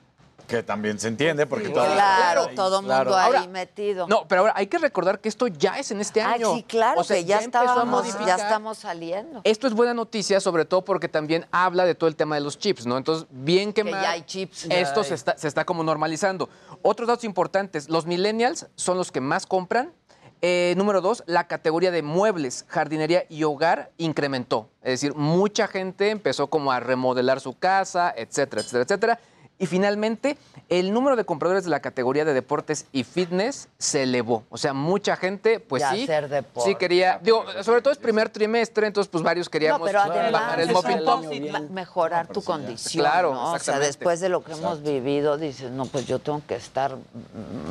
Que 0.48 0.62
también 0.62 0.98
se 0.98 1.08
entiende 1.08 1.46
porque 1.46 1.68
todo 1.68 1.84
Claro, 1.84 2.46
ahí, 2.48 2.54
todo 2.54 2.80
mundo 2.80 2.94
claro. 2.94 3.14
ahí 3.14 3.26
Ahora, 3.26 3.46
metido. 3.48 4.08
No, 4.08 4.26
pero 4.26 4.40
ahora 4.40 4.54
hay 4.56 4.66
que 4.66 4.78
recordar 4.78 5.20
que 5.20 5.28
esto 5.28 5.46
ya 5.46 5.78
es 5.78 5.90
en 5.90 6.00
este 6.00 6.22
Ah, 6.22 6.32
año. 6.32 6.54
sí, 6.54 6.62
claro, 6.62 7.00
O 7.00 7.04
sea, 7.04 7.18
que 7.18 7.24
ya, 7.26 7.38
estábamos, 7.40 8.06
ya 8.26 8.34
estamos 8.36 8.78
saliendo. 8.78 9.42
Esto 9.44 9.66
es 9.66 9.74
buena 9.74 9.92
noticia, 9.92 10.40
sobre 10.40 10.64
todo 10.64 10.82
porque 10.82 11.06
también 11.06 11.46
habla 11.52 11.84
de 11.84 11.94
todo 11.94 12.08
el 12.08 12.16
tema 12.16 12.34
de 12.36 12.40
los 12.40 12.58
chips, 12.58 12.86
¿no? 12.86 12.96
Entonces, 12.96 13.26
bien 13.30 13.74
que, 13.74 13.84
Que 13.84 13.90
mal, 13.90 14.02
ya 14.02 14.10
hay 14.12 14.22
chips. 14.22 14.66
esto 14.70 15.02
Ya 15.02 15.08
se 15.08 15.14
está, 15.14 15.36
se 15.36 15.46
está 15.48 15.66
como 15.66 15.84
normalizando. 15.84 16.48
Otros 16.80 17.06
datos 17.08 17.24
importantes, 17.24 17.90
los 17.90 18.06
millennials 18.06 18.66
son 18.74 18.96
los 18.96 19.12
que 19.12 19.20
más 19.20 19.44
compran. 19.46 19.92
Eh, 20.40 20.72
número 20.78 21.00
dos, 21.00 21.24
la 21.26 21.46
categoría 21.48 21.90
de 21.90 22.00
muebles, 22.02 22.64
jardinería 22.68 23.24
y 23.28 23.42
hogar 23.42 23.90
incrementó. 23.98 24.70
Es 24.82 24.92
decir, 24.92 25.14
mucha 25.14 25.66
gente 25.66 26.10
empezó 26.10 26.46
como 26.46 26.72
a 26.72 26.80
remodelar 26.80 27.40
su 27.40 27.58
casa, 27.58 28.14
etcétera, 28.16 28.62
etcétera, 28.62 28.84
etcétera. 28.84 29.20
Y 29.60 29.66
finalmente, 29.66 30.38
el 30.68 30.92
número 30.92 31.16
de 31.16 31.24
compradores 31.24 31.64
de 31.64 31.70
la 31.70 31.80
categoría 31.80 32.24
de 32.24 32.32
deportes 32.32 32.86
y 32.92 33.02
fitness 33.02 33.68
se 33.76 34.04
elevó. 34.04 34.44
O 34.50 34.56
sea, 34.56 34.72
mucha 34.72 35.16
gente, 35.16 35.58
pues 35.58 35.82
Ya 35.82 35.90
sí, 35.94 36.04
hacer 36.04 36.28
deporte. 36.28 36.70
sí 36.70 36.76
quería, 36.76 37.18
digo, 37.20 37.44
sobre 37.64 37.82
todo 37.82 37.92
es 37.92 37.98
primer 37.98 38.28
trimestre, 38.28 38.86
entonces 38.86 39.10
pues 39.10 39.24
varios 39.24 39.48
No, 39.48 39.50
queríamos 39.50 39.82
pero 39.88 40.00
además 40.00 40.32
bajar 40.32 40.60
el 40.60 41.50
ma- 41.50 41.60
mejorar 41.70 42.28
tu 42.28 42.40
condición, 42.44 43.02
Claro, 43.02 43.34
¿no? 43.34 43.52
O 43.54 43.58
sea, 43.58 43.80
después 43.80 44.20
de 44.20 44.28
lo 44.28 44.44
que 44.44 44.52
hemos 44.52 44.82
vivido, 44.82 45.36
dices, 45.38 45.72
no, 45.72 45.86
pues 45.86 46.06
yo 46.06 46.20
tengo 46.20 46.40
que 46.46 46.54
estar 46.54 46.96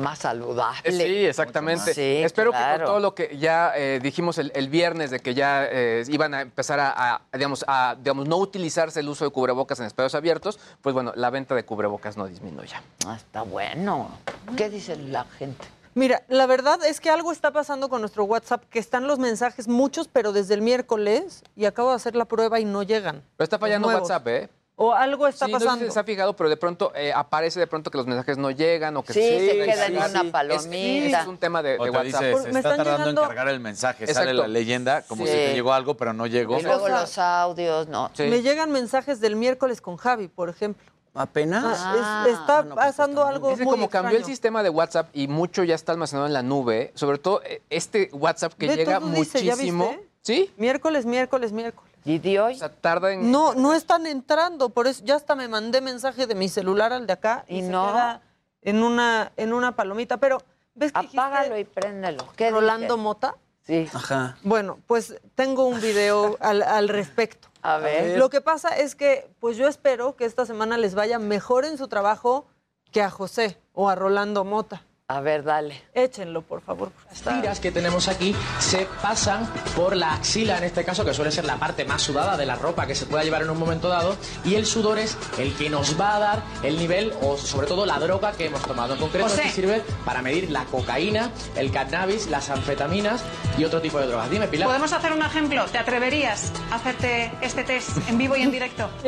más 0.01 0.19
saludable. 0.19 0.91
Sí, 0.91 1.26
exactamente. 1.26 1.93
Sí, 1.93 2.22
Espero 2.23 2.51
que 2.51 2.57
con 2.57 2.85
todo 2.85 2.99
lo 2.99 3.15
que 3.15 3.38
ya 3.38 3.72
eh, 3.77 4.01
dijimos 4.03 4.38
el, 4.39 4.51
el 4.55 4.68
viernes 4.68 5.09
de 5.09 5.22
que 5.22 5.34
ya 5.34 5.65
eh, 5.69 6.03
iban 6.09 6.34
a 6.34 6.41
empezar 6.41 6.81
a, 6.81 7.14
a, 7.15 7.22
digamos, 7.34 7.64
a 7.65 7.95
digamos, 7.97 8.27
no 8.27 8.35
utilizarse 8.38 8.99
el 8.99 9.07
uso 9.07 9.23
de 9.23 9.31
cubrebocas 9.31 9.80
en 9.80 9.85
espacios 9.85 10.15
abiertos, 10.15 10.59
pues 10.81 10.93
bueno, 10.93 11.14
la 11.15 11.30
venta 11.30 11.55
de 11.55 11.64
cubrebocas 11.64 11.77
no 12.16 12.28
disminuya. 12.28 12.82
Ah, 13.06 13.16
está 13.16 13.44
bueno. 13.44 14.10
¿Qué 14.56 14.70
dice 14.70 14.95
la 14.95 15.26
gente? 15.26 15.66
Mira, 15.94 16.24
la 16.28 16.45
verdad 16.45 16.84
es 16.86 16.99
que 16.99 17.10
algo 17.10 17.32
está 17.32 17.52
pasando 17.52 17.90
con 17.90 18.02
nuestro 18.02 18.24
WhatsApp, 18.26 18.64
que 18.70 18.78
están 18.80 19.08
los 19.08 19.18
mensajes 19.20 19.68
muchos, 19.68 20.08
pero 20.08 20.32
desde 20.32 20.54
el 20.54 20.62
miércoles, 20.62 21.44
y 21.56 21.66
acabo 21.66 21.90
de 21.90 21.95
hacer 21.95 22.16
la 22.16 22.26
prueba 22.26 22.60
y 22.60 22.66
no 22.66 22.84
llegan. 22.84 23.24
Pero 23.36 23.44
está 23.45 23.58
fallando. 23.58 23.88
WhatsApp, 23.88 24.28
¿eh? 24.28 24.49
O 24.80 24.94
algo 24.94 25.28
está 25.28 25.48
sí, 25.48 25.52
no 25.52 25.60
sé 25.60 25.66
pasando. 25.66 25.86
si 25.88 25.91
se 25.91 25.99
ha 25.99 26.04
fijado, 26.04 26.36
pero 26.36 26.49
de 26.52 26.58
pronto 26.58 26.91
eh, 26.94 27.12
aparece 27.12 27.60
de 27.60 27.66
pronto 27.66 27.90
que 27.90 27.98
los 27.98 28.06
mensajes 28.06 28.38
no 28.38 28.52
llegan 28.52 28.95
o 28.95 29.02
que 29.04 29.12
Sí, 29.12 29.22
se 29.22 29.40
sí, 29.40 29.58
queda 29.58 29.88
sí, 29.88 29.94
en 29.94 29.98
una 30.22 30.31
palomita. 30.31 31.18
Es, 31.18 31.22
es 31.23 31.28
un 31.28 31.38
tema 31.39 31.64
de, 31.64 31.72
de 31.72 31.78
WhatsApp. 31.80 32.04
dice, 32.04 32.31
Por- 32.31 32.41
se 32.44 32.52
me 32.52 32.60
está 32.60 32.70
están 32.72 32.78
tardando 32.86 32.97
llegando- 33.06 33.22
en 33.23 33.28
cargar 33.30 33.47
el 33.47 33.60
mensaje. 33.60 34.06
Sale 34.06 34.12
Exacto. 34.12 34.34
la 34.44 34.47
leyenda 34.47 35.02
como 35.02 35.26
Sí. 35.26 35.31
si 35.31 35.36
te 35.36 35.54
llegó 35.56 35.73
algo, 35.73 35.97
pero 35.97 36.14
no 36.14 36.28
llegó. 36.28 36.60
Y 36.60 36.62
luego 36.62 36.84
O 36.84 36.88
sea, 36.88 37.02
los 37.02 37.18
audios, 37.18 37.88
¿no? 37.88 38.12
Sí. 38.14 38.26
Me 38.26 38.44
llegan 38.44 38.72
mensajes 38.72 39.20
del 39.20 39.36
miércoles 39.36 39.81
con 39.81 39.97
Javi, 39.97 40.28
por 40.28 40.47
ejemplo. 40.47 40.86
¿Apenas? 41.18 41.63
Ah, 41.65 42.26
es- 42.28 42.34
está 42.39 42.63
no, 42.63 42.76
pues, 42.76 42.86
pasando 42.87 43.21
está 43.21 43.26
muy 43.26 43.34
algo 43.36 43.52
Es 43.52 43.62
como 43.68 43.89
cambió 43.89 44.18
el 44.18 44.26
sistema 44.26 44.63
de 44.63 44.70
WhatsApp 44.70 45.10
y 45.13 45.28
mucho 45.28 45.63
ya 45.63 45.76
está 45.76 45.91
almacenado 45.91 46.28
en 46.28 46.34
la 46.34 46.44
nube, 46.44 46.91
sobre 46.96 47.18
todo 47.18 47.41
eh, 47.44 47.62
este 47.70 48.10
WhatsApp 48.13 48.54
que 48.54 48.68
llega 48.68 48.99
todo 48.99 49.10
dice, 49.12 49.44
¿ya 49.44 49.54
muchísimo. 49.55 49.87
viste? 49.89 50.07
¿Sí? 50.21 50.54
Miércoles, 50.57 51.05
miércoles, 51.05 51.52
miércoles. 51.52 51.91
¿Y 52.05 52.20
de 52.20 52.39
hoy? 52.39 52.54
O 52.54 52.57
sea, 52.57 52.70
tarda 52.70 53.12
en. 53.13 53.31
No, 53.31 53.54
no 53.54 53.73
están 53.73 54.05
entrando, 54.05 54.70
por 54.70 54.87
eso 54.87 55.04
ya 55.04 55.15
hasta 55.15 55.36
me 55.36 55.47
mandé 55.47 55.81
mensaje 55.81 56.28
de 56.28 56.36
mi 56.36 56.47
celular 56.49 56.94
al 56.94 57.07
de 57.07 57.13
acá 57.13 57.44
y, 57.47 57.60
¿Y 57.60 57.62
se 57.63 57.70
no? 57.70 57.87
queda 57.87 58.21
en 58.62 58.84
una 58.84 59.31
en 59.37 59.54
una 59.54 59.76
palomita, 59.76 60.18
pero 60.18 60.41
ves 60.76 60.91
que 60.91 60.99
Apágalo 60.99 61.57
y 61.57 61.63
préndelo. 61.65 62.26
¿Qué 62.36 62.49
Rolando 62.52 62.94
dije? 62.96 63.04
Mota. 63.04 63.36
Sí. 63.65 63.89
Ajá. 63.94 64.37
Bueno, 64.44 64.79
pues 64.87 65.15
tengo 65.36 65.65
un 65.68 65.81
video 65.81 66.37
al, 66.39 66.62
al 66.63 66.87
respecto. 66.87 67.46
A 67.61 67.77
ver. 67.77 68.18
Lo 68.18 68.29
que 68.29 68.41
pasa 68.41 68.77
es 68.77 68.95
que, 68.95 69.29
pues 69.39 69.57
yo 69.57 69.68
espero 69.68 70.15
que 70.15 70.26
esta 70.26 70.45
semana 70.45 70.77
les 70.77 70.95
vaya 70.95 71.19
mejor 71.19 71.65
en 71.65 71.77
su 71.77 71.87
trabajo 71.87 72.47
que 72.91 73.02
a 73.02 73.10
José 73.10 73.60
o 73.73 73.89
a 73.89 73.95
Rolando 73.95 74.44
Mota. 74.44 74.87
A 75.10 75.21
ver, 75.21 75.41
dale. 75.41 75.84
Échenlo, 75.94 76.41
por 76.41 76.60
favor. 76.60 76.91
Las 77.10 77.21
tiras 77.21 77.61
que 77.61 77.71
tenemos 77.71 78.10
aquí 78.10 78.36
se 78.60 78.86
pasan 79.02 79.49
por 79.73 79.95
la 79.95 80.15
axila, 80.15 80.57
en 80.57 80.65
este 80.65 80.84
caso, 80.84 81.05
que 81.05 81.13
suele 81.13 81.31
ser 81.31 81.45
la 81.45 81.55
parte 81.55 81.86
más 81.86 82.02
sudada 82.02 82.36
de 82.36 82.45
la 82.45 82.55
ropa 82.55 82.86
que 82.86 82.94
se 82.94 83.05
pueda 83.05 83.23
llevar 83.23 83.41
en 83.41 83.49
un 83.49 83.57
momento 83.57 83.87
dado, 83.87 84.18
y 84.44 84.55
el 84.55 84.65
sudor 84.65 84.99
es 84.99 85.18
el 85.37 85.55
que 85.55 85.69
nos 85.69 85.97
va 85.97 86.18
a 86.18 86.19
dar 86.19 86.44
el 86.61 86.77
nivel 86.77 87.13
o 87.21 87.37
sobre 87.37 87.68
todo 87.68 87.86
la 87.86 87.99
droga 87.99 88.34
que 88.34 88.47
hemos 88.47 88.61
tomado. 88.63 88.95
En 88.95 88.99
concreto, 88.99 89.29
José. 89.29 89.44
este 89.44 89.61
sirve 89.61 89.81
para 90.03 90.21
medir 90.21 90.52
la 90.52 90.65
cocaína, 90.65 91.31
el 91.55 91.71
cannabis, 91.71 92.27
las 92.27 92.49
anfetaminas 92.49 93.23
y 93.57 93.63
otro 93.63 93.79
tipo 93.79 94.02
de 94.02 94.07
drogas. 94.07 94.29
Dime, 94.29 94.49
Pilar. 94.49 94.68
¿Podemos 94.68 94.91
hacer 94.91 95.13
un 95.13 95.21
ejemplo? 95.21 95.63
¿Te 95.68 95.77
atreverías 95.77 96.52
a 96.69 96.76
hacerte 96.76 97.31
este 97.39 97.63
test 97.63 97.97
en 98.10 98.18
vivo 98.18 98.36
y 98.36 98.41
en 98.41 98.52
directo? 98.52 98.89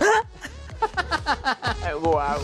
¡Guau! 2.02 2.38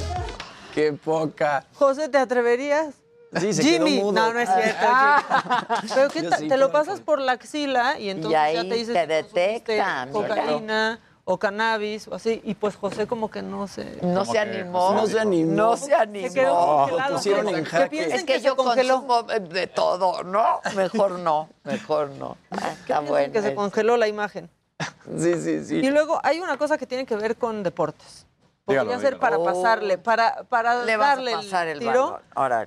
¡Qué 0.74 0.92
poca! 0.92 1.64
José, 1.74 2.08
¿te 2.08 2.18
atreverías? 2.18 2.94
Sí, 3.40 3.52
se 3.52 3.62
Jimmy. 3.62 3.96
quedó 3.96 4.04
mudo. 4.06 4.12
No, 4.20 4.32
no 4.32 4.38
es 4.40 4.48
cierto. 4.48 4.86
Jimmy. 4.86 5.88
Pero 5.94 6.08
¿qué 6.10 6.22
Yo 6.22 6.30
tal? 6.30 6.38
sí, 6.40 6.48
te 6.48 6.56
lo 6.56 6.70
pasas 6.72 7.00
por 7.00 7.20
la 7.20 7.32
axila 7.32 7.98
y 7.98 8.08
entonces 8.10 8.38
ahí 8.38 8.54
ya 8.54 8.62
te 8.62 8.74
dices 8.74 8.94
te 8.94 9.00
si 9.02 9.06
consumiste 9.08 9.40
detecta, 9.40 10.06
mira. 10.06 10.12
cocaína 10.12 11.00
o 11.24 11.38
cannabis 11.38 12.06
o 12.08 12.14
así. 12.14 12.40
Y 12.44 12.54
pues 12.54 12.76
José 12.76 13.06
como 13.06 13.30
que 13.30 13.42
no 13.42 13.66
se... 13.66 13.98
No 14.02 14.24
se 14.24 14.38
animó. 14.38 14.92
No 14.94 15.06
se 15.06 15.18
animó. 15.18 15.52
No 15.52 15.76
se 15.76 15.94
animó. 15.94 16.28
Se 16.28 16.34
quedó 16.34 16.54
congelado. 16.56 17.10
Lo 17.10 17.16
pusieron 17.16 17.48
en 17.48 17.54
Que 17.64 17.70
jaque. 17.70 17.90
piensen 17.90 18.12
Es 18.18 18.24
que, 18.24 18.32
que 18.34 18.38
se 18.40 18.46
yo 18.46 18.56
congeló. 18.56 19.04
consumo 19.06 19.32
eh, 19.32 19.40
de 19.40 19.66
todo, 19.66 20.22
¿no? 20.22 20.60
Mejor 20.76 21.18
no, 21.18 21.48
mejor 21.64 22.10
no. 22.10 22.36
Ah, 22.52 22.70
está 22.80 23.00
bueno. 23.00 23.32
Que 23.32 23.42
se 23.42 23.54
congeló 23.54 23.96
la 23.96 24.08
imagen. 24.08 24.48
Sí, 25.18 25.34
sí, 25.40 25.64
sí. 25.64 25.76
Y 25.76 25.90
luego 25.90 26.20
hay 26.24 26.40
una 26.40 26.56
cosa 26.58 26.76
que 26.76 26.86
tiene 26.86 27.06
que 27.06 27.14
ver 27.16 27.36
con 27.36 27.62
deportes. 27.62 28.25
Podría 28.66 28.82
Dígalo, 28.82 29.00
ser 29.00 29.14
dígalo. 29.14 29.20
para 29.20 29.38
Oh. 29.38 29.44
pasarle, 29.44 29.96
para, 29.98 30.42
para 30.48 30.84
Le 30.84 30.96
vas 30.96 31.06
a 31.06 31.14
darle 31.14 31.32
pasar 31.32 31.68
el 31.68 31.74
el 31.74 31.78
tiro. 31.78 32.20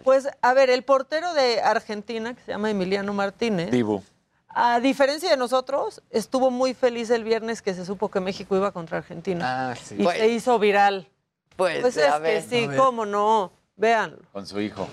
Pues, 0.06 0.30
a 0.42 0.54
ver, 0.54 0.70
el 0.70 0.84
portero 0.84 1.34
de 1.34 1.62
Argentina, 1.62 2.34
que 2.34 2.42
se 2.42 2.54
llama 2.54 2.72
Emiliano 2.72 3.12
Martínez, 3.14 3.70
Dibu. 3.70 4.02
a 4.48 4.80
diferencia 4.80 5.30
de 5.30 5.36
nosotros, 5.36 6.02
estuvo 6.10 6.52
muy 6.52 6.74
feliz 6.74 7.10
el 7.10 7.26
viernes 7.26 7.62
que 7.62 7.74
se 7.74 7.84
supo 7.86 8.10
que 8.10 8.22
México 8.22 8.56
iba 8.56 8.72
contra 8.72 9.00
Argentina. 9.00 9.72
Ah, 9.72 9.76
sí. 9.76 9.96
Y 10.00 10.06
se 10.08 10.28
hizo 10.30 10.58
viral. 10.58 11.10
Pues, 11.58 11.82
Pues 11.82 11.98
a 11.98 12.16
es 12.16 12.22
ver. 12.22 12.44
que 12.44 12.50
sí, 12.50 12.70
cómo 12.78 13.06
no. 13.06 13.52
Véanlo. 13.76 14.20
Con 14.32 14.48
su 14.48 14.62
hijo. 14.62 14.88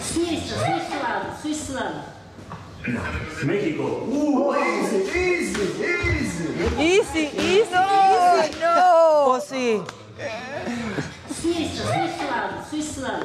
Suíça, 0.00 0.54
Suíça, 0.54 1.36
Suíça. 1.42 2.04
México. 3.44 4.06
Uh, 4.08 4.54
easy, 4.54 4.96
easy, 5.14 5.62
easy. 5.82 6.44
Easy, 6.78 7.30
easy, 7.36 7.70
No, 7.72 8.38
easy. 8.42 8.60
no. 8.60 9.24
Pues 9.28 9.44
sí. 9.44 9.82
Suíça. 12.70 13.20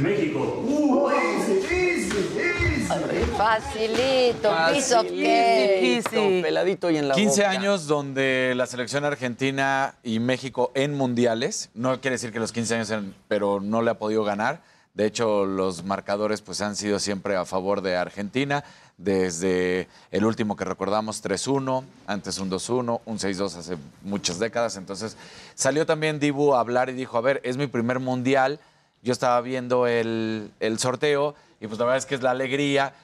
México. 0.00 0.62
Uh, 0.66 1.10
easy, 1.10 1.52
easy, 1.74 2.18
easy. 2.38 3.24
Facilito, 3.36 4.50
piece 4.72 4.94
of 4.94 5.04
Easy, 5.06 5.22
cake. 5.22 5.82
easy. 5.82 6.42
Peladito 6.42 6.90
y 6.90 6.96
en 6.98 7.08
la 7.08 7.14
15 7.14 7.42
boca. 7.42 7.50
años 7.50 7.86
donde 7.86 8.54
la 8.56 8.66
selección 8.66 9.04
argentina 9.04 9.94
y 10.02 10.20
México 10.20 10.70
en 10.74 10.94
mundiales, 10.94 11.70
no 11.74 12.00
quiere 12.00 12.14
decir 12.14 12.32
que 12.32 12.38
los 12.38 12.52
15 12.52 12.74
años, 12.76 12.90
en- 12.90 13.14
pero 13.28 13.60
no 13.60 13.82
le 13.82 13.90
ha 13.90 13.94
podido 13.98 14.24
ganar. 14.24 14.60
De 14.96 15.04
hecho, 15.04 15.44
los 15.44 15.84
marcadores 15.84 16.40
pues 16.40 16.62
han 16.62 16.74
sido 16.74 16.98
siempre 16.98 17.36
a 17.36 17.44
favor 17.44 17.82
de 17.82 17.96
Argentina, 17.96 18.64
desde 18.96 19.88
el 20.10 20.24
último 20.24 20.56
que 20.56 20.64
recordamos 20.64 21.22
3-1, 21.22 21.84
antes 22.06 22.38
un 22.38 22.50
2-1, 22.50 23.02
un 23.04 23.18
6-2 23.18 23.56
hace 23.56 23.76
muchas 24.00 24.38
décadas. 24.38 24.78
Entonces 24.78 25.18
salió 25.54 25.84
también 25.84 26.18
Dibu 26.18 26.54
a 26.54 26.60
hablar 26.60 26.88
y 26.88 26.94
dijo, 26.94 27.18
a 27.18 27.20
ver, 27.20 27.42
es 27.44 27.58
mi 27.58 27.66
primer 27.66 28.00
mundial, 28.00 28.58
yo 29.02 29.12
estaba 29.12 29.38
viendo 29.42 29.86
el, 29.86 30.50
el 30.60 30.78
sorteo 30.78 31.34
y 31.60 31.66
pues 31.66 31.78
la 31.78 31.84
verdad 31.84 31.98
es 31.98 32.06
que 32.06 32.14
es 32.14 32.22
la 32.22 32.30
alegría. 32.30 32.94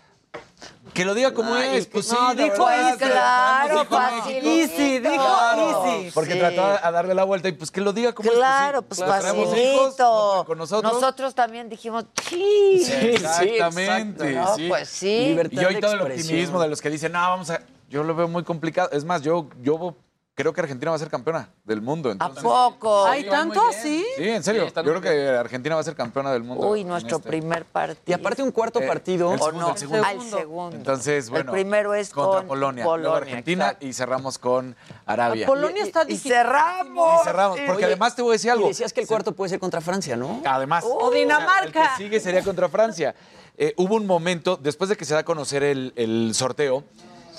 Que 0.94 1.06
lo 1.06 1.14
diga 1.14 1.32
como 1.32 1.54
Ay, 1.54 1.78
es, 1.78 1.86
pues 1.86 2.06
sí, 2.06 2.14
no, 2.14 2.34
dijo 2.34 2.66
verdad, 2.66 2.88
easy, 2.88 2.98
claro, 2.98 3.84
facilito. 3.86 4.46
Easy, 4.46 4.98
dijo 4.98 5.86
easy. 5.86 6.10
Porque 6.12 6.32
Sí. 6.34 6.38
trató 6.38 6.64
a 6.64 6.90
darle 6.90 7.14
la 7.14 7.24
vuelta 7.24 7.48
y 7.48 7.52
pues 7.52 7.70
que 7.70 7.80
lo 7.80 7.94
diga 7.94 8.12
como 8.12 8.30
es, 8.30 8.36
Claro, 8.36 8.82
pues 8.82 8.98
sí, 9.00 9.04
traemos 9.06 9.56
hijos, 9.56 9.96
facilito. 9.96 10.44
con 10.46 10.58
nosotros. 10.58 11.34
también 11.34 11.70
dijimos, 11.70 12.04
sí. 12.28 12.82
Sí, 12.84 12.84
sí, 12.84 12.92
Exactamente, 12.92 14.28
exacto. 14.32 14.50
No, 14.50 14.56
sí. 14.56 14.68
pues 14.68 14.88
sí. 14.88 15.26
Libertad 15.28 15.62
Y 15.62 15.64
hoy 15.64 15.80
todo 15.80 15.92
el 15.94 16.02
optimismo 16.02 16.60
de 16.60 16.68
los 16.68 16.82
que 16.82 16.90
dicen, 16.90 17.12
no, 17.12 17.20
vamos 17.20 17.48
a... 17.50 17.62
Yo 17.88 18.02
lo 18.04 18.14
veo 18.14 18.28
muy 18.28 18.42
complicado. 18.42 18.90
Es 18.92 19.04
más, 19.04 19.22
yo, 19.22 19.48
yo 19.62 19.94
creo 20.34 20.52
que 20.52 20.60
Argentina 20.62 20.90
va 20.90 20.96
a 20.96 20.98
ser 20.98 21.08
campeona 21.10 21.50
del 21.64 21.82
mundo. 21.82 22.08
¿A 22.08 22.12
Entonces, 22.12 22.42
poco? 22.42 23.04
¿Hay 23.06 23.24
tanto 23.28 23.60
así? 23.68 24.04
Sí, 24.16 24.28
en 24.28 24.42
serio. 24.42 24.66
Sí, 24.66 24.72
yo 24.74 24.82
creo 24.82 25.00
que 25.00 25.28
Argentina 25.28 25.74
va 25.74 25.80
a 25.80 25.84
ser 25.84 25.94
campeona 25.94 26.32
del 26.32 26.42
mundo. 26.42 26.66
Uy, 26.68 26.84
nuestro 26.84 27.18
este. 27.18 27.28
primer 27.28 27.64
partido. 27.66 28.02
Y 28.06 28.12
aparte 28.12 28.42
un 28.42 28.50
cuarto 28.50 28.80
Eh, 28.80 28.86
partido. 28.86 29.32
el 29.34 29.40
¿O 29.40 29.44
segundo, 29.44 29.66
no? 29.66 29.72
el 29.72 29.78
segundo. 29.78 30.04
Al 30.06 30.20
segundo. 30.22 30.76
Entonces, 30.76 31.28
bueno. 31.30 31.50
El 31.52 31.60
primero 31.60 31.94
es 31.94 32.10
contra 32.10 32.38
con 32.40 32.48
Polonia, 32.48 32.84
luego 32.84 33.14
Argentina 33.14 33.64
exacto. 33.66 33.86
y 33.86 33.92
cerramos 33.92 34.38
con 34.38 34.74
Arabia. 35.06 35.46
Polonia 35.46 35.82
está 35.82 36.02
Y 36.04 36.06
difícil. 36.06 36.32
cerramos. 36.32 37.20
Y 37.20 37.24
cerramos, 37.24 37.58
porque 37.60 37.72
Oye, 37.76 37.84
además 37.84 38.16
te 38.16 38.22
voy 38.22 38.30
a 38.30 38.32
decir 38.32 38.50
algo. 38.50 38.64
Y 38.66 38.68
decías 38.68 38.92
que 38.92 39.00
el 39.02 39.06
cuarto 39.06 39.32
puede 39.32 39.50
ser 39.50 39.58
contra 39.60 39.80
Francia, 39.80 40.16
¿no? 40.16 40.40
Además. 40.46 40.84
O 40.86 41.10
Dinamarca. 41.10 41.64
El 41.64 41.72
que 41.90 41.96
sigue 42.04 42.20
sería 42.20 42.42
contra 42.42 42.68
Francia. 42.68 43.14
Eh, 43.58 43.74
hubo 43.76 43.96
un 43.96 44.06
momento, 44.06 44.56
después 44.56 44.88
de 44.88 44.96
que 44.96 45.04
se 45.04 45.12
da 45.12 45.20
a 45.20 45.24
conocer 45.24 45.62
el, 45.62 45.92
el 45.94 46.32
sorteo, 46.34 46.84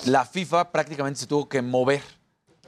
la 0.06 0.24
FIFA 0.24 0.70
prácticamente 0.70 1.18
se 1.20 1.26
tuvo 1.26 1.48
que 1.48 1.60
mover. 1.60 2.02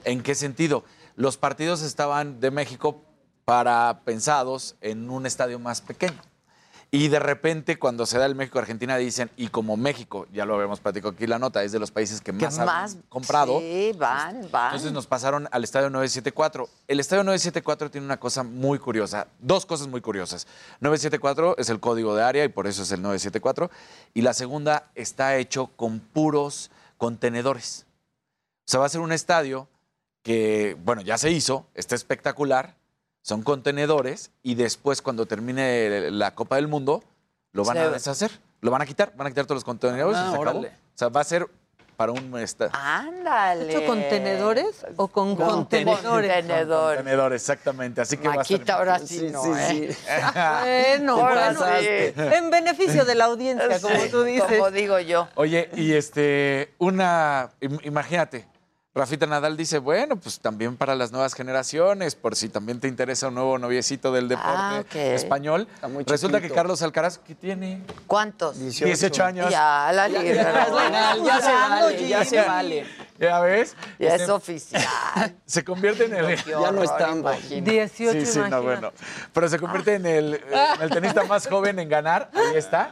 ¿En 0.06 0.22
qué 0.22 0.36
sentido? 0.36 0.84
Los 1.16 1.36
partidos 1.36 1.82
estaban 1.82 2.38
de 2.38 2.52
México 2.52 3.02
para 3.44 4.02
pensados 4.04 4.76
en 4.80 5.10
un 5.10 5.26
estadio 5.26 5.58
más 5.58 5.80
pequeño. 5.80 6.22
Y 6.92 7.08
de 7.08 7.18
repente, 7.18 7.76
cuando 7.76 8.06
se 8.06 8.16
da 8.16 8.26
el 8.26 8.36
México-Argentina, 8.36 8.96
dicen, 8.96 9.28
y 9.36 9.48
como 9.48 9.76
México, 9.76 10.28
ya 10.32 10.44
lo 10.46 10.54
habíamos 10.54 10.78
platicado 10.78 11.12
aquí 11.12 11.26
la 11.26 11.40
nota, 11.40 11.64
es 11.64 11.72
de 11.72 11.80
los 11.80 11.90
países 11.90 12.20
que 12.20 12.32
¿Qué 12.32 12.44
más, 12.44 12.58
más? 12.58 12.94
han 12.94 13.02
comprado. 13.08 13.58
Sí, 13.58 13.90
van, 13.98 14.48
van. 14.52 14.66
Entonces 14.66 14.92
nos 14.92 15.08
pasaron 15.08 15.48
al 15.50 15.64
estadio 15.64 15.90
974. 15.90 16.68
El 16.86 17.00
estadio 17.00 17.24
974 17.24 17.90
tiene 17.90 18.04
una 18.04 18.20
cosa 18.20 18.44
muy 18.44 18.78
curiosa, 18.78 19.26
dos 19.40 19.66
cosas 19.66 19.88
muy 19.88 20.00
curiosas. 20.00 20.46
974 20.80 21.56
es 21.58 21.68
el 21.68 21.80
código 21.80 22.14
de 22.14 22.22
área 22.22 22.44
y 22.44 22.48
por 22.48 22.68
eso 22.68 22.84
es 22.84 22.92
el 22.92 23.02
974. 23.02 23.72
Y 24.14 24.22
la 24.22 24.34
segunda 24.34 24.88
está 24.94 25.36
hecho 25.36 25.66
con 25.74 25.98
puros 25.98 26.70
contenedores. 26.96 27.86
O 28.68 28.70
sea, 28.70 28.78
va 28.78 28.86
a 28.86 28.90
ser 28.90 29.00
un 29.00 29.10
estadio 29.10 29.68
que, 30.26 30.76
bueno, 30.84 31.02
ya 31.02 31.16
se 31.18 31.30
hizo, 31.30 31.66
está 31.74 31.94
espectacular, 31.94 32.74
son 33.22 33.42
contenedores 33.42 34.32
y 34.42 34.56
después 34.56 35.00
cuando 35.00 35.26
termine 35.26 36.10
la 36.10 36.34
Copa 36.34 36.56
del 36.56 36.66
Mundo 36.66 37.04
lo 37.52 37.64
van 37.64 37.76
Se 37.76 37.82
a 37.84 37.90
deshacer, 37.90 38.32
lo 38.60 38.72
van 38.72 38.82
a 38.82 38.86
quitar, 38.86 39.12
van 39.16 39.28
a 39.28 39.30
quitar 39.30 39.44
todos 39.46 39.58
los 39.58 39.64
contenedores 39.64 40.18
Ah, 40.18 40.24
y 40.26 40.30
se 40.30 40.36
acabó. 40.40 40.58
órale. 40.58 40.68
O 40.68 40.98
sea, 40.98 41.08
va 41.10 41.20
a 41.20 41.24
ser 41.24 41.46
para 41.96 42.10
un 42.10 42.36
estadio. 42.40 42.72
Ándale. 42.74 43.70
¿Hecho 43.70 43.86
con 43.86 44.00
tenedores 44.00 44.84
o 44.96 45.06
con 45.06 45.36
Con 45.36 45.46
contenedores? 45.48 46.04
contenedores. 46.04 46.96
Contenedores, 46.98 47.42
exactamente. 47.42 48.00
Así 48.00 48.16
que 48.16 48.26
va 48.28 48.34
a 48.34 48.42
estar 48.42 48.52
Maquita, 48.58 48.74
ahora 48.74 48.98
sí, 48.98 49.18
Sí, 49.20 49.28
no, 49.30 49.42
sí, 49.44 49.50
¿eh? 49.54 49.92
sí. 49.92 50.04
Bueno, 50.98 51.12
Ahora 51.24 51.52
bueno. 51.52 51.78
sí. 51.80 52.12
En 52.36 52.50
beneficio 52.50 53.04
de 53.04 53.14
la 53.14 53.26
audiencia, 53.26 53.80
como 53.80 53.94
Sí, 53.96 54.08
tú 54.10 54.24
dices. 54.24 54.58
Como 54.58 54.72
digo 54.72 54.98
yo. 54.98 55.28
Oye, 55.36 55.70
y 55.76 55.92
este, 55.92 56.74
una, 56.78 57.50
im- 57.60 57.80
imagínate, 57.86 58.46
Rafita 58.96 59.26
Nadal 59.26 59.58
dice, 59.58 59.76
bueno, 59.76 60.16
pues 60.16 60.40
también 60.40 60.74
para 60.78 60.94
las 60.94 61.12
nuevas 61.12 61.34
generaciones, 61.34 62.14
por 62.14 62.34
si 62.34 62.48
también 62.48 62.80
te 62.80 62.88
interesa 62.88 63.28
un 63.28 63.34
nuevo 63.34 63.58
noviecito 63.58 64.10
del 64.10 64.26
deporte 64.26 64.48
Ah, 64.56 64.78
ok. 64.80 64.94
español. 64.94 65.68
Está 65.74 65.88
muy 65.88 66.02
Resulta 66.04 66.40
que. 66.40 66.48
Carlos 66.50 66.80
Alcaraz, 66.80 67.18
¿qué 67.18 67.34
tiene? 67.34 67.82
¿Cuántos? 68.06 68.58
18 68.58 69.22
años. 69.22 69.50
Ya, 69.50 69.90
la 69.92 70.08
Ya, 70.08 70.22
libra. 70.22 70.42
ya 70.42 70.62
es 70.62 70.70
legal, 70.72 71.24
ya 71.24 71.40
se 71.42 71.52
vale, 71.52 72.08
ya 72.08 72.24
se 72.24 72.40
vale. 72.40 72.86
¿Ya 73.18 73.40
ves? 73.40 73.74
Ya 73.98 74.08
Este, 74.10 74.24
es 74.24 74.28
oficial. 74.28 74.84
Se 75.46 75.64
convierte 75.64 76.04
en 76.06 76.14
el... 76.14 76.36
Ya 76.44 76.70
no 76.70 76.82
imagínate. 76.84 77.70
18, 77.70 78.12
Sí, 78.20 78.26
sí, 78.26 78.40
no, 78.50 78.62
bueno. 78.62 78.92
Pero 79.32 79.48
se 79.48 79.58
convierte 79.58 79.94
en 79.94 80.06
el, 80.06 80.34
en 80.34 80.82
el 80.82 80.90
tenista 80.90 81.24
más 81.24 81.46
joven 81.50 81.78
en 81.78 81.88
ganar. 81.88 82.30
Ahí 82.34 82.56
está. 82.56 82.90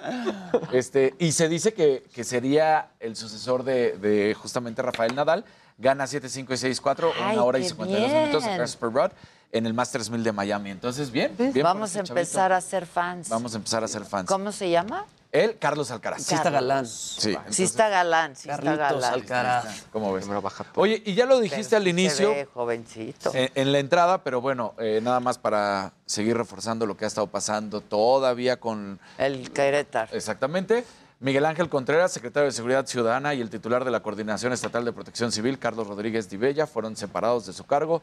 Este, 0.73 1.15
y 1.19 1.33
se 1.33 1.49
dice 1.49 1.75
que, 1.75 2.05
que 2.15 2.25
sería 2.25 2.89
el 3.01 3.17
sucesor 3.17 3.65
de, 3.65 3.99
de 3.99 4.35
justamente 4.35 4.83
Rafael 4.83 5.15
Nadal. 5.15 5.45
Gana 5.77 6.05
7-5 6.05 6.39
y 6.39 6.75
6-4, 6.81 7.11
Ay, 7.21 7.35
una 7.35 7.45
hora 7.45 7.59
y 7.59 7.63
qué 7.63 7.69
52 7.71 8.09
minutos 8.13 8.45
a 8.45 8.47
bien. 8.47 8.59
Casper 8.61 8.93
Ruud 8.93 9.11
en 9.51 9.67
el 9.67 9.75
Masters 9.75 10.09
1000 10.11 10.23
de 10.25 10.33
Miami. 10.33 10.71
Entonces, 10.71 11.11
bien. 11.11 11.35
bien 11.37 11.53
por 11.53 11.63
Vamos 11.63 11.97
a 11.97 12.01
empezar 12.01 12.51
chavito. 12.51 12.55
a 12.55 12.61
ser 12.61 12.87
fans. 12.87 13.29
Vamos 13.29 13.55
a 13.55 13.57
empezar 13.57 13.83
a 13.85 13.89
ser 13.89 14.05
fans. 14.05 14.29
¿Cómo 14.29 14.53
se 14.53 14.71
llama? 14.71 15.05
Él, 15.35 15.59
Carlos 15.59 15.91
Alcaraz. 15.91 16.23
Sí 16.23 16.33
está 16.33 16.49
galán. 16.49 16.87
Sí. 16.87 17.37
Sí 17.51 17.65
está 17.65 17.89
galán, 17.89 18.37
sí 18.37 18.49
está 18.49 18.63
Carlitos 18.63 19.03
galán. 19.03 19.15
Alcaraz. 19.15 19.85
¿Cómo 19.93 20.13
ves? 20.13 20.29
Oye, 20.77 21.03
y 21.05 21.15
ya 21.15 21.27
lo 21.27 21.41
dijiste 21.41 21.71
Pero 21.71 21.83
al 21.83 21.89
inicio. 21.89 22.29
Se 22.29 22.35
ve 22.37 22.49
jovencito. 22.55 23.33
En, 23.35 23.51
en 23.57 23.73
la 23.73 23.81
entrada, 23.81 24.23
pero 24.23 24.41
bueno, 24.41 24.75
eh, 24.79 25.01
nada 25.03 25.19
más 25.19 25.39
para 25.39 25.93
seguir 26.07 26.37
reforzando 26.37 26.87
lo 26.87 26.97
que 26.97 27.05
ha 27.05 27.09
estado 27.09 27.27
pasando 27.27 27.81
todavía 27.81 28.61
con 28.61 29.01
El 29.19 29.51
Querétaro. 29.51 30.15
Exactamente. 30.15 30.85
Miguel 31.19 31.47
Ángel 31.47 31.69
Contreras, 31.69 32.13
secretario 32.13 32.47
de 32.47 32.53
Seguridad 32.53 32.87
Ciudadana 32.87 33.35
y 33.35 33.41
el 33.41 33.51
titular 33.51 33.85
de 33.85 33.91
la 33.91 34.05
Coordinación 34.05 34.53
Estatal 34.53 34.85
de 34.85 34.93
Protección 34.93 35.33
Civil, 35.33 35.59
Carlos 35.59 35.89
Rodríguez 35.89 36.29
Divella, 36.31 36.69
fueron 36.69 36.97
separados 36.97 37.47
de 37.47 37.53
su 37.53 37.65
cargo 37.65 38.03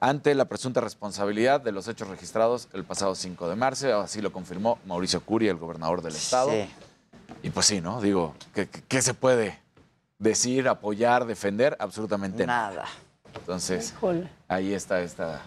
ante 0.00 0.34
la 0.34 0.44
presunta 0.44 0.80
responsabilidad 0.80 1.60
de 1.60 1.72
los 1.72 1.88
hechos 1.88 2.08
registrados 2.08 2.68
el 2.74 2.84
pasado 2.84 3.14
5 3.14 3.48
de 3.48 3.56
marzo. 3.56 4.00
Así 4.00 4.20
lo 4.20 4.32
confirmó 4.32 4.78
Mauricio 4.86 5.20
Curi, 5.22 5.48
el 5.48 5.56
gobernador 5.56 6.02
del 6.02 6.14
estado. 6.14 6.50
Sí. 6.50 6.68
Y 7.42 7.50
pues 7.50 7.66
sí, 7.66 7.80
¿no? 7.80 8.00
Digo, 8.00 8.34
¿qué, 8.88 9.02
se 9.02 9.14
puede 9.14 9.58
decir, 10.18 10.68
apoyar, 10.68 11.26
defender? 11.26 11.76
Absolutamente 11.80 12.46
nada. 12.46 12.70
Nada. 12.70 12.84
Entonces, 13.34 13.92
Híjole. 13.96 14.28
ahí 14.48 14.72
está 14.72 15.00
esta, 15.02 15.42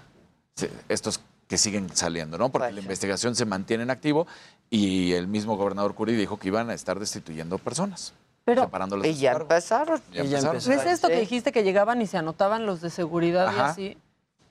estos 0.87 1.19
que 1.47 1.57
siguen 1.57 1.89
saliendo, 1.95 2.37
¿no? 2.37 2.49
Porque 2.49 2.71
la 2.71 2.79
investigación 2.79 3.35
se 3.35 3.45
mantiene 3.45 3.83
en 3.83 3.89
activo 3.89 4.27
y 4.69 5.13
el 5.13 5.27
mismo 5.27 5.57
gobernador 5.57 5.95
Curi 5.95 6.15
dijo 6.15 6.37
que 6.37 6.49
iban 6.49 6.69
a 6.69 6.75
estar 6.75 6.99
destituyendo 6.99 7.57
personas, 7.57 8.13
Pero- 8.45 8.63
separándolas 8.65 9.07
Y 9.07 9.15
ya 9.15 9.31
empezaron. 9.31 9.99
Ya. 10.13 10.21
¿Ves 10.23 10.65
esto 10.85 11.07
Sí. 11.07 11.13
que 11.13 11.19
dijiste 11.19 11.51
que 11.51 11.63
llegaban 11.63 12.01
y 12.03 12.07
se 12.07 12.17
anotaban 12.17 12.67
los 12.67 12.81
de 12.81 12.91
seguridad 12.91 13.51
y 13.55 13.59
así? 13.59 13.97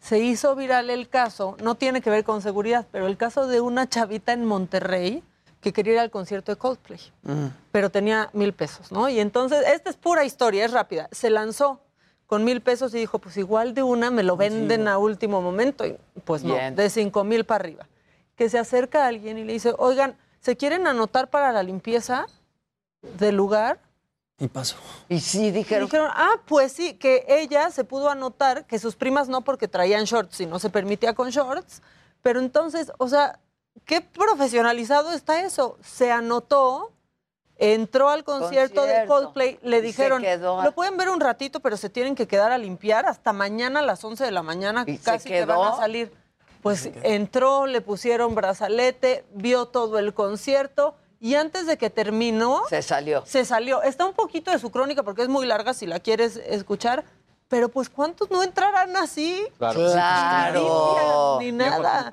Se 0.08 0.18
hizo 0.20 0.54
viral 0.56 0.88
el 0.90 1.08
caso, 1.08 1.56
no 1.62 1.74
tiene 1.74 2.00
que 2.00 2.08
ver 2.08 2.24
con 2.24 2.40
seguridad, 2.40 2.86
pero 2.90 3.06
el 3.06 3.16
caso 3.18 3.46
de 3.46 3.60
una 3.60 3.88
chavita 3.88 4.32
en 4.32 4.44
Monterrey 4.46 5.22
que 5.60 5.72
quería 5.72 5.92
ir 5.94 5.98
al 5.98 6.10
concierto 6.10 6.52
de 6.52 6.56
Coldplay, 6.56 7.00
Mm. 7.22 7.46
pero 7.72 7.90
tenía 7.90 8.30
mil 8.32 8.52
pesos, 8.54 8.90
¿no? 8.92 9.08
Y 9.08 9.20
entonces, 9.20 9.66
esta 9.66 9.90
es 9.90 9.96
pura 9.96 10.24
historia, 10.24 10.64
es 10.64 10.72
rápida. 10.72 11.08
Se 11.12 11.28
lanzó 11.30 11.80
con 12.26 12.44
mil 12.44 12.60
pesos 12.62 12.94
y 12.94 12.98
dijo, 12.98 13.18
pues 13.18 13.36
igual 13.36 13.74
de 13.74 13.82
una 13.82 14.10
me 14.10 14.22
lo 14.22 14.36
venden 14.36 14.88
a 14.88 14.96
último 14.98 15.42
momento. 15.42 15.84
Y 15.86 15.96
pues 16.24 16.42
no, 16.44 16.54
Bien. 16.54 16.74
de 16.76 16.88
cinco 16.90 17.24
mil 17.24 17.44
para 17.44 17.64
arriba. 17.64 17.86
Que 18.36 18.48
se 18.48 18.58
acerca 18.58 19.04
a 19.04 19.08
alguien 19.08 19.36
y 19.36 19.44
le 19.44 19.52
dice, 19.52 19.74
oigan, 19.78 20.16
¿se 20.40 20.56
quieren 20.56 20.86
anotar 20.86 21.28
para 21.28 21.52
la 21.52 21.62
limpieza 21.62 22.26
del 23.18 23.34
lugar? 23.34 23.78
Y 24.40 24.46
pasó. 24.48 24.76
Y 25.08 25.18
sí, 25.20 25.46
Y 25.46 25.50
dijeron, 25.50 25.86
dijeron, 25.86 26.10
ah, 26.14 26.36
pues 26.46 26.72
sí, 26.72 26.94
que 26.94 27.24
ella 27.28 27.70
se 27.70 27.82
pudo 27.82 28.08
anotar, 28.08 28.66
que 28.66 28.78
sus 28.78 28.94
primas 28.94 29.28
no 29.28 29.42
porque 29.42 29.66
traían 29.66 30.04
shorts 30.04 30.40
y 30.40 30.46
no 30.46 30.58
se 30.60 30.70
permitía 30.70 31.12
con 31.14 31.30
shorts, 31.30 31.82
pero 32.22 32.38
entonces, 32.38 32.92
o 32.98 33.08
sea, 33.08 33.40
qué 33.84 34.00
profesionalizado 34.00 35.12
está 35.12 35.42
eso. 35.42 35.76
Se 35.82 36.12
anotó, 36.12 36.92
entró 37.56 38.10
al 38.10 38.22
concierto, 38.22 38.86
de. 38.86 39.06
Coldplay, 39.06 39.58
le 39.62 39.82
dijeron, 39.82 40.22
quedó. 40.22 40.62
lo 40.62 40.72
pueden 40.72 40.96
ver 40.96 41.08
un 41.08 41.20
ratito, 41.20 41.58
pero 41.58 41.76
se 41.76 41.90
tienen 41.90 42.14
que 42.14 42.28
quedar 42.28 42.52
a 42.52 42.58
limpiar 42.58 43.06
hasta 43.06 43.32
mañana 43.32 43.80
a 43.80 43.82
las 43.82 44.04
11 44.04 44.24
de 44.24 44.30
la 44.30 44.44
mañana, 44.44 44.84
¿Y 44.86 44.98
se 44.98 45.02
casi 45.02 45.28
que 45.28 45.44
van 45.44 45.58
quedó? 45.58 45.74
a 45.74 45.76
salir. 45.76 46.12
Pues 46.62 46.90
entró, 47.02 47.66
le 47.66 47.80
pusieron 47.80 48.34
brazalete, 48.36 49.24
vio 49.32 49.66
todo 49.66 49.98
el 49.98 50.14
concierto 50.14 50.94
y 51.20 51.34
antes 51.34 51.66
de 51.66 51.76
que 51.76 51.90
terminó... 51.90 52.62
se 52.68 52.82
salió. 52.82 53.24
Se 53.26 53.44
salió. 53.44 53.82
Está 53.82 54.04
un 54.06 54.12
poquito 54.14 54.50
de 54.50 54.58
su 54.58 54.70
crónica 54.70 55.02
porque 55.02 55.22
es 55.22 55.28
muy 55.28 55.46
larga 55.46 55.74
si 55.74 55.86
la 55.86 56.00
quieres 56.00 56.36
escuchar. 56.36 57.04
Pero 57.48 57.68
pues 57.70 57.88
¿cuántos 57.88 58.30
no 58.30 58.42
entrarán 58.42 58.94
así? 58.96 59.46
Claro. 59.58 61.38
Ni 61.40 61.52
nada. 61.52 62.12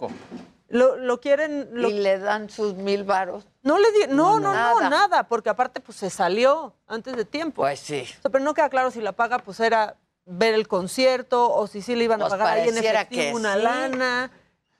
Lo, 0.70 0.96
lo 0.98 1.20
quieren... 1.22 1.70
lo- 1.74 1.90
Y 1.90 1.94
le 2.00 2.20
dan 2.20 2.50
sus 2.50 2.74
mil 2.76 3.04
varos. 3.04 3.46
No 3.62 3.78
le 3.80 3.92
di... 3.92 4.00
No, 4.10 4.40
no, 4.40 4.54
no, 4.54 4.80
Nada. 4.80 4.90
nada. 4.90 5.24
Porque 5.28 5.50
aparte 5.50 5.80
pues 5.80 5.98
se 5.98 6.10
salió 6.10 6.74
antes 6.88 7.16
de 7.16 7.26
tiempo. 7.26 7.62
Pues 7.62 7.80
sí. 7.80 8.02
O 8.18 8.22
sea, 8.24 8.32
pero 8.32 8.44
no 8.44 8.54
queda 8.54 8.70
claro 8.70 8.92
si 8.92 9.02
la 9.02 9.12
paga 9.12 9.40
pues 9.40 9.60
era 9.60 9.96
ver 10.26 10.54
el 10.56 10.68
concierto 10.68 11.54
o 11.54 11.68
si 11.68 11.82
sí 11.82 11.96
le 11.96 12.06
iban 12.06 12.22
a 12.22 12.26
Pues 12.28 12.32
pagar 12.40 12.58
ahí 12.58 12.70
en 12.70 12.78
efectivo 12.78 13.22
que 13.22 13.34
una 13.34 13.56
sí. 13.56 13.62
lana. 13.62 14.32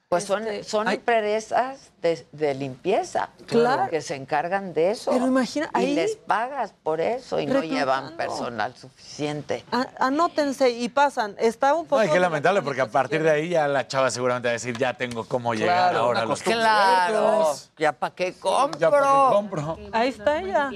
Pues 0.08 0.22
son, 0.22 0.44
son 0.62 0.86
Ay. 0.86 0.96
empresas 0.96 1.90
de, 2.00 2.24
de 2.30 2.54
limpieza 2.54 3.30
Claro. 3.46 3.90
que 3.90 4.00
se 4.00 4.14
encargan 4.14 4.72
de 4.72 4.92
eso. 4.92 5.10
Pero 5.10 5.26
imagina, 5.26 5.68
y 5.74 5.78
ahí- 5.78 5.94
les 5.96 6.14
pagas 6.14 6.72
por 6.84 7.00
eso 7.00 7.40
y 7.40 7.46
no 7.46 7.60
llevan 7.60 8.16
personal 8.16 8.72
suficiente. 8.76 9.64
A- 9.72 9.88
anótense 9.98 10.70
y 10.70 10.88
pasan. 10.90 11.34
Está 11.40 11.74
un 11.74 11.86
poco... 11.86 12.00
No, 12.00 12.08
y 12.08 12.12
qué 12.12 12.20
lamentable, 12.20 12.62
porque 12.62 12.82
a 12.82 12.86
partir 12.86 13.20
de 13.24 13.30
ahí 13.32 13.48
ya 13.48 13.66
la 13.66 13.88
chava 13.88 14.08
seguramente 14.12 14.46
va 14.46 14.50
a 14.50 14.52
decir, 14.52 14.78
ya 14.78 14.94
tengo 14.94 15.24
cómo 15.24 15.54
llegar 15.54 15.90
Claro, 15.90 16.04
ahora 16.06 16.20
a 16.20 16.24
los 16.24 16.40
Claro, 16.40 17.52
ya 17.76 17.90
para 17.90 18.14
qué 18.14 18.32
compro. 18.34 18.78
Ya 18.78 18.90
para 18.92 19.06
qué 19.06 19.34
compro. 19.34 19.78
Ahí 19.90 20.08
está 20.10 20.38
ella. 20.40 20.70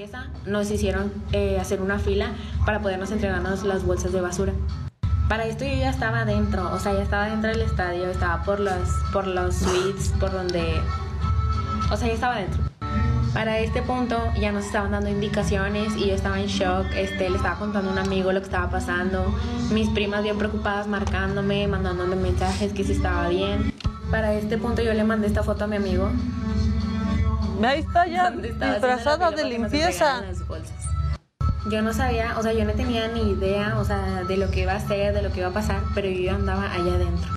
Nos 0.45 0.69
hicieron 0.69 1.09
eh, 1.31 1.57
hacer 1.57 1.81
una 1.81 1.99
fila 1.99 2.35
para 2.65 2.81
podernos 2.81 3.09
entregarnos 3.11 3.63
las 3.63 3.85
bolsas 3.85 4.11
de 4.11 4.19
basura. 4.19 4.51
Para 5.31 5.45
esto 5.45 5.63
yo 5.63 5.75
ya 5.75 5.91
estaba 5.91 6.25
dentro, 6.25 6.69
o 6.73 6.77
sea, 6.77 6.91
ya 6.91 7.03
estaba 7.03 7.29
dentro 7.29 7.51
del 7.51 7.61
estadio, 7.61 8.09
estaba 8.09 8.43
por 8.43 8.59
los, 8.59 8.89
por 9.13 9.27
los 9.27 9.55
suites, 9.55 10.13
por 10.19 10.29
donde... 10.29 10.81
O 11.89 11.95
sea, 11.95 12.09
ya 12.09 12.13
estaba 12.15 12.35
dentro. 12.35 12.61
Para 13.33 13.59
este 13.59 13.81
punto 13.81 14.21
ya 14.37 14.51
nos 14.51 14.65
estaban 14.65 14.91
dando 14.91 15.09
indicaciones 15.09 15.95
y 15.95 16.07
yo 16.07 16.15
estaba 16.15 16.37
en 16.37 16.47
shock. 16.47 16.85
Este, 16.97 17.29
le 17.29 17.37
estaba 17.37 17.57
contando 17.57 17.91
a 17.91 17.93
un 17.93 17.99
amigo 17.99 18.33
lo 18.33 18.41
que 18.41 18.47
estaba 18.47 18.69
pasando. 18.69 19.33
Mis 19.71 19.87
primas 19.91 20.21
bien 20.21 20.37
preocupadas 20.37 20.87
marcándome, 20.87 21.65
mandándome 21.65 22.17
mensajes 22.17 22.73
que 22.73 22.83
si 22.83 22.91
estaba 22.91 23.29
bien. 23.29 23.73
Para 24.11 24.33
este 24.33 24.57
punto 24.57 24.81
yo 24.81 24.93
le 24.93 25.05
mandé 25.05 25.27
esta 25.27 25.43
foto 25.43 25.63
a 25.63 25.67
mi 25.67 25.77
amigo. 25.77 26.09
Ahí 27.63 27.79
está 27.79 28.05
ya 28.05 28.31
disfrazada 28.31 29.31
de 29.31 29.45
limpieza. 29.45 30.23
las 30.23 30.45
bolsas. 30.45 30.80
Yo 31.69 31.81
no 31.81 31.93
sabía, 31.93 32.37
o 32.39 32.43
sea, 32.43 32.53
yo 32.53 32.65
no 32.65 32.73
tenía 32.73 33.07
ni 33.07 33.31
idea, 33.31 33.77
o 33.77 33.85
sea, 33.85 34.23
de 34.23 34.37
lo 34.37 34.49
que 34.49 34.61
iba 34.61 34.73
a 34.73 34.77
hacer, 34.77 35.13
de 35.13 35.21
lo 35.21 35.31
que 35.31 35.39
iba 35.41 35.49
a 35.49 35.53
pasar, 35.53 35.81
pero 35.93 36.09
yo 36.09 36.33
andaba 36.33 36.71
allá 36.73 36.95
adentro. 36.95 37.29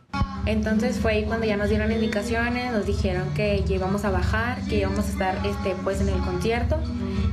Entonces 0.47 0.99
fue 0.99 1.13
ahí 1.13 1.25
cuando 1.25 1.47
ya 1.47 1.57
nos 1.57 1.69
dieron 1.69 1.91
indicaciones, 1.93 2.73
nos 2.73 2.87
dijeron 2.87 3.33
que 3.35 3.63
ya 3.65 3.77
íbamos 3.77 4.05
a 4.05 4.11
bajar, 4.11 4.63
que 4.67 4.77
íbamos 4.77 5.07
a 5.07 5.09
estar 5.09 5.47
este, 5.47 5.75
pues 5.85 6.01
en 6.01 6.09
el 6.09 6.19
concierto 6.21 6.79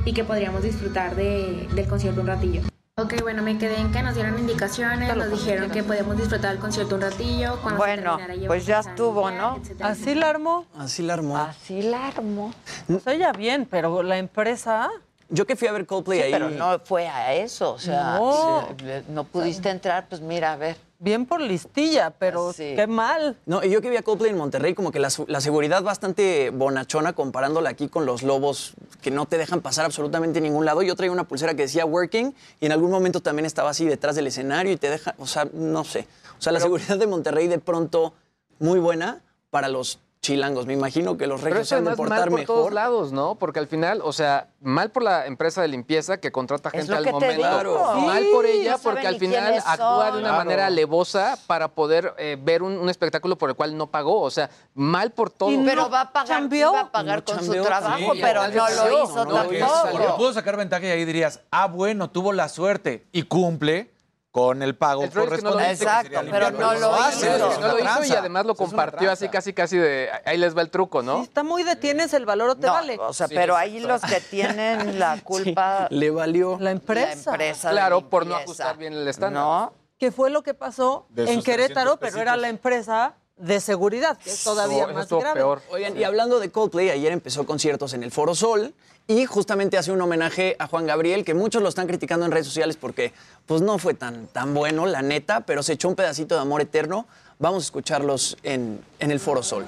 y 0.04 0.12
que 0.12 0.24
podríamos 0.24 0.62
disfrutar 0.62 1.14
de- 1.16 1.68
del 1.74 1.86
concierto 1.88 2.20
un 2.20 2.26
ratillo. 2.26 2.62
Ok, 2.96 3.22
bueno, 3.22 3.42
me 3.42 3.56
quedé 3.56 3.78
en 3.80 3.90
que 3.90 4.02
nos 4.02 4.14
dieron 4.14 4.38
indicaciones, 4.38 5.14
nos 5.16 5.30
dijeron 5.30 5.70
que 5.70 5.82
podíamos 5.82 6.16
disfrutar 6.18 6.50
del 6.52 6.58
concierto 6.60 6.94
un 6.96 7.00
ratillo. 7.00 7.58
Cuando 7.62 7.70
se 7.82 7.86
Bueno, 7.86 8.18
ya 8.18 8.46
pues 8.46 8.66
ya 8.66 8.76
a 8.78 8.80
estuvo, 8.80 9.30
¿no? 9.30 9.56
etcétera, 9.56 9.88
Así 9.90 10.14
la 10.14 10.28
armó. 10.28 10.66
Así 10.78 11.02
la 11.02 11.14
armó. 11.14 11.36
Así 11.38 11.82
la 11.82 12.06
armó. 12.08 12.52
O 12.94 12.98
sea, 12.98 13.14
ella 13.14 13.32
bien, 13.32 13.66
pero 13.70 14.02
la 14.02 14.18
empresa... 14.18 14.90
Yo 15.34 15.46
que 15.46 15.56
fui 15.56 15.66
a 15.66 15.72
ver 15.72 15.86
Coldplay 15.86 16.18
Sí, 16.18 16.24
ahí. 16.26 16.32
pero 16.32 16.50
no 16.50 16.78
fue 16.80 17.08
a 17.08 17.32
eso, 17.34 17.72
o 17.72 17.78
sea, 17.78 18.16
No. 18.18 18.68
no 19.08 19.24
pudiste 19.24 19.70
entrar, 19.70 20.06
pues 20.08 20.20
mira, 20.20 20.52
a 20.52 20.56
ver. 20.56 20.76
Bien 20.98 21.26
por 21.26 21.40
listilla, 21.40 22.10
pero 22.10 22.52
qué 22.56 22.86
mal. 22.86 23.36
No, 23.46 23.64
y 23.64 23.70
yo 23.70 23.80
que 23.82 23.90
vi 23.90 23.96
a 23.96 24.02
Coldplay 24.02 24.30
en 24.30 24.36
Monterrey, 24.38 24.72
como 24.74 24.92
que 24.92 25.00
la, 25.00 25.08
la 25.26 25.40
seguridad 25.40 25.82
bastante 25.82 26.50
bonachona 26.50 27.12
comparándola 27.14 27.70
aquí 27.70 27.88
con 27.88 28.06
los 28.06 28.22
lobos 28.22 28.74
que 29.00 29.10
no 29.10 29.26
te 29.26 29.36
dejan 29.36 29.62
pasar 29.62 29.84
absolutamente 29.86 30.40
ningún 30.40 30.64
lado. 30.64 30.82
Yo 30.82 30.94
traía 30.94 31.10
una 31.10 31.24
pulsera 31.24 31.54
que 31.54 31.62
decía 31.62 31.84
working 31.86 32.32
y 32.60 32.66
en 32.66 32.72
algún 32.72 32.90
momento 32.92 33.20
también 33.20 33.46
estaba 33.46 33.70
así 33.70 33.84
detrás 33.86 34.14
del 34.14 34.28
escenario 34.28 34.70
y 34.70 34.76
te 34.76 34.90
deja, 34.90 35.14
o 35.18 35.26
sea, 35.26 35.48
no 35.52 35.82
sé. 35.82 36.06
O 36.38 36.42
sea, 36.42 36.52
la 36.52 36.60
seguridad 36.60 36.96
de 36.98 37.06
Monterrey 37.08 37.48
de 37.48 37.58
pronto 37.58 38.12
muy 38.60 38.78
buena 38.78 39.22
para 39.50 39.68
los 39.68 39.98
chilangos. 40.22 40.66
Me 40.66 40.72
imagino 40.72 41.16
que 41.18 41.26
los 41.26 41.40
regios 41.42 41.68
se 41.68 41.74
han 41.74 41.84
de 41.84 41.90
además 41.90 41.98
mal 41.98 42.08
portar 42.08 42.30
por 42.30 42.38
mejor. 42.40 42.56
todos 42.56 42.72
lados, 42.72 43.12
¿no? 43.12 43.34
Porque 43.34 43.58
al 43.58 43.66
final, 43.66 44.00
o 44.04 44.12
sea, 44.12 44.48
mal 44.60 44.90
por 44.92 45.02
la 45.02 45.26
empresa 45.26 45.60
de 45.60 45.66
limpieza 45.68 46.18
que 46.18 46.30
contrata 46.30 46.68
Es 46.68 46.86
gente 46.86 46.92
lo 46.92 46.96
al 46.98 47.04
que 47.04 47.10
te 47.10 47.38
momento. 47.38 47.94
Mal 48.06 48.24
por 48.32 48.46
ella 48.46 48.78
porque 48.80 49.06
al 49.08 49.18
final 49.18 49.60
actúa 49.66 50.12
de 50.12 50.18
una 50.18 50.28
Claro. 50.28 50.36
manera 50.36 50.66
alevosa 50.66 51.36
para 51.48 51.66
poder 51.68 52.14
eh, 52.18 52.38
ver 52.40 52.62
un, 52.62 52.78
un 52.78 52.88
espectáculo 52.88 53.36
por 53.36 53.50
el 53.50 53.56
cual 53.56 53.76
no 53.76 53.88
pagó. 53.88 54.20
O 54.22 54.30
sea, 54.30 54.48
mal 54.74 55.10
por 55.10 55.28
todo. 55.30 55.50
pero 55.64 55.90
va 55.90 56.02
a 56.02 56.12
pagar, 56.12 56.48
iba 56.54 56.80
a 56.80 56.92
pagar 56.92 57.24
con 57.24 57.44
su 57.44 57.52
trabajo, 57.60 58.12
pero 58.20 58.46
no 58.48 58.68
lo 58.68 59.04
hizo 59.04 59.24
Porque 59.28 59.58
tampoco. 59.58 60.16
pudo 60.18 60.32
sacar 60.32 60.56
ventaja 60.56 60.86
y 60.86 60.90
ahí 60.90 61.04
dirías, 61.04 61.40
ah, 61.50 61.66
bueno, 61.66 62.08
tuvo 62.10 62.32
la 62.32 62.48
suerte 62.48 63.06
y 63.10 63.24
cumple 63.24 63.90
con 64.32 64.62
el 64.62 64.74
pago 64.74 65.04
El 65.04 65.10
problema 65.10 65.36
es 65.36 65.40
que 65.42 65.44
no 65.44 65.52
correspondiente. 65.52 65.84
que 65.84 66.16
Exacto, 66.16 66.30
pero 66.30 66.50
no 66.52 66.74
lo 66.74 66.94
hace, 66.94 67.26
hizo. 67.36 67.52
es 67.52 67.60
No 67.60 67.68
lo 67.68 67.78
hizo 67.78 68.04
y 68.04 68.16
además 68.16 68.46
lo 68.46 68.54
compartió 68.54 69.12
así 69.12 69.28
casi 69.28 69.52
casi 69.52 69.76
de 69.76 70.08
ahí 70.24 70.38
les 70.38 70.56
va 70.56 70.62
el 70.62 70.70
truco, 70.70 71.02
¿no? 71.02 71.22
Está 71.22 71.42
muy 71.42 71.62
de 71.62 71.76
tienes 71.76 72.14
el 72.14 72.24
valor 72.24 72.48
o 72.48 72.54
te 72.56 72.66
No, 72.66 72.72
vale. 72.72 72.96
o 72.98 73.12
sea, 73.12 73.28
pero 73.28 73.54
ahí 73.56 73.78
los 73.80 74.00
que 74.00 74.20
tienen 74.20 74.98
la 74.98 75.20
culpa, 75.22 75.86
Le 75.90 76.10
valió. 76.10 76.56
La 76.58 76.70
empresa. 76.70 77.30
la 77.30 77.34
empresa 77.44 77.68
de 77.68 77.74
Claro, 77.74 78.08
por 78.08 78.26
no 78.26 78.34
ajustar 78.34 78.78
bien 78.78 78.94
el 78.94 79.06
estándar. 79.06 79.42
¿No? 79.42 79.72
Que 79.98 80.10
fue 80.10 80.30
lo 80.30 80.42
que 80.42 80.54
pasó 80.54 81.06
en 81.14 81.42
Querétaro, 81.42 81.98
300 81.98 81.98
pero 82.00 82.20
era 82.22 82.36
la 82.36 82.48
empresa 82.48 83.14
de 83.36 83.60
seguridad, 83.60 84.16
que 84.18 84.30
es 84.30 84.42
todavía 84.42 84.84
eso 84.84 84.92
más 84.94 85.08
grave. 85.10 85.34
peor. 85.34 85.62
Oigan, 85.70 85.96
y 85.96 86.04
hablando 86.04 86.40
de 86.40 86.50
Coldplay, 86.50 86.88
ayer 86.90 87.12
empezó 87.12 87.44
conciertos 87.44 87.92
en 87.92 88.02
el 88.02 88.10
Foro 88.10 88.34
Sol 88.34 88.72
y 89.06 89.26
justamente 89.26 89.76
hace 89.76 89.92
un 89.92 90.00
homenaje 90.00 90.56
a 90.58 90.66
Juan 90.66 90.86
Gabriel, 90.86 91.24
que 91.24 91.34
muchos 91.34 91.62
lo 91.62 91.68
están 91.68 91.86
criticando 91.86 92.24
en 92.26 92.32
redes 92.32 92.46
sociales 92.46 92.76
porque 92.76 93.12
pues 93.46 93.60
no 93.60 93.78
fue 93.78 93.94
tan, 93.94 94.26
tan 94.28 94.54
bueno, 94.54 94.86
la 94.86 95.02
neta, 95.02 95.40
pero 95.40 95.62
se 95.62 95.74
echó 95.74 95.88
un 95.88 95.96
pedacito 95.96 96.34
de 96.34 96.40
amor 96.40 96.60
eterno. 96.60 97.06
Vamos 97.38 97.64
a 97.64 97.66
escucharlos 97.66 98.36
en, 98.42 98.80
en 99.00 99.10
el 99.10 99.18
Foro 99.18 99.42
Sol. 99.42 99.64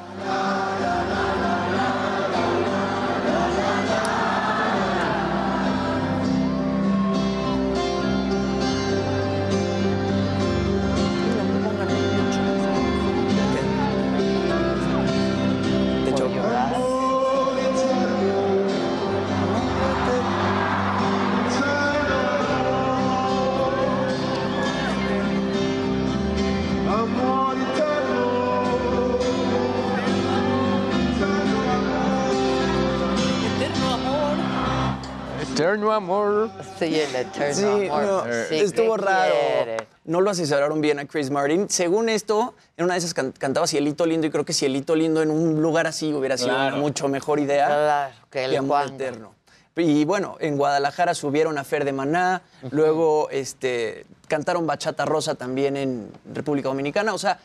Eterno 35.75 35.93
amor. 35.93 36.51
Sí, 36.79 37.01
el 37.01 37.15
eterno 37.17 37.55
Sí, 37.55 37.89
amor. 37.89 38.03
no, 38.05 38.23
Sí, 38.49 38.57
estuvo 38.61 38.95
¿qué 38.97 39.03
raro. 39.03 39.35
quiere? 39.65 39.77
No 40.05 40.21
lo 40.21 40.31
asesoraron 40.31 40.81
bien 40.81 40.99
a 41.01 41.07
Chris 41.07 41.31
Martin. 41.31 41.69
Según 41.69 42.09
esto, 42.09 42.55
en 42.77 42.85
una 42.85 42.95
de 42.95 42.99
esas 42.99 43.13
can- 43.15 43.33
cantaba 43.33 43.67
Cielito 43.67 44.07
Lindo 44.07 44.27
y 44.27 44.31
creo 44.31 44.45
que 44.45 44.53
Cielito 44.53 44.95
Lindo 44.95 45.21
en 45.23 45.31
un 45.31 45.61
lugar 45.61 45.87
así 45.89 46.13
hubiera 46.13 46.37
sido 46.37 46.51
Claro. 46.51 46.77
una 46.77 46.83
mucho 46.83 47.09
mejor 47.09 47.41
idea 47.41 47.67
Claro, 47.67 48.15
que 48.31 48.45
el 48.45 48.57
Amor. 48.57 48.87
Eterno. 48.87 49.35
Y 49.77 50.05
bueno, 50.05 50.37
en 50.39 50.57
Guadalajara 50.57 51.15
subieron 51.15 51.59
a 51.59 51.65
Fer 51.65 51.85
de 51.85 51.93
Maná, 51.93 52.43
luego 52.71 53.29
este, 53.31 54.07
cantaron 54.29 54.67
Bachata 54.69 55.05
Rosa 55.05 55.35
también 55.35 55.77
en 55.77 56.13
República 56.33 56.69
Dominicana. 56.69 57.13
O 57.13 57.19
sea, 57.19 57.41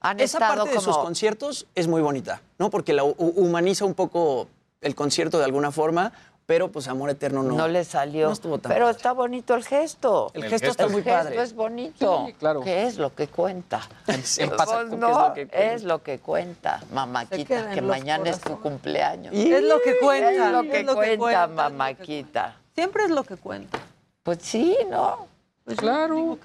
Han 0.00 0.18
esa 0.20 0.38
parte 0.38 0.70
de 0.70 0.80
sus 0.80 0.96
conciertos 0.96 1.66
es 1.74 1.86
muy 1.86 2.00
bonita, 2.00 2.40
¿no? 2.58 2.70
Porque 2.70 2.94
la 2.94 3.04
hu- 3.04 3.14
humaniza 3.36 3.84
un 3.84 3.92
poco 3.94 4.48
el 4.80 4.94
concierto 4.94 5.38
de 5.38 5.44
alguna 5.44 5.72
forma. 5.72 6.12
Pero 6.46 6.70
pues 6.70 6.88
Amor 6.88 7.10
Eterno 7.10 7.42
no. 7.42 7.54
No 7.56 7.68
le 7.68 7.84
salió. 7.84 8.26
No 8.26 8.32
estuvo 8.32 8.58
tan 8.58 8.72
Pero 8.72 8.84
padre. 8.86 8.96
está 8.96 9.12
bonito 9.12 9.54
el 9.54 9.64
gesto. 9.64 10.30
El 10.34 10.44
El 10.44 10.50
gesto 10.50 10.68
está 10.70 10.82
gesto. 10.84 10.92
muy 10.92 11.02
padre. 11.02 11.34
El 11.34 11.40
gesto 11.40 11.42
es 11.42 11.54
bonito. 11.54 12.24
Sí, 12.26 12.32
claro. 12.34 12.60
¿Qué 12.60 12.82
es 12.86 12.98
lo 12.98 13.14
que 13.14 13.28
cuenta? 13.28 13.80
Se 14.22 14.48
pasa 14.48 14.84
Pues 14.86 14.98
no, 14.98 15.08
es 15.08 15.14
lo 15.16 15.32
que 15.34 15.46
cuenta. 15.48 15.72
es 15.74 15.82
lo 15.84 16.02
que 16.02 16.18
cuenta, 16.18 16.80
mamáquita, 16.92 17.70
que 17.70 17.80
mañana 17.82 18.30
es 18.30 18.40
tu 18.40 18.60
cumpleaños. 18.60 19.34
Es 19.34 19.62
lo 19.62 19.80
que 19.80 19.98
cuenta, 20.00 20.30
Es 20.30 20.52
lo 20.52 20.62
que 20.62 20.80
es 20.80 20.86
lo 20.86 20.92
que 21.00 21.16
cuenta, 21.16 21.46
cuenta, 21.46 21.46
mamáquita. 21.48 22.56
Siempre 22.74 23.04
es 23.04 23.10
lo 23.10 23.24
que 23.24 23.36
cuenta. 23.36 23.78
Pues 24.22 24.38
sí, 24.42 24.76
¿no? 24.90 25.26
Pues 25.64 25.78
claro. 25.78 26.38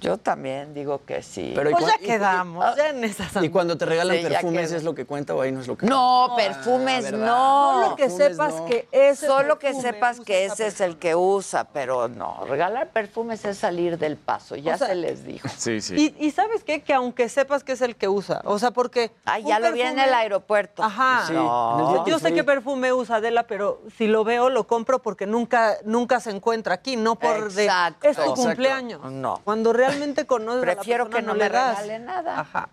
Yo 0.00 0.18
también 0.18 0.74
digo 0.74 1.04
que 1.04 1.22
sí. 1.22 1.52
Pero 1.54 1.70
¿y 1.70 1.72
Pues 1.72 1.86
ya 1.86 1.96
quedamos, 1.98 2.76
ya 2.76 2.88
en 2.88 3.04
esas 3.04 3.30
Y 3.42 3.48
cuando 3.48 3.78
te 3.78 3.86
regalan 3.86 4.16
Sí, 4.16 4.24
perfumes 4.24 4.72
es 4.72 4.82
lo 4.82 4.94
que 4.94 5.06
cuenta 5.06 5.34
o 5.34 5.40
ahí 5.40 5.52
no 5.52 5.60
es 5.60 5.68
lo 5.68 5.76
que 5.78 5.86
No, 5.86 6.24
Ah, 6.32 6.36
perfumes 6.36 7.04
¿verdad? 7.04 7.26
no. 7.26 7.82
Solo 7.84 7.96
que 7.96 8.02
Perfumes 8.04 8.28
sepas 8.30 8.54
no. 8.54 8.66
que 8.66 8.88
ese 8.90 9.26
Solo 9.26 9.58
que 9.58 9.66
perfume 9.68 9.82
sepas 9.92 10.20
que 10.20 10.44
ese 10.46 10.66
es 10.66 10.80
el 10.80 10.98
que 10.98 11.14
usa, 11.14 11.64
pero 11.72 12.08
no. 12.08 12.44
Regalar 12.46 12.90
perfumes 12.90 13.44
es 13.44 13.58
salir 13.58 13.98
del 13.98 14.16
paso, 14.16 14.56
ya 14.56 14.74
O 14.74 14.78
sea, 14.78 14.88
se 14.88 14.94
les 14.96 15.24
dijo. 15.24 15.48
Sí, 15.56 15.80
sí. 15.80 16.14
Y, 16.18 16.26
y 16.26 16.30
sabes 16.32 16.64
qué? 16.64 16.82
Que 16.82 16.92
aunque 16.94 17.28
sepas 17.28 17.62
que 17.62 17.72
es 17.72 17.80
el 17.82 17.94
que 17.94 18.08
usa, 18.08 18.42
o 18.44 18.58
sea, 18.58 18.72
porque... 18.72 19.12
Ah, 19.24 19.38
ya 19.38 19.60
lo 19.60 19.72
vi 19.72 19.82
en 19.82 19.94
perfume- 19.96 20.04
el 20.08 20.14
aeropuerto. 20.14 20.82
Ajá. 20.82 21.24
Sí, 21.28 21.32
No. 21.34 22.04
Yo 22.06 22.18
sé 22.18 22.34
qué 22.34 22.42
perfume 22.42 22.92
usa 22.92 23.16
Adela, 23.16 23.44
pero 23.46 23.80
si 23.96 24.08
lo 24.08 24.24
veo 24.24 24.50
lo 24.50 24.66
compro 24.66 25.00
porque 25.00 25.26
nunca 25.26 25.76
nunca 25.84 26.18
se 26.18 26.30
encuentra 26.30 26.74
aquí, 26.74 26.96
no 26.96 27.14
por 27.16 27.36
Exacto. 27.36 28.00
de 28.02 28.10
es 28.10 28.16
tu 28.16 28.22
Exacto. 28.22 28.34
cumpleaños. 28.42 29.00
No. 29.12 29.40
Cuando 29.44 29.61
realmente 29.72 30.24
conoces 30.26 30.62
Prefiero 30.62 31.04
a 31.04 31.08
la 31.08 31.10
persona, 31.10 31.32
que 31.32 31.38
no, 31.38 31.44
le 31.44 31.44
me 31.44 31.50
das. 31.50 31.78
regale 31.82 31.98
nada. 31.98 32.40
Ajá. 32.40 32.68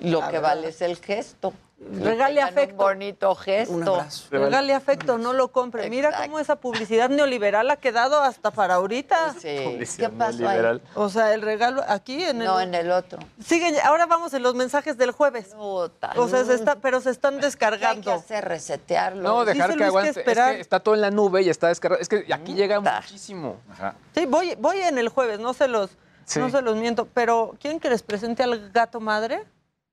Lo 0.00 0.20
La 0.20 0.26
que 0.26 0.32
verdad. 0.34 0.48
vale 0.48 0.68
es 0.68 0.82
el 0.82 0.96
gesto. 0.96 1.52
Regale 2.00 2.40
afecto. 2.40 2.74
Un 2.74 2.78
bonito 2.78 3.34
gesto. 3.34 3.74
Un. 3.74 4.30
Regale 4.30 4.74
afecto, 4.74 5.18
no 5.18 5.32
lo 5.32 5.48
compre. 5.52 5.90
Mira 5.90 6.12
cómo 6.22 6.38
esa 6.38 6.56
publicidad 6.56 7.10
neoliberal 7.10 7.70
ha 7.70 7.76
quedado 7.76 8.20
hasta 8.22 8.50
para 8.52 8.74
ahorita. 8.74 9.34
Sí. 9.34 9.78
¿Qué 9.98 10.08
pasó 10.08 10.48
ahí? 10.48 10.80
O 10.94 11.08
sea, 11.10 11.34
el 11.34 11.42
regalo 11.42 11.82
aquí 11.86 12.22
en 12.22 12.40
el 12.40 12.46
No, 12.46 12.60
en 12.60 12.74
el 12.74 12.90
otro. 12.90 13.18
Sigue, 13.44 13.78
ahora 13.82 14.06
vamos 14.06 14.32
en 14.34 14.42
los 14.42 14.54
mensajes 14.54 14.96
del 14.96 15.10
jueves. 15.10 15.48
Puta, 15.54 16.12
O 16.16 16.28
sea, 16.28 16.40
no. 16.40 16.46
se 16.46 16.54
está, 16.54 16.76
pero 16.76 17.00
se 17.00 17.10
están 17.10 17.32
¿Qué 17.32 17.36
hay 17.36 17.40
que 17.40 17.46
descargando. 17.46 18.12
hacer? 18.12 18.44
Resetearlo. 18.46 19.22
No, 19.22 19.44
dejar 19.44 19.68
Dice 19.68 19.78
que 19.78 19.84
aguante. 19.84 20.10
Es 20.10 20.16
esperar. 20.16 20.54
que 20.54 20.60
está 20.60 20.80
todo 20.80 20.94
en 20.94 21.00
la 21.02 21.10
nube 21.10 21.42
y 21.42 21.50
está 21.50 21.68
descargado. 21.68 22.00
Es 22.00 22.08
que 22.08 22.24
aquí 22.32 22.54
llega 22.54 22.80
muchísimo. 22.80 23.56
Ajá. 23.70 23.94
Sí, 24.14 24.24
voy, 24.26 24.54
voy 24.58 24.78
en 24.80 24.96
el 24.98 25.08
jueves, 25.10 25.38
no 25.38 25.52
se 25.52 25.68
los, 25.68 25.90
Sí. 26.26 26.40
no 26.40 26.50
se 26.50 26.62
los 26.62 26.76
miento. 26.76 27.06
Pero 27.12 27.54
¿quieren 27.60 27.80
que 27.80 27.90
les 27.90 28.02
presente 28.02 28.42
al 28.42 28.70
gato 28.70 29.00
madre? 29.00 29.44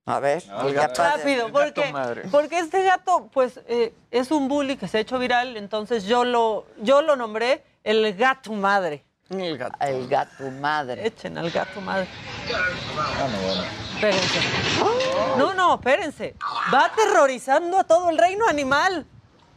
A 0.05 0.19
ver, 0.19 0.43
ya 0.43 0.71
gato. 0.71 1.03
Rápido, 1.03 1.47
el 1.47 1.51
gato 1.51 1.73
porque, 1.73 1.91
madre. 1.91 2.21
porque 2.31 2.59
este 2.59 2.83
gato, 2.83 3.29
pues, 3.31 3.59
eh, 3.67 3.93
es 4.09 4.31
un 4.31 4.47
bully 4.47 4.75
que 4.75 4.87
se 4.87 4.97
ha 4.97 5.01
hecho 5.01 5.19
viral, 5.19 5.57
entonces 5.57 6.05
yo 6.05 6.25
lo, 6.25 6.65
yo 6.81 7.01
lo 7.01 7.15
nombré 7.15 7.63
el 7.83 8.13
gato 8.15 8.51
madre. 8.53 9.05
El 9.29 9.57
gato. 9.57 9.77
El 9.79 10.07
gato 10.07 10.51
madre. 10.59 11.05
Echen 11.07 11.37
al 11.37 11.49
gato 11.51 11.79
madre. 11.81 12.07
Espérense. 13.93 14.39
No, 15.37 15.53
no, 15.53 15.75
espérense. 15.75 16.35
Va 16.73 16.85
aterrorizando 16.85 17.79
a 17.79 17.83
todo 17.83 18.09
el 18.09 18.17
reino 18.17 18.47
animal. 18.47 19.05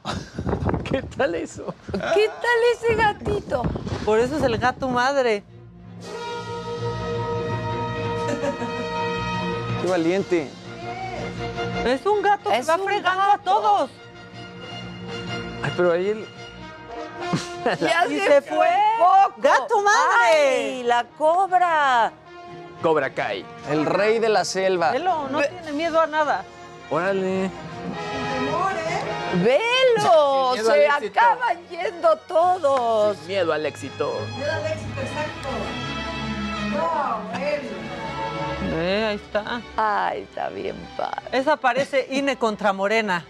¿Qué 0.85 1.03
tal 1.03 1.35
eso? 1.35 1.75
¿Qué 1.91 2.28
tal 2.28 2.59
ese 2.75 2.94
gatito? 2.94 3.62
Por 4.05 4.20
eso 4.20 4.36
es 4.36 4.43
el 4.43 4.59
gato 4.59 4.89
madre. 4.89 5.43
Qué 9.82 9.88
valiente. 9.88 10.50
Es 11.84 12.06
un 12.06 12.22
gato 12.22 12.50
Es 12.50 12.66
que 12.66 12.72
va 12.72 12.78
fregando 12.78 13.22
a 13.22 13.38
todos. 13.38 13.90
Ay, 15.62 15.72
pero 15.76 15.92
ahí 15.92 16.08
el. 16.08 16.26
Ya 17.80 18.06
Y 18.10 18.18
se 18.20 18.42
fue. 18.42 18.68
¡Gato 19.38 19.82
madre! 19.82 20.26
¡Ay, 20.26 20.82
la 20.84 21.04
cobra! 21.18 22.12
Cobra 22.82 23.10
Kai. 23.10 23.44
El 23.70 23.86
rey 23.86 24.18
de 24.18 24.28
la 24.28 24.44
selva. 24.44 24.90
Velo, 24.92 25.28
no 25.30 25.40
tiene 25.40 25.72
miedo 25.72 26.00
a 26.00 26.06
nada. 26.06 26.44
Órale. 26.90 27.50
¡Velo! 29.42 30.52
Sin 30.54 30.62
miedo 30.62 30.72
al 30.72 30.76
Se 30.78 30.86
éxito. 30.86 31.20
acaban 31.20 31.68
yendo 31.68 32.16
todos. 32.28 33.16
Miedo 33.26 33.52
al 33.52 33.66
éxito. 33.66 34.12
Ve, 38.75 39.05
ahí 39.05 39.17
está. 39.17 39.62
Ay, 39.77 40.23
está 40.23 40.49
bien 40.49 40.77
padre. 40.97 41.23
Esa 41.33 41.57
parece 41.57 42.07
INE 42.11 42.36
contra 42.36 42.73
Morena. 42.73 43.25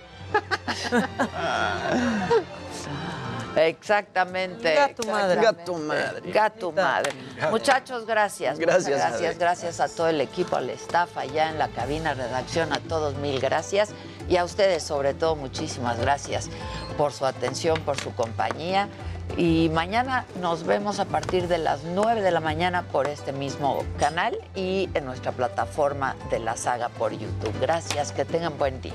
Exactamente. 3.57 4.75
Gato 4.75 5.07
madre. 5.07 5.41
Gato 5.41 5.75
madre. 5.75 6.33
Gato 6.33 6.73
madre. 6.73 7.13
Muchachos, 7.51 8.05
gracias. 8.07 8.59
muchas 8.59 8.87
Gracias, 8.87 8.99
gracias. 8.99 9.39
Gracias 9.39 9.81
a 9.81 9.89
todo 9.89 10.09
el 10.09 10.21
equipo, 10.21 10.57
al 10.57 10.71
staff 10.71 11.17
allá 11.17 11.51
en 11.51 11.59
la 11.59 11.69
cabina, 11.69 12.15
redacción, 12.15 12.73
a 12.73 12.81
todos 12.81 13.15
mil 13.17 13.41
gracias. 13.41 13.91
Y 14.29 14.37
a 14.37 14.45
ustedes, 14.45 14.83
sobre 14.83 15.15
todo, 15.15 15.37
muchísimas 15.37 16.01
gracias 16.01 16.49
por 16.97 17.13
su 17.13 17.27
atención, 17.27 17.81
por 17.83 18.01
su 18.01 18.15
compañía. 18.15 18.89
Y 19.36 19.69
mañana 19.70 20.27
nos 20.41 20.65
vemos 20.65 21.01
a 21.01 21.07
partir 21.07 21.49
de 21.49 21.59
las 21.59 21.83
9 21.83 22.23
de 22.23 22.31
la 22.31 22.41
mañana 22.41 22.83
por 22.83 23.09
este 23.09 23.33
mismo 23.33 23.85
canal 23.99 24.39
y 24.55 24.89
en 24.94 25.05
nuestra 25.05 25.33
plataforma 25.33 26.15
de 26.31 26.39
la 26.39 26.57
saga 26.57 26.89
por 26.89 27.12
YouTube. 27.12 27.53
Gracias, 27.61 28.12
que 28.12 28.25
tengan 28.25 28.57
buen 28.59 28.81
día. 28.81 28.93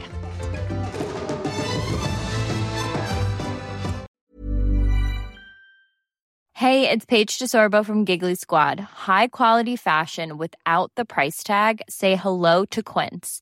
Hey, 6.53 6.90
it's 6.90 7.06
Paige 7.06 7.40
DeSorbo 7.40 7.85
from 7.85 8.06
Giggly 8.06 8.35
Squad. 8.35 8.82
High 8.82 9.30
quality 9.30 9.77
fashion 9.77 10.38
without 10.38 10.91
the 10.95 11.06
price 11.06 11.41
tag. 11.41 11.82
Say 11.90 12.17
hello 12.17 12.66
to 12.66 12.83
Quince. 12.83 13.41